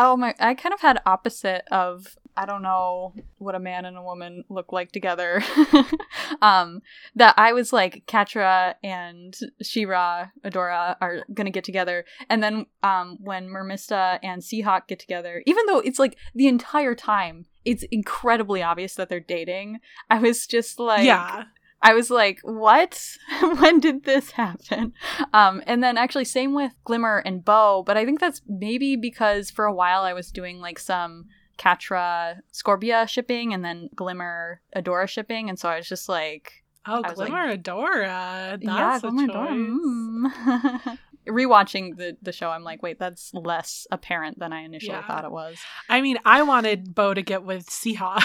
Oh 0.00 0.16
my! 0.16 0.32
I 0.38 0.54
kind 0.54 0.72
of 0.72 0.80
had 0.80 1.00
opposite 1.06 1.62
of 1.72 2.16
I 2.38 2.46
don't 2.46 2.62
know 2.62 3.14
what 3.38 3.56
a 3.56 3.58
man 3.58 3.84
and 3.84 3.96
a 3.96 4.02
woman 4.02 4.44
look 4.48 4.72
like 4.72 4.92
together. 4.92 5.42
um, 6.42 6.82
that 7.16 7.34
I 7.36 7.52
was 7.52 7.72
like 7.72 8.06
Catra 8.06 8.74
and 8.84 9.36
She-Ra, 9.60 10.28
Adora 10.44 10.94
are 11.00 11.24
gonna 11.34 11.50
get 11.50 11.64
together, 11.64 12.04
and 12.30 12.40
then 12.40 12.66
um, 12.84 13.18
when 13.20 13.48
Mermista 13.48 14.20
and 14.22 14.40
Seahawk 14.40 14.86
get 14.86 15.00
together, 15.00 15.42
even 15.46 15.66
though 15.66 15.80
it's 15.80 15.98
like 15.98 16.16
the 16.32 16.46
entire 16.46 16.94
time 16.94 17.46
it's 17.64 17.82
incredibly 17.90 18.62
obvious 18.62 18.94
that 18.94 19.08
they're 19.08 19.18
dating, 19.18 19.80
I 20.08 20.20
was 20.20 20.46
just 20.46 20.78
like, 20.78 21.04
yeah, 21.04 21.44
I 21.82 21.92
was 21.92 22.08
like, 22.08 22.38
what? 22.42 23.18
when 23.58 23.80
did 23.80 24.04
this 24.04 24.30
happen? 24.30 24.92
Um, 25.32 25.62
and 25.66 25.82
then 25.82 25.98
actually, 25.98 26.24
same 26.24 26.54
with 26.54 26.72
Glimmer 26.84 27.18
and 27.26 27.44
Bow, 27.44 27.82
but 27.84 27.96
I 27.96 28.04
think 28.04 28.20
that's 28.20 28.42
maybe 28.46 28.94
because 28.94 29.50
for 29.50 29.64
a 29.64 29.74
while 29.74 30.02
I 30.02 30.12
was 30.12 30.30
doing 30.30 30.60
like 30.60 30.78
some 30.78 31.26
Catra 31.58 32.38
Scorpia 32.52 33.08
shipping 33.08 33.52
and 33.52 33.64
then 33.64 33.90
Glimmer 33.94 34.60
Adora 34.76 35.08
shipping, 35.08 35.48
and 35.48 35.58
so 35.58 35.68
I 35.68 35.76
was 35.76 35.88
just 35.88 36.08
like, 36.08 36.64
oh, 36.86 37.02
was 37.02 37.18
like- 37.18 37.28
Glimmer 37.28 37.56
Adora, 37.56 38.58
that's 38.62 38.64
yeah, 38.64 38.96
a 38.96 39.00
Glimmer. 39.00 39.32
Adora. 39.32 40.30
mm. 40.32 40.98
Rewatching 41.28 41.98
the 41.98 42.16
the 42.22 42.32
show, 42.32 42.48
I'm 42.48 42.64
like, 42.64 42.82
wait, 42.82 42.98
that's 42.98 43.34
less 43.34 43.86
apparent 43.90 44.38
than 44.38 44.50
I 44.54 44.62
initially 44.62 44.94
Yeah. 44.94 45.06
thought 45.06 45.26
it 45.26 45.30
was. 45.30 45.58
I 45.86 46.00
mean, 46.00 46.16
I 46.24 46.40
wanted 46.42 46.94
Bow 46.94 47.12
to 47.12 47.20
get 47.20 47.42
with 47.42 47.66
Seahawk. 47.66 48.24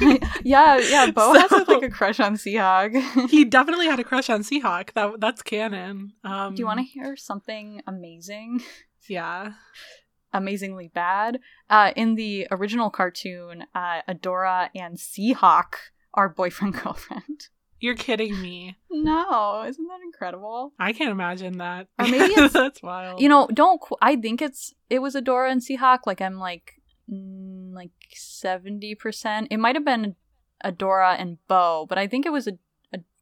yeah, 0.44 0.78
yeah. 0.78 1.10
Bow 1.10 1.32
has 1.34 1.50
like 1.66 1.82
a 1.82 1.90
crush 1.90 2.20
on 2.20 2.36
Seahawk. 2.36 3.28
he 3.30 3.44
definitely 3.44 3.86
had 3.86 3.98
a 3.98 4.04
crush 4.04 4.30
on 4.30 4.42
Seahawk. 4.42 4.92
That 4.92 5.18
that's 5.18 5.42
canon. 5.42 6.12
Um, 6.22 6.54
Do 6.54 6.60
you 6.60 6.66
want 6.66 6.78
to 6.78 6.84
hear 6.84 7.16
something 7.16 7.82
amazing? 7.88 8.62
Yeah. 9.08 9.54
Amazingly 10.32 10.88
bad. 10.88 11.40
Uh, 11.68 11.92
in 11.96 12.14
the 12.14 12.46
original 12.50 12.90
cartoon, 12.90 13.64
uh, 13.74 14.02
Adora 14.08 14.70
and 14.74 14.96
Seahawk 14.96 15.74
are 16.14 16.28
boyfriend 16.28 16.74
girlfriend. 16.82 17.48
You're 17.80 17.96
kidding 17.96 18.40
me. 18.42 18.76
No, 18.90 19.64
isn't 19.66 19.86
that 19.86 20.00
incredible? 20.04 20.74
I 20.78 20.92
can't 20.92 21.10
imagine 21.10 21.58
that. 21.58 21.88
Or 21.98 22.04
maybe 22.10 22.32
it's- 22.34 22.52
that's 22.52 22.82
wild. 22.82 23.20
You 23.20 23.28
know, 23.28 23.48
don't. 23.52 23.80
Qu- 23.80 23.96
I 24.02 24.16
think 24.16 24.42
it's 24.42 24.74
it 24.90 24.98
was 25.00 25.14
Adora 25.14 25.50
and 25.50 25.62
Seahawk. 25.62 26.00
Like 26.06 26.20
I'm 26.20 26.38
like 26.38 26.74
mm, 27.10 27.72
like 27.72 27.92
seventy 28.14 28.94
percent. 28.94 29.48
It 29.50 29.56
might 29.58 29.76
have 29.76 29.84
been 29.84 30.16
Adora 30.64 31.16
and 31.18 31.38
Bow, 31.48 31.86
but 31.88 31.98
I 31.98 32.06
think 32.06 32.26
it 32.26 32.30
was 32.32 32.46
a. 32.46 32.52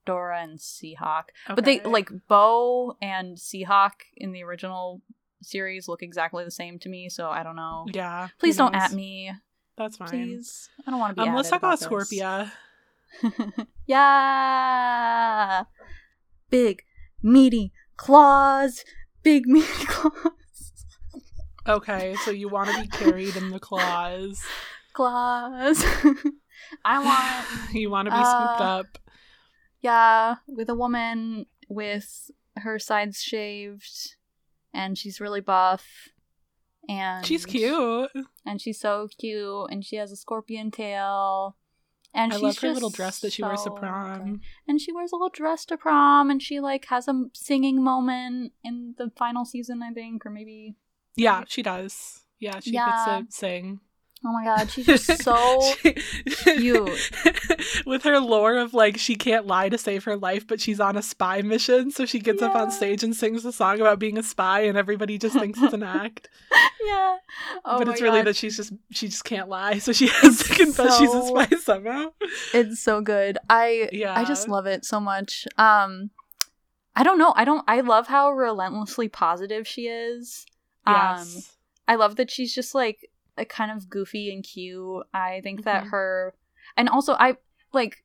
Adora 0.06 0.42
and 0.42 0.59
Seahawk, 0.59 1.24
but 1.54 1.66
they 1.66 1.80
like 1.80 2.11
Bow 2.28 2.96
and 3.02 3.36
Seahawk 3.36 3.90
in 4.16 4.32
the 4.32 4.42
original 4.42 5.02
series 5.43 5.89
look 5.89 6.03
exactly 6.03 6.45
the 6.45 6.51
same 6.51 6.78
to 6.80 6.89
me. 6.89 7.09
So 7.09 7.28
I 7.28 7.43
don't 7.43 7.57
know. 7.57 7.86
Yeah. 7.93 8.28
Please 8.39 8.57
don't 8.57 8.72
knows? 8.72 8.82
at 8.82 8.93
me. 8.93 9.32
That's 9.76 9.97
fine. 9.97 10.09
please. 10.09 10.68
I 10.86 10.91
don't 10.91 10.99
want 11.01 11.16
to 11.16 11.22
be. 11.22 11.28
Um, 11.28 11.34
let's 11.36 11.51
talk 11.51 11.61
about, 11.61 11.78
this. 11.78 11.89
Scorpia. 11.89 12.51
yeah, 13.86 15.64
big 16.51 16.82
meaty 17.22 17.72
claws. 17.97 18.84
Big 19.22 19.47
meaty 19.47 19.66
claws. 19.86 20.72
Okay, 21.66 22.14
so 22.24 22.30
you 22.30 22.49
want 22.49 22.70
to 22.70 22.80
be 22.82 22.89
carried 22.89 23.36
in 23.36 23.51
the 23.51 23.61
claws. 23.61 24.43
claws. 24.95 25.84
I 26.84 26.99
want. 27.05 27.74
You 27.74 27.91
want 27.91 28.07
to 28.07 28.12
be 28.12 28.16
scooped 28.16 28.61
Uh, 28.61 28.78
up. 28.80 28.86
Yeah, 29.80 30.36
with 30.47 30.68
a 30.68 30.74
woman 30.74 31.47
with 31.68 32.30
her 32.57 32.78
sides 32.78 33.22
shaved, 33.22 34.16
and 34.75 34.97
she's 34.99 35.21
really 35.21 35.41
buff. 35.41 35.87
And 36.89 37.25
She's 37.27 37.45
cute. 37.45 38.11
and 38.47 38.61
she's 38.62 38.81
so 38.81 39.09
cute, 39.19 39.66
and 39.71 39.85
she 39.85 39.97
has 39.97 40.11
a 40.11 40.16
scorpion 40.16 40.71
tail. 40.71 41.57
And 42.14 42.33
I 42.33 42.37
she's 42.37 42.43
love 42.43 42.55
her 42.57 42.69
just 42.69 42.75
little 42.75 42.89
dress 42.91 43.21
that 43.21 43.35
she 43.35 43.43
wears 43.43 43.62
to 43.64 43.71
prom. 43.71 44.33
good. 44.33 44.41
And 44.66 44.81
she 44.81 44.93
wears 44.93 45.12
a 45.12 45.16
little 45.16 45.29
dress 45.29 45.66
to 45.66 45.77
prom, 45.77 46.31
and 46.31 46.43
she 46.43 46.61
like 46.61 46.87
has 46.87 47.07
a 47.07 47.25
singing 47.35 47.85
moment 47.85 48.53
in 48.64 48.95
the 48.97 49.11
final 49.19 49.45
season, 49.45 49.83
I 49.83 49.93
think, 49.93 50.25
or 50.25 50.31
maybe 50.31 50.77
Yeah, 51.16 51.45
she 51.47 51.62
does. 51.62 52.25
Yeah, 52.39 52.61
she 52.61 52.71
Yeah. 52.73 52.87
gets 53.21 53.33
to 53.35 53.37
sing. 53.39 53.81
Oh 54.25 54.33
my 54.33 54.45
god, 54.45 54.71
she's 54.71 54.87
just 54.87 55.23
so 55.23 55.61
cute. 56.45 57.12
With 57.87 58.03
her 58.03 58.19
lore 58.19 58.57
of 58.59 58.75
like 58.75 58.99
she 58.99 59.14
can't 59.14 59.47
lie 59.47 59.69
to 59.69 59.79
save 59.79 60.05
her 60.05 60.16
life, 60.16 60.47
but 60.47 60.61
she's 60.61 60.81
on 60.81 60.97
a 60.97 61.03
spy 61.03 61.43
mission, 61.43 61.91
so 61.91 62.05
she 62.05 62.19
gets 62.19 62.43
up 62.43 62.55
on 62.55 62.71
stage 62.71 63.05
and 63.05 63.14
sings 63.14 63.45
a 63.45 63.53
song 63.53 63.81
about 63.81 63.99
being 63.99 64.19
a 64.19 64.23
spy, 64.23 64.61
and 64.62 64.77
everybody 64.77 65.19
just 65.19 65.39
thinks 65.39 65.61
it's 65.62 65.73
an 65.73 65.83
act. 65.85 66.29
yeah. 66.85 67.16
Oh 67.64 67.79
but 67.79 67.89
it's 67.89 68.01
really 68.01 68.19
God. 68.21 68.27
that 68.27 68.37
she's 68.37 68.57
just 68.57 68.73
she 68.91 69.07
just 69.09 69.25
can't 69.25 69.49
lie, 69.49 69.79
so 69.79 69.93
she 69.93 70.09
has 70.09 70.43
to 70.43 70.55
confess 70.55 70.99
she's 70.99 71.14
a 71.14 71.23
spy 71.23 71.47
somehow. 71.61 72.12
It's 72.53 72.83
so 72.83 73.01
good. 73.01 73.39
I 73.49 73.89
Yeah, 73.93 74.19
I 74.19 74.25
just 74.25 74.49
love 74.49 74.66
it 74.66 74.85
so 74.85 74.99
much. 74.99 75.47
Um 75.57 76.11
I 76.97 77.05
don't 77.05 77.19
know. 77.19 77.33
I 77.37 77.45
don't 77.45 77.64
I 77.69 77.81
love 77.83 78.09
how 78.09 78.33
relentlessly 78.33 79.09
positive 79.09 79.66
she 79.69 79.83
is. 79.83 80.45
Um 80.87 80.95
yes. 80.95 81.57
I 81.87 81.95
love 81.95 82.16
that 82.16 82.31
she's 82.31 82.53
just 82.55 82.75
like 82.75 83.09
kind 83.45 83.70
of 83.70 83.89
goofy 83.91 84.32
and 84.32 84.43
cute. 84.45 85.07
I 85.14 85.41
think 85.43 85.64
that 85.64 85.84
Mhm. 85.84 85.91
her 85.91 86.34
and 86.76 86.89
also 86.89 87.14
I 87.14 87.36
like 87.72 88.05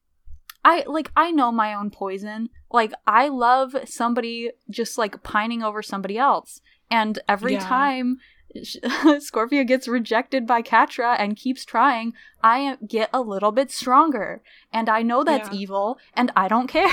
I 0.66 0.84
like 0.88 1.12
I 1.16 1.32
know 1.32 1.52
my 1.52 1.74
own 1.74 1.90
poison. 1.92 2.50
Like 2.72 2.94
I 3.06 3.28
love 3.28 3.76
somebody 3.86 4.52
just 4.70 4.98
like 4.98 5.22
pining 5.24 5.62
over 5.64 5.82
somebody 5.82 6.18
else. 6.18 6.62
And 6.90 7.20
every 7.28 7.54
Yeah. 7.54 7.68
time 7.68 8.18
Scorpia 8.56 9.66
gets 9.66 9.88
rejected 9.88 10.46
by 10.46 10.62
Catra 10.62 11.16
and 11.18 11.36
keeps 11.36 11.66
trying, 11.66 12.14
I 12.44 12.78
get 12.88 13.10
a 13.14 13.20
little 13.22 13.52
bit 13.52 13.72
stronger. 13.72 14.42
And 14.72 14.90
I 14.90 15.02
know 15.02 15.24
that's 15.24 15.50
Yeah. 15.50 15.56
evil 15.58 15.98
and 16.14 16.32
I 16.36 16.48
don't 16.48 16.68
care. 16.68 16.90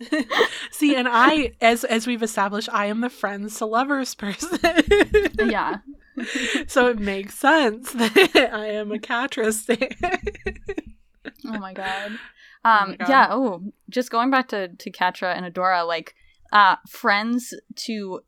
See, 0.70 0.94
and 0.94 1.08
I, 1.08 1.52
as 1.60 1.84
as 1.84 2.06
we've 2.06 2.22
established, 2.22 2.68
I 2.72 2.86
am 2.86 3.00
the 3.00 3.08
friends 3.10 3.56
to 3.58 3.66
lovers 3.66 4.14
person. 4.14 4.58
yeah. 5.38 5.78
so 6.66 6.88
it 6.88 6.98
makes 6.98 7.34
sense 7.38 7.92
that 7.94 8.50
I 8.52 8.66
am 8.68 8.92
a 8.92 8.98
Catra 8.98 9.52
stan. 9.54 9.88
Oh 11.46 11.58
my 11.58 11.72
god. 11.74 12.18
Oh 12.64 12.68
Um 12.70 12.96
God. 12.98 13.08
yeah, 13.08 13.28
oh, 13.30 13.62
just 13.90 14.10
going 14.10 14.30
back 14.30 14.48
to 14.48 14.68
to 14.68 14.90
Catra 14.90 15.34
and 15.36 15.44
Adora 15.52 15.86
like 15.86 16.14
uh 16.52 16.76
friends 16.88 17.52
to 17.76 18.20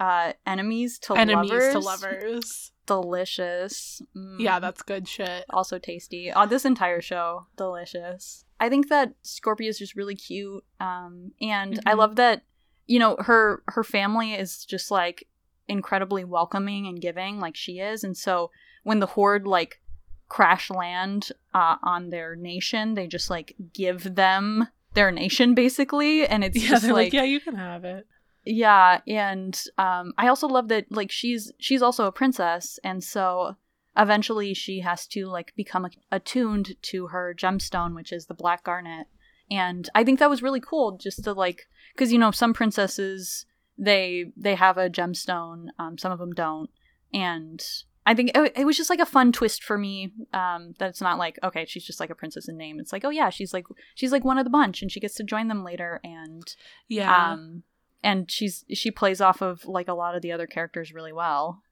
uh 0.00 0.32
enemies 0.46 0.98
to 1.00 1.14
Enemies 1.14 1.50
lovers. 1.50 1.72
to 1.72 1.78
lovers. 1.78 2.72
Delicious. 2.86 4.02
Mm, 4.16 4.36
Yeah, 4.40 4.58
that's 4.60 4.82
good 4.82 5.06
shit. 5.08 5.44
also 5.50 5.78
tasty. 5.78 6.30
Uh, 6.30 6.46
this 6.46 6.64
entire 6.64 7.00
show 7.00 7.46
delicious. 7.56 8.44
I 8.60 8.68
think 8.68 8.88
that 8.88 9.14
Scorpia 9.24 9.68
is 9.68 9.78
just 9.78 9.94
really 9.96 10.16
cute. 10.16 10.64
Um 10.80 11.32
and 11.40 11.80
I 11.86 11.92
Mhm. 11.92 11.98
love 11.98 12.16
that 12.16 12.42
you 12.86 12.98
know 12.98 13.16
her 13.20 13.62
her 13.68 13.84
family 13.84 14.34
is 14.34 14.64
just 14.64 14.90
like 14.90 15.26
incredibly 15.68 16.24
welcoming 16.24 16.86
and 16.86 17.00
giving 17.00 17.40
like 17.40 17.56
she 17.56 17.78
is. 17.80 18.04
And 18.04 18.16
so 18.16 18.50
when 18.82 19.00
the 19.00 19.06
horde 19.06 19.46
like 19.46 19.80
crash 20.28 20.70
land 20.70 21.30
uh, 21.52 21.76
on 21.82 22.10
their 22.10 22.34
nation 22.34 22.94
they 22.94 23.06
just 23.06 23.30
like 23.30 23.54
give 23.72 24.14
them 24.14 24.68
their 24.94 25.10
nation 25.10 25.54
basically. 25.54 26.26
And 26.26 26.42
it's 26.44 26.56
Yeah, 26.62 26.70
just 26.70 26.84
like, 26.84 26.92
like, 26.92 27.12
yeah, 27.12 27.24
you 27.24 27.40
can 27.40 27.54
have 27.56 27.84
it. 27.84 28.06
yeah 28.44 29.00
and 29.06 29.62
um 29.78 30.12
i 30.18 30.28
also 30.28 30.46
love 30.46 30.68
that 30.68 30.84
like 30.90 31.10
she's 31.10 31.50
she's 31.58 31.82
also 31.82 32.06
a 32.06 32.12
princess. 32.12 32.78
And 32.84 33.02
so 33.02 33.56
eventually 33.96 34.54
she 34.54 34.80
has 34.80 35.06
to 35.06 35.26
like 35.26 35.52
become 35.56 35.86
attuned 36.10 36.74
to 36.82 37.06
her 37.08 37.34
gemstone 37.36 37.94
which 37.94 38.12
is 38.12 38.26
the 38.26 38.34
black 38.34 38.64
garnet. 38.64 39.06
And 39.50 39.88
i 39.94 40.04
think 40.04 40.18
that 40.18 40.30
was 40.30 40.42
really 40.42 40.60
cool 40.60 40.96
just 40.98 41.22
to 41.24 41.32
like 41.32 41.68
because 41.94 42.12
you 42.12 42.18
know 42.18 42.30
some 42.32 42.52
princesses 42.54 43.46
they 43.78 44.26
they 44.36 44.54
have 44.54 44.78
a 44.78 44.88
gemstone 44.90 45.66
um 45.78 45.98
some 45.98 46.12
of 46.12 46.18
them 46.18 46.32
don't. 46.32 46.70
And 47.12 47.64
i 48.06 48.12
think 48.14 48.30
it, 48.34 48.52
it 48.56 48.64
was 48.66 48.76
just 48.76 48.90
like 48.90 49.00
a 49.00 49.06
fun 49.06 49.32
twist 49.32 49.62
for 49.64 49.78
me 49.78 50.12
um 50.34 50.74
that 50.78 50.90
it's 50.90 51.00
not 51.00 51.18
like 51.18 51.38
okay 51.42 51.64
she's 51.64 51.84
just 51.84 52.00
like 52.00 52.10
a 52.10 52.14
princess 52.14 52.48
in 52.48 52.56
name. 52.56 52.78
It's 52.80 52.92
like 52.92 53.04
oh 53.04 53.10
yeah 53.10 53.30
she's 53.30 53.52
like 53.54 53.64
she's 53.94 54.12
like 54.12 54.24
one 54.24 54.38
of 54.38 54.44
the 54.44 54.50
bunch 54.50 54.82
and 54.82 54.90
she 54.92 55.00
gets 55.00 55.14
to 55.16 55.24
join 55.24 55.48
them 55.48 55.64
later 55.64 56.00
and 56.04 56.54
Yeah. 56.88 57.32
um 57.32 57.62
and 58.02 58.30
she's 58.30 58.64
she 58.74 58.90
plays 58.90 59.20
off 59.20 59.40
of 59.40 59.64
like 59.64 59.88
a 59.88 59.94
lot 59.94 60.14
of 60.14 60.22
the 60.22 60.32
other 60.32 60.46
characters 60.46 60.92
really 60.92 61.12
well 61.12 61.62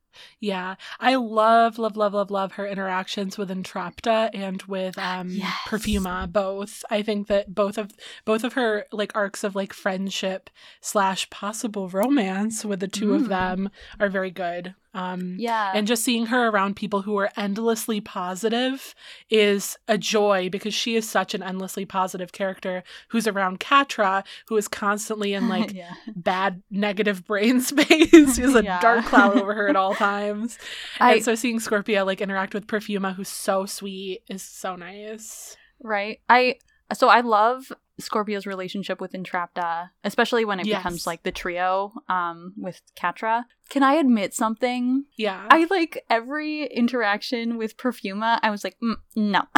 Yeah, 0.40 0.74
I 1.00 1.14
love, 1.16 1.78
love, 1.78 1.96
love, 1.96 2.14
love, 2.14 2.30
love 2.30 2.52
her 2.52 2.66
interactions 2.66 3.38
with 3.38 3.50
Entrapta 3.50 4.30
and 4.34 4.62
with 4.62 4.98
um 4.98 5.28
Yes. 5.30 5.52
Perfuma. 5.66 6.30
Both, 6.30 6.84
I 6.90 7.02
think 7.02 7.28
that 7.28 7.54
both 7.54 7.78
of 7.78 7.92
both 8.24 8.44
of 8.44 8.52
her 8.54 8.86
like 8.92 9.12
arcs 9.14 9.44
of 9.44 9.54
like 9.54 9.72
friendship 9.72 10.50
slash 10.80 11.28
possible 11.30 11.88
romance 11.88 12.64
with 12.64 12.80
the 12.80 12.88
two 12.88 13.14
of 13.14 13.22
Mm. 13.22 13.28
them 13.28 13.70
are 14.00 14.08
very 14.08 14.30
good. 14.30 14.74
Um, 14.94 15.36
yeah 15.38 15.72
and 15.74 15.86
just 15.86 16.04
seeing 16.04 16.26
her 16.26 16.48
around 16.48 16.76
people 16.76 17.00
who 17.02 17.16
are 17.16 17.30
endlessly 17.36 18.00
positive 18.02 18.94
is 19.30 19.78
a 19.88 19.96
joy 19.96 20.50
because 20.50 20.74
she 20.74 20.96
is 20.96 21.08
such 21.08 21.32
an 21.34 21.42
endlessly 21.42 21.86
positive 21.86 22.32
character 22.32 22.82
who's 23.08 23.26
around 23.26 23.58
Catra, 23.60 24.22
who 24.48 24.56
is 24.58 24.68
constantly 24.68 25.32
in 25.32 25.48
like 25.56 25.72
yeah 25.72 25.94
bad 26.14 26.62
negative 26.70 27.24
brain 27.30 27.60
space. 27.62 28.10
she 28.36 28.42
has 28.42 28.54
a 28.54 28.62
Yeah. 28.64 28.80
dark 28.80 29.06
cloud 29.06 29.38
over 29.38 29.54
her 29.54 29.68
at 29.68 29.76
all 29.76 29.94
times. 30.10 30.58
I- 31.00 31.14
and 31.14 31.24
so 31.24 31.34
seeing 31.34 31.58
Scorpia 31.58 32.04
like 32.04 32.20
interact 32.20 32.52
with 32.52 32.66
Perfuma, 32.66 33.14
who's 33.14 33.28
so 33.30 33.64
sweet, 33.66 34.22
is 34.28 34.42
so 34.42 34.76
nice. 34.76 35.56
right 35.82 36.20
i 36.28 36.56
so 36.94 37.08
i 37.08 37.20
love 37.22 37.72
scorpia's 37.98 38.46
relationship 38.46 39.00
with 39.00 39.12
entrapta 39.12 39.90
especially 40.02 40.44
when 40.44 40.58
it 40.60 40.66
Yes. 40.66 40.78
becomes 40.80 41.06
like 41.06 41.22
the 41.22 41.30
trio 41.32 41.92
um 42.08 42.54
with 42.56 42.80
catra 42.96 43.44
can 43.68 43.82
i 43.82 43.94
admit 43.94 44.32
something 44.34 45.04
Yeah. 45.16 45.46
i 45.50 45.66
like 45.70 46.02
every 46.08 46.64
interaction 46.66 47.58
with 47.58 47.76
perfuma 47.76 48.38
i 48.42 48.50
was 48.50 48.64
like 48.64 48.76
mm, 48.82 48.96
no 49.14 49.42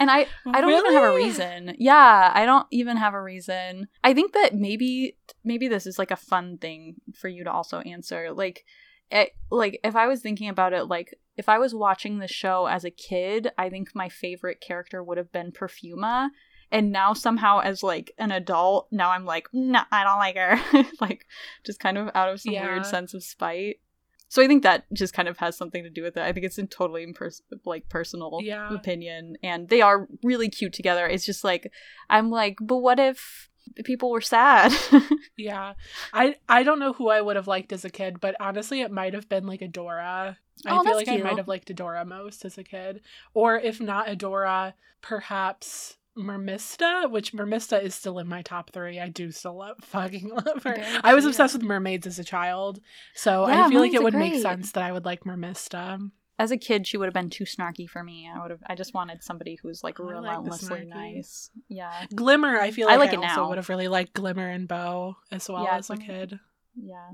and 0.00 0.10
i 0.10 0.26
I 0.46 0.60
don't 0.60 0.72
even 0.72 0.92
have 0.94 1.02
a 1.04 1.14
reason. 1.14 1.74
Yeah, 1.78 2.32
I 2.34 2.44
don't 2.46 2.66
even 2.70 2.96
have 2.96 3.12
a 3.14 3.22
reason. 3.22 3.88
I 4.02 4.14
think 4.14 4.32
that 4.32 4.54
maybe 4.54 5.16
maybe 5.44 5.68
this 5.68 5.86
is 5.86 5.98
like 5.98 6.10
a 6.10 6.16
fun 6.16 6.58
thing 6.58 6.96
for 7.14 7.28
you 7.28 7.44
to 7.44 7.52
also 7.52 7.80
answer. 7.80 8.32
Like 8.32 8.64
it, 9.10 9.32
like 9.50 9.78
if 9.84 9.94
I 9.96 10.06
was 10.06 10.20
thinking 10.22 10.48
about 10.48 10.72
it 10.72 10.84
like 10.84 11.14
if 11.36 11.48
I 11.48 11.58
was 11.58 11.74
watching 11.74 12.18
the 12.18 12.26
show 12.28 12.66
as 12.66 12.84
a 12.84 12.90
kid, 12.90 13.50
I 13.58 13.68
think 13.68 13.90
my 13.94 14.08
favorite 14.08 14.60
character 14.60 15.02
would 15.04 15.18
have 15.18 15.30
been 15.32 15.52
Perfuma. 15.52 16.30
And 16.72 16.92
now 16.92 17.12
somehow 17.14 17.60
as 17.60 17.82
like 17.82 18.12
an 18.18 18.30
adult, 18.30 18.88
now 18.92 19.10
I'm 19.10 19.24
like, 19.24 19.48
no, 19.52 19.80
I 19.90 20.04
don't 20.04 20.18
like 20.18 20.36
her. 20.36 20.84
like 21.00 21.26
just 21.64 21.80
kind 21.80 21.98
of 21.98 22.10
out 22.14 22.28
of 22.28 22.40
some 22.40 22.52
Yeah. 22.52 22.64
weird 22.66 22.86
sense 22.86 23.12
of 23.14 23.22
spite. 23.24 23.80
So 24.28 24.40
I 24.40 24.46
think 24.46 24.62
that 24.62 24.84
just 24.92 25.12
kind 25.12 25.26
of 25.26 25.38
has 25.38 25.56
something 25.56 25.82
to 25.82 25.90
do 25.90 26.04
with 26.04 26.16
it. 26.16 26.22
I 26.22 26.32
think 26.32 26.46
it's 26.46 26.56
a 26.58 26.64
totally 26.66 27.04
impers- 27.04 27.42
like 27.64 27.88
personal 27.88 28.38
Yeah. 28.42 28.72
opinion, 28.72 29.36
and 29.42 29.68
they 29.68 29.80
are 29.82 30.06
really 30.22 30.48
cute 30.48 30.72
together. 30.72 31.06
It's 31.08 31.24
just 31.26 31.42
like 31.42 31.72
I'm 32.08 32.30
like, 32.30 32.58
but 32.60 32.76
what 32.76 33.00
if 33.00 33.48
people 33.84 34.10
were 34.10 34.20
sad? 34.20 34.72
Yeah. 35.36 35.72
I 36.12 36.36
I 36.48 36.62
don't 36.62 36.78
know 36.78 36.92
who 36.92 37.08
I 37.08 37.20
would 37.20 37.34
have 37.36 37.48
liked 37.48 37.72
as 37.72 37.84
a 37.84 37.90
kid, 37.90 38.20
but 38.20 38.36
honestly 38.38 38.82
it 38.82 38.90
might 38.92 39.14
have 39.14 39.28
been 39.28 39.46
like 39.46 39.60
Adora. 39.60 40.36
I 40.66 40.76
Oh, 40.78 40.84
feel 40.84 40.94
like 40.94 41.08
I 41.08 41.16
might 41.16 41.38
have 41.38 41.48
liked 41.48 41.74
Adora 41.74 42.06
most 42.06 42.44
as 42.44 42.58
a 42.58 42.62
kid. 42.62 43.00
Or 43.34 43.56
if 43.56 43.80
not 43.80 44.06
Adora, 44.06 44.74
perhaps 45.00 45.96
Mermista, 46.18 47.10
which 47.10 47.32
Mermista 47.32 47.82
is 47.82 47.94
still 47.94 48.18
in 48.18 48.26
my 48.28 48.42
top 48.42 48.70
three. 48.72 48.98
I 49.00 49.08
do 49.08 49.30
still 49.30 49.56
love 49.58 49.76
fucking 49.82 50.28
love 50.28 50.62
her. 50.64 50.74
Very 50.76 50.82
I 51.04 51.14
was 51.14 51.22
cute. 51.24 51.32
obsessed 51.32 51.54
with 51.54 51.62
mermaids 51.62 52.06
as 52.06 52.18
a 52.18 52.24
child. 52.24 52.80
So 53.14 53.46
Yeah, 53.48 53.66
I 53.66 53.68
feel 53.68 53.80
like 53.80 53.94
it 53.94 54.02
would 54.02 54.14
make 54.14 54.34
sense 54.40 54.72
that 54.72 54.82
I 54.82 54.92
would 54.92 55.04
like 55.04 55.24
Mermista. 55.24 56.10
As 56.38 56.50
a 56.50 56.56
kid, 56.56 56.86
she 56.86 56.96
would 56.96 57.04
have 57.04 57.12
been 57.14 57.28
too 57.28 57.44
snarky 57.44 57.88
for 57.88 58.02
me. 58.02 58.26
I 58.34 58.40
would 58.40 58.50
have. 58.50 58.60
I 58.66 58.74
just 58.74 58.94
wanted 58.94 59.22
somebody 59.22 59.58
who's 59.62 59.84
like 59.84 60.00
I 60.00 60.04
like 60.04 60.12
relentlessly 60.14 60.80
snarky. 60.80 60.88
nice. 60.88 61.50
Yeah, 61.68 62.06
Glimmer, 62.14 62.58
I 62.58 62.70
feel 62.70 62.88
I 62.88 62.96
like 62.96 63.10
I, 63.10 63.12
it 63.12 63.18
also 63.18 63.42
now. 63.42 63.48
would 63.50 63.58
have 63.58 63.68
really 63.68 63.88
liked 63.88 64.14
Glimmer 64.14 64.48
and 64.48 64.66
Bow 64.66 65.16
as 65.30 65.48
well 65.50 65.64
Yeah, 65.64 65.76
as 65.76 65.90
a 65.90 65.96
kid. 65.98 66.40
yeah. 66.82 67.10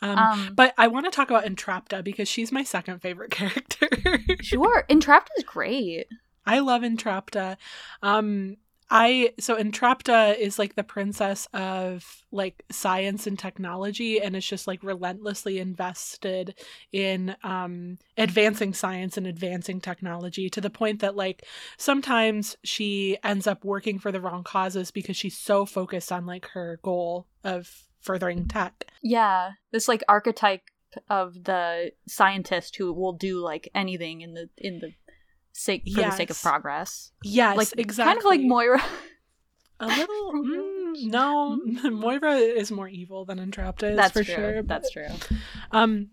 Um, 0.00 0.16
Um, 0.18 0.50
but 0.54 0.72
I 0.78 0.86
want 0.86 1.04
to 1.06 1.10
talk 1.10 1.28
about 1.28 1.44
Entrapta 1.44 2.02
because 2.02 2.26
she's 2.28 2.50
my 2.50 2.62
second 2.62 3.00
favorite 3.00 3.30
character. 3.32 3.88
sure. 4.40 4.84
Entrapta 4.88 5.26
is 5.36 5.44
great. 5.44 6.06
I 6.48 6.60
love 6.60 6.82
Entrapta. 6.82 7.56
Um 8.02 8.56
I 8.90 9.34
so 9.38 9.56
Entrapta 9.56 10.36
is 10.38 10.58
like 10.58 10.74
the 10.74 10.82
princess 10.82 11.46
of 11.52 12.24
like 12.32 12.64
science 12.70 13.26
and 13.26 13.38
technology 13.38 14.20
and 14.20 14.34
is 14.34 14.46
just 14.46 14.66
like 14.66 14.82
relentlessly 14.82 15.58
invested 15.58 16.54
in 16.90 17.36
um 17.42 17.98
advancing 18.16 18.72
science 18.72 19.18
and 19.18 19.26
advancing 19.26 19.80
technology 19.80 20.48
to 20.48 20.60
the 20.60 20.70
point 20.70 21.00
that 21.00 21.16
like 21.16 21.44
sometimes 21.76 22.56
she 22.64 23.18
ends 23.22 23.46
up 23.46 23.62
working 23.62 23.98
for 23.98 24.10
the 24.10 24.20
wrong 24.20 24.42
causes 24.42 24.90
because 24.90 25.16
she's 25.16 25.36
so 25.36 25.66
focused 25.66 26.10
on 26.10 26.24
like 26.24 26.46
her 26.48 26.80
goal 26.82 27.26
of 27.44 27.84
furthering 28.00 28.48
tech. 28.48 28.90
Yeah, 29.02 29.52
this 29.70 29.86
like 29.88 30.02
archetype 30.08 30.62
of 31.10 31.44
the 31.44 31.92
scientist 32.06 32.76
who 32.76 32.92
will 32.94 33.12
do 33.12 33.40
like 33.40 33.68
anything 33.74 34.22
in 34.22 34.32
the 34.32 34.48
in 34.56 34.78
the 34.78 34.92
sake 35.58 35.82
for 35.94 36.00
the 36.02 36.10
sake 36.12 36.30
of 36.30 36.40
progress. 36.40 37.12
Yes, 37.24 37.56
like 37.56 37.68
exactly. 37.76 38.10
kind 38.10 38.18
of 38.18 38.24
like 38.24 38.40
Moira. 38.40 38.82
A 39.80 39.86
little. 39.86 40.32
Mm, 40.98 41.10
no, 41.10 41.56
Moira 41.90 42.34
is 42.36 42.72
more 42.72 42.88
evil 42.88 43.24
than 43.24 43.38
Entrapta 43.38 43.90
is 43.90 43.96
That's 43.96 44.12
for 44.12 44.24
true. 44.24 44.34
sure. 44.34 44.62
That's 44.62 44.90
true. 44.90 45.06
Um, 45.70 46.08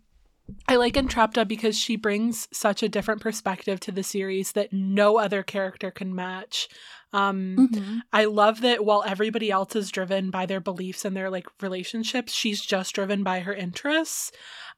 I 0.68 0.76
like 0.76 0.94
Entrapta 0.94 1.48
because 1.48 1.78
she 1.78 1.96
brings 1.96 2.48
such 2.54 2.84
a 2.84 2.90
different 2.90 3.22
perspective 3.22 3.80
to 3.82 3.92
the 3.92 4.04
series 4.04 4.52
that 4.52 4.72
no 4.74 5.18
other 5.18 5.42
character 5.42 5.90
can 5.90 6.14
match. 6.14 6.68
Um, 7.14 7.70
Mhm. 7.72 8.02
I 8.14 8.26
love 8.26 8.62
that 8.62 8.86
while 8.86 9.04
everybody 9.08 9.50
else 9.50 9.76
is 9.76 9.90
driven 9.90 10.30
by 10.30 10.46
their 10.46 10.60
beliefs 10.60 11.06
and 11.06 11.16
their 11.16 11.30
like 11.32 11.48
relationships, 11.62 12.34
she's 12.34 12.62
just 12.62 12.94
driven 12.94 13.24
by 13.24 13.40
her 13.40 13.54
interests. 13.54 14.32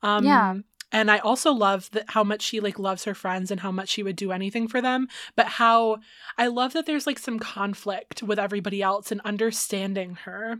Um, 0.04 0.24
Yeah. 0.26 0.56
And 0.92 1.12
I 1.12 1.18
also 1.20 1.52
love 1.52 1.92
that 1.92 2.06
how 2.12 2.24
much 2.24 2.42
she 2.42 2.60
like 2.60 2.80
loves 2.80 3.04
her 3.04 3.14
friends 3.14 3.52
and 3.52 3.60
how 3.60 3.72
much 3.72 3.90
she 3.90 4.04
would 4.04 4.16
do 4.16 4.32
anything 4.32 4.68
for 4.68 4.82
them. 4.82 5.08
But 5.36 5.48
how 5.48 5.98
I 6.38 6.48
love 6.48 6.74
that 6.74 6.86
there's 6.86 7.06
like 7.06 7.20
some 7.20 7.40
conflict 7.40 8.24
with 8.24 8.40
everybody 8.40 8.82
else 8.82 9.12
and 9.12 9.20
understanding 9.26 10.16
her. 10.24 10.60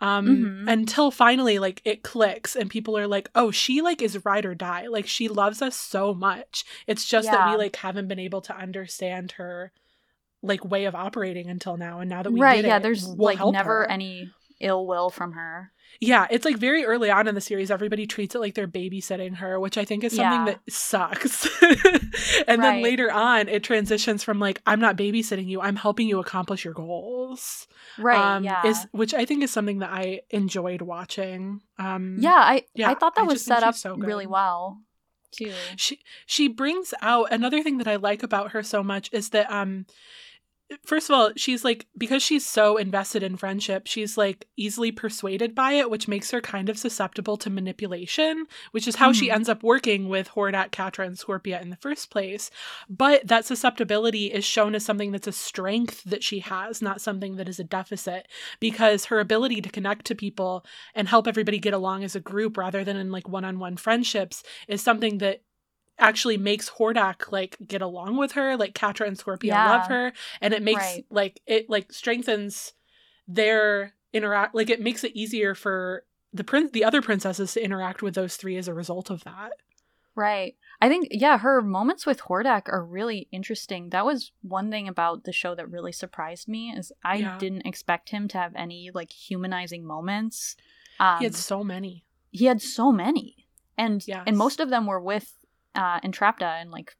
Um 0.00 0.26
Mhm. 0.26 0.70
until 0.72 1.10
finally 1.10 1.58
like 1.58 1.80
it 1.84 2.02
clicks 2.02 2.56
and 2.56 2.68
people 2.68 2.98
are 2.98 3.06
like, 3.06 3.30
"Oh, 3.34 3.50
she 3.50 3.80
like 3.80 4.02
is 4.02 4.24
ride 4.24 4.44
or 4.44 4.54
die. 4.54 4.86
Like 4.88 5.06
she 5.06 5.28
loves 5.28 5.62
us 5.62 5.76
so 5.76 6.12
much. 6.12 6.64
It's 6.86 7.04
just 7.06 7.30
that 7.30 7.50
we 7.52 7.56
like 7.56 7.76
haven't 7.76 8.08
been 8.08 8.18
able 8.18 8.40
to 8.42 8.56
understand 8.56 9.32
her 9.32 9.72
like 10.42 10.62
way 10.64 10.84
of 10.84 10.94
operating 10.94 11.48
until 11.48 11.78
now 11.78 12.00
and 12.00 12.10
now 12.10 12.22
that 12.22 12.30
we 12.30 12.40
right 12.40 12.64
yeah 12.64 12.76
it, 12.76 12.82
there's 12.82 13.06
we'll 13.06 13.34
like 13.34 13.52
never 13.52 13.84
her. 13.84 13.90
any 13.90 14.30
ill 14.60 14.86
will 14.86 15.08
from 15.08 15.32
her 15.32 15.72
yeah 16.00 16.26
it's 16.30 16.44
like 16.44 16.56
very 16.56 16.84
early 16.84 17.10
on 17.10 17.28
in 17.28 17.34
the 17.34 17.40
series 17.40 17.70
everybody 17.70 18.06
treats 18.06 18.34
it 18.34 18.38
like 18.38 18.54
they're 18.54 18.66
babysitting 18.68 19.36
her 19.36 19.58
which 19.60 19.76
i 19.78 19.84
think 19.84 20.04
is 20.04 20.14
something 20.14 20.46
Yeah. 20.46 20.54
that 20.64 20.72
sucks. 20.72 21.48
And 22.46 22.62
then 22.62 22.82
later 22.82 23.10
on 23.10 23.48
it 23.48 23.62
transitions 23.64 24.22
from 24.22 24.38
like 24.38 24.60
i'm 24.66 24.80
not 24.80 24.96
babysitting 24.96 25.46
you 25.46 25.60
i'm 25.60 25.76
helping 25.76 26.08
you 26.08 26.20
accomplish 26.20 26.64
your 26.64 26.74
goals. 26.74 27.66
Right 27.98 28.18
um 28.18 28.44
yeah. 28.44 28.66
is 28.66 28.86
which 28.92 29.14
i 29.14 29.24
think 29.24 29.42
is 29.42 29.50
something 29.50 29.78
that 29.78 29.90
i 29.90 30.20
enjoyed 30.30 30.82
watching 30.82 31.60
um 31.78 32.16
yeah 32.20 32.32
i 32.34 32.64
yeah, 32.74 32.90
i 32.90 32.94
thought 32.94 33.14
that 33.14 33.22
I 33.22 33.26
was 33.26 33.44
set 33.44 33.62
up 33.62 33.74
so 33.74 33.96
really 33.96 34.26
well 34.26 34.80
too. 35.32 35.52
She 35.76 36.00
she 36.26 36.46
brings 36.48 36.94
out 37.02 37.32
another 37.32 37.60
thing 37.62 37.78
that 37.78 37.88
I 37.88 37.96
like 37.96 38.22
about 38.22 38.52
her 38.52 38.62
so 38.62 38.82
much 38.84 39.10
is 39.12 39.30
that 39.30 39.50
um 39.50 39.86
first 40.84 41.10
of 41.10 41.14
all 41.14 41.30
she's 41.36 41.62
like 41.62 41.86
because 41.96 42.22
she's 42.22 42.44
so 42.44 42.76
invested 42.78 43.22
in 43.22 43.36
friendship 43.36 43.86
she's 43.86 44.16
like 44.16 44.46
easily 44.56 44.90
persuaded 44.90 45.54
by 45.54 45.72
it 45.72 45.90
which 45.90 46.08
makes 46.08 46.30
her 46.30 46.40
kind 46.40 46.68
of 46.70 46.78
susceptible 46.78 47.36
to 47.36 47.50
manipulation 47.50 48.46
which 48.70 48.88
is 48.88 48.96
how 48.96 49.12
she 49.12 49.28
Mhm. 49.28 49.34
ends 49.34 49.48
up 49.48 49.62
working 49.62 50.08
with 50.08 50.30
Hordak, 50.30 50.70
Catra 50.70 51.06
and 51.06 51.16
Scorpia 51.16 51.60
in 51.60 51.68
the 51.70 51.76
first 51.76 52.10
place 52.10 52.50
but 52.88 53.26
that 53.28 53.44
susceptibility 53.44 54.32
is 54.32 54.44
shown 54.44 54.74
as 54.74 54.84
something 54.84 55.12
that's 55.12 55.26
a 55.28 55.32
strength 55.32 56.02
that 56.04 56.24
she 56.24 56.40
has 56.40 56.80
not 56.80 57.00
something 57.00 57.36
that 57.36 57.48
is 57.48 57.60
a 57.60 57.64
deficit 57.64 58.26
because 58.58 59.04
her 59.06 59.20
ability 59.20 59.60
to 59.60 59.68
connect 59.68 60.06
to 60.06 60.14
people 60.14 60.64
and 60.94 61.08
help 61.08 61.28
everybody 61.28 61.58
get 61.58 61.74
along 61.74 62.04
as 62.04 62.16
a 62.16 62.20
group 62.20 62.56
rather 62.56 62.82
than 62.84 62.96
in 62.96 63.12
like 63.12 63.28
one-on-one 63.28 63.76
friendships 63.76 64.42
is 64.66 64.80
something 64.82 65.18
that 65.18 65.42
actually 65.98 66.36
makes 66.36 66.68
Hordak 66.70 67.30
like 67.32 67.56
get 67.66 67.82
along 67.82 68.16
with 68.16 68.32
her. 68.32 68.56
Like 68.56 68.74
Catra 68.74 69.06
and 69.06 69.16
Scorpia 69.18 69.44
Yeah. 69.48 69.70
love 69.70 69.86
her, 69.88 70.12
and 70.40 70.52
it 70.54 70.62
makes 70.62 70.80
Right. 70.82 71.06
like 71.10 71.40
it 71.46 71.68
like 71.70 71.92
strengthens 71.92 72.72
their 73.28 73.94
interact. 74.12 74.54
Like 74.54 74.70
it 74.70 74.80
makes 74.80 75.04
it 75.04 75.12
easier 75.14 75.54
for 75.54 76.04
the 76.32 76.44
prince, 76.44 76.72
the 76.72 76.84
other 76.84 77.00
princesses 77.02 77.52
to 77.54 77.64
interact 77.64 78.02
with 78.02 78.14
those 78.14 78.36
three 78.36 78.56
as 78.56 78.68
a 78.68 78.74
result 78.74 79.10
of 79.10 79.24
that. 79.24 79.52
Right. 80.16 80.56
I 80.80 80.88
think 80.88 81.08
yeah, 81.10 81.38
her 81.38 81.60
moments 81.62 82.06
with 82.06 82.20
Hordak 82.22 82.68
are 82.68 82.84
really 82.84 83.28
interesting. 83.32 83.90
That 83.90 84.04
was 84.06 84.30
one 84.42 84.70
thing 84.70 84.86
about 84.88 85.24
the 85.24 85.32
show 85.32 85.54
that 85.56 85.70
really 85.70 85.92
surprised 85.92 86.46
me 86.48 86.70
is 86.70 86.92
I 87.04 87.16
Yeah. 87.16 87.38
didn't 87.38 87.66
expect 87.66 88.10
him 88.10 88.28
to 88.28 88.38
have 88.38 88.52
any 88.54 88.90
like 88.92 89.12
humanizing 89.12 89.84
moments. 89.84 90.56
Um, 91.00 91.18
he 91.18 91.24
had 91.24 91.34
so 91.34 91.64
many. 91.64 92.04
he 92.30 92.44
had 92.46 92.60
so 92.62 92.90
many, 92.92 93.46
and 93.78 94.06
Yes. 94.06 94.24
and 94.26 94.36
most 94.36 94.58
of 94.60 94.70
them 94.70 94.86
were 94.86 95.00
with 95.00 95.34
uh, 95.74 96.00
Entrapta 96.00 96.60
and 96.60 96.70
like 96.70 96.96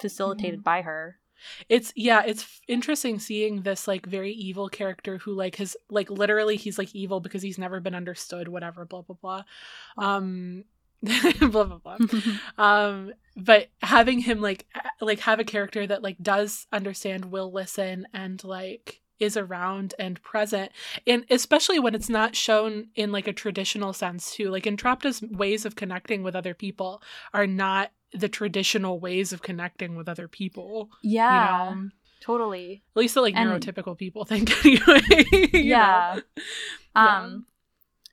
facilitated 0.00 0.60
Mm-hmm. 0.60 0.64
by 0.64 0.82
her. 0.82 1.18
It's 1.70 1.92
yeah, 1.96 2.22
it's 2.26 2.42
f- 2.42 2.60
interesting 2.68 3.18
seeing 3.18 3.62
this 3.62 3.88
like 3.88 4.04
very 4.04 4.32
evil 4.32 4.68
character 4.68 5.16
who 5.18 5.32
like 5.32 5.56
has 5.56 5.74
like 5.88 6.10
literally 6.10 6.56
he's 6.56 6.76
like 6.78 6.94
evil 6.94 7.20
because 7.20 7.42
he's 7.42 7.58
never 7.58 7.80
been 7.80 7.94
understood. 7.94 8.48
Whatever, 8.48 8.84
blah 8.84 9.02
blah 9.02 9.16
blah. 9.20 9.42
Um, 9.96 10.64
blah 11.40 11.64
blah 11.64 11.78
blah. 11.78 11.96
um 12.58 13.12
but 13.36 13.68
having 13.80 14.18
him 14.20 14.42
like 14.42 14.66
like 15.00 15.20
have 15.20 15.40
a 15.40 15.44
character 15.44 15.86
that 15.86 16.02
like 16.02 16.18
does 16.20 16.66
understand 16.72 17.26
will 17.32 17.50
listen 17.50 18.06
and 18.12 18.44
like 18.44 19.00
is 19.18 19.34
around 19.36 19.94
and 19.98 20.22
present 20.22 20.72
and 21.06 21.24
especially 21.30 21.78
when 21.78 21.94
it's 21.94 22.10
not 22.10 22.36
shown 22.36 22.88
in 22.96 23.12
like 23.12 23.26
a 23.28 23.32
traditional 23.32 23.94
sense 23.94 24.34
too 24.34 24.50
like 24.50 24.64
entrapta's 24.66 25.22
ways 25.22 25.64
of 25.64 25.74
connecting 25.76 26.22
with 26.22 26.36
other 26.36 26.52
people 26.54 27.02
are 27.32 27.46
not 27.46 27.92
the 28.12 28.28
traditional 28.28 28.98
ways 29.00 29.32
of 29.32 29.42
connecting 29.42 29.94
with 29.96 30.08
other 30.08 30.26
people 30.28 30.90
yeah, 31.02 31.70
you 31.70 31.74
know 31.76 31.88
totally. 32.20 32.82
at 32.96 33.00
least 33.00 33.14
the 33.14 33.20
like 33.22 33.34
And- 33.36 33.48
neurotypical 33.50 33.96
people 33.96 34.24
think 34.24 34.50
anyway 34.66 35.00
you 35.32 35.48
yeah. 35.52 36.20
Um 36.94 37.46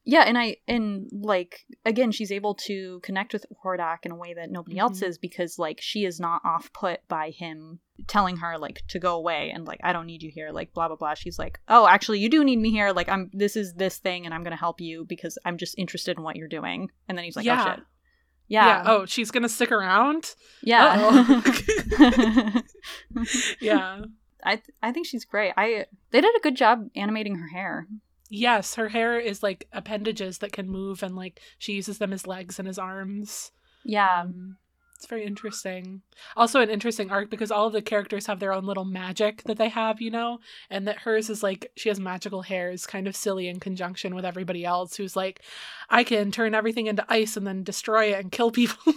yeah, 0.10 0.22
and 0.22 0.38
I 0.38 0.56
and 0.70 1.10
like 1.12 1.66
again, 1.84 2.14
she's 2.14 2.32
able 2.32 2.54
to 2.68 3.02
connect 3.02 3.34
with 3.34 3.46
Hordak 3.66 4.00
in 4.06 4.12
a 4.12 4.16
way 4.16 4.34
that 4.36 4.50
nobody 4.50 4.80
else 4.80 5.02
Mhm. 5.02 5.08
is 5.10 5.18
because 5.18 5.60
like 5.60 5.82
she 5.82 6.06
is 6.06 6.18
not 6.18 6.42
off 6.46 6.72
put 6.72 7.06
by 7.10 7.32
him 7.32 7.80
telling 8.08 8.38
her 8.38 8.58
like 8.58 8.84
to 8.88 9.00
go 9.00 9.16
away 9.16 9.52
and 9.54 9.66
like 9.68 9.82
I 9.84 9.92
don't 9.92 10.06
need 10.06 10.24
you 10.24 10.32
here, 10.34 10.52
like 10.52 10.74
blah 10.74 10.88
blah 10.88 10.96
blah. 10.96 11.14
She's 11.16 11.38
like, 11.38 11.60
Oh, 11.68 11.88
actually 11.88 12.20
you 12.20 12.30
do 12.30 12.46
need 12.46 12.60
me 12.60 12.72
here, 12.72 12.94
like 12.94 13.10
I'm 13.10 13.30
this 13.34 13.58
is 13.58 13.74
this 13.74 13.98
thing 13.98 14.24
and 14.26 14.34
I'm 14.34 14.44
gonna 14.46 14.56
help 14.56 14.80
you 14.80 15.04
because 15.04 15.38
I'm 15.44 15.58
just 15.58 15.78
interested 15.78 16.16
in 16.18 16.24
what 16.24 16.38
you're 16.38 16.48
doing. 16.48 16.90
And 17.10 17.18
then 17.18 17.26
he's 17.26 17.36
like, 17.36 17.46
Yeah. 17.46 17.64
Oh 17.68 17.76
shit. 17.76 17.84
Yeah. 18.48 18.66
Yeah. 18.68 18.84
oh 18.86 19.06
she's 19.06 19.32
gonna 19.32 19.50
stick 19.50 19.72
around 19.72 20.36
Yeah. 20.62 21.42
yeah 23.62 24.02
I 24.44 24.56
th- 24.56 24.70
I 24.82 24.92
think 24.92 25.08
she's 25.08 25.26
great. 25.26 25.54
I 25.58 25.86
they 26.12 26.22
did 26.22 26.36
a 26.36 26.40
good 26.40 26.56
job 26.56 26.90
animating 26.96 27.36
her 27.36 27.48
hair. 27.48 27.88
Yes, 28.30 28.76
her 28.76 28.90
hair 28.90 29.20
is 29.20 29.42
like 29.44 29.68
appendages 29.74 30.38
that 30.38 30.52
can 30.54 30.70
move, 30.70 31.02
and 31.04 31.16
like 31.16 31.42
she 31.58 31.74
uses 31.74 31.98
them 31.98 32.14
as 32.14 32.28
legs 32.28 32.60
and 32.60 32.68
as 32.68 32.78
arms. 32.80 33.52
Yeah. 33.84 34.22
Um, 34.22 34.58
it's 34.98 35.06
very 35.06 35.24
interesting. 35.24 36.02
Also, 36.36 36.60
an 36.60 36.72
interesting 36.72 37.12
arc 37.12 37.30
because 37.30 37.52
all 37.52 37.68
of 37.68 37.74
the 37.74 37.84
characters 37.84 38.26
have 38.26 38.40
their 38.40 38.52
own 38.52 38.66
little 38.66 38.84
magic 38.84 39.44
that 39.44 39.60
they 39.60 39.70
have, 39.70 40.02
you 40.02 40.10
know, 40.10 40.40
and 40.72 40.88
that 40.88 40.98
hers 40.98 41.30
is 41.30 41.44
like 41.44 41.72
she 41.76 41.90
has 41.90 42.00
magical 42.00 42.42
hairs, 42.42 42.88
kind 42.88 43.08
of 43.08 43.16
silly 43.16 43.48
in 43.48 43.60
conjunction 43.60 44.16
with 44.16 44.26
everybody 44.26 44.66
else 44.66 44.96
who's 44.96 45.16
like, 45.16 45.44
I 45.92 46.04
can 46.04 46.32
turn 46.32 46.56
everything 46.56 46.88
into 46.88 47.06
ice 47.10 47.38
and 47.38 47.46
then 47.46 47.64
destroy 47.64 48.06
it 48.06 48.20
and 48.20 48.32
kill 48.32 48.50
people. 48.50 48.92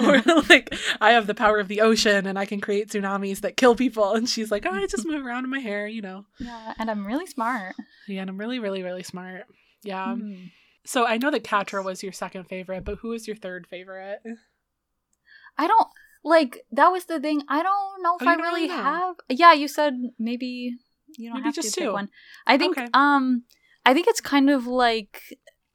or 0.00 0.22
like 0.48 0.74
I 1.02 1.10
have 1.10 1.26
the 1.26 1.34
power 1.36 1.58
of 1.58 1.68
the 1.68 1.82
ocean 1.82 2.26
and 2.26 2.38
I 2.38 2.46
can 2.46 2.62
create 2.62 2.88
tsunamis 2.88 3.42
that 3.42 3.58
kill 3.58 3.76
people, 3.76 4.14
and 4.14 4.26
she's 4.26 4.50
like, 4.50 4.64
oh, 4.64 4.70
I 4.70 4.86
just 4.86 5.06
move 5.06 5.26
around 5.26 5.44
in 5.44 5.50
my 5.50 5.60
hair, 5.60 5.86
you 5.86 6.00
know. 6.00 6.24
yeah, 6.38 6.72
and 6.78 6.90
I'm 6.90 7.06
really 7.06 7.26
smart. 7.26 7.74
Yeah, 8.08 8.22
and 8.22 8.30
I'm 8.30 8.38
really, 8.38 8.58
really, 8.58 8.82
really 8.82 9.02
smart. 9.02 9.44
Yeah. 9.82 10.06
Mm. 10.06 10.50
So 10.84 11.06
I 11.06 11.18
know 11.18 11.30
that 11.30 11.44
Catra 11.44 11.84
was 11.84 12.02
your 12.02 12.12
second 12.12 12.44
favorite, 12.44 12.84
but 12.84 12.98
who 12.98 13.12
is 13.12 13.26
your 13.26 13.36
third 13.36 13.66
favorite? 13.66 14.20
I 15.58 15.66
don't 15.66 15.88
like 16.24 16.64
that 16.72 16.88
was 16.88 17.04
the 17.06 17.20
thing. 17.20 17.42
I 17.48 17.62
don't 17.62 18.02
know 18.02 18.16
if 18.16 18.22
Oh, 18.22 18.30
I 18.30 18.34
really 18.34 18.66
know? 18.66 18.74
have. 18.82 19.16
Yeah, 19.28 19.52
you 19.52 19.68
said 19.68 19.94
maybe 20.18 20.78
you 21.18 21.28
don't 21.30 21.36
Maybe 21.38 21.44
have 21.46 21.54
just 21.54 21.74
to 21.74 21.80
pick 21.80 21.88
two. 21.88 21.92
one. 21.92 22.08
I 22.46 22.56
think 22.56 22.78
Okay. 22.78 22.88
um 22.94 23.44
I 23.84 23.94
think 23.94 24.06
it's 24.08 24.20
kind 24.20 24.50
of 24.50 24.66
like 24.66 25.22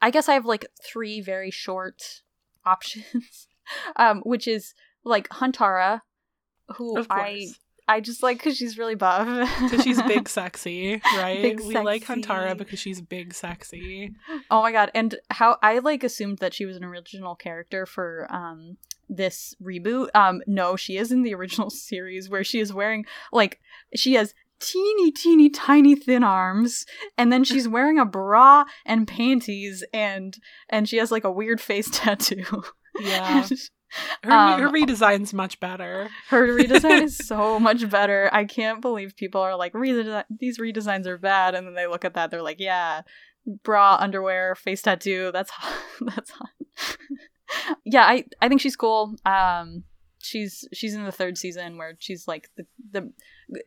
I 0.02 0.10
guess 0.11 0.27
I 0.30 0.34
have 0.34 0.45
like 0.45 0.65
three 0.84 1.22
very 1.22 1.52
short 1.52 2.22
options. 2.65 3.48
um 3.95 4.22
which 4.22 4.48
is 4.48 4.73
like 5.03 5.30
Huntara 5.30 6.02
who 6.76 7.06
I. 7.10 7.48
I 7.88 7.99
just 8.02 8.24
like 8.24 8.41
cuz 8.41 8.57
she's 8.57 8.78
really 8.78 8.95
buff. 8.95 9.28
Because 9.62 9.84
she's 9.84 10.02
big 10.03 10.28
sexy, 10.40 11.02
right? 11.18 11.41
Big 11.41 11.60
we 11.62 11.76
like. 11.76 12.03
Huntara 12.03 12.57
because 12.57 12.80
she's 12.80 13.02
big 13.02 13.34
sexy. 13.34 14.14
Oh 14.49 14.62
my 14.62 14.72
god! 14.72 14.91
And 14.95 15.16
how 15.32 15.57
I 15.62 15.80
like 15.80 16.03
assumed 16.03 16.40
that 16.40 16.53
she 16.53 16.66
was 16.66 16.78
an 16.78 16.84
original 16.84 17.36
character 17.36 17.86
for 17.86 18.28
um 18.30 18.78
this 19.07 19.53
reboot. 19.62 20.10
Um, 20.16 20.41
no, 20.48 20.76
she 20.76 20.98
is 20.98 21.12
in 21.12 21.22
the 21.22 21.36
original 21.36 21.70
series 21.90 22.30
where 22.30 22.44
she 22.44 22.60
is 22.60 22.74
wearing 22.74 23.06
like 23.32 23.60
she 23.95 24.14
has 24.14 24.34
teeny 24.60 25.12
teeny 25.12 25.49
tiny 25.49 25.95
thin 25.95 26.24
arms 26.24 26.86
and 27.18 27.32
then 27.32 27.44
she's 27.44 27.68
wearing 27.68 27.99
a 27.99 28.06
bra 28.06 28.64
and 28.86 29.06
panties 29.06 29.84
and 29.94 30.38
and 30.70 30.88
she 30.88 30.95
has 30.95 31.12
like 31.12 31.26
a 31.26 31.32
weird 31.32 31.60
face 31.60 31.90
tattoo 31.94 32.64
Yeah. 32.99 33.45
Her, 34.24 34.32
Um, 34.32 34.60
her 34.62 34.70
redesign's 34.70 35.34
much 35.34 35.60
better. 35.60 36.10
her 36.30 36.48
redesign 36.48 37.04
is 37.04 37.18
so 37.28 37.60
much 37.60 37.90
better. 37.90 38.30
I 38.32 38.46
can't 38.46 38.82
believe 38.82 39.16
people 39.16 39.42
are 39.42 39.56
like 39.56 39.74
"Redesi- 39.74 40.26
these 40.30 40.60
redesigns 40.60 41.06
are 41.08 41.18
bad. 41.18 41.56
And 41.56 41.66
then 41.68 41.74
they 41.76 41.88
look 41.88 42.04
at 42.06 42.14
that 42.16 42.32
they're 42.32 42.42
like 42.42 42.60
yeah 42.60 43.02
bra 43.64 43.96
underwear 44.00 44.56
face 44.56 44.82
tattoo 44.82 45.30
that's 45.32 45.52
hot 45.52 45.80
that's 46.16 46.32
hot. 46.32 46.50
Yeah 47.86 48.04
i 48.04 48.26
i 48.42 48.50
think 48.50 48.60
she's 48.62 48.76
cool. 48.76 49.16
Um 49.26 49.84
she's 50.20 50.68
she's 50.74 50.96
in 50.96 51.06
the 51.06 51.12
third 51.12 51.38
season 51.38 51.78
where 51.78 51.96
she's 52.00 52.28
like 52.28 52.50
the 52.58 52.66
the 52.92 53.12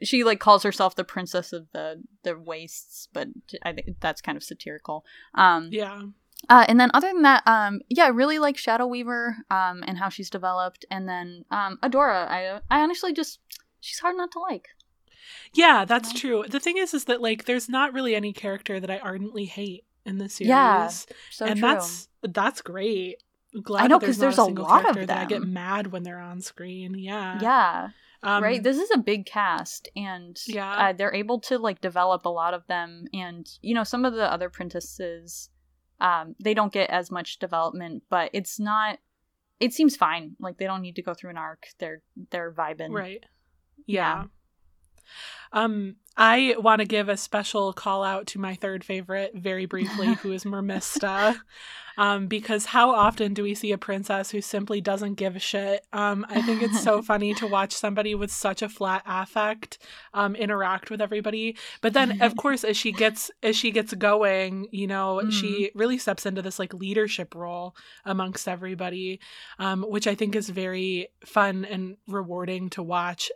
she 0.03 0.25
like 0.25 0.41
calls 0.41 0.65
herself 0.65 0.97
the 0.97 1.05
princess 1.05 1.53
of 1.53 1.69
the 1.73 2.03
the 2.25 2.37
wastes 2.37 3.07
but 3.13 3.29
i 3.63 3.73
think 3.73 3.87
that's 4.01 4.21
kind 4.21 4.37
of 4.37 4.43
satirical. 4.43 5.05
Um 5.35 5.69
Yeah. 5.71 6.03
Uh, 6.49 6.65
and 6.69 6.79
then 6.81 6.91
other 6.95 7.09
than 7.09 7.23
that, 7.23 7.43
um, 7.47 7.81
yeah, 7.89 8.05
I 8.05 8.09
really 8.09 8.39
like 8.39 8.57
Shadow 8.57 8.87
Weaver 8.87 9.37
um, 9.51 9.83
and 9.87 9.99
how 9.99 10.09
she's 10.09 10.31
developed. 10.31 10.85
And 10.91 11.09
then 11.09 11.45
um, 11.51 11.79
Adora, 11.83 12.27
I 12.29 12.61
I 12.71 12.81
honestly 12.81 13.13
just 13.13 13.41
she's 13.81 13.99
hard 13.99 14.17
not 14.17 14.31
to 14.33 14.39
like. 14.39 14.69
Yeah, 15.53 15.85
that's 15.85 16.13
true. 16.13 16.45
The 16.49 16.61
thing 16.61 16.79
is, 16.79 16.95
is 16.95 17.05
that 17.05 17.21
like 17.21 17.45
there's 17.45 17.69
not 17.69 17.93
really 17.93 18.15
any 18.15 18.33
character 18.33 18.81
that 18.81 18.91
I 18.91 18.99
ardently 18.99 19.45
hate 19.45 19.85
in 20.07 20.19
the 20.19 20.29
series. 20.29 20.49
Yeah, 20.49 20.89
so 21.31 21.47
and 21.47 21.59
true. 21.59 21.69
that's 21.69 22.09
that's 22.23 22.63
great. 22.63 23.23
Glad 23.63 23.85
I 23.85 23.87
know, 23.87 23.99
because 23.99 24.19
there's, 24.19 24.37
there's 24.37 24.49
not 24.49 24.59
a 24.59 24.63
lot 24.63 24.79
of 24.81 24.83
character 24.85 25.07
that 25.07 25.19
I 25.19 25.25
get 25.25 25.43
mad 25.43 25.89
when 25.89 26.03
they're 26.03 26.21
on 26.21 26.41
screen. 26.41 26.95
Yeah, 26.99 27.39
yeah, 27.41 27.89
um, 28.23 28.43
right. 28.43 28.63
This 28.63 28.79
is 28.79 28.91
a 28.95 28.99
big 28.99 29.27
cast, 29.27 29.89
and 29.97 30.39
Yeah. 30.47 30.71
uh, 30.71 30.93
they're 30.93 31.15
able 31.15 31.41
to 31.41 31.59
like 31.59 31.81
develop 31.81 32.25
a 32.27 32.31
lot 32.31 32.55
of 32.55 32.67
them. 32.67 33.07
And 33.13 33.49
you 33.63 33.75
know, 33.75 33.85
some 33.85 34.05
of 34.05 34.13
the 34.15 34.31
other 34.31 34.51
princesses, 34.51 35.51
um, 36.01 36.35
they 36.43 36.55
don't 36.55 36.73
get 36.73 36.91
as 36.91 37.11
much 37.11 37.39
development, 37.39 38.05
but 38.09 38.31
it's 38.33 38.59
not. 38.59 38.99
It 39.61 39.75
seems 39.75 39.97
fine. 39.97 40.37
Like 40.39 40.59
they 40.59 40.67
don't 40.67 40.83
need 40.83 40.97
to 40.97 41.03
go 41.03 41.15
through 41.15 41.31
an 41.31 41.37
arc. 41.39 41.69
They're 41.79 42.03
they're 42.31 42.53
vibing. 42.53 42.93
Right. 42.93 43.25
Yeah. 43.87 44.25
Yeah. 44.25 44.25
Um, 45.53 45.97
I 46.19 46.57
want 46.59 46.81
to 46.81 46.85
give 46.85 47.09
a 47.09 47.17
special 47.17 47.73
call 47.73 48.03
out 48.03 48.27
to 48.29 48.41
my 48.41 48.57
third 48.57 48.83
favorite, 48.85 49.33
very 49.35 49.67
briefly, 49.67 50.15
who 50.15 50.33
is 50.33 50.45
Mermista. 50.45 51.37
Um, 51.97 52.29
because 52.29 52.65
how 52.65 52.91
often 52.93 53.35
do 53.35 53.43
we 53.43 53.57
see 53.57 53.73
a 53.73 53.79
princess 53.79 54.31
who 54.31 54.41
simply 54.41 54.81
doesn't 54.81 55.15
give 55.15 55.35
a 55.35 55.41
shit? 55.41 55.85
Um, 55.93 56.25
I 56.29 56.41
think 56.43 56.63
it's 56.63 56.81
so 56.81 57.03
funny 57.11 57.35
to 57.35 57.47
watch 57.49 57.73
somebody 57.73 58.15
with 58.15 58.31
such 58.31 58.63
a 58.63 58.69
flat 58.69 59.03
affect 59.05 59.79
um, 60.15 60.37
interact 60.37 60.91
with 60.91 61.01
everybody. 61.01 61.57
But 61.81 61.95
then, 61.95 62.23
of 62.23 62.37
course, 62.45 62.63
as 62.63 62.77
she 62.77 62.93
gets 62.93 63.33
as 63.43 63.57
she 63.57 63.73
gets 63.73 63.95
going, 63.95 64.69
you 64.71 64.87
know, 64.87 65.21
Mm. 65.25 65.33
she 65.33 65.71
really 65.75 65.99
steps 65.99 66.25
into 66.25 66.41
this 66.43 66.61
like 66.61 66.73
leadership 66.73 67.35
role 67.35 67.75
amongst 68.05 68.47
everybody, 68.47 69.19
um, 69.59 69.83
which 69.83 70.07
I 70.07 70.15
think 70.15 70.37
is 70.37 70.49
very 70.49 71.09
fun 71.27 71.65
and 71.65 71.97
rewarding 72.07 72.71
to 72.71 72.83
watch. 72.83 73.33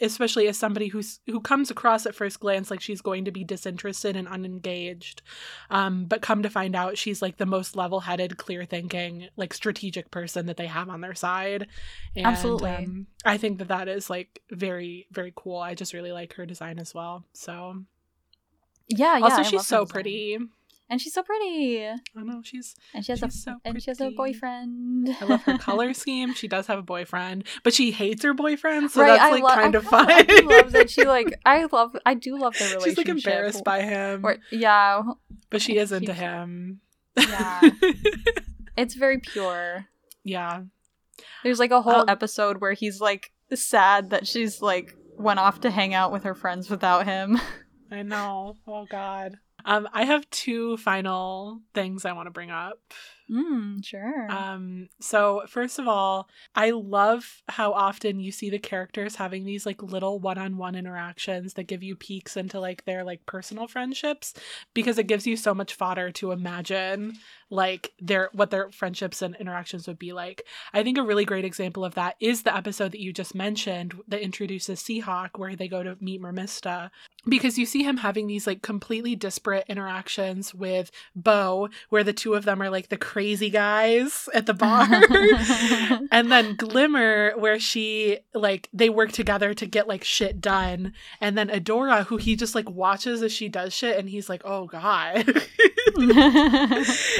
Especially 0.00 0.48
as 0.48 0.58
somebody 0.58 0.88
who's 0.88 1.20
who 1.26 1.40
comes 1.40 1.70
across 1.70 2.04
at 2.06 2.14
first 2.14 2.40
glance 2.40 2.70
like 2.70 2.80
she's 2.80 3.00
going 3.00 3.24
to 3.24 3.30
be 3.30 3.44
disinterested 3.44 4.16
and 4.16 4.26
unengaged 4.26 5.22
um, 5.70 6.04
but 6.06 6.20
come 6.22 6.42
to 6.42 6.50
find 6.50 6.74
out 6.74 6.98
she's 6.98 7.22
like 7.22 7.36
the 7.36 7.46
most 7.46 7.76
level-headed 7.76 8.36
clear 8.38 8.64
thinking 8.64 9.28
like 9.36 9.54
strategic 9.54 10.10
person 10.10 10.46
that 10.46 10.56
they 10.56 10.66
have 10.66 10.88
on 10.88 11.00
their 11.00 11.14
side 11.14 11.68
and, 12.16 12.26
Absolutely. 12.26 12.70
um, 12.70 13.06
i 13.24 13.36
think 13.36 13.58
that 13.58 13.68
that 13.68 13.88
is 13.88 14.10
like 14.10 14.42
very 14.50 15.06
very 15.12 15.32
cool 15.36 15.58
i 15.58 15.74
just 15.74 15.92
really 15.92 16.12
like 16.12 16.34
her 16.34 16.46
design 16.46 16.78
as 16.78 16.94
well 16.94 17.24
so 17.32 17.84
Yeah, 18.88 19.18
yeah. 19.18 19.24
also 19.24 19.42
she's 19.42 19.66
so 19.66 19.84
design. 19.84 20.48
And 20.90 21.00
she's 21.00 21.12
so 21.14 21.22
pretty, 21.22 21.84
i 21.86 21.96
know 22.16 22.40
she's 22.42 22.74
and 22.94 23.04
she 23.04 23.12
has 23.12 23.22
a 23.22 23.30
so 23.30 23.56
and 23.64 23.82
she 23.82 23.90
has 23.90 24.00
a 24.00 24.10
boyfriend. 24.10 25.08
i 25.20 25.24
love 25.24 25.42
her 25.42 25.58
color 25.68 25.92
scheme 25.94 26.34
she 26.34 26.48
does 26.48 26.66
have 26.66 26.78
a 26.78 26.82
boyfriend 26.82 27.44
but 27.62 27.72
she 27.74 27.90
hates 27.90 28.22
her 28.24 28.32
boyfriend 28.34 28.90
so 28.90 29.02
right, 29.02 29.08
that's 29.08 29.22
I 29.22 29.30
like 29.30 29.42
lo- 29.42 29.48
kind 29.50 29.76
I 29.76 29.78
of 29.78 29.84
fun 29.84 30.10
I 30.10 30.22
do 30.22 30.48
love 30.48 30.72
that 30.72 30.90
she 30.90 31.04
like. 31.04 31.38
I 31.46 31.66
love. 31.72 31.96
I 32.06 32.14
do 32.14 32.38
love 32.38 32.54
their 32.58 32.68
relationship. 32.68 32.88
she's 32.88 32.98
like 32.98 33.08
embarrassed 33.08 33.64
by 33.64 33.82
him 33.82 34.24
Or, 34.24 34.38
yeah, 34.50 35.02
but 35.50 35.60
she 35.62 35.76
is 35.76 35.92
into 35.92 36.14
him 36.14 36.80
Yeah. 37.16 37.60
it's 38.76 38.94
very 38.94 39.18
pure. 39.18 39.86
yeah 40.24 40.62
There's 41.42 41.58
like 41.58 41.70
a 41.70 41.82
whole 41.82 42.02
Um, 42.02 42.08
episode 42.08 42.60
where 42.60 42.72
he's 42.72 43.00
like 43.00 43.32
sad 43.54 44.10
that 44.10 44.26
she's 44.26 44.60
like 44.62 44.94
went 45.16 45.38
off 45.40 45.60
to 45.62 45.70
hang 45.70 45.94
out 45.94 46.12
with 46.12 46.22
her 46.24 46.34
friends 46.34 46.70
without 46.70 47.04
him. 47.06 47.40
I 47.90 48.02
know. 48.02 48.54
Oh 48.66 48.86
God. 48.88 49.38
Um, 49.64 49.88
I 49.92 50.04
have 50.04 50.28
two 50.30 50.76
final 50.78 51.60
things 51.74 52.04
I 52.04 52.12
want 52.12 52.26
to 52.26 52.32
bring 52.32 52.50
up. 52.50 52.80
Mm, 53.30 53.84
sure. 53.84 54.26
Um, 54.30 54.88
so 55.00 55.42
first 55.48 55.78
of 55.78 55.86
all, 55.86 56.28
I 56.54 56.70
love 56.70 57.42
how 57.48 57.72
often 57.72 58.20
you 58.20 58.32
see 58.32 58.48
the 58.48 58.58
characters 58.58 59.16
having 59.16 59.44
these 59.44 59.66
like 59.66 59.82
little 59.82 60.18
one-on-one 60.18 60.74
interactions 60.74 61.54
that 61.54 61.64
give 61.64 61.82
you 61.82 61.94
peeks 61.94 62.36
into 62.36 62.58
like 62.58 62.84
their 62.86 63.04
like 63.04 63.26
personal 63.26 63.68
friendships 63.68 64.32
because 64.72 64.98
it 64.98 65.08
gives 65.08 65.26
you 65.26 65.36
so 65.36 65.54
much 65.54 65.74
fodder 65.74 66.10
to 66.12 66.32
imagine 66.32 67.14
like 67.50 67.92
their 68.00 68.30
what 68.32 68.50
their 68.50 68.70
friendships 68.70 69.20
and 69.20 69.36
interactions 69.36 69.86
would 69.86 69.98
be 69.98 70.12
like. 70.12 70.44
I 70.72 70.82
think 70.82 70.96
a 70.96 71.02
really 71.02 71.26
great 71.26 71.44
example 71.44 71.84
of 71.84 71.94
that 71.96 72.16
is 72.20 72.42
the 72.42 72.56
episode 72.56 72.92
that 72.92 73.00
you 73.00 73.12
just 73.12 73.34
mentioned 73.34 73.94
that 74.08 74.22
introduces 74.22 74.80
Seahawk 74.80 75.38
where 75.38 75.54
they 75.54 75.68
go 75.68 75.82
to 75.82 75.98
meet 76.00 76.22
Mermista 76.22 76.90
because 77.28 77.58
you 77.58 77.66
see 77.66 77.82
him 77.82 77.98
having 77.98 78.26
these 78.26 78.46
like 78.46 78.62
completely 78.62 79.14
disparate 79.14 79.64
interactions 79.68 80.54
with 80.54 80.90
Bow 81.14 81.68
where 81.88 82.04
the 82.04 82.12
two 82.12 82.34
of 82.34 82.44
them 82.44 82.62
are 82.62 82.70
like 82.70 82.88
the 82.88 82.96
crazy 82.96 83.50
guys 83.50 84.28
at 84.34 84.46
the 84.46 84.54
bar. 84.54 84.86
And 86.10 86.32
then 86.32 86.56
Glimmer 86.56 87.32
where 87.36 87.58
she 87.58 88.18
like 88.34 88.68
they 88.72 88.88
work 88.88 89.12
together 89.12 89.54
to 89.54 89.66
get 89.66 89.88
like 89.88 90.04
shit 90.04 90.40
done. 90.40 90.92
And 91.20 91.36
then 91.36 91.48
Adora 91.48 92.04
who 92.06 92.16
he 92.16 92.36
just 92.36 92.54
like 92.54 92.68
watches 92.70 93.22
as 93.22 93.32
she 93.32 93.48
does 93.48 93.72
shit 93.72 93.98
and 93.98 94.08
he's 94.08 94.28
like 94.28 94.42
oh 94.44 94.66
god. 94.66 95.24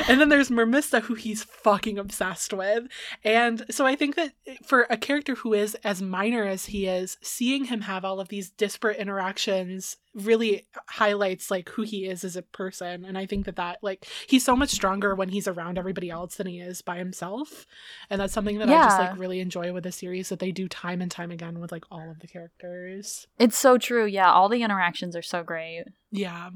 And 0.08 0.20
then 0.20 0.28
there's 0.28 0.50
Mermista, 0.50 1.02
who 1.02 1.14
he's 1.14 1.42
fucking 1.44 1.98
obsessed 1.98 2.52
with. 2.52 2.86
And 3.24 3.64
so 3.70 3.86
I 3.86 3.96
think 3.96 4.16
that 4.16 4.32
for 4.64 4.86
a 4.88 4.96
character 4.96 5.34
who 5.34 5.52
is 5.52 5.74
as 5.84 6.00
minor 6.00 6.44
as 6.44 6.66
he 6.66 6.86
is, 6.86 7.18
seeing 7.20 7.64
him 7.64 7.82
have 7.82 8.04
all 8.04 8.20
of 8.20 8.28
these 8.28 8.50
disparate 8.50 8.98
interactions 8.98 9.97
really 10.14 10.66
highlights 10.88 11.50
like 11.50 11.68
who 11.68 11.82
he 11.82 12.06
is 12.06 12.24
as 12.24 12.34
a 12.34 12.42
person. 12.42 13.04
And 13.04 13.16
I 13.16 13.26
think 13.26 13.44
that 13.44 13.56
that 13.56 13.78
like 13.82 14.06
he's 14.26 14.44
so 14.44 14.56
much 14.56 14.70
stronger 14.70 15.14
when 15.14 15.28
he's 15.28 15.46
around 15.46 15.78
everybody 15.78 16.10
else 16.10 16.36
than 16.36 16.46
he 16.48 16.58
is 16.60 16.82
by 16.82 16.96
himself. 16.98 17.66
And 18.10 18.20
that's 18.20 18.32
something 18.32 18.58
that 18.58 18.68
I 18.68 18.72
just 18.84 18.98
like 18.98 19.18
really 19.18 19.38
enjoy 19.38 19.72
with 19.72 19.84
the 19.84 19.92
series 19.92 20.30
that 20.30 20.38
they 20.40 20.50
do 20.50 20.66
time 20.66 21.00
and 21.02 21.10
time 21.10 21.30
again 21.30 21.60
with 21.60 21.70
like 21.70 21.84
all 21.90 22.10
of 22.10 22.18
the 22.20 22.26
characters. 22.26 23.26
it's 23.38 23.56
so 23.58 23.78
true. 23.78 24.06
Yeah, 24.06 24.32
all 24.32 24.48
the 24.48 24.62
interactions 24.62 25.14
are 25.14 25.22
so 25.22 25.42
great. 25.44 25.84
Yeah. 26.10 26.50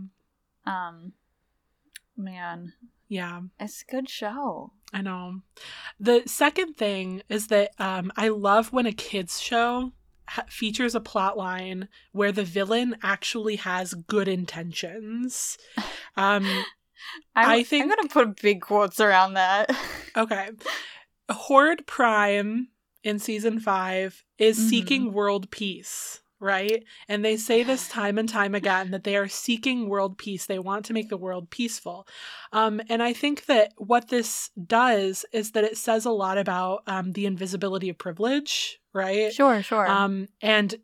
Um, 0.66 1.12
man, 2.16 2.72
Yeah. 3.08 3.42
it's 3.60 3.82
a 3.86 3.90
good 3.90 4.08
show. 4.08 4.72
I 4.92 5.02
know. 5.02 5.42
The 6.00 6.22
second 6.26 6.74
thing 6.76 7.22
is 7.28 7.46
that 7.48 7.70
um, 7.78 8.12
I 8.16 8.28
love 8.28 8.72
when 8.72 8.86
a 8.86 8.92
kids 8.92 9.40
show 9.40 9.92
ha- 10.32 10.44
features 10.48 10.94
a 10.94 11.00
plot 11.00 11.36
line 11.38 11.88
where 12.12 12.32
the 12.32 12.44
villain 12.44 12.96
actually 13.02 13.56
has 13.56 13.94
good 13.94 14.28
intentions. 14.28 15.58
Um, 16.14 16.44
I'm, 17.34 17.48
I 17.50 17.62
think- 17.62 17.84
I'm 17.84 17.88
gonna 17.88 18.08
put 18.08 18.40
big 18.42 18.60
quotes 18.60 19.00
around 19.00 19.32
that. 19.34 19.70
okay, 20.16 20.50
Horde 21.30 21.86
Prime 21.86 22.68
in 23.02 23.18
season 23.18 23.58
five 23.60 24.22
is 24.38 24.58
Mhm. 24.58 24.68
seeking 24.68 25.12
world 25.14 25.50
peace. 25.50 26.20
Right? 26.42 26.82
And 27.08 27.24
they 27.24 27.36
say 27.36 27.62
this 27.62 27.86
time 27.86 28.18
and 28.18 28.28
time 28.28 28.52
again 28.54 28.90
that 28.90 29.04
they 29.04 29.16
are 29.16 29.28
seeking 29.28 29.88
world 29.88 30.18
peace. 30.18 30.46
They 30.46 30.58
want 30.58 30.84
to 30.86 30.92
make 30.92 31.08
the 31.08 31.16
world 31.16 31.50
peaceful. 31.50 32.08
Um, 32.52 32.80
and 32.88 33.00
I 33.00 33.12
think 33.12 33.46
that 33.46 33.72
what 33.76 34.08
this 34.08 34.50
does 34.66 35.24
is 35.32 35.52
that 35.52 35.62
it 35.62 35.76
says 35.76 36.04
a 36.04 36.10
lot 36.10 36.38
about 36.38 36.82
um, 36.88 37.12
the 37.12 37.26
invisibility 37.26 37.88
of 37.90 37.96
privilege, 37.96 38.80
right? 38.92 39.32
sure, 39.32 39.62
sure. 39.62 39.88
Um, 39.88 40.26
and 40.40 40.74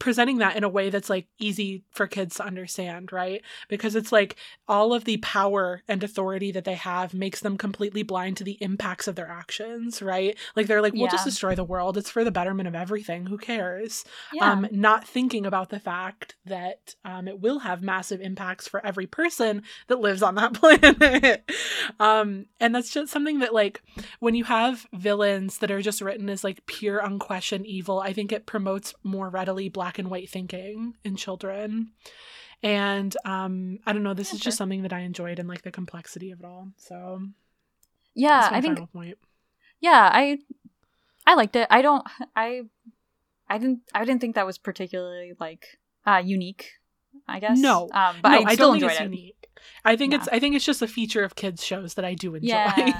presenting 0.00 0.38
that 0.38 0.56
in 0.56 0.64
a 0.64 0.68
way 0.68 0.90
that's 0.90 1.10
like 1.10 1.28
easy 1.38 1.84
for 1.92 2.08
kids 2.08 2.36
to 2.36 2.44
understand, 2.44 3.12
right? 3.12 3.42
Because 3.68 3.94
it's 3.94 4.10
like 4.10 4.34
all 4.66 4.92
of 4.92 5.04
the 5.04 5.18
power 5.18 5.82
and 5.86 6.02
authority 6.02 6.50
that 6.50 6.64
they 6.64 6.74
have 6.74 7.14
makes 7.14 7.40
them 7.40 7.56
completely 7.56 8.02
blind 8.02 8.38
to 8.38 8.44
the 8.44 8.58
impacts 8.60 9.06
of 9.06 9.14
their 9.14 9.28
actions, 9.28 10.02
right? 10.02 10.36
Like 10.56 10.66
they're 10.66 10.82
like, 10.82 10.94
we'll 10.94 11.08
just 11.08 11.24
destroy 11.24 11.54
the 11.54 11.62
world. 11.62 11.96
It's 11.96 12.10
for 12.10 12.24
the 12.24 12.32
betterment 12.32 12.66
of 12.66 12.74
everything. 12.74 13.26
Who 13.26 13.38
cares? 13.38 14.04
yeah. 14.32 14.52
um, 14.52 14.66
not 14.70 15.06
thinking 15.06 15.46
about 15.46 15.68
the 15.68 15.80
fact 15.80 16.36
that 16.46 16.94
um, 17.04 17.28
it 17.28 17.40
will 17.40 17.60
have 17.60 17.82
massive 17.82 18.20
impacts 18.20 18.66
for 18.66 18.84
every 18.84 19.06
person 19.06 19.62
that 19.88 20.00
lives 20.00 20.22
on 20.22 20.34
that 20.36 20.54
planet. 20.54 21.48
um, 22.00 22.46
and 22.58 22.74
that's 22.74 22.92
just 22.92 23.12
something 23.12 23.40
that, 23.40 23.52
like, 23.52 23.82
when 24.20 24.34
you 24.34 24.44
have 24.44 24.86
villains 24.92 25.58
that 25.58 25.70
are 25.70 25.82
just 25.82 26.00
written 26.00 26.28
as 26.30 26.42
like 26.42 26.64
pure, 26.66 26.98
unquestioned 26.98 27.66
evil, 27.66 28.00
I 28.00 28.12
think 28.12 28.32
it 28.32 28.46
promotes 28.46 28.94
more 29.02 29.28
readily 29.28 29.68
black 29.68 29.89
and 29.98 30.10
white 30.10 30.28
thinking 30.30 30.94
in 31.04 31.16
children. 31.16 31.90
And 32.62 33.16
um, 33.24 33.78
I 33.86 33.92
don't 33.92 34.02
know, 34.02 34.12
this 34.14 34.30
Yeah, 34.30 34.34
is 34.34 34.40
just 34.40 34.58
something 34.58 34.82
that 34.82 34.92
I 34.92 35.00
enjoyed 35.00 35.38
and 35.38 35.48
like 35.48 35.62
the 35.62 35.70
complexity 35.70 36.30
of 36.30 36.40
it 36.40 36.44
all. 36.46 36.68
So 36.76 37.22
yeah, 38.14 38.40
that's 38.40 38.50
my 38.50 38.58
I 38.58 38.60
think 38.60 38.76
final 38.76 38.86
point. 38.88 39.18
yeah, 39.80 40.10
I 40.12 40.38
I 41.26 41.34
liked 41.34 41.56
it. 41.56 41.66
I 41.70 41.80
don't 41.82 42.06
I 42.36 42.62
I 43.48 43.58
didn't 43.58 43.80
I 43.94 44.04
didn't 44.04 44.20
think 44.20 44.34
that 44.34 44.46
was 44.46 44.58
particularly 44.58 45.32
like 45.40 45.78
uh 46.06 46.20
unique, 46.24 46.72
I 47.26 47.40
guess. 47.40 47.60
No. 47.60 47.88
Um 47.92 48.16
but 48.22 48.30
no, 48.30 48.38
I 48.40 48.50
I 48.50 48.54
still 48.54 48.74
enjoyed 48.74 48.92
it. 48.92 49.04
unique. 49.04 49.39
I 49.84 49.96
think 49.96 50.14
it's 50.14 50.28
I 50.28 50.38
think 50.38 50.54
it's 50.56 50.64
just 50.64 50.82
a 50.82 50.86
feature 50.88 51.22
of 51.24 51.34
kids 51.36 51.64
shows 51.64 51.94
that 51.94 52.04
I 52.04 52.14
do 52.14 52.34
enjoy. 52.34 52.48
Yeah. 52.48 52.74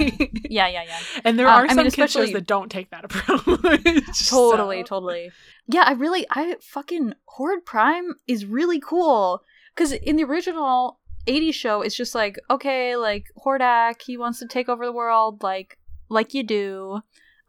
Yeah, 0.51 0.66
yeah, 0.69 0.82
yeah. 0.85 0.99
and 1.24 1.39
there 1.39 1.47
Um, 1.47 1.55
are 1.55 1.65
I 1.65 1.74
mean, 1.74 1.77
some 1.77 1.91
kids 1.91 2.12
shows 2.12 2.32
that 2.32 2.47
don't 2.47 2.70
take 2.70 2.91
that 2.91 3.05
approach. 3.09 4.28
Totally, 4.28 4.81
so- 4.81 4.87
totally. 4.87 5.31
Yeah, 5.69 5.85
I 5.87 5.93
really 5.93 6.27
I 6.31 6.57
fucking 6.61 7.15
Horde 7.27 7.65
Prime 7.65 8.15
is 8.27 8.45
really 8.47 8.81
cool 8.81 9.43
cuz 9.77 9.93
in 9.93 10.16
the 10.16 10.24
original 10.24 10.99
80s 11.27 11.55
show, 11.55 11.82
it's 11.82 11.95
just 11.95 12.15
like, 12.15 12.39
okay, 12.51 12.97
like 12.97 13.27
Hordak, 13.45 14.03
he 14.03 14.16
wants 14.16 14.39
to 14.41 14.47
take 14.47 14.69
over 14.69 14.85
the 14.85 14.93
world, 14.93 15.43
like 15.43 15.78
like 16.09 16.35
you 16.35 16.43
do. 16.43 17.01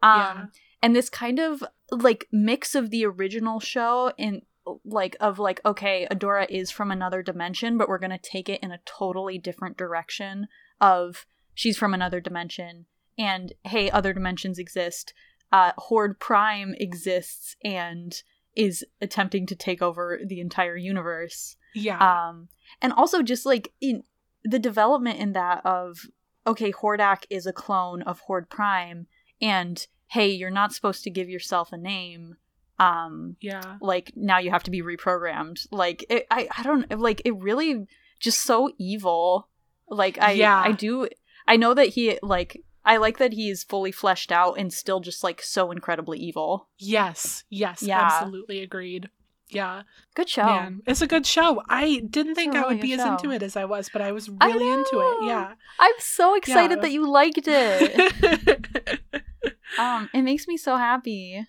Um 0.02 0.20
Yeah. 0.20 0.44
and 0.82 0.94
this 0.96 1.08
kind 1.10 1.38
of 1.38 1.64
like 1.90 2.26
mix 2.32 2.74
of 2.74 2.90
the 2.90 3.04
original 3.04 3.60
show 3.60 4.12
and 4.18 4.42
like 4.84 5.16
of 5.20 5.38
like 5.38 5.60
okay 5.64 6.06
adora 6.10 6.46
is 6.48 6.70
from 6.70 6.90
another 6.90 7.22
dimension 7.22 7.76
but 7.76 7.88
we're 7.88 7.98
going 7.98 8.10
to 8.10 8.18
take 8.18 8.48
it 8.48 8.60
in 8.62 8.70
a 8.70 8.80
totally 8.84 9.38
different 9.38 9.76
direction 9.76 10.46
of 10.80 11.26
she's 11.54 11.76
from 11.76 11.92
another 11.94 12.20
dimension 12.20 12.86
and 13.18 13.52
hey 13.64 13.90
other 13.90 14.12
dimensions 14.12 14.58
exist 14.58 15.14
uh 15.52 15.72
horde 15.78 16.18
prime 16.20 16.74
exists 16.78 17.56
and 17.64 18.22
is 18.54 18.84
attempting 19.00 19.46
to 19.46 19.56
take 19.56 19.82
over 19.82 20.20
the 20.24 20.40
entire 20.40 20.76
universe 20.76 21.56
Yeah. 21.74 21.98
um 22.28 22.48
and 22.80 22.92
also 22.92 23.22
just 23.22 23.44
like 23.46 23.72
in 23.80 24.04
the 24.44 24.58
development 24.58 25.18
in 25.18 25.32
that 25.32 25.64
of 25.66 26.06
okay 26.46 26.70
hordak 26.72 27.24
is 27.30 27.46
a 27.46 27.52
clone 27.52 28.02
of 28.02 28.20
horde 28.20 28.48
prime 28.48 29.06
and 29.40 29.86
hey 30.08 30.30
you're 30.30 30.50
not 30.50 30.72
supposed 30.72 31.02
to 31.04 31.10
give 31.10 31.28
yourself 31.28 31.72
a 31.72 31.76
name 31.78 32.36
um 32.82 33.36
yeah. 33.40 33.76
like 33.80 34.12
now 34.16 34.38
you 34.38 34.50
have 34.50 34.62
to 34.62 34.70
be 34.70 34.82
reprogrammed 34.82 35.66
like 35.70 36.04
it, 36.08 36.26
i 36.30 36.48
i 36.56 36.62
don't 36.62 36.98
like 36.98 37.20
it 37.24 37.32
really 37.36 37.86
just 38.20 38.40
so 38.42 38.70
evil 38.78 39.48
like 39.88 40.18
i 40.18 40.32
Yeah. 40.32 40.60
i 40.64 40.72
do 40.72 41.08
i 41.46 41.56
know 41.56 41.74
that 41.74 41.88
he 41.88 42.18
like 42.22 42.60
i 42.84 42.96
like 42.96 43.18
that 43.18 43.32
he's 43.34 43.62
fully 43.62 43.92
fleshed 43.92 44.32
out 44.32 44.54
and 44.58 44.72
still 44.72 45.00
just 45.00 45.22
like 45.22 45.42
so 45.42 45.70
incredibly 45.70 46.18
evil 46.18 46.68
Yes. 46.78 47.44
Yes. 47.50 47.82
Yeah. 47.82 48.00
Absolutely 48.00 48.60
agreed. 48.62 49.08
Yeah. 49.48 49.82
good 50.14 50.28
show 50.30 50.46
Man, 50.46 50.80
it's 50.86 51.02
a 51.02 51.06
good 51.06 51.26
show. 51.26 51.62
I 51.68 52.02
didn't 52.08 52.36
think 52.36 52.56
I 52.56 52.66
would 52.66 52.80
be 52.80 52.88
good 52.96 53.00
as 53.00 53.06
into 53.06 53.30
it 53.36 53.42
as 53.42 53.54
I 53.54 53.66
was, 53.66 53.90
but 53.92 54.00
I 54.00 54.10
was 54.10 54.30
I 54.40 54.46
really 54.46 54.70
into 54.78 54.96
it. 55.08 55.26
Yeah. 55.26 55.52
i'm 55.78 55.98
so 55.98 56.34
excited 56.34 56.76
Yeah. 56.78 56.82
that 56.82 56.92
you 56.96 57.02
liked 57.20 57.46
it 57.46 59.00
um 59.78 60.08
it 60.14 60.22
makes 60.22 60.46
me 60.48 60.56
so 60.56 60.76
happy 60.76 61.46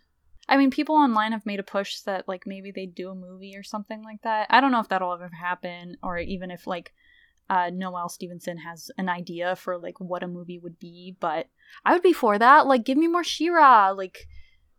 i 0.50 0.58
mean 0.58 0.70
people 0.70 0.96
online 0.96 1.32
have 1.32 1.46
made 1.46 1.60
a 1.60 1.64
push 1.64 2.00
that 2.02 2.28
like 2.28 2.44
maybe 2.46 2.72
they 2.72 2.86
do 2.86 3.10
a 3.10 3.16
movie 3.16 3.56
or 3.56 3.64
something 3.64 4.04
like 4.04 4.22
that. 4.24 4.48
I 4.50 4.62
don't 4.62 4.72
know 4.72 4.80
if 4.80 4.90
that'll 4.90 5.14
ever 5.14 5.30
happen 5.30 5.98
or 6.04 6.18
even 6.18 6.52
if 6.52 6.68
like 6.68 6.94
uh 7.50 7.70
noelle 7.72 8.10
stevenson 8.10 8.58
has 8.58 8.90
an 8.98 9.10
idea 9.10 9.56
for 9.56 9.78
like 9.78 10.00
what 10.00 10.24
a 10.24 10.28
movie 10.28 10.60
would 10.60 10.80
be 10.80 11.16
but 11.20 11.48
i 11.86 11.94
would 11.94 12.02
be 12.02 12.14
for 12.14 12.38
that. 12.40 12.68
Like 12.68 12.86
give 12.86 12.98
me 12.98 13.08
more 13.08 13.24
she-ra 13.24 13.92
like 13.92 14.28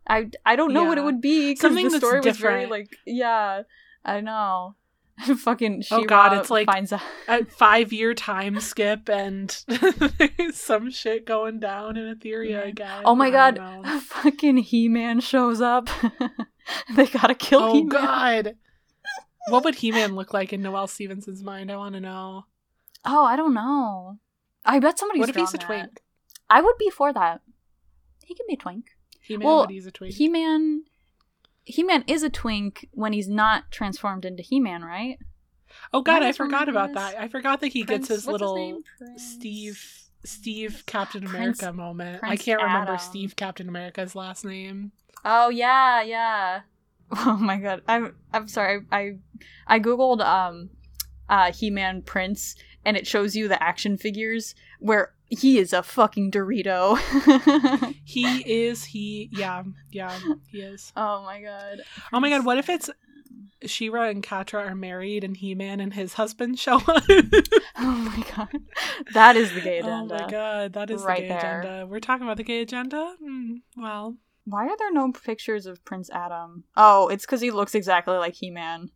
i 0.09 0.29
i 0.45 0.57
don't 0.57 0.73
know 0.73 0.85
what 0.85 0.99
it 0.99 1.05
would 1.05 1.21
be 1.21 1.51
because 1.51 1.61
Something 1.61 1.89
the 1.89 1.99
story 1.99 2.21
was 2.21 2.37
very 2.37 2.67
like 2.67 2.97
yeah 3.07 3.63
i 4.05 4.21
know 4.21 4.77
fucking 5.37 5.83
She-Ra 5.83 6.01
Oh, 6.01 6.05
God, 6.05 6.33
it's 6.39 6.51
like- 6.51 6.67
finds 6.67 6.93
out 6.93 7.01
a 7.29 7.45
five 7.59 7.93
year 7.93 8.15
time 8.15 8.59
skip 8.61 9.09
and 9.09 9.51
some 10.53 10.91
shit 10.91 11.25
going 11.27 11.61
down 11.61 11.97
in 11.97 12.15
Etheria 12.15 12.67
again. 12.67 13.03
Oh 13.05 13.15
my 13.15 13.31
god, 13.31 13.59
fucking 14.03 14.57
He 14.59 14.89
Man 14.89 15.21
shows 15.21 15.61
up. 15.61 15.89
they 16.95 17.07
gotta 17.07 17.35
kill 17.35 17.61
Oh 17.63 17.73
He 17.75 17.83
Man. 17.85 17.89
god. 17.89 18.57
What 19.49 19.65
would 19.65 19.75
He 19.77 19.93
Man 19.93 20.15
look 20.15 20.33
like 20.33 20.53
in 20.53 20.63
Noelle 20.63 20.87
Stevenson's 20.89 21.43
mind? 21.43 21.71
I 21.71 21.77
want 21.77 21.95
to 21.95 22.01
know. 22.01 22.47
Oh, 23.05 23.25
I 23.25 23.37
don't 23.37 23.53
know. 23.55 24.19
I 24.65 24.79
bet 24.79 24.99
somebody's 24.99 25.21
what 25.21 25.29
if 25.29 25.37
he's 25.37 25.51
a 25.53 25.59
that. 25.59 25.67
twink? 25.67 26.01
I 26.49 26.63
would 26.63 26.77
be 26.79 26.89
for 26.91 27.13
that. 27.13 27.43
He 28.25 28.35
can 28.35 28.47
be 28.49 28.55
a 28.55 28.57
twink. 28.57 28.87
He 29.21 29.37
Man, 29.37 29.47
Well, 29.47 29.65
but 29.65 29.71
he's 29.71 29.85
a 29.87 29.91
twink. 29.91 30.15
He 30.15 30.29
Man. 31.67 31.75
He 31.75 31.83
Man 31.83 32.05
is 32.07 32.23
a 32.23 32.31
twink 32.31 32.89
when 32.93 33.13
he's 33.13 33.29
not 33.29 33.71
transformed 33.71 34.25
into 34.25 34.43
He 34.43 34.61
Man, 34.61 34.83
right? 34.83 35.19
oh 35.93 36.03
god, 36.03 36.23
I 36.23 36.33
forgot 36.33 36.69
about 36.69 36.95
that. 36.95 37.17
I 37.19 37.29
forgot 37.29 37.61
that 37.61 37.69
he 37.73 37.85
Prince- 37.85 38.09
gets 38.09 38.21
his 38.23 38.27
little? 38.29 38.83
Prince- 38.99 39.23
Steve 39.35 40.01
Steve 40.25 40.85
Captain 40.87 41.23
Prince- 41.27 41.61
America 41.63 41.73
moment. 41.77 42.21
I 42.23 42.37
can't 42.37 42.63
remember 42.63 42.97
Steve 42.99 43.37
Captain 43.37 43.69
America's 43.69 44.15
last 44.15 44.45
name. 44.45 44.93
Oh 45.25 45.49
yeah, 45.49 46.03
yeah. 46.03 46.61
Oh 47.17 47.37
my 47.37 47.59
god, 47.59 47.83
I'm 47.87 48.15
I'm 48.33 48.49
sorry. 48.49 48.81
I 48.91 49.19
I 49.67 49.79
googled 49.79 50.21
um, 50.25 50.71
uh, 51.29 51.53
He 51.53 51.71
Man 51.71 52.03
Prince, 52.03 52.57
and 52.85 52.97
it 52.97 53.07
shows 53.07 53.37
you 53.37 53.47
the 53.49 53.63
action 53.63 53.97
figures 53.99 54.55
where 54.81 55.14
he 55.29 55.59
is 55.59 55.73
a 55.73 55.83
fucking 55.83 56.31
Dorito. 56.31 56.99
He 58.05 58.27
is 58.67 58.85
he 58.85 59.29
yeah, 59.33 59.63
yeah, 59.91 60.17
he 60.49 60.61
is. 60.61 60.93
oh 60.97 61.23
my 61.25 61.41
god. 61.43 61.81
Oh 62.13 62.21
my 62.21 62.29
god, 62.31 62.45
what 62.45 62.59
if 62.59 62.69
it's 62.69 62.91
She-Ra 63.65 64.05
and 64.09 64.23
Catra 64.23 64.69
are 64.71 64.75
married 64.75 65.25
and 65.25 65.37
He 65.37 65.55
Man 65.55 65.81
and 65.81 65.93
his 65.95 66.15
husband 66.15 66.59
show 66.59 66.77
up? 66.87 67.03
Oh 67.77 67.97
my 67.97 68.25
god, 68.37 68.63
that 69.15 69.37
is 69.37 69.53
the 69.53 69.61
gay 69.61 69.79
agenda. 69.79 70.15
oh 70.15 70.19
my 70.25 70.31
god, 70.31 70.73
that 70.75 70.91
is 70.91 71.03
Right 71.03 71.23
the 71.23 71.29
gay 71.29 71.29
there. 71.41 71.61
agenda. 71.61 71.87
We're 71.87 72.01
talking 72.01 72.25
about 72.27 72.37
the 72.37 72.45
gay 72.45 72.61
agenda? 72.61 73.17
Hmm, 73.21 73.55
well, 73.77 74.17
Why 74.45 74.67
are 74.69 74.77
there 74.77 74.93
no 74.93 75.11
pictures 75.13 75.67
of 75.67 75.85
Prince 75.85 76.09
Adam? 76.11 76.65
Oh, 76.77 77.09
it's 77.09 77.25
because 77.27 77.41
he 77.41 77.51
looks 77.51 77.75
exactly 77.75 78.17
like 78.17 78.35
He 78.35 78.51
Man. 78.51 78.91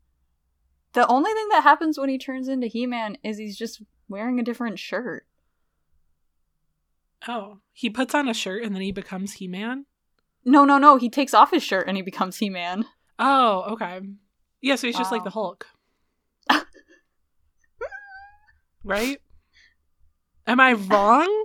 The 0.92 1.06
only 1.09 1.32
thing 1.32 1.48
that 1.50 1.62
happens 1.64 1.98
when 1.98 2.09
he 2.09 2.18
turns 2.18 2.46
into 2.48 2.66
He 2.68 2.86
Man 2.86 3.16
is 3.24 3.38
he's 3.38 3.56
just 3.59 3.82
wearing 4.09 4.38
a 4.38 4.44
different 4.44 4.78
shirt. 4.78 5.26
Oh, 7.28 7.59
he 7.72 7.90
puts 7.90 8.14
on 8.14 8.28
a 8.28 8.34
shirt 8.34 8.64
and 8.64 8.74
then 8.74 8.82
he 8.82 8.92
becomes 8.92 9.34
He 9.34 9.46
Man? 9.46 9.86
No, 10.44 10.64
no, 10.64 10.78
no. 10.78 10.96
He 10.96 11.10
takes 11.10 11.34
off 11.34 11.50
his 11.50 11.62
shirt 11.62 11.86
and 11.86 11.96
he 11.96 12.02
becomes 12.02 12.38
He 12.38 12.50
Man. 12.50 12.86
Oh, 13.18 13.64
okay. 13.72 14.00
Yeah, 14.60 14.76
so 14.76 14.86
he's 14.86 14.96
just 14.96 15.12
like 15.12 15.24
the 15.24 15.30
Hulk. 15.30 15.66
right? 18.84 19.18
Am 20.46 20.59
I 20.59 20.72
wrong? 20.72 21.44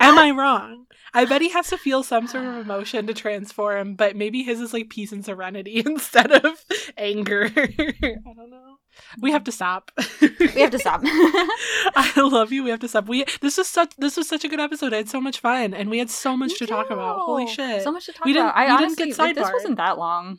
Am 0.00 0.18
I 0.18 0.30
wrong? 0.30 0.86
I 1.14 1.26
bet 1.26 1.42
he 1.42 1.50
has 1.50 1.68
to 1.68 1.78
feel 1.78 2.02
some 2.02 2.26
sort 2.26 2.44
of 2.44 2.56
emotion 2.56 3.06
to 3.06 3.14
transform, 3.14 3.94
but 3.94 4.16
maybe 4.16 4.42
his 4.42 4.60
is 4.60 4.72
like 4.72 4.88
peace 4.88 5.12
and 5.12 5.24
serenity 5.24 5.80
instead 5.86 6.32
of 6.32 6.64
anger. 6.96 7.50
I 7.56 8.16
don't 8.34 8.50
know. 8.50 8.71
We 9.20 9.30
have 9.32 9.44
to 9.44 9.52
stop. 9.52 9.90
We 10.20 10.60
have 10.60 10.70
to 10.70 10.78
stop. 10.78 11.00
I 11.04 12.12
love 12.16 12.52
you. 12.52 12.64
We 12.64 12.70
have 12.70 12.80
to 12.80 12.88
stop. 12.88 13.08
We 13.08 13.24
this 13.40 13.56
was 13.58 13.68
such 13.68 13.94
this 13.96 14.16
was 14.16 14.28
such 14.28 14.44
a 14.44 14.48
good 14.48 14.60
episode. 14.60 14.92
I 14.92 14.98
had 14.98 15.08
so 15.08 15.20
much 15.20 15.40
fun, 15.40 15.74
and 15.74 15.90
we 15.90 15.98
had 15.98 16.10
so 16.10 16.36
much 16.36 16.58
to 16.58 16.66
talk 16.66 16.90
about. 16.90 17.20
Holy 17.20 17.46
shit! 17.46 17.82
So 17.82 17.92
much 17.92 18.06
to 18.06 18.12
talk 18.12 18.24
We 18.24 18.32
didn't- 18.32 18.46
about. 18.46 18.56
I 18.56 18.62
we 18.64 18.66
didn't 18.68 18.80
honestly, 18.84 19.06
get 19.08 19.18
like, 19.18 19.34
this 19.36 19.50
wasn't 19.52 19.76
that 19.76 19.98
long. 19.98 20.38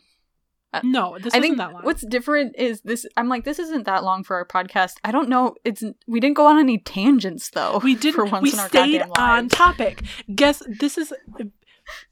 Uh, 0.75 0.81
no, 0.83 1.19
this 1.21 1.33
I 1.35 1.37
wasn't 1.37 1.43
think 1.43 1.57
that 1.57 1.73
long. 1.73 1.83
what's 1.83 2.03
different 2.05 2.55
is 2.57 2.81
this. 2.81 3.05
I'm 3.15 3.29
like, 3.29 3.43
this 3.43 3.59
isn't 3.59 3.83
that 3.85 4.03
long 4.03 4.23
for 4.23 4.35
our 4.37 4.45
podcast. 4.45 4.93
I 5.03 5.11
don't 5.11 5.29
know. 5.29 5.55
It's 5.63 5.83
we 6.07 6.19
didn't 6.19 6.35
go 6.35 6.47
on 6.47 6.57
any 6.57 6.79
tangents 6.79 7.51
though. 7.51 7.79
We 7.83 7.93
didn't. 7.95 8.15
for 8.15 8.25
once 8.25 8.41
we 8.43 8.53
in 8.53 8.59
our 8.59 8.69
stayed 8.69 9.03
on 9.17 9.49
topic. 9.49 10.03
Guess 10.33 10.63
this 10.67 10.97
is 10.97 11.13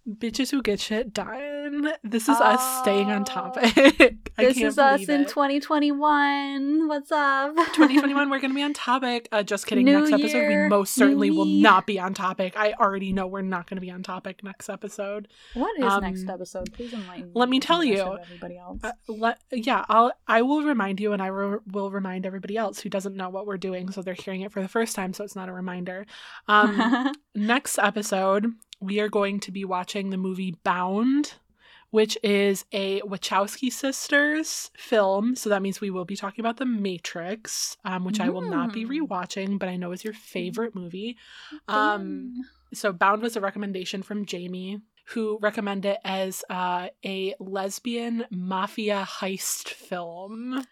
bitches 0.07 0.51
who 0.51 0.61
get 0.61 0.79
shit 0.79 1.13
done. 1.13 1.91
This 2.03 2.23
is 2.29 2.39
us 2.39 2.79
staying 2.81 3.09
on 3.11 3.21
Oh. 3.21 3.25
topic. 3.25 4.17
This 4.37 4.57
is 4.59 4.79
us 4.79 5.07
in 5.07 5.21
it. 5.21 5.27
2021. 5.27 6.87
What's 6.87 7.11
up? 7.11 7.53
2021. 7.73 8.29
We're 8.29 8.39
gonna 8.41 8.53
be 8.53 8.63
on 8.63 8.73
topic. 8.73 9.27
Uh, 9.31 9.43
just 9.43 9.67
kidding. 9.67 9.85
New 9.85 9.99
next 9.99 10.11
episode, 10.13 10.47
we 10.47 10.67
most 10.69 10.95
certainly 10.95 11.29
will 11.29 11.45
not 11.45 11.85
be 11.85 11.99
on 11.99 12.13
topic. 12.13 12.53
I 12.57 12.73
already 12.73 13.13
know 13.13 13.27
we're 13.27 13.41
not 13.41 13.67
gonna 13.69 13.81
be 13.81 13.91
on 13.91 14.01
topic 14.03 14.43
next 14.43 14.69
episode. 14.69 15.27
What 15.53 15.77
is 15.77 15.85
Um, 15.85 16.01
next 16.01 16.27
episode? 16.27 16.73
Please 16.73 16.93
enlighten. 16.93 17.25
Me. 17.27 17.31
Let 17.35 17.49
me 17.49 17.59
tell 17.59 17.81
and 17.81 17.91
the 17.91 17.95
rest 17.97 18.05
you. 18.07 18.17
Everybody 18.19 18.57
else. 18.57 18.79
Uh, 18.83 18.91
let, 19.07 19.41
yeah, 19.51 19.85
I'll 19.89 20.11
I 20.27 20.41
will 20.41 20.63
remind 20.63 20.99
you, 20.99 21.13
and 21.13 21.21
I 21.21 21.27
re- 21.27 21.59
will 21.71 21.91
remind 21.91 22.25
everybody 22.25 22.57
else 22.57 22.79
who 22.79 22.89
doesn't 22.89 23.15
know 23.15 23.29
what 23.29 23.45
we're 23.45 23.57
doing, 23.57 23.91
so 23.91 24.01
they're 24.01 24.13
hearing 24.15 24.41
it 24.41 24.51
for 24.51 24.61
the 24.61 24.67
first 24.69 24.95
time, 24.95 25.13
so 25.13 25.23
it's 25.23 25.35
not 25.35 25.49
a 25.49 25.53
reminder. 25.53 26.05
Um, 26.47 27.11
next 27.35 27.77
episode, 27.77 28.47
we 28.81 28.99
are 28.99 29.09
going 29.09 29.39
to 29.41 29.51
be 29.51 29.63
watching 29.63 30.09
the 30.09 30.17
movie 30.17 30.55
Bound, 30.63 31.33
which 31.91 32.17
is 32.23 32.65
a 32.71 33.01
Wachowski 33.01 33.71
sisters 33.71 34.71
film. 34.75 35.35
So 35.35 35.49
that 35.49 35.61
means 35.61 35.79
we 35.79 35.89
will 35.91 36.05
be 36.05 36.15
talking 36.15 36.41
about 36.41 36.57
The 36.57 36.65
Matrix, 36.65 37.77
um, 37.85 38.05
which 38.05 38.19
I 38.19 38.29
will 38.29 38.49
not 38.49 38.73
be 38.73 38.85
Mm. 38.85 39.07
rewatching, 39.07 39.59
but 39.59 39.69
I 39.69 39.75
know 39.75 39.91
is 39.91 40.03
your 40.03 40.13
favorite 40.13 40.73
movie. 40.73 41.17
Um, 41.67 42.33
so 42.73 42.91
Bound 42.93 43.21
was 43.21 43.35
a 43.35 43.41
recommendation 43.41 44.01
from 44.03 44.25
Jamie, 44.25 44.81
who 45.07 45.37
recommended 45.41 45.89
it 45.93 45.97
as 46.05 46.43
uh, 46.49 46.87
a 47.05 47.35
lesbian 47.39 48.25
mafia 48.31 49.05
heist 49.07 49.67
film. 49.69 50.63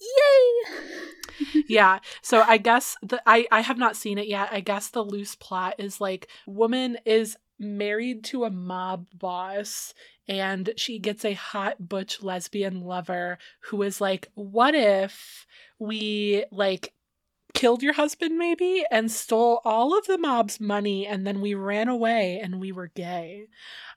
Yay! 0.00 1.62
yeah 1.68 1.98
so 2.22 2.42
i 2.46 2.58
guess 2.58 2.96
the 3.02 3.20
I, 3.26 3.46
I 3.50 3.60
have 3.60 3.78
not 3.78 3.96
seen 3.96 4.18
it 4.18 4.28
yet 4.28 4.48
i 4.52 4.60
guess 4.60 4.88
the 4.88 5.02
loose 5.02 5.34
plot 5.34 5.76
is 5.78 6.00
like 6.00 6.28
woman 6.46 6.98
is 7.04 7.36
married 7.58 8.24
to 8.24 8.44
a 8.44 8.50
mob 8.50 9.06
boss 9.14 9.94
and 10.28 10.70
she 10.76 10.98
gets 10.98 11.24
a 11.24 11.34
hot 11.34 11.88
butch 11.88 12.22
lesbian 12.22 12.80
lover 12.80 13.38
who 13.60 13.82
is 13.82 14.00
like 14.00 14.28
what 14.34 14.74
if 14.74 15.46
we 15.78 16.44
like 16.50 16.92
killed 17.54 17.82
your 17.82 17.94
husband 17.94 18.38
maybe 18.38 18.84
and 18.90 19.10
stole 19.10 19.60
all 19.64 19.96
of 19.96 20.06
the 20.06 20.18
mob's 20.18 20.60
money 20.60 21.06
and 21.06 21.26
then 21.26 21.40
we 21.40 21.54
ran 21.54 21.88
away 21.88 22.40
and 22.42 22.60
we 22.60 22.72
were 22.72 22.88
gay. 22.88 23.46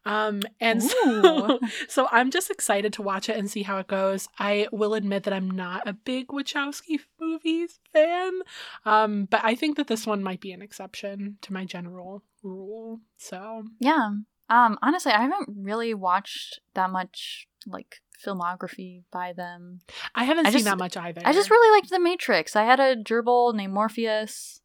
Um 0.05 0.41
and 0.59 0.83
so, 0.83 1.59
so 1.87 2.07
i'm 2.11 2.29
just 2.29 2.51
excited 2.51 2.91
to 2.93 3.01
watch 3.01 3.29
it 3.29 3.37
and 3.37 3.49
see 3.49 3.63
how 3.63 3.77
it 3.77 3.87
goes. 3.87 4.27
I 4.37 4.67
will 4.71 4.93
admit 4.93 5.23
that 5.23 5.33
i'm 5.33 5.49
not 5.49 5.87
a 5.87 5.93
big 5.93 6.27
wachowski 6.27 6.99
movies 7.19 7.79
fan 7.93 8.41
um 8.85 9.25
but 9.25 9.41
i 9.43 9.55
think 9.55 9.77
that 9.77 9.87
this 9.87 10.05
one 10.05 10.21
might 10.21 10.41
be 10.41 10.51
an 10.51 10.61
exception 10.61 11.37
to 11.41 11.53
my 11.53 11.65
general 11.65 12.23
rule 12.43 12.99
so. 13.17 13.63
Yeah. 13.79 14.09
Um, 14.49 14.77
honestly, 14.81 15.11
I 15.11 15.21
haven't 15.21 15.49
really 15.55 15.93
watched 15.93 16.59
that 16.73 16.89
much 16.91 17.47
like 17.65 18.01
filmography 18.25 19.03
by 19.11 19.33
them. 19.33 19.79
i 20.15 20.23
haven't 20.23 20.45
I 20.47 20.49
seen 20.49 20.59
just- 20.59 20.65
that 20.65 20.77
much 20.77 20.95
either 20.97 21.21
I 21.25 21.33
just 21.33 21.49
really 21.49 21.75
liked 21.77 21.89
The 21.89 21.99
Matrix. 21.99 22.55
I 22.55 22.63
had 22.63 22.79
a 22.79 22.95
gerbil 22.95 23.53
named 23.55 23.73
Morpheus. 23.73 24.61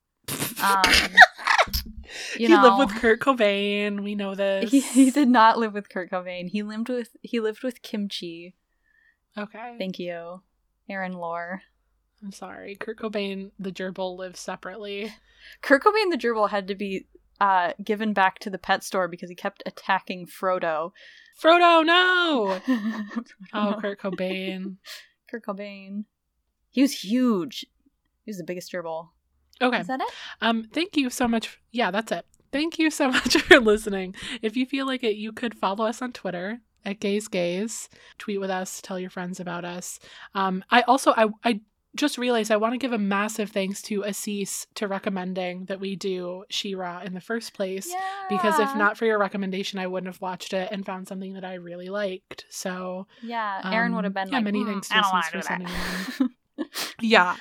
Um, 0.62 0.82
you 2.36 2.46
he 2.46 2.48
know, 2.48 2.62
lived 2.62 2.78
with 2.92 3.00
kurt 3.00 3.20
cobain 3.20 4.02
we 4.02 4.14
know 4.14 4.34
this 4.34 4.70
he, 4.70 4.80
he 4.80 5.10
did 5.10 5.28
not 5.28 5.58
live 5.58 5.72
with 5.74 5.88
Kurt 5.88 6.10
Cobain. 6.10 6.48
He 6.48 6.62
lived 6.62 6.88
with 6.88 7.10
he 7.22 7.40
lived 7.40 7.62
with 7.62 7.82
Kimchi. 7.82 8.54
okay 9.36 9.76
Thank 9.78 9.98
you, 9.98 10.42
Aaron 10.88 11.12
Lore. 11.12 11.62
i'm 12.22 12.32
sorry 12.32 12.74
kurt 12.76 12.98
cobain 12.98 13.50
the 13.58 13.70
gerbil 13.72 14.16
lives 14.16 14.40
separately 14.40 15.12
Kurt 15.62 15.82
Cobain 15.82 16.10
the 16.10 16.18
gerbil 16.18 16.50
had 16.50 16.66
to 16.68 16.74
be 16.74 17.06
uh, 17.40 17.72
given 17.82 18.12
back 18.12 18.38
to 18.40 18.50
the 18.50 18.58
pet 18.58 18.82
store 18.82 19.08
because 19.08 19.28
he 19.28 19.34
kept 19.34 19.62
attacking 19.66 20.26
Frodo. 20.26 20.90
frodo 21.40 21.84
no 21.84 22.60
oh, 23.54 23.76
kurt 23.80 24.00
cobain 24.00 24.76
Kurt 25.30 25.44
Cobain. 25.44 26.04
He 26.70 26.82
was 26.82 27.04
huge. 27.04 27.66
He 28.24 28.30
was 28.30 28.38
the 28.38 28.44
biggest 28.44 28.72
gerbil. 28.72 29.08
okay 29.60 29.80
Is 29.80 29.86
that 29.86 30.00
it? 30.00 30.08
Um, 30.40 30.64
thank 30.72 30.96
you 30.96 31.10
so 31.10 31.28
much. 31.28 31.60
Yeah, 31.70 31.90
that's 31.90 32.12
it. 32.12 32.24
Thank 32.50 32.78
you 32.78 32.90
so 32.90 33.10
much 33.10 33.36
for 33.42 33.60
listening. 33.60 34.14
If 34.42 34.56
you 34.56 34.66
feel 34.66 34.86
like 34.86 35.04
it, 35.04 35.16
you 35.16 35.32
could 35.32 35.54
follow 35.54 35.84
us 35.84 36.02
on 36.02 36.12
Twitter 36.12 36.60
at 36.84 37.00
Gaze 37.00 37.28
Gaze. 37.28 37.88
Tweet 38.18 38.40
with 38.40 38.50
us. 38.50 38.80
Tell 38.82 38.98
your 38.98 39.10
friends 39.10 39.38
about 39.38 39.64
us. 39.64 39.98
Um, 40.34 40.64
I 40.70 40.82
also 40.82 41.12
I 41.16 41.28
I 41.44 41.60
just 41.96 42.18
realized 42.18 42.50
I 42.50 42.56
want 42.56 42.74
to 42.74 42.78
give 42.78 42.92
a 42.92 42.98
massive 42.98 43.50
thanks 43.50 43.82
to 43.82 44.04
Assis 44.04 44.66
to 44.74 44.86
recommending 44.86 45.64
that 45.66 45.80
we 45.80 45.96
do 45.96 46.44
She-Ra 46.50 47.00
in 47.00 47.14
the 47.14 47.20
first 47.20 47.54
place. 47.54 47.88
yeah. 47.88 48.26
Because 48.28 48.58
if 48.58 48.74
not 48.76 48.96
for 48.96 49.06
your 49.06 49.18
recommendation, 49.18 49.78
I 49.78 49.86
wouldn't 49.86 50.12
have 50.12 50.20
watched 50.20 50.52
it 50.52 50.68
and 50.70 50.84
found 50.84 51.08
something 51.08 51.34
that 51.34 51.44
I 51.44 51.54
really 51.54 51.88
liked. 51.88 52.44
So 52.50 53.06
yeah, 53.22 53.60
Aaron 53.64 53.94
would 53.94 54.04
have 54.04 54.16
um, 54.16 54.24
been 54.24 54.28
yeah, 54.28 54.36
like, 54.36 54.44
many 54.44 54.60
"Mm, 54.60 54.66
thanks 54.66 54.88
to 54.88 54.96
I 54.96 55.00
don't 55.00 55.12
want 55.12 55.24
Assis 55.26 55.40
for 55.40 55.42
sending 55.42 55.68
that. 55.68 56.30
yeah. 57.00 57.36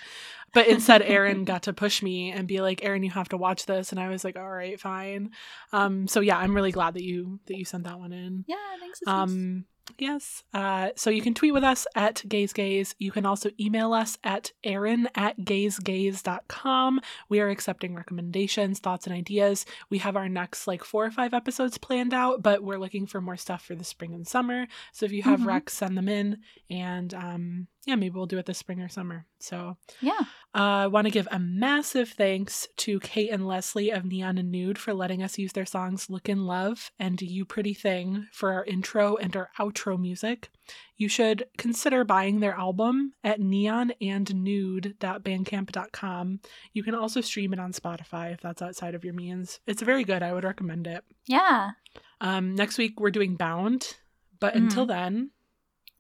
But 0.54 0.68
instead 0.68 1.02
Aaron 1.04 1.44
got 1.44 1.64
to 1.64 1.74
push 1.74 2.02
me 2.02 2.32
and 2.32 2.48
be 2.48 2.62
like, 2.62 2.84
Aaron, 2.84 3.04
you 3.04 3.12
have 3.12 3.30
to 3.30 3.38
watch 3.38 3.66
this. 3.66 3.92
And 3.92 4.00
I 4.00 4.08
was 4.10 4.24
like, 4.24 4.38
all 4.38 4.50
right, 4.50 4.80
fine. 4.80 5.32
Um, 5.74 6.08
so 6.08 6.22
yeah, 6.22 6.38
I'm 6.38 6.56
really 6.56 6.72
glad 6.72 6.94
that 6.94 7.04
you 7.04 7.40
that 7.48 7.58
you 7.58 7.66
sent 7.66 7.84
that 7.84 8.00
one 8.00 8.14
in. 8.14 8.46
yeah, 8.48 8.56
thanks. 8.80 9.02
Assis. 9.02 9.14
Um 9.14 9.66
yes. 9.98 10.44
Uh 10.54 10.90
so 10.96 11.10
you 11.10 11.22
can 11.22 11.34
tweet 11.34 11.54
with 11.54 11.64
us 11.64 11.88
at 11.96 12.24
gaze 12.28 12.54
gaze. 12.54 12.96
You 13.00 13.12
can 13.12 13.26
also 13.26 13.50
email 13.60 13.94
us 13.94 14.18
at 14.24 14.52
aaron 14.64 15.08
at 15.16 15.38
gazegaze.com. 15.40 17.00
We 17.30 17.40
are 17.40 17.50
accepting 17.50 17.96
recommendations, 17.96 18.80
thoughts, 18.80 19.08
and 19.08 19.16
ideas. 19.16 19.66
We 19.90 19.98
have 20.00 20.16
our 20.16 20.30
next 20.30 20.68
like 20.68 20.84
four 20.84 21.06
or 21.06 21.12
five 21.12 21.34
episodes 21.34 21.78
planned 21.78 22.14
out, 22.14 22.42
but 22.42 22.64
we're 22.64 22.78
looking 22.80 23.08
for 23.08 23.22
more 23.22 23.38
stuff 23.38 23.64
for 23.66 23.76
the 23.76 23.84
spring 23.84 24.14
and 24.14 24.28
summer. 24.28 24.68
So 24.92 25.06
if 25.06 25.12
you 25.12 25.24
have 25.24 25.42
Mhm. 25.42 25.46
recs, 25.46 25.70
send 25.72 25.98
them 25.98 26.10
in 26.10 26.38
and 26.70 27.14
um 27.14 27.68
yeah, 27.88 27.96
maybe 27.96 28.14
we'll 28.16 28.26
do 28.28 28.38
it 28.38 28.46
this 28.46 28.58
spring 28.60 28.82
or 28.82 28.90
summer. 28.90 29.26
So 29.40 29.78
yeah. 30.02 30.20
uh, 30.54 30.84
I 30.84 30.88
want 30.88 31.06
to 31.06 31.12
give 31.12 31.28
a 31.32 31.40
massive 31.40 32.10
thanks 32.10 32.68
to 32.78 33.00
Kate 33.00 33.30
and 33.32 33.48
Leslie 33.48 33.90
of 33.92 34.04
Neon 34.06 34.38
and 34.38 34.52
Nude 34.52 34.78
for 34.78 34.94
letting 34.94 35.24
us 35.24 35.38
use 35.40 35.54
their 35.54 35.66
songs 35.66 36.10
Look 36.10 36.28
in 36.28 36.46
Love 36.46 36.92
and 37.00 37.20
You 37.22 37.46
Pretty 37.46 37.74
Thing 37.74 38.28
for 38.34 38.52
our 38.52 38.66
intro 38.66 39.16
and 39.16 39.34
our 39.36 39.50
outro 39.58 39.98
music. 40.00 40.50
You 40.98 41.08
should 41.08 41.46
consider 41.58 42.04
buying 42.04 42.42
their 42.42 42.56
album 42.56 43.14
at 43.24 43.40
neonandnude.bandcamp.com. 43.40 46.40
You 46.74 46.84
can 46.84 46.96
also 46.96 47.22
stream 47.22 47.54
it 47.54 47.60
on 47.60 47.72
Spotify 47.72 48.34
if 48.34 48.42
that's 48.42 48.62
outside 48.62 48.96
of 48.96 49.06
your 49.06 49.14
means. 49.14 49.60
It's 49.66 49.82
very 49.82 50.04
good. 50.04 50.24
I 50.24 50.34
would 50.34 50.44
recommend 50.44 50.88
it. 50.88 51.06
Yeah. 51.26 51.72
Um, 52.20 52.56
next 52.56 52.78
week, 52.78 53.00
we're 53.00 53.12
doing 53.12 53.36
Bound. 53.36 53.96
But 54.40 54.54
Mhm. 54.54 54.58
until 54.64 54.86
then, 54.86 55.32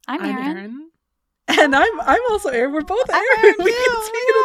I'm, 0.07 0.21
I'm 0.21 0.37
Aaron. 0.37 0.57
Aaron. 0.57 0.91
And 1.49 1.73
I'm 1.75 2.01
I'm 2.01 2.19
also 2.29 2.49
Aaron. 2.49 2.73
We're 2.73 2.81
both 2.81 3.09
I'm 3.09 3.15
Aaron. 3.15 3.39
Aaron 3.43 3.55
We 3.63 3.71
can 3.71 3.95
too. 3.95 4.03
speak 4.03 4.23
into 4.27 4.43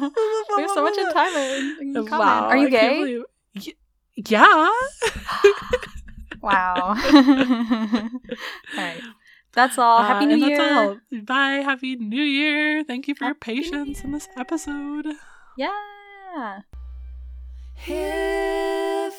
this. 0.00 0.12
we 0.56 0.62
have 0.62 0.70
so 0.72 0.82
much 0.82 0.98
in 0.98 1.10
time 1.12 1.36
in, 1.36 1.96
in 1.96 2.06
common. 2.06 2.26
Wow, 2.26 2.48
Are 2.48 2.56
you 2.56 2.68
gay? 2.70 2.98
believe- 2.98 3.24
Y- 3.54 3.74
yeah. 4.16 4.70
wow. 6.42 6.96
all 6.98 6.98
right. 8.76 9.00
That's 9.52 9.76
all. 9.78 10.02
Happy 10.02 10.24
Uh, 10.24 10.28
New 10.28 10.34
and 10.34 10.42
Year. 10.42 10.56
That's 10.58 10.74
all. 11.12 11.20
Bye. 11.22 11.62
Happy 11.64 11.96
New 11.96 12.22
Year. 12.22 12.82
Thank 12.84 13.06
you 13.08 13.14
for 13.14 13.24
your 13.26 13.34
Happy 13.34 13.52
New 13.52 13.62
patience 13.62 14.02
in 14.02 14.12
this 14.12 14.28
episode. 14.36 15.06
Yeah. 15.56 16.60
Hey. 17.74 19.10